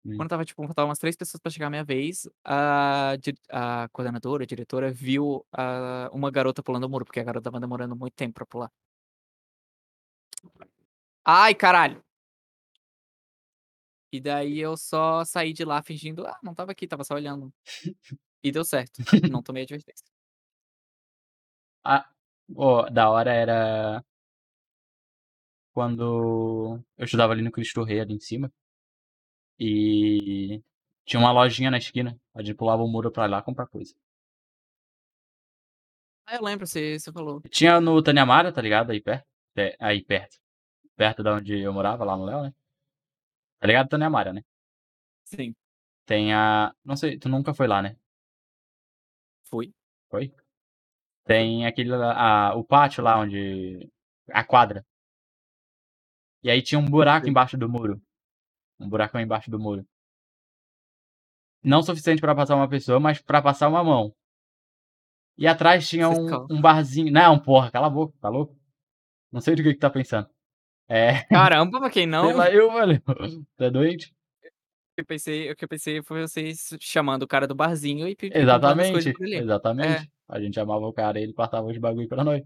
Hum. 0.05 0.17
Quando 0.17 0.29
tava, 0.29 0.45
tipo, 0.45 0.63
faltavam 0.67 0.91
umas 0.91 0.99
três 0.99 1.17
pessoas 1.17 1.41
pra 1.41 1.51
chegar 1.51 1.69
a 1.69 1.71
minha 1.71 1.85
vez, 1.85 2.29
a, 2.45 3.15
a 3.51 3.89
coordenadora, 3.93 4.45
a 4.45 4.47
diretora, 4.47 4.91
viu 4.93 5.45
a, 5.53 6.11
uma 6.13 6.31
garota 6.31 6.63
pulando 6.63 6.85
o 6.85 6.89
muro, 6.89 7.05
porque 7.05 7.21
a 7.21 7.25
garota 7.25 7.45
tava 7.51 7.61
demorando 7.61 7.97
muito 7.97 8.15
tempo 8.15 8.35
pra 8.35 8.47
pular. 8.47 8.71
Ai, 11.25 11.55
caralho! 11.55 12.03
E 14.13 14.21
daí 14.21 14.61
eu 14.61 14.77
só 14.77 15.25
saí 15.25 15.53
de 15.53 15.65
lá 15.65 15.83
fingindo, 15.83 16.25
ah, 16.27 16.39
não 16.43 16.55
tava 16.55 16.71
aqui, 16.73 16.87
tava 16.87 17.05
só 17.05 17.15
olhando. 17.15 17.53
E 18.47 18.53
deu 18.53 18.63
certo. 18.63 19.01
Não 19.33 19.43
tomei 19.43 19.63
advertência. 19.63 20.14
Ah, 21.85 22.05
ó, 22.57 22.89
da 22.91 23.09
hora 23.11 23.33
era 23.33 24.05
quando 25.75 26.81
eu 26.97 27.05
estudava 27.05 27.33
ali 27.33 27.43
no 27.43 27.51
Cristo 27.53 27.83
Rei, 27.85 28.01
ali 28.01 28.15
em 28.15 28.21
cima. 28.21 28.51
E 29.59 30.63
tinha 31.05 31.19
uma 31.21 31.33
lojinha 31.33 31.71
na 31.71 31.79
esquina. 31.79 32.17
A 32.35 32.43
gente 32.43 32.55
pulava 32.57 32.83
o 32.83 32.89
muro 32.89 33.11
pra 33.11 33.27
lá 33.27 33.43
comprar 33.43 33.67
coisa. 33.67 33.95
Ah, 36.27 36.37
eu 36.37 36.43
lembro, 36.43 36.67
você, 36.67 36.99
você 36.99 37.13
falou. 37.13 37.41
Tinha 37.51 37.81
no 37.81 38.03
Taniamara, 38.03 38.53
tá 38.53 38.61
ligado? 38.63 38.91
Aí 38.91 39.01
perto. 39.01 39.27
É, 39.57 39.77
aí 39.81 40.03
perto. 40.03 40.37
Perto 40.97 41.23
da 41.23 41.35
onde 41.35 41.59
eu 41.61 41.73
morava, 41.73 42.05
lá 42.05 42.17
no 42.17 42.25
Léo, 42.25 42.43
né? 42.45 42.55
Tá 43.59 43.67
ligado? 43.67 43.89
Taniamara, 43.89 44.33
né? 44.33 44.43
Sim, 45.25 45.55
Tem 46.07 46.35
a. 46.35 46.75
Não 46.85 46.97
sei, 46.97 47.19
tu 47.19 47.29
nunca 47.29 47.55
foi 47.55 47.67
lá, 47.69 47.83
né? 47.83 47.97
fui. 49.45 49.73
Foi? 50.11 50.33
Tem 51.25 51.67
aquele 51.67 51.93
a, 51.95 52.55
o 52.55 52.65
pátio 52.65 53.03
lá 53.03 53.19
onde. 53.19 53.91
A 54.31 54.45
quadra. 54.45 54.85
E 56.43 56.51
aí 56.51 56.63
tinha 56.63 56.79
um 56.79 56.85
buraco 56.85 57.29
embaixo 57.29 57.57
do 57.57 57.69
muro. 57.69 58.01
Um 58.79 58.89
buracão 58.89 59.21
embaixo 59.21 59.51
do 59.51 59.59
muro. 59.59 59.87
Não 61.63 61.83
suficiente 61.83 62.21
pra 62.21 62.35
passar 62.35 62.57
uma 62.57 62.69
pessoa, 62.69 63.01
mas 63.01 63.21
pra 63.21 63.41
passar 63.41 63.69
uma 63.69 63.83
mão. 63.83 64.15
E 65.37 65.47
atrás 65.47 65.89
tinha 65.89 66.09
um 66.09 66.47
um 66.51 66.61
barzinho 66.61 67.11
não, 67.11 67.39
porra, 67.39 67.71
cala 67.71 67.87
a 67.87 67.91
boca, 67.91 68.15
tá 68.21 68.29
louco? 68.29 68.55
Não 69.33 69.41
sei 69.41 69.57
do 69.57 69.63
que 69.63 69.73
que 69.73 69.81
tá 69.81 69.91
pensando. 69.91 70.29
É, 70.89 71.25
Caramba, 71.25 71.81
mas 71.81 71.93
quem 71.93 72.03
sei 72.05 72.11
não? 72.11 72.37
lá 72.37 72.51
eu, 72.51 72.71
velho. 72.73 73.03
É 73.59 73.71
doente? 73.71 74.15
Eu 74.97 75.05
pensei 75.05 75.51
o 75.51 75.57
que 75.57 75.65
eu 75.65 75.69
pensei 75.69 76.03
foi 76.03 76.21
vocês 76.21 76.77
chamando 76.81 77.25
o 77.25 77.27
cara 77.27 77.49
do 77.49 77.55
barzinho 77.55 78.07
e 78.07 78.15
pe 78.15 78.29
comprando 78.31 78.65
as 78.65 78.91
coisas 78.91 79.07
Exatamente, 79.07 79.19
por 79.19 79.25
ali. 79.25 79.35
É. 80.05 80.14
A 80.29 80.41
gente 80.41 80.55
chamava 80.55 80.87
o 80.87 80.93
cara 80.93 81.19
e 81.19 81.23
ele 81.23 81.33
passava 81.35 81.67
os 81.69 81.79
bagulho 81.79 82.09
pra 82.09 82.25
nós. 82.25 82.43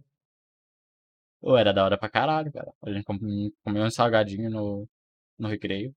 Pô, 1.40 1.56
era 1.56 1.72
da 1.72 1.84
hora 1.84 1.98
pra 1.98 2.08
caralho, 2.10 2.52
cara. 2.52 2.72
A 2.82 2.90
gente 2.92 3.04
com 3.04 3.16
comia 3.64 3.84
uns 3.84 3.94
salgadinho 3.94 4.50
no 4.50 4.88
no 5.38 5.48
recreio. 5.48 5.94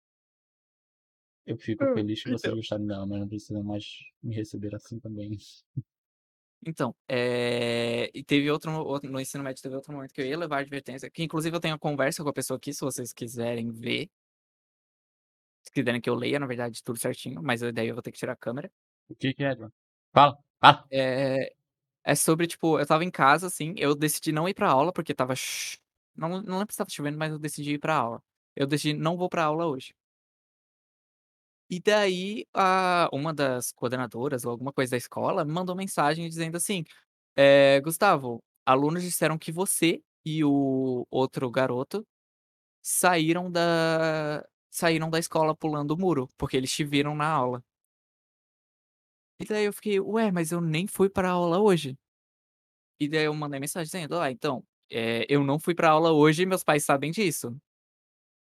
Eu 1.46 1.56
fico 1.58 1.84
Hã, 1.84 1.94
feliz 1.94 2.24
que 2.24 2.30
vocês 2.30 2.52
então 2.52 2.56
gostaram 2.56 2.86
dela, 2.88 3.06
mas 3.06 3.20
não 3.20 3.28
precisa 3.28 3.64
mais 3.64 3.86
me 4.24 4.34
receber 4.36 4.74
assim 4.76 5.00
também. 5.00 5.38
Então, 6.66 6.96
eh, 7.10 8.12
e 8.14 8.24
teve 8.24 8.50
outro 8.52 8.72
outro 8.86 9.10
no 9.12 9.20
ensino 9.20 9.44
médio 9.44 9.64
teve 9.64 9.76
outro 9.76 9.92
momento 9.94 10.14
que 10.14 10.22
eu 10.22 10.26
ia 10.28 10.38
levar 10.38 10.60
advertência, 10.60 11.10
que 11.10 11.24
inclusive 11.24 11.56
eu 11.56 11.60
tenho 11.60 11.74
a 11.76 11.80
conversa 11.80 12.22
com 12.24 12.30
a 12.30 12.34
pessoa 12.34 12.58
aqui, 12.58 12.72
se 12.74 12.82
vocês 12.82 13.12
quiserem 13.14 13.72
ver. 13.72 14.10
Se 15.64 15.72
quiserem 15.72 16.00
que 16.02 16.10
eu 16.10 16.14
leia, 16.16 16.40
na 16.40 16.46
verdade, 16.46 16.84
tudo 16.84 17.00
certinho, 17.00 17.42
mas 17.42 17.62
daí 17.62 17.88
eu 17.88 17.96
vou 17.96 18.04
ter 18.04 18.12
que 18.12 18.20
tirar 18.20 18.34
a 18.34 18.36
câmera. 18.36 18.72
O 19.12 19.16
que 19.16 19.34
que 19.36 19.44
é, 19.44 19.56
João? 19.56 19.72
Fala, 20.14 20.38
fala. 20.60 20.90
Eh, 20.90 21.54
é 22.06 22.16
sobre, 22.16 22.48
tipo, 22.48 22.78
eu 22.80 22.84
estava 22.84 23.04
em 23.06 23.12
casa, 23.12 23.48
assim, 23.48 23.74
eu 23.78 23.96
decidi 23.96 24.32
não 24.32 24.48
ir 24.50 24.54
pra 24.54 24.70
aula, 24.70 24.94
porque 24.94 25.12
estava 25.14 25.36
ch 25.36 25.78
não 26.16 26.30
não 26.42 26.60
lembro 26.60 26.68
se 26.72 26.76
estava 26.76 26.90
chovendo, 26.90 27.18
mas 27.18 27.32
eu 27.32 27.40
decidi 27.40 27.74
ir 27.74 27.80
pra 27.80 27.96
aula. 27.96 28.22
Eu 28.56 28.68
decidi: 28.68 28.94
"Não 28.94 29.18
vou 29.18 29.30
pra 29.30 29.46
aula 29.46 29.66
hoje". 29.68 29.94
E 31.70 31.80
daí, 31.80 32.46
a 32.54 33.10
uma 33.14 33.34
das 33.34 33.72
coordenadoras 33.72 34.44
ou 34.46 34.52
alguma 34.52 34.74
coisa 34.74 34.92
da 34.92 34.98
escola 34.98 35.46
me 35.46 35.52
mandou 35.54 35.76
mensagem 35.76 36.28
dizendo 36.28 36.58
assim: 36.58 36.84
"Eh, 37.38 37.82
Gustavo, 37.82 38.44
alunos 38.66 39.04
disseram 39.04 39.38
que 39.38 39.52
você 39.52 40.02
e 40.26 40.44
o 40.44 41.06
outro 41.12 41.50
garoto 41.52 42.06
saíram 42.82 43.52
da 43.52 44.44
saíram 44.72 45.10
da 45.10 45.20
escola 45.20 45.56
pulando 45.56 45.92
o 45.94 45.98
muro, 46.00 46.30
porque 46.38 46.58
eles 46.58 46.72
te 46.74 46.84
viram 46.86 47.16
na 47.16 47.28
aula". 47.30 47.64
E 49.42 49.46
daí 49.46 49.66
eu 49.66 49.74
fiquei: 49.74 50.00
"Ué, 50.00 50.32
mas 50.32 50.52
eu 50.54 50.62
nem 50.62 50.88
fui 50.88 51.10
pra 51.10 51.30
aula 51.32 51.60
hoje". 51.60 51.98
E 53.00 53.08
daí 53.10 53.26
eu 53.26 53.34
mandei 53.34 53.60
mensagem 53.60 53.86
dizendo: 53.86 54.20
"Ah, 54.20 54.32
então, 54.32 54.64
eh, 54.92 55.26
eu 55.30 55.44
não 55.44 55.60
fui 55.60 55.74
pra 55.76 55.90
aula 55.90 56.12
hoje 56.12 56.44
e 56.44 56.46
meus 56.46 56.64
pais 56.64 56.84
sabem 56.86 57.12
disso". 57.12 57.56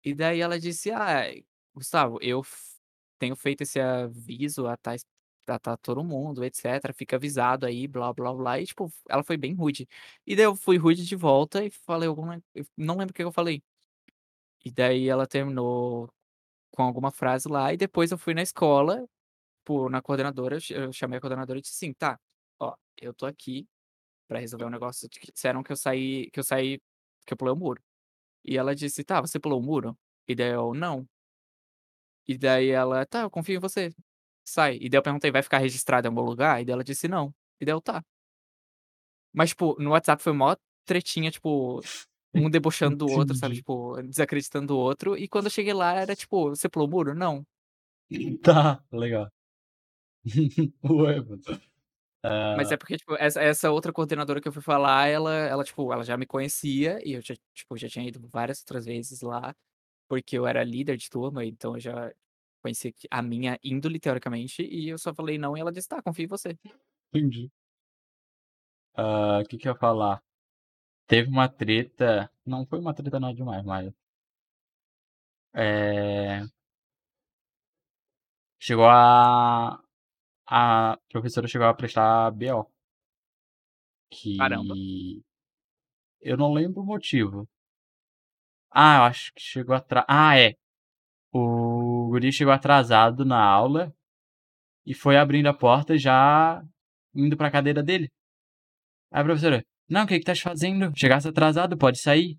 E 0.04 0.14
daí 0.14 0.40
ela 0.40 0.58
disse: 0.58 0.90
"Ai, 0.90 1.44
Gustavo, 1.74 2.18
eu 2.22 2.42
tenho 3.18 3.36
feito 3.36 3.62
esse 3.62 3.80
aviso 3.80 4.66
a 4.66 4.76
tais 4.76 5.04
a 5.48 5.58
ta 5.60 5.76
todo 5.76 6.02
mundo, 6.04 6.44
etcétera, 6.44 6.92
fica 6.92 7.14
avisado 7.16 7.66
aí, 7.66 7.86
blá, 7.86 8.12
blá, 8.12 8.34
blá", 8.34 8.60
e 8.60 8.66
tipo, 8.66 8.90
ela 9.08 9.22
foi 9.24 9.36
bem 9.36 9.54
rude. 9.54 9.88
E 10.26 10.34
daí 10.36 10.44
eu 10.44 10.56
fui 10.56 10.76
rude 10.78 11.04
de 11.06 11.14
volta 11.16 11.64
e 11.64 11.70
falei 11.70 12.08
alguma 12.08 12.42
não 12.76 12.96
lembro 12.98 13.12
o 13.12 13.14
que 13.14 13.22
eu 13.24 13.32
falei. 13.32 13.62
E 14.64 14.70
daí 14.70 15.08
ela 15.08 15.26
terminou 15.26 16.08
com 16.72 16.82
alguma 16.84 17.10
frase 17.12 17.48
lá 17.48 17.72
e 17.74 17.76
depois 17.76 18.12
eu 18.12 18.18
fui 18.18 18.34
na 18.34 18.42
escola, 18.42 19.06
tipo, 19.66 19.88
na 19.90 20.02
coordenadora, 20.02 20.56
eu 20.56 20.60
cha 20.60 20.74
eu 20.74 20.92
chamei 20.92 21.18
a 21.18 21.20
coordenadora 21.20 21.58
e 21.58 21.62
disse 21.62 21.74
assim: 21.76 21.92
"Tá, 21.94 22.18
ó, 22.60 22.74
eu 23.00 23.12
tô 23.14 23.26
aqui 23.26 23.66
pra 24.28 24.40
resolver 24.40 24.66
um 24.66 24.70
negócio 24.70 25.08
que 25.10 25.32
disseram 25.32 25.62
que 25.64 25.72
eu 25.72 25.76
saí 25.76 26.30
que 26.32 26.40
eu 26.40 26.44
saí 26.44 26.80
que 27.26 27.32
eu 27.34 27.38
pulei 27.38 27.54
o 27.54 27.56
muro". 27.56 27.82
E 28.44 28.56
ela 28.58 28.74
disse: 28.76 29.04
"Tá, 29.04 29.20
você 29.22 29.40
pulou 29.40 29.60
o 29.60 29.64
muro?" 29.64 29.96
E 30.28 30.34
daí 30.36 30.52
eu: 30.52 30.74
"Não". 30.74 31.06
E 32.28 32.36
daí 32.38 32.70
ela: 32.70 33.06
"Tá, 33.06 33.22
eu 33.22 33.30
confio 33.30 33.56
em 33.56 33.60
você, 33.60 33.90
sai". 34.46 34.78
E 34.80 34.88
daí 34.88 34.98
eu 34.98 35.02
perguntei: 35.02 35.30
"Vai 35.30 35.42
ficar 35.42 35.58
registrado 35.58 36.06
em 36.08 36.10
algum 36.10 36.22
lugar?" 36.22 36.60
E 36.60 36.64
daí 36.64 36.72
ela 36.74 36.84
disse: 36.84 37.08
"Não". 37.08 37.34
E 37.60 37.64
daí 37.64 37.74
eu: 37.74 37.80
"Tá". 37.80 38.02
Mas, 39.34 39.50
tipo, 39.50 39.76
no 39.80 39.90
WhatsApp 39.90 40.22
foi 40.22 40.32
mó 40.32 40.54
tretinha, 40.86 41.30
tipo, 41.30 41.80
um 42.34 42.50
debochando 42.50 42.96
do 42.96 43.08
outro, 43.08 43.36
sabe, 43.36 43.56
tipo, 43.56 44.00
desacreditando 44.02 44.68
do 44.68 44.78
outro, 44.78 45.16
e 45.16 45.28
quando 45.28 45.46
eu 45.46 45.50
cheguei 45.50 45.72
lá 45.74 45.94
era 45.94 46.14
tipo: 46.16 46.50
"Você 46.50 46.68
pulou 46.68 46.88
o 46.88 46.90
muro?" 46.90 47.14
"Não". 47.14 47.44
Tá, 48.42 48.82
legal. 48.92 49.30
Ué, 50.84 51.20
mano. 51.22 51.42
Mas 52.54 52.70
é 52.70 52.76
Ah 52.76 52.78
porque, 52.78 52.96
tipo, 52.96 53.14
essa 53.16 53.40
essa 53.42 53.70
outra 53.70 53.92
coordenadora 53.92 54.40
que 54.40 54.48
eu 54.48 54.52
fui 54.52 54.62
falar, 54.62 55.08
ela 55.08 55.32
ela, 55.34 55.64
tipo, 55.64 55.92
ela 55.92 56.04
já 56.04 56.16
me 56.16 56.26
conhecia 56.26 56.98
e 57.04 57.12
eu 57.14 57.20
já, 57.22 57.34
tipo, 57.54 57.76
já 57.76 57.88
tinha 57.88 58.06
ido 58.08 58.20
várias 58.32 58.60
outras 58.60 58.84
vezes 58.86 59.20
lá, 59.20 59.54
porque 60.08 60.38
eu 60.38 60.46
era 60.46 60.64
líder 60.64 60.96
de 60.98 61.10
turma, 61.10 61.44
então 61.44 61.74
eu 61.76 61.80
já 61.80 62.12
conhecia 62.62 62.92
que 62.92 63.08
a 63.10 63.22
minha 63.22 63.58
índole, 63.64 64.00
teoricamente, 64.00 64.62
e 64.62 64.90
eu 64.90 64.98
só 64.98 65.14
falei 65.14 65.38
não 65.38 65.56
e 65.56 65.60
ela 65.60 65.72
disse: 65.72 65.88
"Tá, 65.88 66.02
confio 66.02 66.24
em 66.24 66.28
você". 66.28 66.58
Entendi. 67.12 67.50
Hã, 68.94 69.42
que 69.48 69.56
que 69.58 69.68
eu 69.68 69.72
ia 69.72 69.78
falar? 69.78 70.22
Teve 71.08 71.28
uma 71.30 71.48
treta 71.48 72.30
não 72.46 72.66
foi 72.66 72.80
uma 72.80 72.94
treta 72.94 73.20
nada 73.20 73.34
demais, 73.34 73.64
mas 73.64 73.92
eh 75.54 76.46
chegou 78.60 78.86
a 78.88 79.80
a 80.46 80.98
professora 81.10 81.48
chegou 81.48 81.66
a 81.66 81.74
prestar 81.74 82.30
BO. 82.32 82.70
Caramba. 84.38 84.74
Que 84.74 85.22
eu 86.20 86.36
não 86.36 86.52
lembro 86.52 86.82
o 86.82 86.86
motivo. 86.86 87.48
Ah, 88.70 88.96
eu 88.98 89.02
acho 89.04 89.32
que 89.34 89.40
chegou 89.42 89.74
atra 89.74 90.04
ah, 90.08 90.38
é. 90.38 90.54
O 91.32 92.08
guri 92.10 92.32
chegou 92.32 92.52
atrasado 92.52 93.24
na 93.24 93.40
aula 93.42 93.94
e 94.86 94.94
foi 94.94 95.16
abrindo 95.18 95.48
a 95.48 95.54
porta 95.54 95.98
já 95.98 96.62
indo 97.14 97.36
pra 97.36 97.50
cadeira 97.50 97.82
dele. 97.82 98.10
Aí 99.12 99.20
a 99.22 99.24
professora: 99.24 99.64
"Não, 99.88 100.06
que 100.06 100.14
que 100.14 100.20
estás 100.20 100.40
fazendo? 100.40 100.92
Chegaste 100.96 101.28
atrasado, 101.28 101.76
pode 101.76 101.98
sair". 102.00 102.38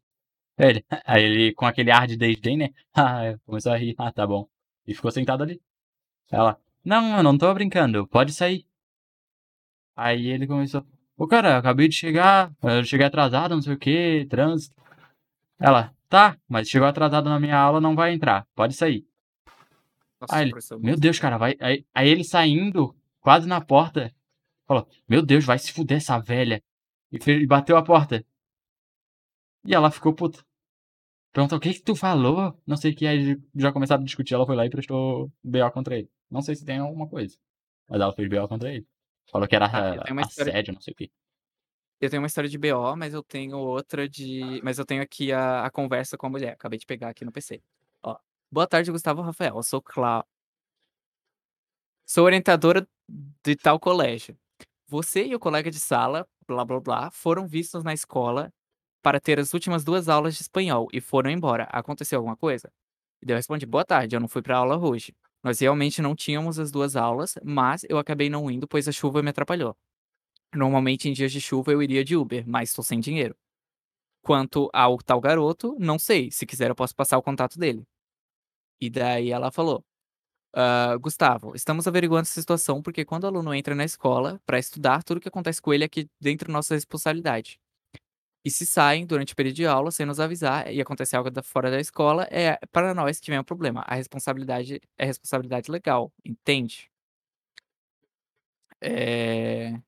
Aí 0.59 0.69
ele 0.71 0.85
aí 1.05 1.23
ele 1.23 1.53
com 1.55 1.65
aquele 1.67 1.91
ar 1.91 2.07
de 2.07 2.17
desdém, 2.17 2.57
né, 2.57 2.69
começou 3.45 3.73
a 3.73 3.77
rir: 3.77 3.95
"Ah, 3.99 4.11
tá 4.13 4.27
bom". 4.27 4.47
E 4.87 4.95
ficou 4.95 5.11
sentado 5.11 5.43
ali. 5.43 5.61
Ela: 6.31 6.59
"Não, 6.87 7.17
eu 7.17 7.23
não 7.23 7.37
tô 7.37 7.53
brincando, 7.53 8.07
pode 8.07 8.31
sair". 8.31 8.65
Aí 9.93 10.27
ele 10.27 10.47
começou: 10.47 10.85
"Ô 11.17 11.27
cara, 11.27 11.57
acabei 11.57 11.89
de 11.89 11.95
chegar, 11.95 12.49
eu 12.63 12.83
cheguei 12.85 13.05
atrasado, 13.05 13.55
não 13.55 13.61
sei 13.61 13.73
o 13.73 13.77
quê, 13.77 14.25
trânsito". 14.29 14.73
Ela: 15.59 15.93
"Tá, 16.09 16.37
mas 16.47 16.69
chegou 16.69 16.87
atrasado 16.87 17.29
na 17.29 17.39
minha 17.39 17.57
aula, 17.57 17.81
não 17.81 17.95
vai 17.95 18.13
entrar, 18.13 18.47
pode 18.55 18.73
sair". 18.73 19.05
Nossa, 20.21 20.35
Aí 20.35 20.43
ele: 20.43 20.53
"Meu 20.79 20.95
Deus, 20.97 21.19
cara, 21.19 21.37
vai" 21.37 21.55
aí 21.59 21.85
aí 21.93 22.09
ele 22.09 22.23
saindo, 22.23 22.95
quase 23.19 23.47
na 23.47 23.59
porta, 23.59 24.13
falou: 24.67 24.87
"Meu 25.09 25.21
Deus, 25.21 25.45
vai 25.45 25.59
se 25.59 25.73
fuder 25.73 25.97
essa 25.97 26.17
velha", 26.19 26.63
e 27.11 27.21
fe 27.21 27.33
e 27.33 27.47
bateu 27.47 27.75
a 27.77 27.83
porta. 27.83 28.25
E 29.65 29.73
ela 29.75 29.91
ficou 29.91 30.13
puta. 30.13 30.43
Perguntou: 31.33 31.57
"O 31.57 31.61
que 31.61 31.73
que 31.73 31.81
tu 31.83 31.95
falou?", 31.95 32.57
não 32.65 32.77
sei 32.77 32.91
o 32.93 32.95
que, 32.95 33.07
aí 33.07 33.37
já 33.55 33.71
começaram 33.73 34.03
a 34.03 34.05
discutir, 34.05 34.33
ela 34.35 34.45
foi 34.45 34.55
lá 34.55 34.65
e 34.65 34.69
prestou 34.69 35.31
BO 35.43 35.71
contra 35.71 35.97
ele. 35.97 36.09
Não 36.31 36.41
sei 36.41 36.55
se 36.55 36.65
tem 36.65 36.79
alguma 36.79 37.07
coisa, 37.09 37.37
mas 37.89 38.01
ela 38.01 38.13
fez 38.13 38.29
BO 38.29 38.47
contra 38.47 38.73
ele. 38.73 38.87
Falou 39.31 39.47
que 39.47 39.55
era 39.55 39.67
história 39.67 40.15
assédio, 40.21 40.73
não 40.73 40.81
sei 40.81 40.93
o 40.93 40.95
quê. 40.95 41.11
eu 42.01 42.09
tenho 42.09 42.21
uma 42.21 42.27
história 42.27 42.49
de 42.49 42.57
BO, 42.57 42.95
mas 42.95 43.13
eu 43.13 43.23
tenho 43.23 43.57
outra 43.57 44.07
de 44.07 44.61
mas 44.63 44.77
eu 44.77 44.85
tenho 44.85 45.01
aqui 45.01 45.31
a 45.31 45.65
a 45.65 45.71
conversa 45.71 46.17
com 46.17 46.27
a 46.27 46.29
mulher, 46.29 46.53
acabei 46.53 46.77
de 46.79 46.85
pegar 46.85 47.09
aqui 47.09 47.25
no 47.25 47.31
PC. 47.31 47.61
Ó: 48.03 48.17
"Boa 48.51 48.67
tarde, 48.67 48.91
Gustavo 48.91 49.21
Rafael, 49.21 49.55
eu 49.57 49.63
sou 49.63 49.81
Clau" 49.81 50.23
"sou 52.09 52.23
orientadora 52.23 52.87
de 53.43 53.55
tal 53.57 53.77
colégio. 53.79 54.37
Você 54.87 55.25
e 55.25 55.35
o 55.35 55.39
colega 55.39 55.71
de 55.71 55.79
sala, 55.79 56.27
blá, 56.47 56.65
blá, 56.65 56.79
blá, 56.79 57.11
foram 57.11 57.47
vistos 57.47 57.83
na 57.83 57.93
escola 57.93 58.49
para 59.03 59.19
ter 59.19 59.39
as 59.39 59.53
últimas 59.53 59.83
2 59.83 60.09
aulas 60.09 60.35
de 60.35 60.41
espanhol 60.43 60.87
e 60.93 61.01
foram 61.01 61.31
embora. 61.31 61.65
Aconteceu 61.65 62.19
alguma 62.19 62.37
coisa?" 62.37 62.71
E 63.21 63.25
daí 63.27 63.35
eu 63.35 63.37
respondi: 63.39 63.65
"Boa 63.65 63.85
tarde, 63.85 64.15
eu 64.15 64.21
não 64.21 64.27
fui 64.29 64.41
pra 64.41 64.57
aula 64.57 64.77
hoje. 64.77 65.13
Nós 65.47 65.61
realmente 65.61 66.01
não 66.01 66.13
tínhamos 66.13 66.59
as 66.59 66.71
2 66.71 66.97
aulas, 66.97 67.35
mas 67.41 67.85
eu 67.89 67.97
acabei 67.97 68.29
não 68.29 68.51
indo, 68.51 68.67
pois 68.67 68.85
a 68.85 68.91
chuva 68.91 69.23
me 69.23 69.29
atrapalhou. 69.29 69.77
Normalmente 70.55 71.09
em 71.09 71.13
dias 71.13 71.31
de 71.31 71.41
chuva 71.41 71.71
eu 71.71 71.83
iria 71.83 72.03
de 72.05 72.15
Uber, 72.17 72.43
mas 72.47 72.73
tô 72.73 72.83
sem 72.83 72.99
dinheiro. 72.99 73.35
Quanto 74.23 74.69
ao 74.73 74.97
tal 74.99 75.21
garoto, 75.21 75.75
não 75.79 75.99
sei, 75.99 76.31
se 76.31 76.45
quiser 76.45 76.69
eu 76.71 76.75
posso 76.75 76.95
passar 76.95 77.17
o 77.17 77.23
contato 77.23 77.59
dele". 77.59 77.83
E 78.81 78.89
daí 78.89 79.31
ela 79.31 79.51
falou: 79.51 79.83
"Hã, 80.55 80.97
Gustavo, 80.99 81.55
estamos 81.55 81.87
averiguando 81.87 82.23
essa 82.23 82.39
situação, 82.41 82.81
porque 82.81 83.05
quando 83.05 83.25
o 83.25 83.27
aluno 83.27 83.53
entra 83.53 83.75
na 83.75 83.85
escola 83.85 84.41
pra 84.45 84.59
estudar, 84.59 85.03
tudo 85.03 85.21
que 85.21 85.29
acontece 85.29 85.61
com 85.61 85.73
ele 85.73 85.83
é 85.85 85.87
aqui 85.87 86.07
dentro 86.21 86.51
nossa 86.51 86.75
responsabilidade. 86.75 87.59
E 88.47 88.51
se 88.51 88.65
saem 88.65 89.05
durante 89.05 89.33
o 89.33 89.35
período 89.35 89.55
de 89.57 89.65
aula 89.65 89.91
sem 89.91 90.05
nos 90.05 90.21
avisar 90.21 90.71
e 90.73 90.79
acontecer 90.79 91.17
algo 91.17 91.29
da 91.29 91.43
fora 91.43 91.69
da 91.69 91.81
escola, 91.81 92.25
é 92.31 92.57
para 92.71 92.93
nós 92.93 93.19
que 93.19 93.29
vem 93.29 93.37
o 93.39 93.43
problema. 93.43 93.81
A 93.85 93.95
responsabilidade 93.95 94.79
é 94.97 95.05
responsabilidade 95.05 95.69
legal, 95.69 96.13
entende?" 96.23 96.89
Eh, 98.81 99.79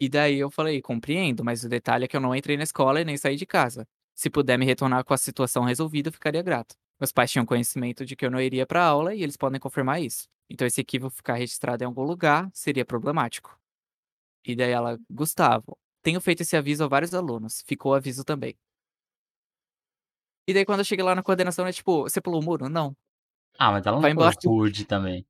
e 0.00 0.08
daí 0.08 0.38
eu 0.38 0.50
falei: 0.50 0.80
"Compreendo, 0.82 1.44
mas 1.44 1.64
o 1.64 1.68
detalhe 1.68 2.04
é 2.04 2.08
que 2.08 2.16
eu 2.16 2.20
não 2.20 2.34
entrei 2.34 2.56
na 2.56 2.64
escola 2.64 3.00
e 3.00 3.04
nem 3.04 3.16
saí 3.16 3.36
de 3.36 3.46
casa. 3.46 3.86
Se 4.14 4.30
puder 4.30 4.58
me 4.58 4.66
retornar 4.66 5.04
com 5.04 5.14
a 5.14 5.18
situação 5.18 5.64
resolvida, 5.64 6.08
eu 6.08 6.12
ficaria 6.12 6.42
grato. 6.42 6.76
Meus 7.00 7.12
pais 7.12 7.30
tinham 7.32 7.46
conhecimento 7.46 8.04
de 8.06 8.16
que 8.16 8.26
eu 8.26 8.30
não 8.30 8.40
iria 8.40 8.66
pra 8.66 8.84
aula 8.84 9.14
e 9.14 9.22
eles 9.22 9.36
podem 9.36 9.60
confirmar 9.60 10.00
isso. 10.02 10.28
Então 10.50 10.66
esse 10.66 10.80
equívoco 10.80 11.16
ficar 11.16 11.34
registrado 11.36 11.84
em 11.84 11.86
algum 11.86 12.02
lugar 12.04 12.50
seria 12.54 12.84
problemático". 12.84 13.58
E 14.46 14.56
daí 14.56 14.70
ela: 14.72 14.98
"Gustavo, 15.10 15.78
tenho 16.02 16.20
feito 16.20 16.42
esse 16.42 16.56
aviso 16.56 16.84
a 16.84 16.88
vários 16.88 17.14
alunos, 17.14 17.62
ficou 17.66 17.92
o 17.92 17.94
aviso 17.94 18.24
também". 18.24 18.56
E 20.48 20.52
daí 20.54 20.64
quando 20.64 20.80
eu 20.80 20.84
cheguei 20.84 21.04
lá 21.04 21.14
na 21.14 21.22
coordenação 21.22 21.66
é 21.66 21.72
tipo: 21.72 22.02
"Você 22.02 22.20
pulou 22.20 22.40
o 22.40 22.44
muro?", 22.44 22.68
"Não". 22.68 22.96
Ah, 23.58 23.70
mas 23.72 23.86
ela 23.86 23.96
não 23.96 24.02
"Vai 24.02 24.10
foi 24.10 24.12
embora". 24.12 24.34
rude 24.44 24.84
também. 24.86 25.24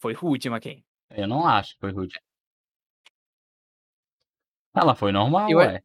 Foi 0.00 0.12
rude, 0.14 0.48
McKen. 0.48 0.84
Eu 1.10 1.26
não 1.28 1.46
acho 1.46 1.74
que 1.74 1.80
foi 1.80 1.92
rude. 1.92 2.14
Ela 4.74 4.94
foi 4.94 5.12
normal, 5.12 5.50
Eu 5.50 5.60
a 5.60 5.64
ué. 5.66 5.82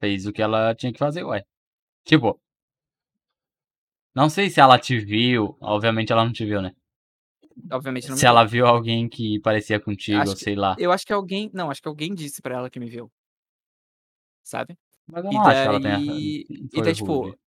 Fez 0.00 0.26
o 0.26 0.32
que 0.32 0.42
ela 0.42 0.74
tinha 0.74 0.92
que 0.92 0.98
fazer, 0.98 1.24
ué. 1.24 1.44
Tipo 2.04 2.40
não 4.14 4.28
sei 4.30 4.48
se 4.48 4.60
ela 4.60 4.78
te 4.78 4.98
viu, 4.98 5.56
obviamente 5.60 6.12
ela 6.12 6.24
não 6.24 6.32
te 6.32 6.44
viu, 6.44 6.62
né. 6.62 6.72
Obviamente 7.70 8.08
não 8.08 8.16
Se 8.16 8.26
ela 8.26 8.44
viu 8.44 8.66
alguém 8.66 9.08
que 9.08 9.38
parecia 9.40 9.78
contigo 9.80 10.18
Acho 10.20 10.34
que 10.34 10.40
sei 10.44 10.54
lá. 10.56 10.74
eu 10.78 10.90
acho 10.92 11.06
que 11.06 11.12
alguém 11.12 11.50
não, 11.54 11.70
acho 11.70 11.80
que 11.80 11.88
alguém 11.88 12.14
disse 12.14 12.42
pra 12.42 12.56
ela 12.56 12.70
que 12.70 12.80
me 12.80 12.88
viu. 12.88 13.10
Sabe. 14.46 14.76
Mas 15.06 15.24
eu 15.24 15.30
E 15.30 15.34
não 15.34 15.42
acho 15.46 15.62
que 15.62 15.68
ela 15.68 15.80
tenha 15.80 15.96
daí 15.98 16.44
e 16.72 16.82
daí 16.82 16.94
tipo, 16.94 17.22
rude. 17.22 17.38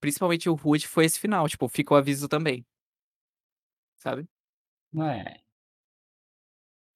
principalmente 0.00 0.48
o 0.48 0.54
rude 0.54 0.88
foi 0.88 1.04
esse 1.04 1.18
final, 1.20 1.48
tipo, 1.48 1.68
fica 1.68 1.94
o 1.94 1.96
aviso 1.96 2.28
também. 2.28 2.64
Sabe. 4.00 4.28
É. 4.96 5.44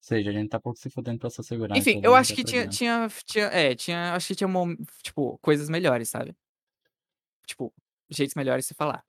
Ou 0.01 0.03
seja, 0.09 0.29
a 0.29 0.33
gente 0.33 0.49
tá 0.49 0.59
pouco 0.59 0.79
se 0.79 0.89
fudendo 0.89 1.19
pra 1.19 1.29
sua 1.29 1.43
segurança 1.43 1.79
Enfim, 1.79 2.01
eu 2.03 2.15
acho 2.15 2.33
que 2.33 2.43
tinha 2.43 2.67
tinha 2.67 3.07
tinha 3.25 3.45
é, 3.47 3.75
tinha 3.75 4.13
acho 4.15 4.27
que 4.27 4.35
tinha 4.35 4.49
tipo, 5.03 5.37
coisas 5.39 5.69
melhores, 5.69 6.09
sabe. 6.09 6.35
Tipo, 7.45 7.73
jeitos 8.09 8.35
melhores 8.35 8.63
de 8.65 8.69
se 8.69 8.73
falar. 8.73 9.03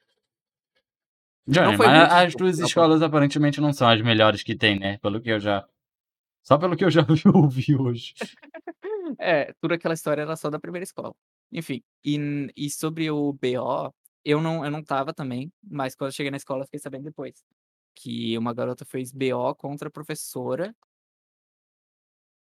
Johnny, 1.51 1.77
foi 1.77 1.86
mas 1.86 2.12
as 2.12 2.35
tuas 2.35 2.56
ponto 2.56 2.66
escolas 2.68 3.02
aparentemente 3.02 3.60
não 3.60 3.72
são 3.72 3.89
as 3.89 4.01
melhores 4.02 4.43
que 4.43 4.55
tem, 4.55 4.78
né, 4.78 4.98
pelo 4.98 5.20
que 5.20 5.31
eu 5.31 5.40
já 5.40 5.66
só 6.43 6.59
pelo 6.59 6.77
que 6.77 6.85
eu 6.85 6.90
já 6.90 7.02
vi 7.09 7.22
ouvi 7.32 7.77
hoje. 7.77 8.14
É, 9.18 9.52
toda 9.60 9.74
aquela 9.74 9.94
história 9.94 10.22
era 10.22 10.36
só 10.36 10.48
da 10.48 10.59
primeira 10.59 10.85
escola. 10.85 11.12
Enfim, 11.52 11.82
e 12.05 12.16
e 12.56 12.70
sobre 12.70 13.10
o 13.10 13.32
BO, 13.32 13.93
eu 14.24 14.40
não 14.40 14.64
eu 14.64 14.70
não 14.70 14.81
estava 14.81 15.12
também, 15.12 15.52
mas 15.62 15.94
quando 15.97 16.10
eu 16.10 16.14
cheguei 16.14 16.31
na 16.31 16.36
escola 16.36 16.62
eu 16.62 16.66
fiquei 16.66 16.78
sabendo 16.81 17.05
depois, 17.05 17.44
que 17.94 18.39
uma 18.39 18.55
garota 18.55 18.85
fez 18.85 19.12
BO 19.12 19.55
contra 19.56 19.89
a 19.89 19.90
professora 19.90 20.74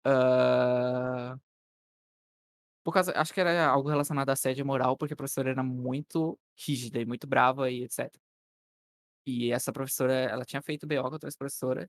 hã 0.04 1.38
por 2.84 2.92
causa 2.92 3.12
acho 3.16 3.32
que 3.34 3.40
era 3.40 3.66
algo 3.66 3.88
relacionado 3.88 4.30
a 4.30 4.32
assédio 4.32 4.64
moral, 4.64 4.96
porque 4.96 5.12
a 5.14 5.16
professora 5.16 5.50
era 5.50 5.62
muito 5.62 6.38
rígida 6.56 7.00
e 7.00 7.06
muito 7.06 7.26
brava 7.26 7.70
e 7.70 7.82
etcétera. 7.84 8.22
E 9.30 9.52
essa 9.52 9.72
professora, 9.72 10.14
ela 10.14 10.44
tinha 10.44 10.62
feito 10.62 10.86
BO 10.86 11.10
contra 11.10 11.28
essa 11.28 11.36
professora 11.38 11.88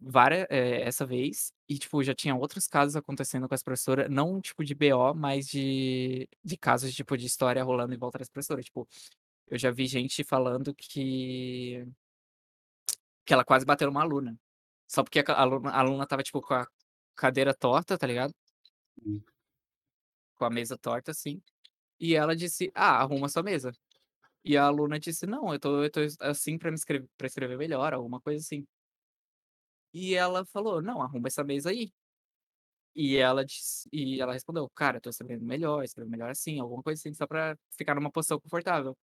vária 0.00 0.46
eh, 0.50 0.82
essa 0.82 1.06
vez, 1.06 1.52
e 1.68 1.78
tipo, 1.78 2.02
já 2.02 2.14
tinha 2.14 2.34
outros 2.34 2.66
casos 2.66 2.96
acontecendo 2.96 3.48
com 3.48 3.54
essa 3.54 3.64
professora, 3.64 4.08
não 4.08 4.40
tipo 4.40 4.64
de 4.64 4.74
BO, 4.74 5.14
mas 5.14 5.46
de 5.48 6.28
de 6.44 6.56
casos, 6.56 6.92
tipo, 6.94 7.16
de 7.16 7.26
história 7.26 7.62
rolando 7.64 7.94
em 7.94 7.98
volta 7.98 8.18
dessa 8.18 8.30
professora, 8.30 8.62
tipo, 8.62 8.86
eu 9.48 9.58
já 9.58 9.70
vi 9.70 9.86
gente 9.86 10.24
falando 10.24 10.74
que 10.74 11.86
que 13.26 13.32
ela 13.34 13.44
quase 13.44 13.64
bateu 13.66 13.88
numa 13.88 14.02
aluna, 14.02 14.36
só 14.88 15.02
porque 15.02 15.20
a 15.20 15.34
aluna 15.40 15.70
a 15.70 15.78
aluna 15.80 16.04
estava, 16.04 16.22
tipo, 16.22 16.40
com 16.42 16.54
a 16.54 16.66
cadeira 17.16 17.54
torta, 17.54 17.98
tá 17.98 18.06
ligado? 18.06 18.34
Hum. 19.06 19.22
Com 20.36 20.44
a 20.46 20.50
mesa 20.50 20.76
torta, 20.76 21.10
assim, 21.12 21.40
e 22.00 22.14
ela 22.16 22.36
disse: 22.36 22.70
"Ah, 22.74 23.00
arruma 23.02 23.28
sua 23.28 23.42
mesa". 23.42 23.72
E 24.46 24.56
a 24.58 24.64
aluna 24.66 25.00
disse: 25.00 25.26
"Não, 25.26 25.52
eu 25.54 25.58
tô 25.58 25.82
eu 25.82 25.90
tô 25.90 26.00
assim 26.20 26.58
pra 26.58 26.70
me 26.70 26.76
escre 26.76 27.06
pra 27.16 27.26
escrever 27.26 27.56
melhor", 27.56 27.94
alguma 27.94 28.20
coisa 28.20 28.40
assim. 28.44 28.66
E 29.94 30.14
ela 30.14 30.44
falou: 30.44 30.82
"Não, 30.82 31.00
arruma 31.00 31.28
essa 31.28 31.44
mesa 31.44 31.70
aí". 31.70 31.92
E 32.96 33.16
ela 33.16 33.44
disse 33.44 33.88
e 33.92 34.20
ela 34.20 34.32
respondeu: 34.32 34.68
"Cara, 34.74 34.98
eu 34.98 35.00
tô 35.00 35.10
escrevendo 35.10 35.44
melhor, 35.44 35.82
escrevo 35.82 36.08
melhor 36.10 36.30
assim", 36.30 36.60
alguma 36.60 36.82
coisa 36.82 37.00
assim, 37.00 37.12
só 37.12 37.26
pra 37.26 37.56
ficar 37.76 37.94
numa 37.96 38.10
posição 38.10 38.38
confortável. 38.40 38.96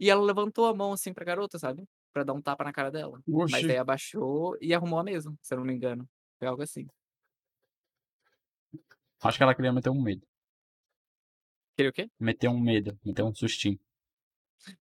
E 0.00 0.10
ela 0.10 0.22
levantou 0.22 0.66
a 0.66 0.74
mão, 0.74 0.92
assim, 0.92 1.14
pra 1.14 1.24
garota, 1.24 1.58
sabe, 1.58 1.84
pra 2.12 2.24
dar 2.24 2.34
um 2.34 2.42
tapa 2.42 2.64
na 2.64 2.72
cara 2.72 2.90
dela, 2.90 3.20
mas 3.46 3.66
Oxi. 3.66 3.68
daí 3.68 3.78
abaixou 3.78 4.56
e 4.60 4.74
arrumou 4.74 4.98
a 5.00 5.04
mesa, 5.04 5.34
se 5.42 5.54
eu 5.54 5.58
não 5.58 5.66
me 5.66 5.74
engano, 5.74 6.08
foi 6.38 6.48
algo 6.48 6.62
assim. 6.62 6.86
Acho 9.22 9.36
que 9.38 9.42
ela 9.44 9.54
queria 9.54 9.72
meter 9.72 9.90
um 9.90 10.02
medo. 10.02 10.26
Queria 11.76 11.90
o 11.90 11.92
quê? 11.92 12.10
Meter 12.20 12.48
um 12.48 12.60
medo, 12.60 12.96
meter 13.04 13.24
um 13.24 13.34
sustinho. 13.34 13.80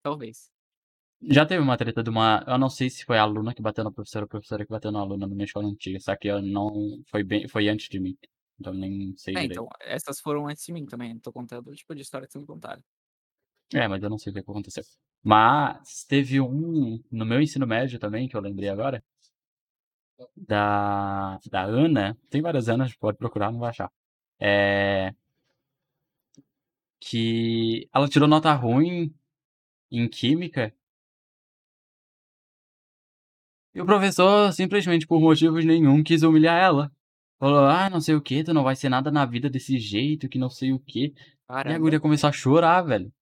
Talvez. 0.02 0.48
Já 1.20 1.46
teve 1.46 1.62
uma 1.62 1.76
treta 1.76 2.02
de 2.02 2.10
uma 2.10 2.44
eu 2.48 2.58
não 2.58 2.68
sei 2.68 2.90
se 2.90 3.04
foi 3.04 3.16
a 3.18 3.22
aluna 3.22 3.54
que 3.54 3.62
bateu 3.62 3.84
na 3.84 3.92
professora 3.92 4.24
ou 4.24 4.26
a 4.26 4.28
professora 4.28 4.64
que 4.64 4.70
bateu 4.70 4.90
na 4.90 5.00
aluna 5.00 5.26
na 5.26 5.34
minha 5.34 5.44
escola 5.44 5.68
antiga, 5.68 6.00
só 6.00 6.16
que 6.16 6.28
eu 6.28 6.42
não 6.42 7.00
foi 7.10 7.22
bem 7.22 7.46
foi 7.48 7.68
antes 7.68 7.88
de 7.88 8.00
mim, 8.00 8.16
então 8.58 8.74
nem 8.74 9.14
sei 9.16 9.34
É, 9.34 9.42
então, 9.44 9.66
essas 9.80 10.20
foram 10.20 10.46
antes 10.46 10.64
de 10.66 10.72
mim 10.72 10.84
também, 10.84 11.18
tô 11.18 11.32
contando 11.32 11.68
o 11.70 11.74
tipo 11.74 11.94
de 11.94 12.02
história 12.02 12.26
que 12.26 12.32
você 12.32 12.38
me 12.38 12.46
contaram. 12.46 12.82
É, 13.74 13.88
mas 13.88 14.02
eu 14.02 14.10
não 14.10 14.18
sei 14.18 14.30
o 14.30 14.34
que 14.34 14.40
aconteceu. 14.40 14.84
Mas 15.24 16.04
teve 16.04 16.40
um 16.40 17.02
no 17.10 17.24
meu 17.24 17.40
ensino 17.40 17.66
médio 17.66 17.98
também, 17.98 18.28
que 18.28 18.36
eu 18.36 18.40
lembrei 18.40 18.68
agora 18.68 19.02
da 20.36 21.38
da 21.50 21.62
Ana, 21.64 22.16
tem 22.30 22.42
várias 22.42 22.68
Anas, 22.68 22.94
pode 22.96 23.18
procurar, 23.18 23.50
não 23.52 23.60
vai 23.60 23.70
achar. 23.70 23.90
Eh 24.40 25.12
que 27.04 27.88
ela 27.92 28.08
tirou 28.08 28.28
nota 28.28 28.52
ruim 28.54 29.12
em 29.92 30.08
química 30.08 30.74
e 33.74 33.80
o 33.80 33.86
professor, 33.86 34.52
simplesmente 34.52 35.06
por 35.06 35.20
motivos 35.20 35.64
nenhum, 35.64 36.02
quis 36.02 36.22
humilhar 36.22 36.60
ela. 36.62 36.90
Falou: 37.38 37.60
"Ah, 37.66 37.88
não 37.90 38.00
sei 38.00 38.14
o 38.14 38.20
quê, 38.22 38.44
tu 38.44 38.52
não 38.54 38.62
vai 38.64 38.76
ser 38.76 38.88
nada 38.88 39.10
na 39.10 39.24
vida 39.26 39.48
desse 39.50 39.78
jeito, 39.78 40.28
que 40.28 40.38
não 40.38 40.50
sei 40.50 40.72
o 40.72 40.78
quê". 40.80 41.12
E 41.16 41.72
a 41.72 41.78
Caramba. 41.78 41.78
guria 41.78 42.00
começou 42.00 42.28
a 42.28 42.32
chorar, 42.32 42.82
velho. 42.82 43.12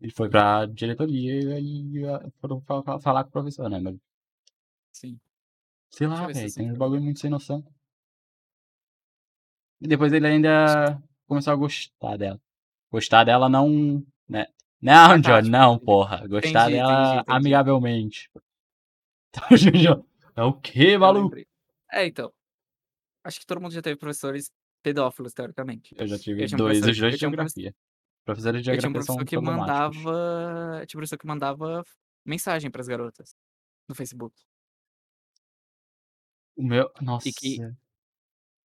E 0.00 0.10
foi 0.16 0.28
pra 0.28 0.66
diretoria 0.66 1.34
e 1.42 1.52
aí 1.52 2.04
a 2.14 2.30
foram 2.40 2.60
fa 2.62 2.82
fa 2.82 3.00
falar 3.00 3.24
com 3.24 3.30
o 3.30 3.32
professor, 3.32 3.68
né, 3.70 3.78
mas 3.80 3.96
Sim. 4.92 5.18
Sei 5.90 6.06
Deixa 6.06 6.22
eu 6.22 6.26
lá, 6.26 6.26
ver 6.26 6.34
se 6.34 6.42
velho, 6.42 6.54
tem 6.54 6.70
uns 6.72 6.78
bagulho 6.78 7.02
muito 7.02 7.20
sem 7.20 7.30
noção. 7.30 7.64
E 9.80 9.86
depois 9.86 10.12
ele 10.12 10.26
que 10.26 10.32
ainda 10.32 11.00
começou 11.26 11.52
a 11.52 11.56
gostar 11.56 12.16
dela. 12.16 12.40
Gostar 12.90 13.24
dela 13.24 13.48
não, 13.48 14.04
né 14.28 14.46
não 14.80 15.20
Johnny, 15.20 15.42
tipo, 15.42 15.50
não 15.50 15.74
entendi. 15.74 15.84
porra, 15.84 16.26
gostar 16.28 16.70
Entendi, 16.70 16.76
entendi, 16.76 16.76
dela 16.76 17.12
entendi. 17.12 17.24
amigavelmente. 17.26 18.30
É 20.36 20.42
o 20.42 20.52
quê, 20.52 20.96
maluco? 20.96 21.36
É, 21.90 22.06
então, 22.06 22.32
acho 23.24 23.40
que 23.40 23.46
todo 23.46 23.60
mundo 23.60 23.72
já 23.72 23.82
teve 23.82 23.96
professores 23.96 24.52
pedófilos, 24.84 25.32
teoricamente. 25.32 25.92
Eu 25.98 26.06
já 26.06 26.16
tive 26.16 26.44
Eu 26.44 26.46
tinha 26.46 26.58
2, 26.58 26.78
professor 26.78 26.90
os 26.92 26.98
2 26.98 27.14
eu 27.14 27.18
de 27.18 27.26
um 27.26 27.30
profe 27.32 27.50
geografia. 27.54 27.74
Professores 28.24 28.62
de 28.62 28.70
eu 28.70 28.78
tinha 28.78 28.88
um 28.88 28.92
geografia 28.92 29.16
professor 29.16 29.24
que 29.24 29.40
mandava 29.40 30.86
tinha 30.86 30.96
um 30.96 31.00
professor 31.00 31.18
que 31.18 31.26
mandava 31.26 31.84
mensagem 32.24 32.70
para 32.70 32.80
as 32.80 32.86
garotas, 32.86 33.34
no 33.88 33.96
Facebook. 33.96 34.36
O 36.56 36.62
meu 36.62 36.88
E 37.24 37.32
que 37.32 37.58
nossa. 37.58 37.76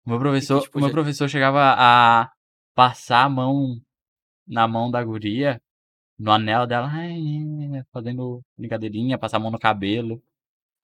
O 0.04 0.10
meu 0.10 0.16
e 0.16 0.18
que 0.18 0.20
professor 0.20 0.58
o 0.58 0.62
tipo 0.62 0.78
meu 0.78 0.88
já 0.88 0.92
professor 0.92 1.28
chegava 1.28 1.74
a 1.74 2.30
passar 2.74 3.24
a 3.24 3.28
mão 3.30 3.80
na 4.46 4.68
mão 4.68 4.90
da 4.90 5.02
guria, 5.02 5.58
no 6.22 6.32
anel 6.32 6.66
dela, 6.66 6.88
fazendo 7.92 8.42
brincadeirinha, 8.56 9.18
passar 9.18 9.38
a 9.38 9.40
mão 9.40 9.50
no 9.50 9.58
cabelo. 9.58 10.22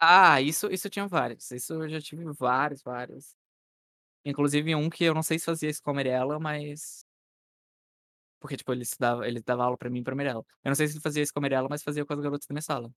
Ah, 0.01 0.41
isso 0.41 0.69
isso 0.71 0.89
tinha 0.89 1.07
vários, 1.09 1.51
isso 1.51 1.75
eu 1.75 1.89
já 1.89 2.01
tive 2.01 2.25
vários, 2.33 2.83
vários. 2.83 3.37
Inclusive 4.25 4.75
um 4.77 4.91
que 4.91 5.05
eu 5.05 5.15
não 5.15 5.23
sei 5.23 5.39
se 5.39 5.47
fazia 5.47 5.71
isso 5.71 5.83
com 5.83 5.91
a 5.91 5.95
Mirella, 5.95 6.39
mas 6.41 7.05
porque, 8.41 8.57
tipo, 8.57 8.73
ele 8.73 8.83
estudava 8.83 9.27
ele 9.27 9.41
dava 9.43 9.65
aula 9.65 9.77
pra 9.77 9.91
mim 9.91 10.01
e 10.01 10.05
pra 10.05 10.15
Mirella. 10.15 10.45
Eu 10.65 10.71
não 10.71 10.75
sei 10.77 10.87
se 10.89 10.95
ele 10.95 11.01
fazia 11.03 11.23
isso 11.23 11.33
com 11.33 11.41
a 11.41 11.43
Mirella, 11.43 11.69
mas 11.71 11.83
fazia 11.83 12.05
com 12.05 12.13
as 12.15 12.21
garotas 12.21 12.47
da 12.47 12.53
minha 12.55 12.63
sala. 12.63 12.91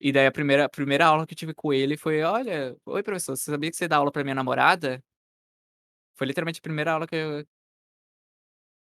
E 0.00 0.12
daí 0.12 0.26
a 0.26 0.32
primeira 0.32 0.64
a 0.66 0.68
primeira 0.68 1.06
aula 1.06 1.26
que 1.26 1.32
eu 1.34 1.38
tive 1.38 1.54
com 1.54 1.72
ele 1.72 1.96
foi: 1.96 2.22
"Olha, 2.22 2.76
oi 2.84 3.02
professor, 3.02 3.36
você 3.36 3.50
sabia 3.50 3.70
que 3.70 3.76
você 3.76 3.88
dá 3.88 3.96
aula 3.96 4.12
pra 4.12 4.22
minha 4.24 4.34
namorada?" 4.34 5.02
Foi 6.16 6.26
literalmente 6.26 6.58
a 6.60 6.62
primeira 6.68 6.92
aula 6.92 7.06
que 7.06 7.16
eu 7.16 7.46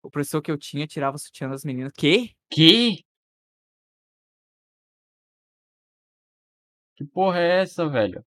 o 0.04 0.12
professor 0.12 0.42
que 0.42 0.52
eu 0.52 0.58
tinha 0.58 0.86
tirava 0.86 1.16
o 1.16 1.20
sutiã 1.20 1.50
das 1.50 1.64
meninas. 1.64 1.94
Quê? 1.98 2.32
Que? 2.52 3.04
Que 6.96 7.06
porra 7.06 7.40
é 7.40 7.62
essa, 7.62 7.88
velho? 7.90 8.24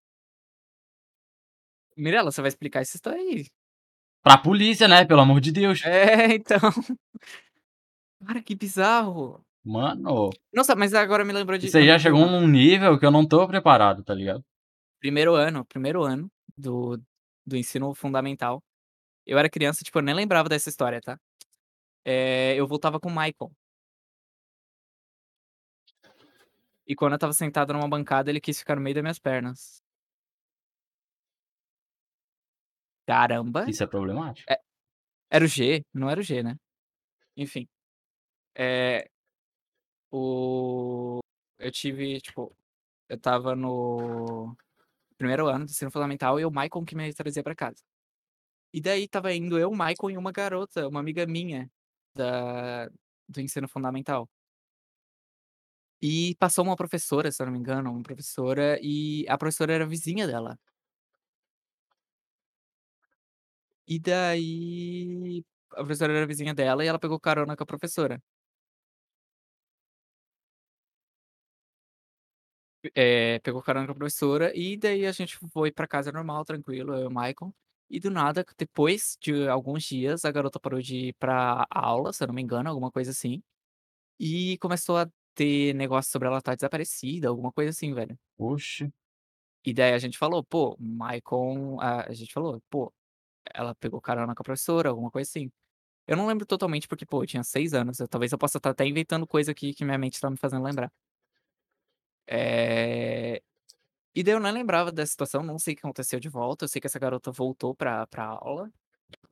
Mirella, 1.96 2.30
você 2.30 2.40
vai 2.40 2.48
explicar 2.48 2.80
essa 2.80 2.96
história 2.96 3.20
aí. 3.20 3.46
Pra 4.22 4.38
polícia, 4.38 4.88
né, 4.88 5.04
pelo 5.04 5.20
amor 5.20 5.40
de 5.40 5.52
Deus. 5.52 5.84
É, 5.84 6.32
então. 6.34 6.58
Cara, 8.26 8.42
que 8.42 8.54
bizarro. 8.54 9.44
Mano. 9.62 10.30
Nossa, 10.52 10.74
mas 10.74 10.94
agora 10.94 11.24
me 11.24 11.32
lembrou 11.32 11.58
de 11.58 11.66
Isso 11.66 11.76
aí 11.76 11.86
já 11.86 11.98
chegou 11.98 12.26
num 12.26 12.46
nível 12.46 12.98
que 12.98 13.04
eu 13.04 13.10
não 13.10 13.26
tô 13.26 13.46
preparado, 13.46 14.02
tá 14.02 14.14
ligado? 14.14 14.44
Primeiro 15.00 15.34
ano, 15.34 15.64
primeiro 15.64 16.02
ano 16.02 16.30
do 16.56 17.00
do 17.46 17.56
ensino 17.56 17.94
fundamental. 17.94 18.62
Eu 19.26 19.38
era 19.38 19.50
criança, 19.50 19.84
tipo, 19.84 19.98
eu 19.98 20.02
nem 20.02 20.14
lembrava 20.14 20.48
dessa 20.48 20.68
história, 20.68 21.00
tá. 21.00 21.18
Eh, 22.06 22.54
eu 22.56 22.66
voltava 22.66 23.00
com 23.00 23.08
o 23.08 23.10
Michael. 23.12 23.54
E 26.86 26.94
quando 26.94 27.12
eu 27.12 27.16
estava 27.16 27.32
sentado 27.32 27.72
numa 27.72 27.88
bancada, 27.88 28.30
ele 28.30 28.40
quis 28.40 28.58
ficar 28.58 28.76
no 28.76 28.82
meio 28.82 28.94
das 28.94 29.02
minhas 29.02 29.18
pernas. 29.18 29.58
Caramba. 33.08 33.64
Isso 33.68 33.82
é 33.84 33.86
problemático. 33.86 34.50
É 34.50 34.58
era 35.30 35.44
o 35.44 35.48
G, 35.48 35.84
não 35.94 36.10
era 36.10 36.20
o 36.20 36.22
G, 36.24 36.42
né. 36.42 36.56
Enfim. 37.36 37.68
Eh 38.56 39.08
o 40.12 41.20
eu 41.58 41.70
tive, 41.70 42.20
tipo, 42.20 42.54
eu 43.08 43.16
estava 43.16 43.56
no 43.56 44.56
primeiro 45.18 45.48
ano 45.48 45.66
do 45.66 45.70
ensino 45.70 45.90
fundamental 45.90 46.40
e 46.40 46.46
o 46.46 46.50
Maicon 46.52 46.84
que 46.84 46.96
me 46.96 47.12
trazia 47.14 47.42
pra 47.44 47.54
casa. 47.56 47.82
E 48.74 48.80
daí 48.80 49.04
estava 49.04 49.32
indo 49.34 49.58
eu, 49.58 49.70
o 49.70 49.76
Maicon 49.76 50.10
e 50.10 50.18
uma 50.18 50.32
garota, 50.32 50.88
uma 50.88 51.00
amiga 51.00 51.26
minha 51.26 51.70
da 52.14 52.88
do 53.28 53.40
ensino 53.40 53.68
fundamental. 53.68 54.28
E 56.02 56.34
passou 56.38 56.64
uma 56.64 56.76
professora, 56.76 57.30
se 57.30 57.40
eu 57.42 57.46
não 57.46 57.52
me 57.52 57.58
engano, 57.58 57.90
uma 57.90 58.02
professora, 58.02 58.78
e 58.82 59.24
a 59.28 59.38
professora 59.38 59.72
era 59.72 59.86
vizinha 59.86 60.26
dela. 60.26 60.58
E 63.86 63.96
daí 63.98 65.44
a 65.72 65.76
professora 65.84 66.12
era 66.14 66.26
vizinha 66.26 66.54
dela 66.54 66.84
e 66.84 66.88
ela 66.88 66.98
pegou 66.98 67.20
carona 67.20 67.56
com 67.56 67.62
a 67.64 67.66
professora. 67.66 68.16
Eh, 72.94 73.40
pegou 73.42 73.62
carona 73.62 73.86
com 73.86 73.92
a 73.92 73.94
professora 73.94 74.52
e 74.54 74.76
daí 74.76 75.06
a 75.06 75.12
gente 75.12 75.38
foi 75.52 75.72
pra 75.72 75.86
casa 75.86 76.12
normal, 76.12 76.44
tranquilo, 76.44 76.94
eu 76.94 77.02
e 77.04 77.06
o 77.06 77.10
Maicon. 77.10 77.50
E 77.90 78.00
do 78.00 78.10
nada, 78.10 78.44
depois 78.58 79.16
de 79.20 79.46
alguns 79.48 79.84
dias, 79.84 80.24
a 80.24 80.30
garota 80.32 80.58
parou 80.58 80.80
de 80.80 81.08
ir 81.08 81.14
pra 81.18 81.66
aula, 81.70 82.12
se 82.12 82.22
eu 82.24 82.28
não 82.28 82.34
me 82.34 82.42
engano, 82.42 82.68
alguma 82.68 82.90
coisa 82.90 83.10
assim. 83.10 83.42
E 84.20 84.58
começou 84.58 84.98
a 84.98 85.08
ter 85.34 85.74
negócio 85.74 86.12
sobre 86.12 86.28
ela 86.28 86.38
estar 86.38 86.54
desaparecida, 86.56 87.28
alguma 87.28 87.52
coisa 87.52 87.70
assim, 87.70 87.94
velho. 87.94 88.18
Oxe. 88.38 88.90
E 89.64 89.74
daí 89.74 89.92
a 89.94 89.98
gente 89.98 90.18
falou: 90.18 90.44
"Pô, 90.44 90.76
Maicon" 90.80 91.80
a 91.80 92.02
a 92.10 92.14
gente 92.14 92.32
falou: 92.32 92.62
"Pô, 92.70 92.92
ela 93.54 93.74
pegou 93.76 94.00
carona 94.00 94.34
com 94.34 94.42
a 94.42 94.44
professora", 94.44 94.90
alguma 94.90 95.10
coisa 95.10 95.28
assim. 95.30 95.50
Eu 96.08 96.16
não 96.16 96.26
lembro 96.26 96.46
totalmente 96.46 96.88
porque, 96.88 97.06
pô, 97.06 97.22
eu 97.24 97.26
tinha 97.28 97.44
6 97.44 97.74
anos, 97.74 98.00
eu 98.00 98.08
talvez 98.08 98.32
eu 98.32 98.38
possa 98.38 98.58
estar 98.58 98.70
até 98.70 98.86
inventando 98.86 99.26
coisa 99.26 99.52
aqui 99.52 99.74
que 99.74 99.84
minha 99.84 99.98
mente 99.98 100.20
tá 100.20 100.30
me 100.30 100.36
fazendo 100.38 100.64
lembrar. 100.64 100.90
Eh, 102.26 103.40
e 104.14 104.22
daí 104.22 104.34
eu 104.34 104.40
nem 104.40 104.52
lembrava 104.52 104.92
dessa 104.92 105.12
situação, 105.12 105.42
não 105.42 105.58
sei 105.58 105.74
o 105.74 105.76
que 105.76 105.80
aconteceu 105.86 106.20
de 106.20 106.28
volta, 106.28 106.64
eu 106.64 106.68
sei 106.68 106.80
que 106.80 106.86
essa 106.86 106.98
garota 106.98 107.30
voltou 107.32 107.74
pra 107.74 108.06
pra 108.06 108.24
aula, 108.26 108.70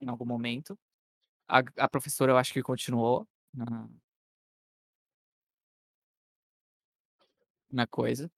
em 0.00 0.08
algum 0.10 0.26
momento. 0.26 0.78
A 1.48 1.60
a 1.78 1.88
professora 1.90 2.32
eu 2.32 2.38
acho 2.38 2.52
que 2.54 2.62
continuou 2.62 3.26
na 3.54 3.88
na 7.70 7.86
coisa. 7.86 8.30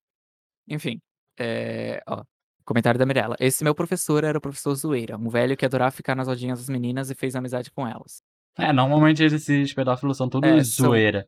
Enfim, 0.69 1.01
eh, 1.39 2.01
ó, 2.07 2.23
comentário 2.65 2.99
da 2.99 3.05
Mirella: 3.07 3.35
"Esse 3.39 3.63
meu 3.65 3.75
professor 3.75 4.23
era 4.25 4.37
o 4.37 4.41
professor 4.41 4.75
zoeira, 4.75 5.17
um 5.17 5.29
velho 5.29 5.57
que 5.57 5.65
adorava 5.65 5.91
ficar 5.91 6.15
nas 6.15 6.27
rodinhas 6.29 6.59
das 6.59 6.69
meninas 6.69 7.09
e 7.11 7.15
fez 7.15 7.35
amizade 7.35 7.71
com 7.71 7.87
elas". 7.87 8.21
É, 8.57 8.71
normalmente 8.71 9.23
esses 9.23 9.73
pedófilos 9.73 10.17
são 10.17 10.29
É, 10.41 10.63
todos 10.63 10.75
são 10.75 11.03
zoeira. 11.03 11.27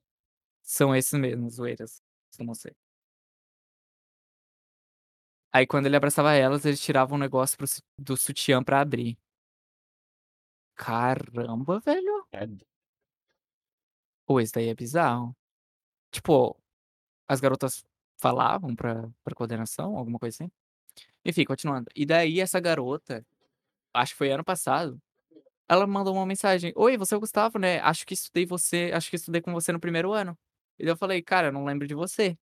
são 0.63 0.95
esses 0.95 1.19
mesmos, 1.19 1.55
zoeiras, 1.55 2.01
costumam 2.29 2.55
ser. 2.55 2.75
Aí 5.57 5.65
quando 5.65 5.87
ele 5.87 5.95
abraçava 5.95 6.33
elas, 6.35 6.65
eles 6.65 6.79
tiravam 6.79 7.17
um 7.17 7.19
negócio 7.19 7.57
para 7.57 7.65
o 7.65 7.67
su 7.67 7.81
do 7.97 8.15
sutiã 8.15 8.63
pra 8.63 8.79
abrir. 8.79 9.17
Caramba, 10.77 11.79
velho. 11.79 12.25
Credo. 12.31 12.65
Pô, 14.27 14.41
isso 14.41 14.51
daí 14.53 14.67
é 14.67 14.75
bizarro. 14.75 15.33
Tipo, 16.11 16.57
as 17.27 17.39
garotas 17.41 17.83
falavam 18.19 18.75
pra 18.75 19.09
pra 19.23 19.35
coordenação, 19.35 19.97
alguma 19.97 20.19
coisa 20.19 20.35
assim? 20.43 20.51
Enfim, 21.25 21.45
continuando. 21.45 21.87
E 21.95 22.05
daí 22.05 22.39
essa 22.41 22.59
garota, 22.59 23.25
acho 23.93 24.13
que 24.13 24.17
foi 24.19 24.31
ano 24.31 24.43
passado, 24.43 24.99
ela 25.69 25.87
mandou 25.87 26.13
uma 26.15 26.25
mensagem: 26.25 26.73
"Oi, 26.75 26.97
você 26.97 27.15
é 27.15 27.17
o 27.17 27.21
Gustavo, 27.21 27.59
né? 27.59 27.79
Acho 27.81 28.05
que 28.07 28.13
estudei 28.15 28.45
você 28.45 28.91
acho 28.93 29.09
que 29.09 29.17
estudei 29.17 29.41
com 29.41 29.53
você 29.53 29.71
no 29.73 29.79
primeiro 29.79 30.13
ano". 30.13 30.37
E 30.79 30.83
daí 30.85 30.93
eu 30.93 30.97
falei: 30.97 31.21
"Cara, 31.23 31.47
eu 31.49 31.53
não 31.53 31.65
lembro 31.65 31.87
de 31.87 31.95
você". 31.95 32.37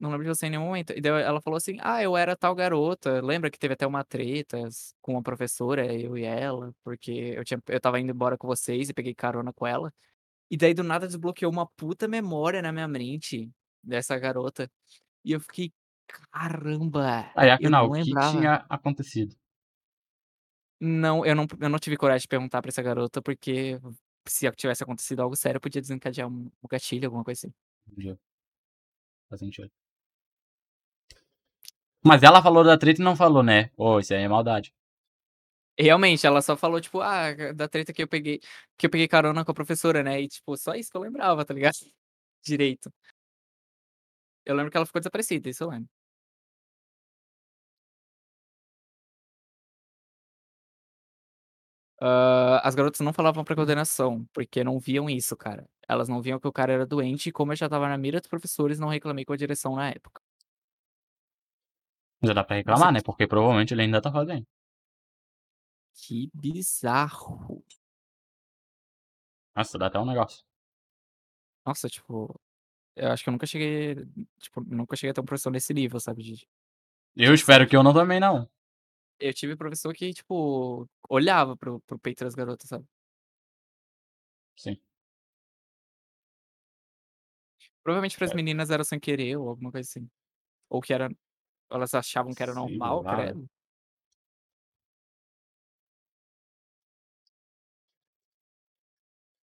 "Não 0.00 0.10
lembro 0.10 0.24
de 0.24 0.30
você 0.30 0.46
em 0.46 0.50
nenhum 0.50 0.64
momento". 0.66 0.92
E 0.96 1.00
daí 1.00 1.22
ela 1.22 1.40
falou 1.42 1.58
assim: 1.58 1.76
"Ah, 1.80 2.02
eu 2.02 2.16
era 2.16 2.36
tal 2.36 2.54
garota, 2.54 3.20
lembra 3.22 3.50
que 3.50 3.58
teve 3.58 3.74
até 3.74 3.86
uma 3.86 4.04
treta 4.04 4.58
s 4.68 4.94
com 5.02 5.18
a 5.18 5.22
professora, 5.22 5.92
eu 5.94 6.16
e 6.18 6.24
ela, 6.24 6.72
porque 6.84 7.12
eu 7.36 7.44
tinha 7.44 7.60
eu 7.68 7.76
estava 7.78 8.00
indo 8.00 8.10
embora 8.12 8.38
com 8.38 8.46
vocês 8.48 8.88
e 8.90 8.94
peguei 8.94 9.14
carona 9.14 9.52
com 9.52 9.66
ela". 9.66 9.92
E 10.50 10.56
daí 10.56 10.74
do 10.74 10.84
nada 10.84 11.06
desbloqueou 11.08 11.52
uma 11.52 11.66
puta 11.76 12.08
memória 12.08 12.62
na 12.62 12.72
minha 12.72 12.88
mente, 12.88 13.50
dessa 13.82 14.18
garota. 14.18 14.70
E 15.24 15.32
eu 15.32 15.40
fiquei: 15.40 15.72
"Caramba, 16.08 17.32
Aí, 17.36 17.50
eu 17.58 17.70
afinal, 17.70 17.86
não 17.86 17.88
o 17.88 17.92
que 17.92 18.16
lembrava". 18.16 18.16
tinha 18.16 18.64
acontecido? 18.68 19.36
Não, 20.82 21.26
eu 21.26 21.34
não 21.34 21.46
eu 21.60 21.68
não 21.68 21.78
tive 21.78 21.94
coragem 21.98 22.22
de 22.22 22.28
perguntar 22.28 22.62
pra 22.62 22.70
essa 22.70 22.80
garota, 22.82 23.20
porque 23.20 23.78
se 24.26 24.50
tivesse 24.52 24.82
acontecido 24.82 25.20
algo 25.20 25.36
sério, 25.36 25.60
podia 25.60 25.80
desencadear 25.82 26.26
um 26.26 26.46
um 26.62 26.68
gatilho, 26.70 27.04
alguma 27.06 27.22
coisa 27.22 27.38
assim. 27.48 27.54
Entendi. 27.86 28.20
Faz 29.30 29.38
sentido. 29.40 29.70
Mas 32.04 32.22
ela 32.22 32.42
falou 32.42 32.64
da 32.64 32.78
treta 32.78 33.00
e 33.00 33.04
não 33.04 33.14
falou, 33.16 33.42
né: 33.42 33.70
"Ô, 33.76 33.98
isso 34.00 34.14
aí 34.14 34.22
é 34.22 34.28
maldade". 34.28 34.72
Realmente, 35.78 36.26
ela 36.26 36.42
só 36.42 36.56
falou, 36.56 36.80
tipo: 36.80 37.00
"Ah, 37.00 37.32
da 37.54 37.68
treta 37.68 37.92
que 37.92 38.02
eu 38.02 38.08
peguei 38.08 38.40
que 38.76 38.86
eu 38.86 38.90
peguei 38.90 39.08
carona 39.08 39.44
com 39.44 39.50
a 39.52 39.54
professora, 39.54 40.02
né". 40.02 40.20
E, 40.20 40.28
tipo, 40.28 40.56
só 40.56 40.74
isso 40.74 40.90
que 40.90 40.96
eu 40.96 41.00
lembrava, 41.02 41.44
tá 41.44 41.54
ligado? 41.54 41.74
Direito. 42.44 42.92
Eu 44.46 44.54
lembro 44.54 44.70
que 44.70 44.76
ela 44.76 44.86
ficou 44.86 45.00
desaparecida, 45.00 45.48
isso 45.50 45.64
eu 45.64 45.70
lembro. 45.70 45.88
Hã, 51.98 52.60
as 52.62 52.74
garotas 52.74 53.00
não 53.00 53.12
falavam 53.12 53.44
pra 53.44 53.54
coordenação, 53.54 54.24
porque 54.32 54.62
não 54.64 54.78
viam 54.78 55.08
isso, 55.10 55.36
cara. 55.36 55.68
Elas 55.88 56.08
não 56.08 56.22
viam 56.22 56.38
que 56.38 56.46
o 56.48 56.52
cara 56.52 56.72
era 56.72 56.86
doente 56.86 57.28
e 57.28 57.32
como 57.32 57.52
eu 57.52 57.56
já 57.56 57.66
estava 57.66 57.88
na 57.88 57.98
mira 57.98 58.20
dos 58.20 58.28
professores, 58.28 58.78
não 58.78 58.88
reclamei 58.88 59.24
com 59.24 59.32
a 59.32 59.36
direção 59.36 59.74
na 59.76 59.90
época. 59.90 60.20
Já 62.22 62.34
dá 62.34 62.44
pra 62.44 62.56
Nossa, 62.64 62.86
reclamar, 62.86 62.92
né, 62.92 63.00
que 63.00 63.02
porque 63.02 63.26
provavelmente 63.26 63.72
ele 63.74 63.82
ainda 63.82 64.00
tá 64.02 64.12
fazendo. 64.12 64.46
que 65.94 66.30
bizarro. 66.34 67.62
Nossa, 69.56 69.78
dá 69.78 69.86
até 69.86 69.98
um 69.98 70.04
negócio. 70.06 70.42
Nossa, 71.66 71.88
tipo, 71.88 72.40
eu 72.96 73.10
acho 73.12 73.24
que 73.24 73.30
eu 73.30 73.32
nunca 73.32 73.46
cheguei 73.46 73.96
tipo, 74.40 74.62
nunca 74.66 74.96
cheguei 74.96 75.10
a 75.12 75.14
ter 75.14 75.22
um 75.22 75.24
professor 75.24 75.50
nesse 75.52 75.74
nível, 75.74 76.00
sabe, 76.00 76.22
de 76.24 76.46
Eu 77.16 77.34
espero 77.34 77.66
que 77.68 77.76
eu 77.76 77.82
não 77.82 77.92
também 77.94 78.18
não. 78.20 78.48
Eu 79.18 79.34
tive 79.34 79.54
professor 79.56 79.92
que, 79.94 80.12
tipo, 80.14 80.88
olhava 81.08 81.56
para 81.56 81.72
o 81.74 81.80
para 81.80 81.96
o 81.96 81.98
peito 82.00 82.24
das 82.24 82.34
garotas, 82.34 82.68
sabe. 82.68 82.86
Sim. 84.56 84.80
Provavelmente 87.82 88.16
para 88.16 88.26
as 88.26 88.32
É. 88.32 88.34
meninas 88.34 88.70
era 88.70 88.84
sem 88.84 88.98
querer 89.00 89.36
ou 89.36 89.48
alguma 89.48 89.70
coisa 89.72 89.88
assim. 89.88 90.08
Ou 90.70 90.80
que 90.82 90.94
era 90.94 91.10
elas 91.70 91.94
achavam 91.94 92.34
que 92.34 92.42
era 92.42 92.54
normal, 92.54 93.02
vai. 93.02 93.26
credo. 93.26 93.48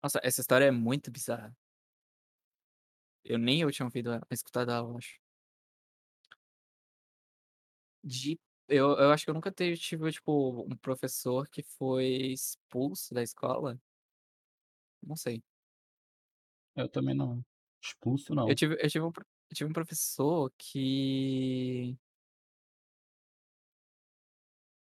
Nossa, 0.02 0.20
essa 0.22 0.40
história 0.40 0.64
é 0.66 0.70
muito 0.70 1.10
bizarra. 1.10 1.56
Eu 3.24 3.38
nem 3.38 3.60
eu 3.60 3.70
tinha 3.72 3.86
ouvido 3.86 4.10
ela 4.12 4.26
escutado 4.30 4.70
ela, 4.70 4.88
eu 4.88 4.96
acho. 4.98 5.18
De 8.04 8.38
eu 8.68 8.90
eu 8.98 9.10
acho 9.10 9.24
que 9.24 9.30
eu 9.30 9.34
nunca 9.34 9.52
teve 9.52 9.76
tive, 9.76 10.10
tipo, 10.12 10.62
um 10.62 10.76
professor 10.76 11.48
que 11.48 11.62
foi 11.62 12.06
expulso 12.32 13.14
da 13.14 13.22
escola. 13.22 13.78
Não 15.02 15.16
sei. 15.16 15.42
Eu 16.76 16.88
também 16.88 17.14
não. 17.14 17.44
Expulso, 17.82 18.32
Eu 18.32 18.36
não. 18.36 18.54
tive 18.54 18.74
eu 18.80 18.88
tive 18.88 19.04
um 19.04 19.12
pro 19.12 19.24
eu 19.50 19.56
tive 19.56 19.70
um 19.70 19.72
professor 19.72 20.50
que 20.56 21.96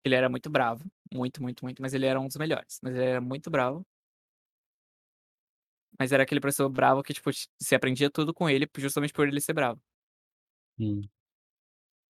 ele 0.08 0.16
era 0.16 0.30
muito 0.30 0.50
bravo, 0.50 0.84
muito, 1.14 1.42
muito, 1.42 1.64
muito, 1.66 1.82
mas 1.82 1.94
ele 1.94 2.06
era 2.08 2.20
um 2.20 2.28
dos 2.28 2.38
melhores, 2.38 2.80
mas 2.84 2.96
ele 2.96 3.06
era 3.06 3.22
muito 3.22 3.50
bravo. 3.52 3.86
Mas 6.00 6.12
era 6.12 6.24
aquele 6.24 6.40
professor 6.42 6.70
bravo 6.70 7.04
que, 7.04 7.14
tipo, 7.14 7.32
ti 7.32 7.48
você 7.60 7.76
aprendia 7.76 8.10
tudo 8.10 8.34
com 8.34 8.50
ele, 8.50 8.68
justamente 8.78 9.14
por 9.14 9.28
ele 9.28 9.42
ser 9.42 9.54
bravo. 9.54 9.82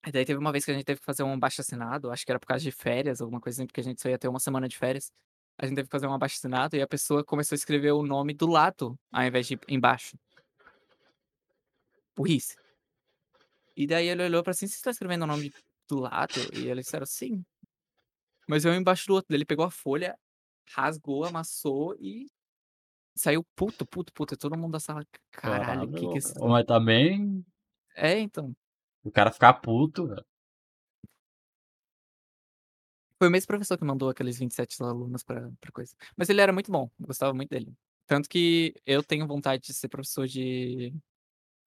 E 0.06 0.12
daí 0.12 0.24
teve 0.24 0.38
uma 0.38 0.52
vez 0.52 0.64
que 0.64 0.70
a 0.70 0.74
gente 0.74 0.84
teve 0.84 1.00
que 1.00 1.06
fazer 1.06 1.22
um 1.24 1.32
abaixo-assinado, 1.34 2.10
acho 2.10 2.24
que 2.24 2.30
era 2.32 2.38
por 2.38 2.46
causa 2.46 2.62
de 2.62 2.70
férias, 2.70 3.20
alguma 3.20 3.40
coisa 3.40 3.60
assim, 3.60 3.66
porque 3.66 3.80
a 3.80 3.84
gente 3.84 4.00
só 4.00 4.08
ia 4.08 4.18
ter 4.18 4.28
1 4.28 4.38
semana 4.38 4.68
de 4.68 4.76
férias. 4.78 5.10
A 5.60 5.66
gente 5.66 5.74
teve 5.76 5.88
que 5.88 5.92
fazer 5.92 6.06
um 6.06 6.12
abaixo-assinado 6.14 6.76
e 6.76 6.82
a 6.82 6.86
pessoa 6.86 7.24
começou 7.24 7.54
a 7.56 7.58
escrever 7.58 7.92
o 7.92 8.02
nome 8.02 8.32
do 8.32 8.46
lado, 8.46 8.96
ao 9.12 9.24
invés 9.24 9.46
de 9.48 9.58
embaixo. 9.68 10.16
Burrice. 12.16 12.56
E 13.76 13.86
daí 13.86 14.08
ele 14.08 14.24
olhou 14.24 14.42
pra 14.42 14.52
assim: 14.52 14.66
"Você 14.66 14.80
tá 14.82 14.90
escrevendo 14.90 15.22
o 15.24 15.26
nome 15.26 15.52
do 15.88 16.00
lado?" 16.00 16.32
E 16.52 16.68
eles 16.68 16.84
disseram: 16.86 17.06
"Sim". 17.06 17.44
Mas 18.48 18.64
é 18.64 18.70
um 18.70 18.74
embaixo 18.74 19.06
do 19.06 19.14
outro, 19.14 19.34
ele 19.36 19.44
pegou 19.44 19.64
a 19.64 19.70
folha, 19.70 20.18
rasgou, 20.70 21.24
amassou 21.26 21.94
e 22.00 22.26
saiu 23.16 23.44
puto, 23.56 23.86
puto, 23.86 24.12
puto, 24.14 24.34
e 24.34 24.38
todo 24.38 24.58
mundo 24.58 24.72
da 24.72 24.80
sala: 24.80 25.04
"Caralho, 25.32 25.90
que 25.94 26.08
que 26.08 26.18
Caralho, 26.18 26.18
esse" 26.18 26.34
mas 26.40 26.64
também 26.66 27.44
É, 27.96 28.18
então. 28.20 28.54
o 29.04 29.10
cara 29.10 29.32
ficar 29.32 29.54
puto, 29.54 30.06
velho. 30.06 30.24
Foi 33.20 33.26
o 33.28 33.30
mesmo 33.32 33.48
professor 33.48 33.76
que 33.76 33.84
mandou 33.84 34.08
aqueles 34.08 34.38
27 34.38 34.80
alunos 34.82 35.24
pra 35.24 35.50
pra 35.60 35.72
coisa. 35.72 35.92
Mas 36.16 36.28
ele 36.28 36.40
era 36.40 36.52
muito 36.52 36.70
bom, 36.70 36.88
eu 37.00 37.06
gostava 37.06 37.34
muito 37.34 37.50
dele. 37.50 37.74
Tanto 38.06 38.28
que 38.28 38.74
eu 38.86 39.02
tenho 39.02 39.26
vontade 39.26 39.64
de 39.64 39.74
ser 39.74 39.88
professor 39.88 40.26
de 40.26 40.94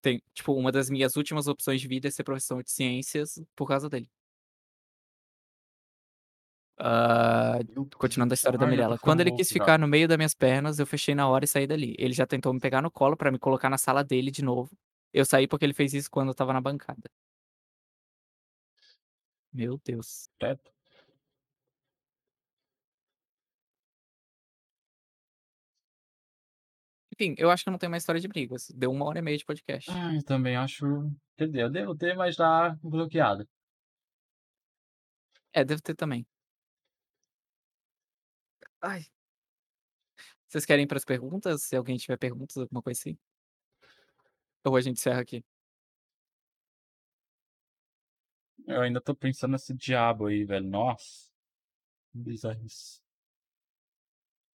tem 0.02 0.22
tipo, 0.34 0.54
uma 0.54 0.72
das 0.72 0.90
minhas 0.90 1.16
últimas 1.18 1.48
opções 1.48 1.82
de 1.82 1.88
vida 1.88 2.08
é 2.10 2.12
ser 2.12 2.24
professor 2.26 2.64
de 2.64 2.72
ciências 2.72 3.42
por 3.56 3.68
causa 3.68 3.90
dele. 3.90 4.10
Ah, 6.84 7.60
continuando 7.96 8.34
a 8.34 8.36
história 8.36 8.58
da 8.58 8.66
Mirella. 8.66 8.98
Quando 8.98 9.22
ele 9.22 9.32
quis 9.32 9.52
ficar 9.52 9.78
no 9.78 9.88
meio 9.88 10.08
das 10.08 10.18
minhas 10.18 10.34
pernas, 10.34 10.80
eu 10.80 10.88
fechei 10.88 11.14
na 11.14 11.30
hora 11.30 11.46
e 11.46 11.48
saí 11.48 11.68
dali. 11.68 11.96
Ele 12.00 12.14
já 12.14 12.26
tentou 12.26 12.52
me 12.52 12.60
pegar 12.60 12.82
no 12.82 12.90
colo 12.90 13.16
pra 13.16 13.32
me 13.32 13.38
colocar 13.38 13.70
na 13.70 13.78
sala 13.78 14.04
dele 14.04 14.32
de 14.32 14.44
novo. 14.44 14.76
Eu 15.14 15.24
saí 15.24 15.48
porque 15.48 15.64
ele 15.64 15.76
fez 15.76 15.94
isso 15.94 16.10
quando 16.10 16.30
eu 16.30 16.32
estava 16.32 16.54
na 16.54 16.60
bancada. 16.60 17.04
Meu 19.54 19.80
Deus. 19.86 20.28
Credo. 20.40 20.62
Enfim, 27.14 27.36
eu 27.38 27.52
acho 27.52 27.64
que 27.64 27.70
não 27.70 27.78
tenho 27.78 27.92
mais 27.92 28.02
história 28.02 28.20
de 28.20 28.28
brigas. 28.28 28.72
Deu 28.74 28.92
1 28.92 29.02
hora 29.04 29.20
e 29.20 29.22
meia 29.22 29.38
de 29.38 29.46
podcast. 29.46 29.92
Ah, 29.92 30.16
eu 30.16 30.24
também 30.24 30.56
acho 30.56 31.12
quer 31.38 31.46
dizer, 31.46 31.62
eu 31.62 31.70
devo 31.70 31.96
ter, 31.96 32.16
mas 32.16 32.36
tá 32.36 32.76
bloqueado. 32.82 33.48
É, 35.54 35.64
deve 35.64 35.82
ter 35.82 35.94
também. 35.96 36.26
Ai. 38.82 39.06
Vocês 40.48 40.66
querem 40.66 40.84
ir 40.84 40.88
para 40.88 40.98
as 40.98 41.06
perguntas? 41.06 41.64
Se 41.64 41.76
alguém 41.76 41.98
tiver 41.98 42.18
perguntas, 42.18 42.58
alguma 42.58 42.82
coisa 42.82 43.00
assim? 43.00 43.18
Ou 44.66 44.76
a 44.76 44.82
gente 44.82 44.98
encerra 44.98 45.22
aqui? 45.22 45.44
Eu 48.68 48.82
ainda 48.82 49.02
tô 49.02 49.16
pensando 49.16 49.52
nesse 49.54 49.74
diabo 49.74 50.28
aí, 50.28 50.46
velho. 50.46 50.68
Nossa. 50.68 51.30
Bizarrice. 52.14 53.02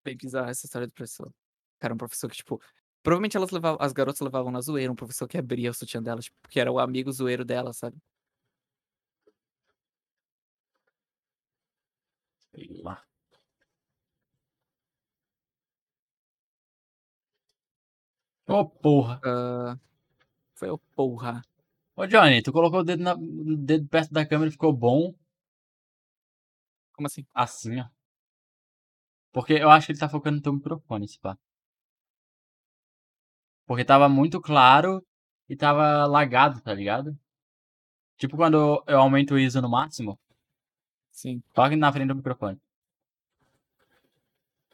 Bem 0.03 0.15
bizarra 0.15 0.51
essa 0.51 0.65
história 0.65 0.87
do 0.87 0.93
professor. 0.93 1.33
Cara, 1.79 1.93
um 1.93 1.97
professor 1.97 2.29
que, 2.29 2.37
tipo, 2.37 2.61
provavelmente 3.03 3.35
elas 3.37 3.51
levavam 3.51 3.77
as 3.81 3.91
garotas 3.93 4.21
levavam 4.21 4.51
na 4.51 4.61
zoeira, 4.61 4.91
um 4.91 4.95
professor 4.95 5.27
que 5.27 5.37
abria 5.37 5.71
o 5.71 5.73
sutiã 5.73 6.01
delas, 6.01 6.25
tipo, 6.25 6.37
que 6.49 6.59
era 6.59 6.71
o 6.71 6.79
amigo 6.79 7.11
zoeiro 7.11 7.43
dela, 7.45 7.73
sabe. 7.73 7.97
Sei 12.51 12.67
lá. 12.83 13.03
Ô, 18.47 18.65
porra. 18.65 19.19
Hã. 19.23 19.79
Foi 20.55 20.69
o 20.69 20.77
porra. 20.95 21.41
Ô, 21.95 22.05
Johnny, 22.07 22.41
tu 22.41 22.51
colocou 22.51 22.79
o 22.79 22.83
dedo 22.83 23.03
na 23.03 23.13
o 23.15 23.57
dedo 23.57 23.87
perto 23.87 24.13
da 24.13 24.25
câmera 24.25 24.49
e 24.49 24.51
ficou 24.51 24.73
bom. 24.73 25.13
Como 26.93 27.07
assim? 27.07 27.25
Assim, 27.33 27.79
ó. 27.79 27.85
Porque 29.31 29.53
eu 29.53 29.69
acho 29.69 29.85
que 29.87 29.91
ele 29.93 29.99
tá 29.99 30.09
focando 30.09 30.37
no 30.37 30.41
teu 30.41 30.53
microfone, 30.53 31.07
se 31.07 31.19
pá. 31.19 31.37
Porque 33.65 33.81
estava 33.81 34.07
muito 34.09 34.41
claro 34.41 35.03
e 35.49 35.53
estava 35.53 36.05
lagado, 36.05 36.61
tá 36.61 36.73
ligado? 36.73 37.17
Tipo 38.17 38.35
quando 38.37 38.83
eu 38.87 38.99
aumento 38.99 39.35
o 39.35 39.39
ISO 39.39 39.61
no 39.61 39.69
máximo. 39.69 40.17
Sim. 41.11 41.41
Coloca 41.53 41.75
na 41.75 41.91
frente 41.91 42.07
do 42.07 42.15
microfone. 42.15 42.59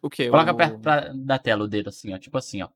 O 0.01 0.09
quê? 0.09 0.29
Coloca 0.29 0.53
perto 0.53 0.75
O 0.75 0.79
pra 0.79 1.13
da 1.13 1.39
tela 1.39 1.63
o 1.63 1.67
dedo 1.67 1.89
assim, 1.89 2.13
ó, 2.13 2.19
tipo 2.19 2.37
assim, 2.37 2.61
ó. 2.61 2.69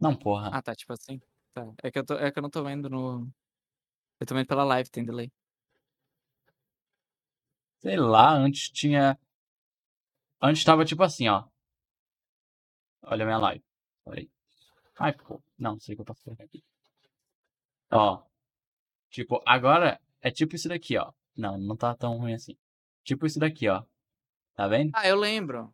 Não, 0.00 0.14
porra. 0.14 0.50
Ah, 0.52 0.62
tá, 0.62 0.74
tipo 0.74 0.92
assim? 0.92 1.20
Tá. 1.52 1.66
É 1.82 1.90
que 1.90 1.98
eu 1.98 2.04
tô 2.04 2.14
é 2.14 2.30
que 2.30 2.38
eu 2.38 2.42
não 2.42 2.50
tô 2.50 2.62
vendo 2.62 2.88
no 2.88 3.28
eu 4.20 4.26
tô 4.26 4.34
vendo 4.34 4.46
pela 4.46 4.64
live, 4.64 4.90
tem 4.90 5.04
delay. 5.04 5.30
Sei 7.80 7.96
lá, 7.96 8.32
antes 8.32 8.70
tinha 8.70 9.18
antes 10.40 10.60
estava 10.60 10.84
tipo 10.84 11.02
assim, 11.02 11.28
ó. 11.28 11.44
Olha 13.02 13.24
a 13.24 13.26
minha 13.26 13.38
live. 13.38 13.64
Espera 13.98 14.20
aí. 14.20 14.30
Ai, 14.98 15.12
pô. 15.12 15.42
Não, 15.58 15.78
sei 15.78 15.94
que 15.94 16.02
eu 16.02 16.04
colocar 16.04 16.44
aqui. 16.44 16.62
Ó. 17.90 18.22
Tipo, 19.10 19.42
agora 19.46 20.00
é 20.20 20.30
tipo 20.30 20.56
isso 20.56 20.68
daqui, 20.68 20.96
ó. 20.96 21.12
Não, 21.36 21.58
não 21.58 21.76
tá 21.76 21.94
tão 21.94 22.18
ruim 22.18 22.34
assim. 22.34 22.56
Tipo 23.04 23.26
isso 23.26 23.38
daqui, 23.38 23.68
ó. 23.68 23.84
Tá 24.54 24.66
vendo? 24.66 24.90
Ah, 24.94 25.06
eu 25.06 25.16
lembro. 25.16 25.72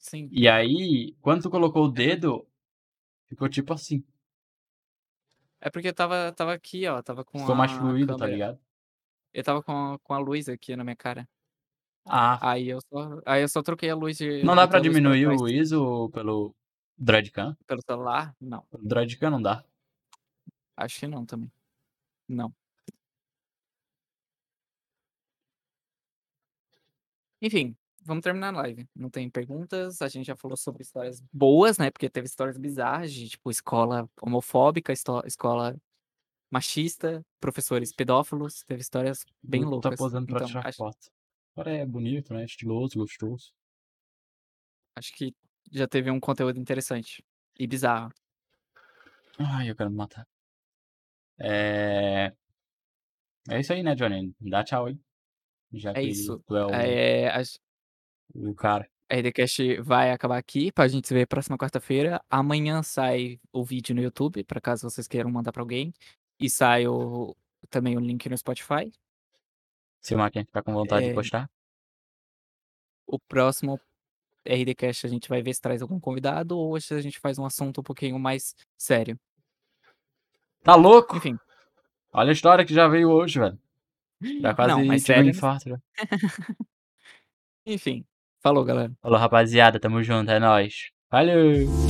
Sim. 0.00 0.28
E 0.32 0.48
aí, 0.48 1.14
quando 1.20 1.42
tu 1.42 1.50
colocou 1.50 1.84
o 1.84 1.90
dedo, 1.90 2.46
ficou 3.28 3.48
tipo 3.48 3.72
assim. 3.74 4.04
É 5.60 5.68
porque 5.70 5.88
estava 5.88 6.28
estava 6.30 6.54
aqui, 6.54 6.86
ó, 6.88 7.00
estava 7.00 7.24
com 7.24 7.38
Ficou 7.38 7.54
mais 7.54 7.70
a 7.72 7.78
fluido, 7.78 8.16
tá 8.16 8.26
câmera 8.26 8.32
ligado? 8.32 8.58
eu 9.34 9.40
estava 9.40 9.62
com 9.62 9.72
a 9.94 9.98
com 10.00 10.14
a 10.14 10.18
luz 10.18 10.48
aqui 10.48 10.74
na 10.76 10.84
minha 10.84 10.96
cara. 10.96 11.28
Ah. 12.06 12.38
Aí 12.52 12.68
eu 12.68 12.80
só 12.82 13.20
aí 13.26 13.42
eu 13.42 13.48
só 13.48 13.62
troquei 13.62 13.90
a 13.90 13.94
luz 13.96 14.16
de 14.18 14.42
Não 14.42 14.56
dá 14.56 14.66
pra 14.68 14.78
a 14.78 14.82
luz 14.82 14.98
pra 15.00 15.00
diminuir 15.02 15.24
trás. 15.26 15.40
o 15.42 15.48
ISO 15.48 16.10
pelo 16.10 16.54
Droidcam? 16.98 17.56
Pelo 17.66 17.82
celular? 17.82 18.34
Não. 18.40 18.62
Pelo 18.70 18.84
Droidcam 18.86 19.30
não 19.30 19.42
dá. 19.42 19.64
Acho 20.76 20.98
que 21.00 21.06
não 21.06 21.24
também. 21.26 21.52
Não. 22.28 22.54
Enfim, 27.42 27.76
vamos 28.00 28.22
terminar 28.22 28.48
a 28.54 28.58
live. 28.62 28.86
Não 28.94 29.10
tem 29.10 29.30
perguntas, 29.30 30.02
a 30.02 30.08
gente 30.08 30.26
já 30.26 30.36
falou 30.36 30.56
sobre 30.56 30.82
histórias 30.82 31.20
boas, 31.32 31.78
né, 31.78 31.90
porque 31.90 32.08
teve 32.10 32.26
histórias 32.26 32.56
bizarras 32.58 33.12
de, 33.12 33.28
tipo, 33.28 33.50
escola 33.50 34.08
homofóbica, 34.20 34.92
escola 34.92 35.76
machista, 36.50 37.22
professores 37.40 37.92
pedófilos, 37.92 38.64
teve 38.66 38.80
histórias 38.82 39.24
bem 39.42 39.62
tá 39.62 39.66
loucas. 39.66 39.98
posando 39.98 40.26
pra 40.28 40.34
Então, 40.36 40.48
tirar 40.48 40.66
acho 40.66 40.78
foto. 40.78 41.08
O 41.52 41.56
cara 41.56 41.72
é 41.72 41.86
bonito, 41.86 42.34
né, 42.34 42.44
estiloso, 42.44 42.98
gostoso. 42.98 43.52
acho 44.96 45.12
que 45.14 45.34
já 45.72 45.86
teve 45.88 46.10
um 46.10 46.20
conteúdo 46.20 46.58
interessante 46.58 47.24
e 47.58 47.66
bizarro. 47.66 48.12
Ai, 49.38 49.70
eu 49.70 49.76
quero 49.76 49.90
me 49.90 49.96
matar. 49.96 50.26
Eh 51.38 52.32
É 53.48 53.58
isso 53.60 53.72
aí, 53.72 53.82
né, 53.82 53.94
Johnny? 53.94 54.34
Dá 54.40 54.62
tchau 54.64 54.86
aí. 54.86 54.98
Já 55.72 55.94
É 55.94 56.00
que 56.00 56.06
isso. 56.08 56.42
é 56.50 56.64
o 56.66 56.70
Eh, 56.72 57.28
acho 58.34 58.50
o 58.50 58.54
cara. 58.54 58.88
A 59.08 59.16
RDCast 59.16 59.80
vai 59.82 60.12
acabar 60.12 60.38
aqui, 60.38 60.70
pra 60.70 60.86
gente 60.86 61.08
se 61.08 61.14
ver 61.14 61.26
próxima 61.26 61.58
quarta-feira. 61.58 62.22
Amanhã 62.30 62.82
sai 62.82 63.40
o 63.52 63.64
vídeo 63.64 63.94
no 63.94 64.00
YouTube, 64.02 64.44
pra 64.44 64.60
caso 64.60 64.88
vocês 64.88 65.08
queiram 65.08 65.30
mandar 65.30 65.52
pra 65.52 65.62
alguém. 65.62 65.92
E 66.38 66.48
sai 66.48 66.86
o 66.86 67.34
também 67.68 67.96
o 67.96 68.00
link 68.00 68.28
no 68.28 68.38
Spotify. 68.38 68.90
Se 70.00 70.14
o 70.14 70.18
Máquina 70.18 70.44
ficar 70.44 70.62
com 70.62 70.72
vontade 70.72 71.06
de 71.06 71.10
É. 71.10 71.14
postar. 71.14 71.50
O 73.06 73.18
próximo 73.18 73.80
RDCast 74.46 75.04
a 75.06 75.08
gente 75.10 75.28
vai 75.28 75.42
ver 75.42 75.52
se 75.54 75.60
traz 75.60 75.82
algum 75.82 75.98
convidado 76.00 76.56
ou 76.56 76.80
se 76.80 76.94
a 76.94 77.00
gente 77.00 77.18
faz 77.18 77.36
um 77.38 77.44
assunto 77.44 77.80
um 77.80 77.84
pouquinho 77.84 78.18
mais 78.18 78.54
sério. 78.78 79.18
Tá 80.62 80.74
louco? 80.76 81.16
Enfim. 81.16 81.36
Olha 82.12 82.30
a 82.30 82.32
história 82.32 82.64
que 82.64 82.72
já 82.72 82.86
veio 82.88 83.10
hoje, 83.10 83.38
velho. 83.40 83.58
Já 84.40 84.54
quase 84.54 84.70
Não, 84.70 84.84
mas 84.84 85.02
tive 85.02 85.12
um 85.12 85.16
sério 85.16 85.30
infarto 85.30 85.68
já. 85.70 85.78
Enfim. 87.66 88.04
Falou, 88.42 88.64
galera. 88.64 88.92
Falou, 89.02 89.18
rapaziada. 89.18 89.78
Tamo 89.80 90.02
junto. 90.02 90.30
É 90.30 90.38
nóis. 90.38 90.90
Valeu! 91.10 91.89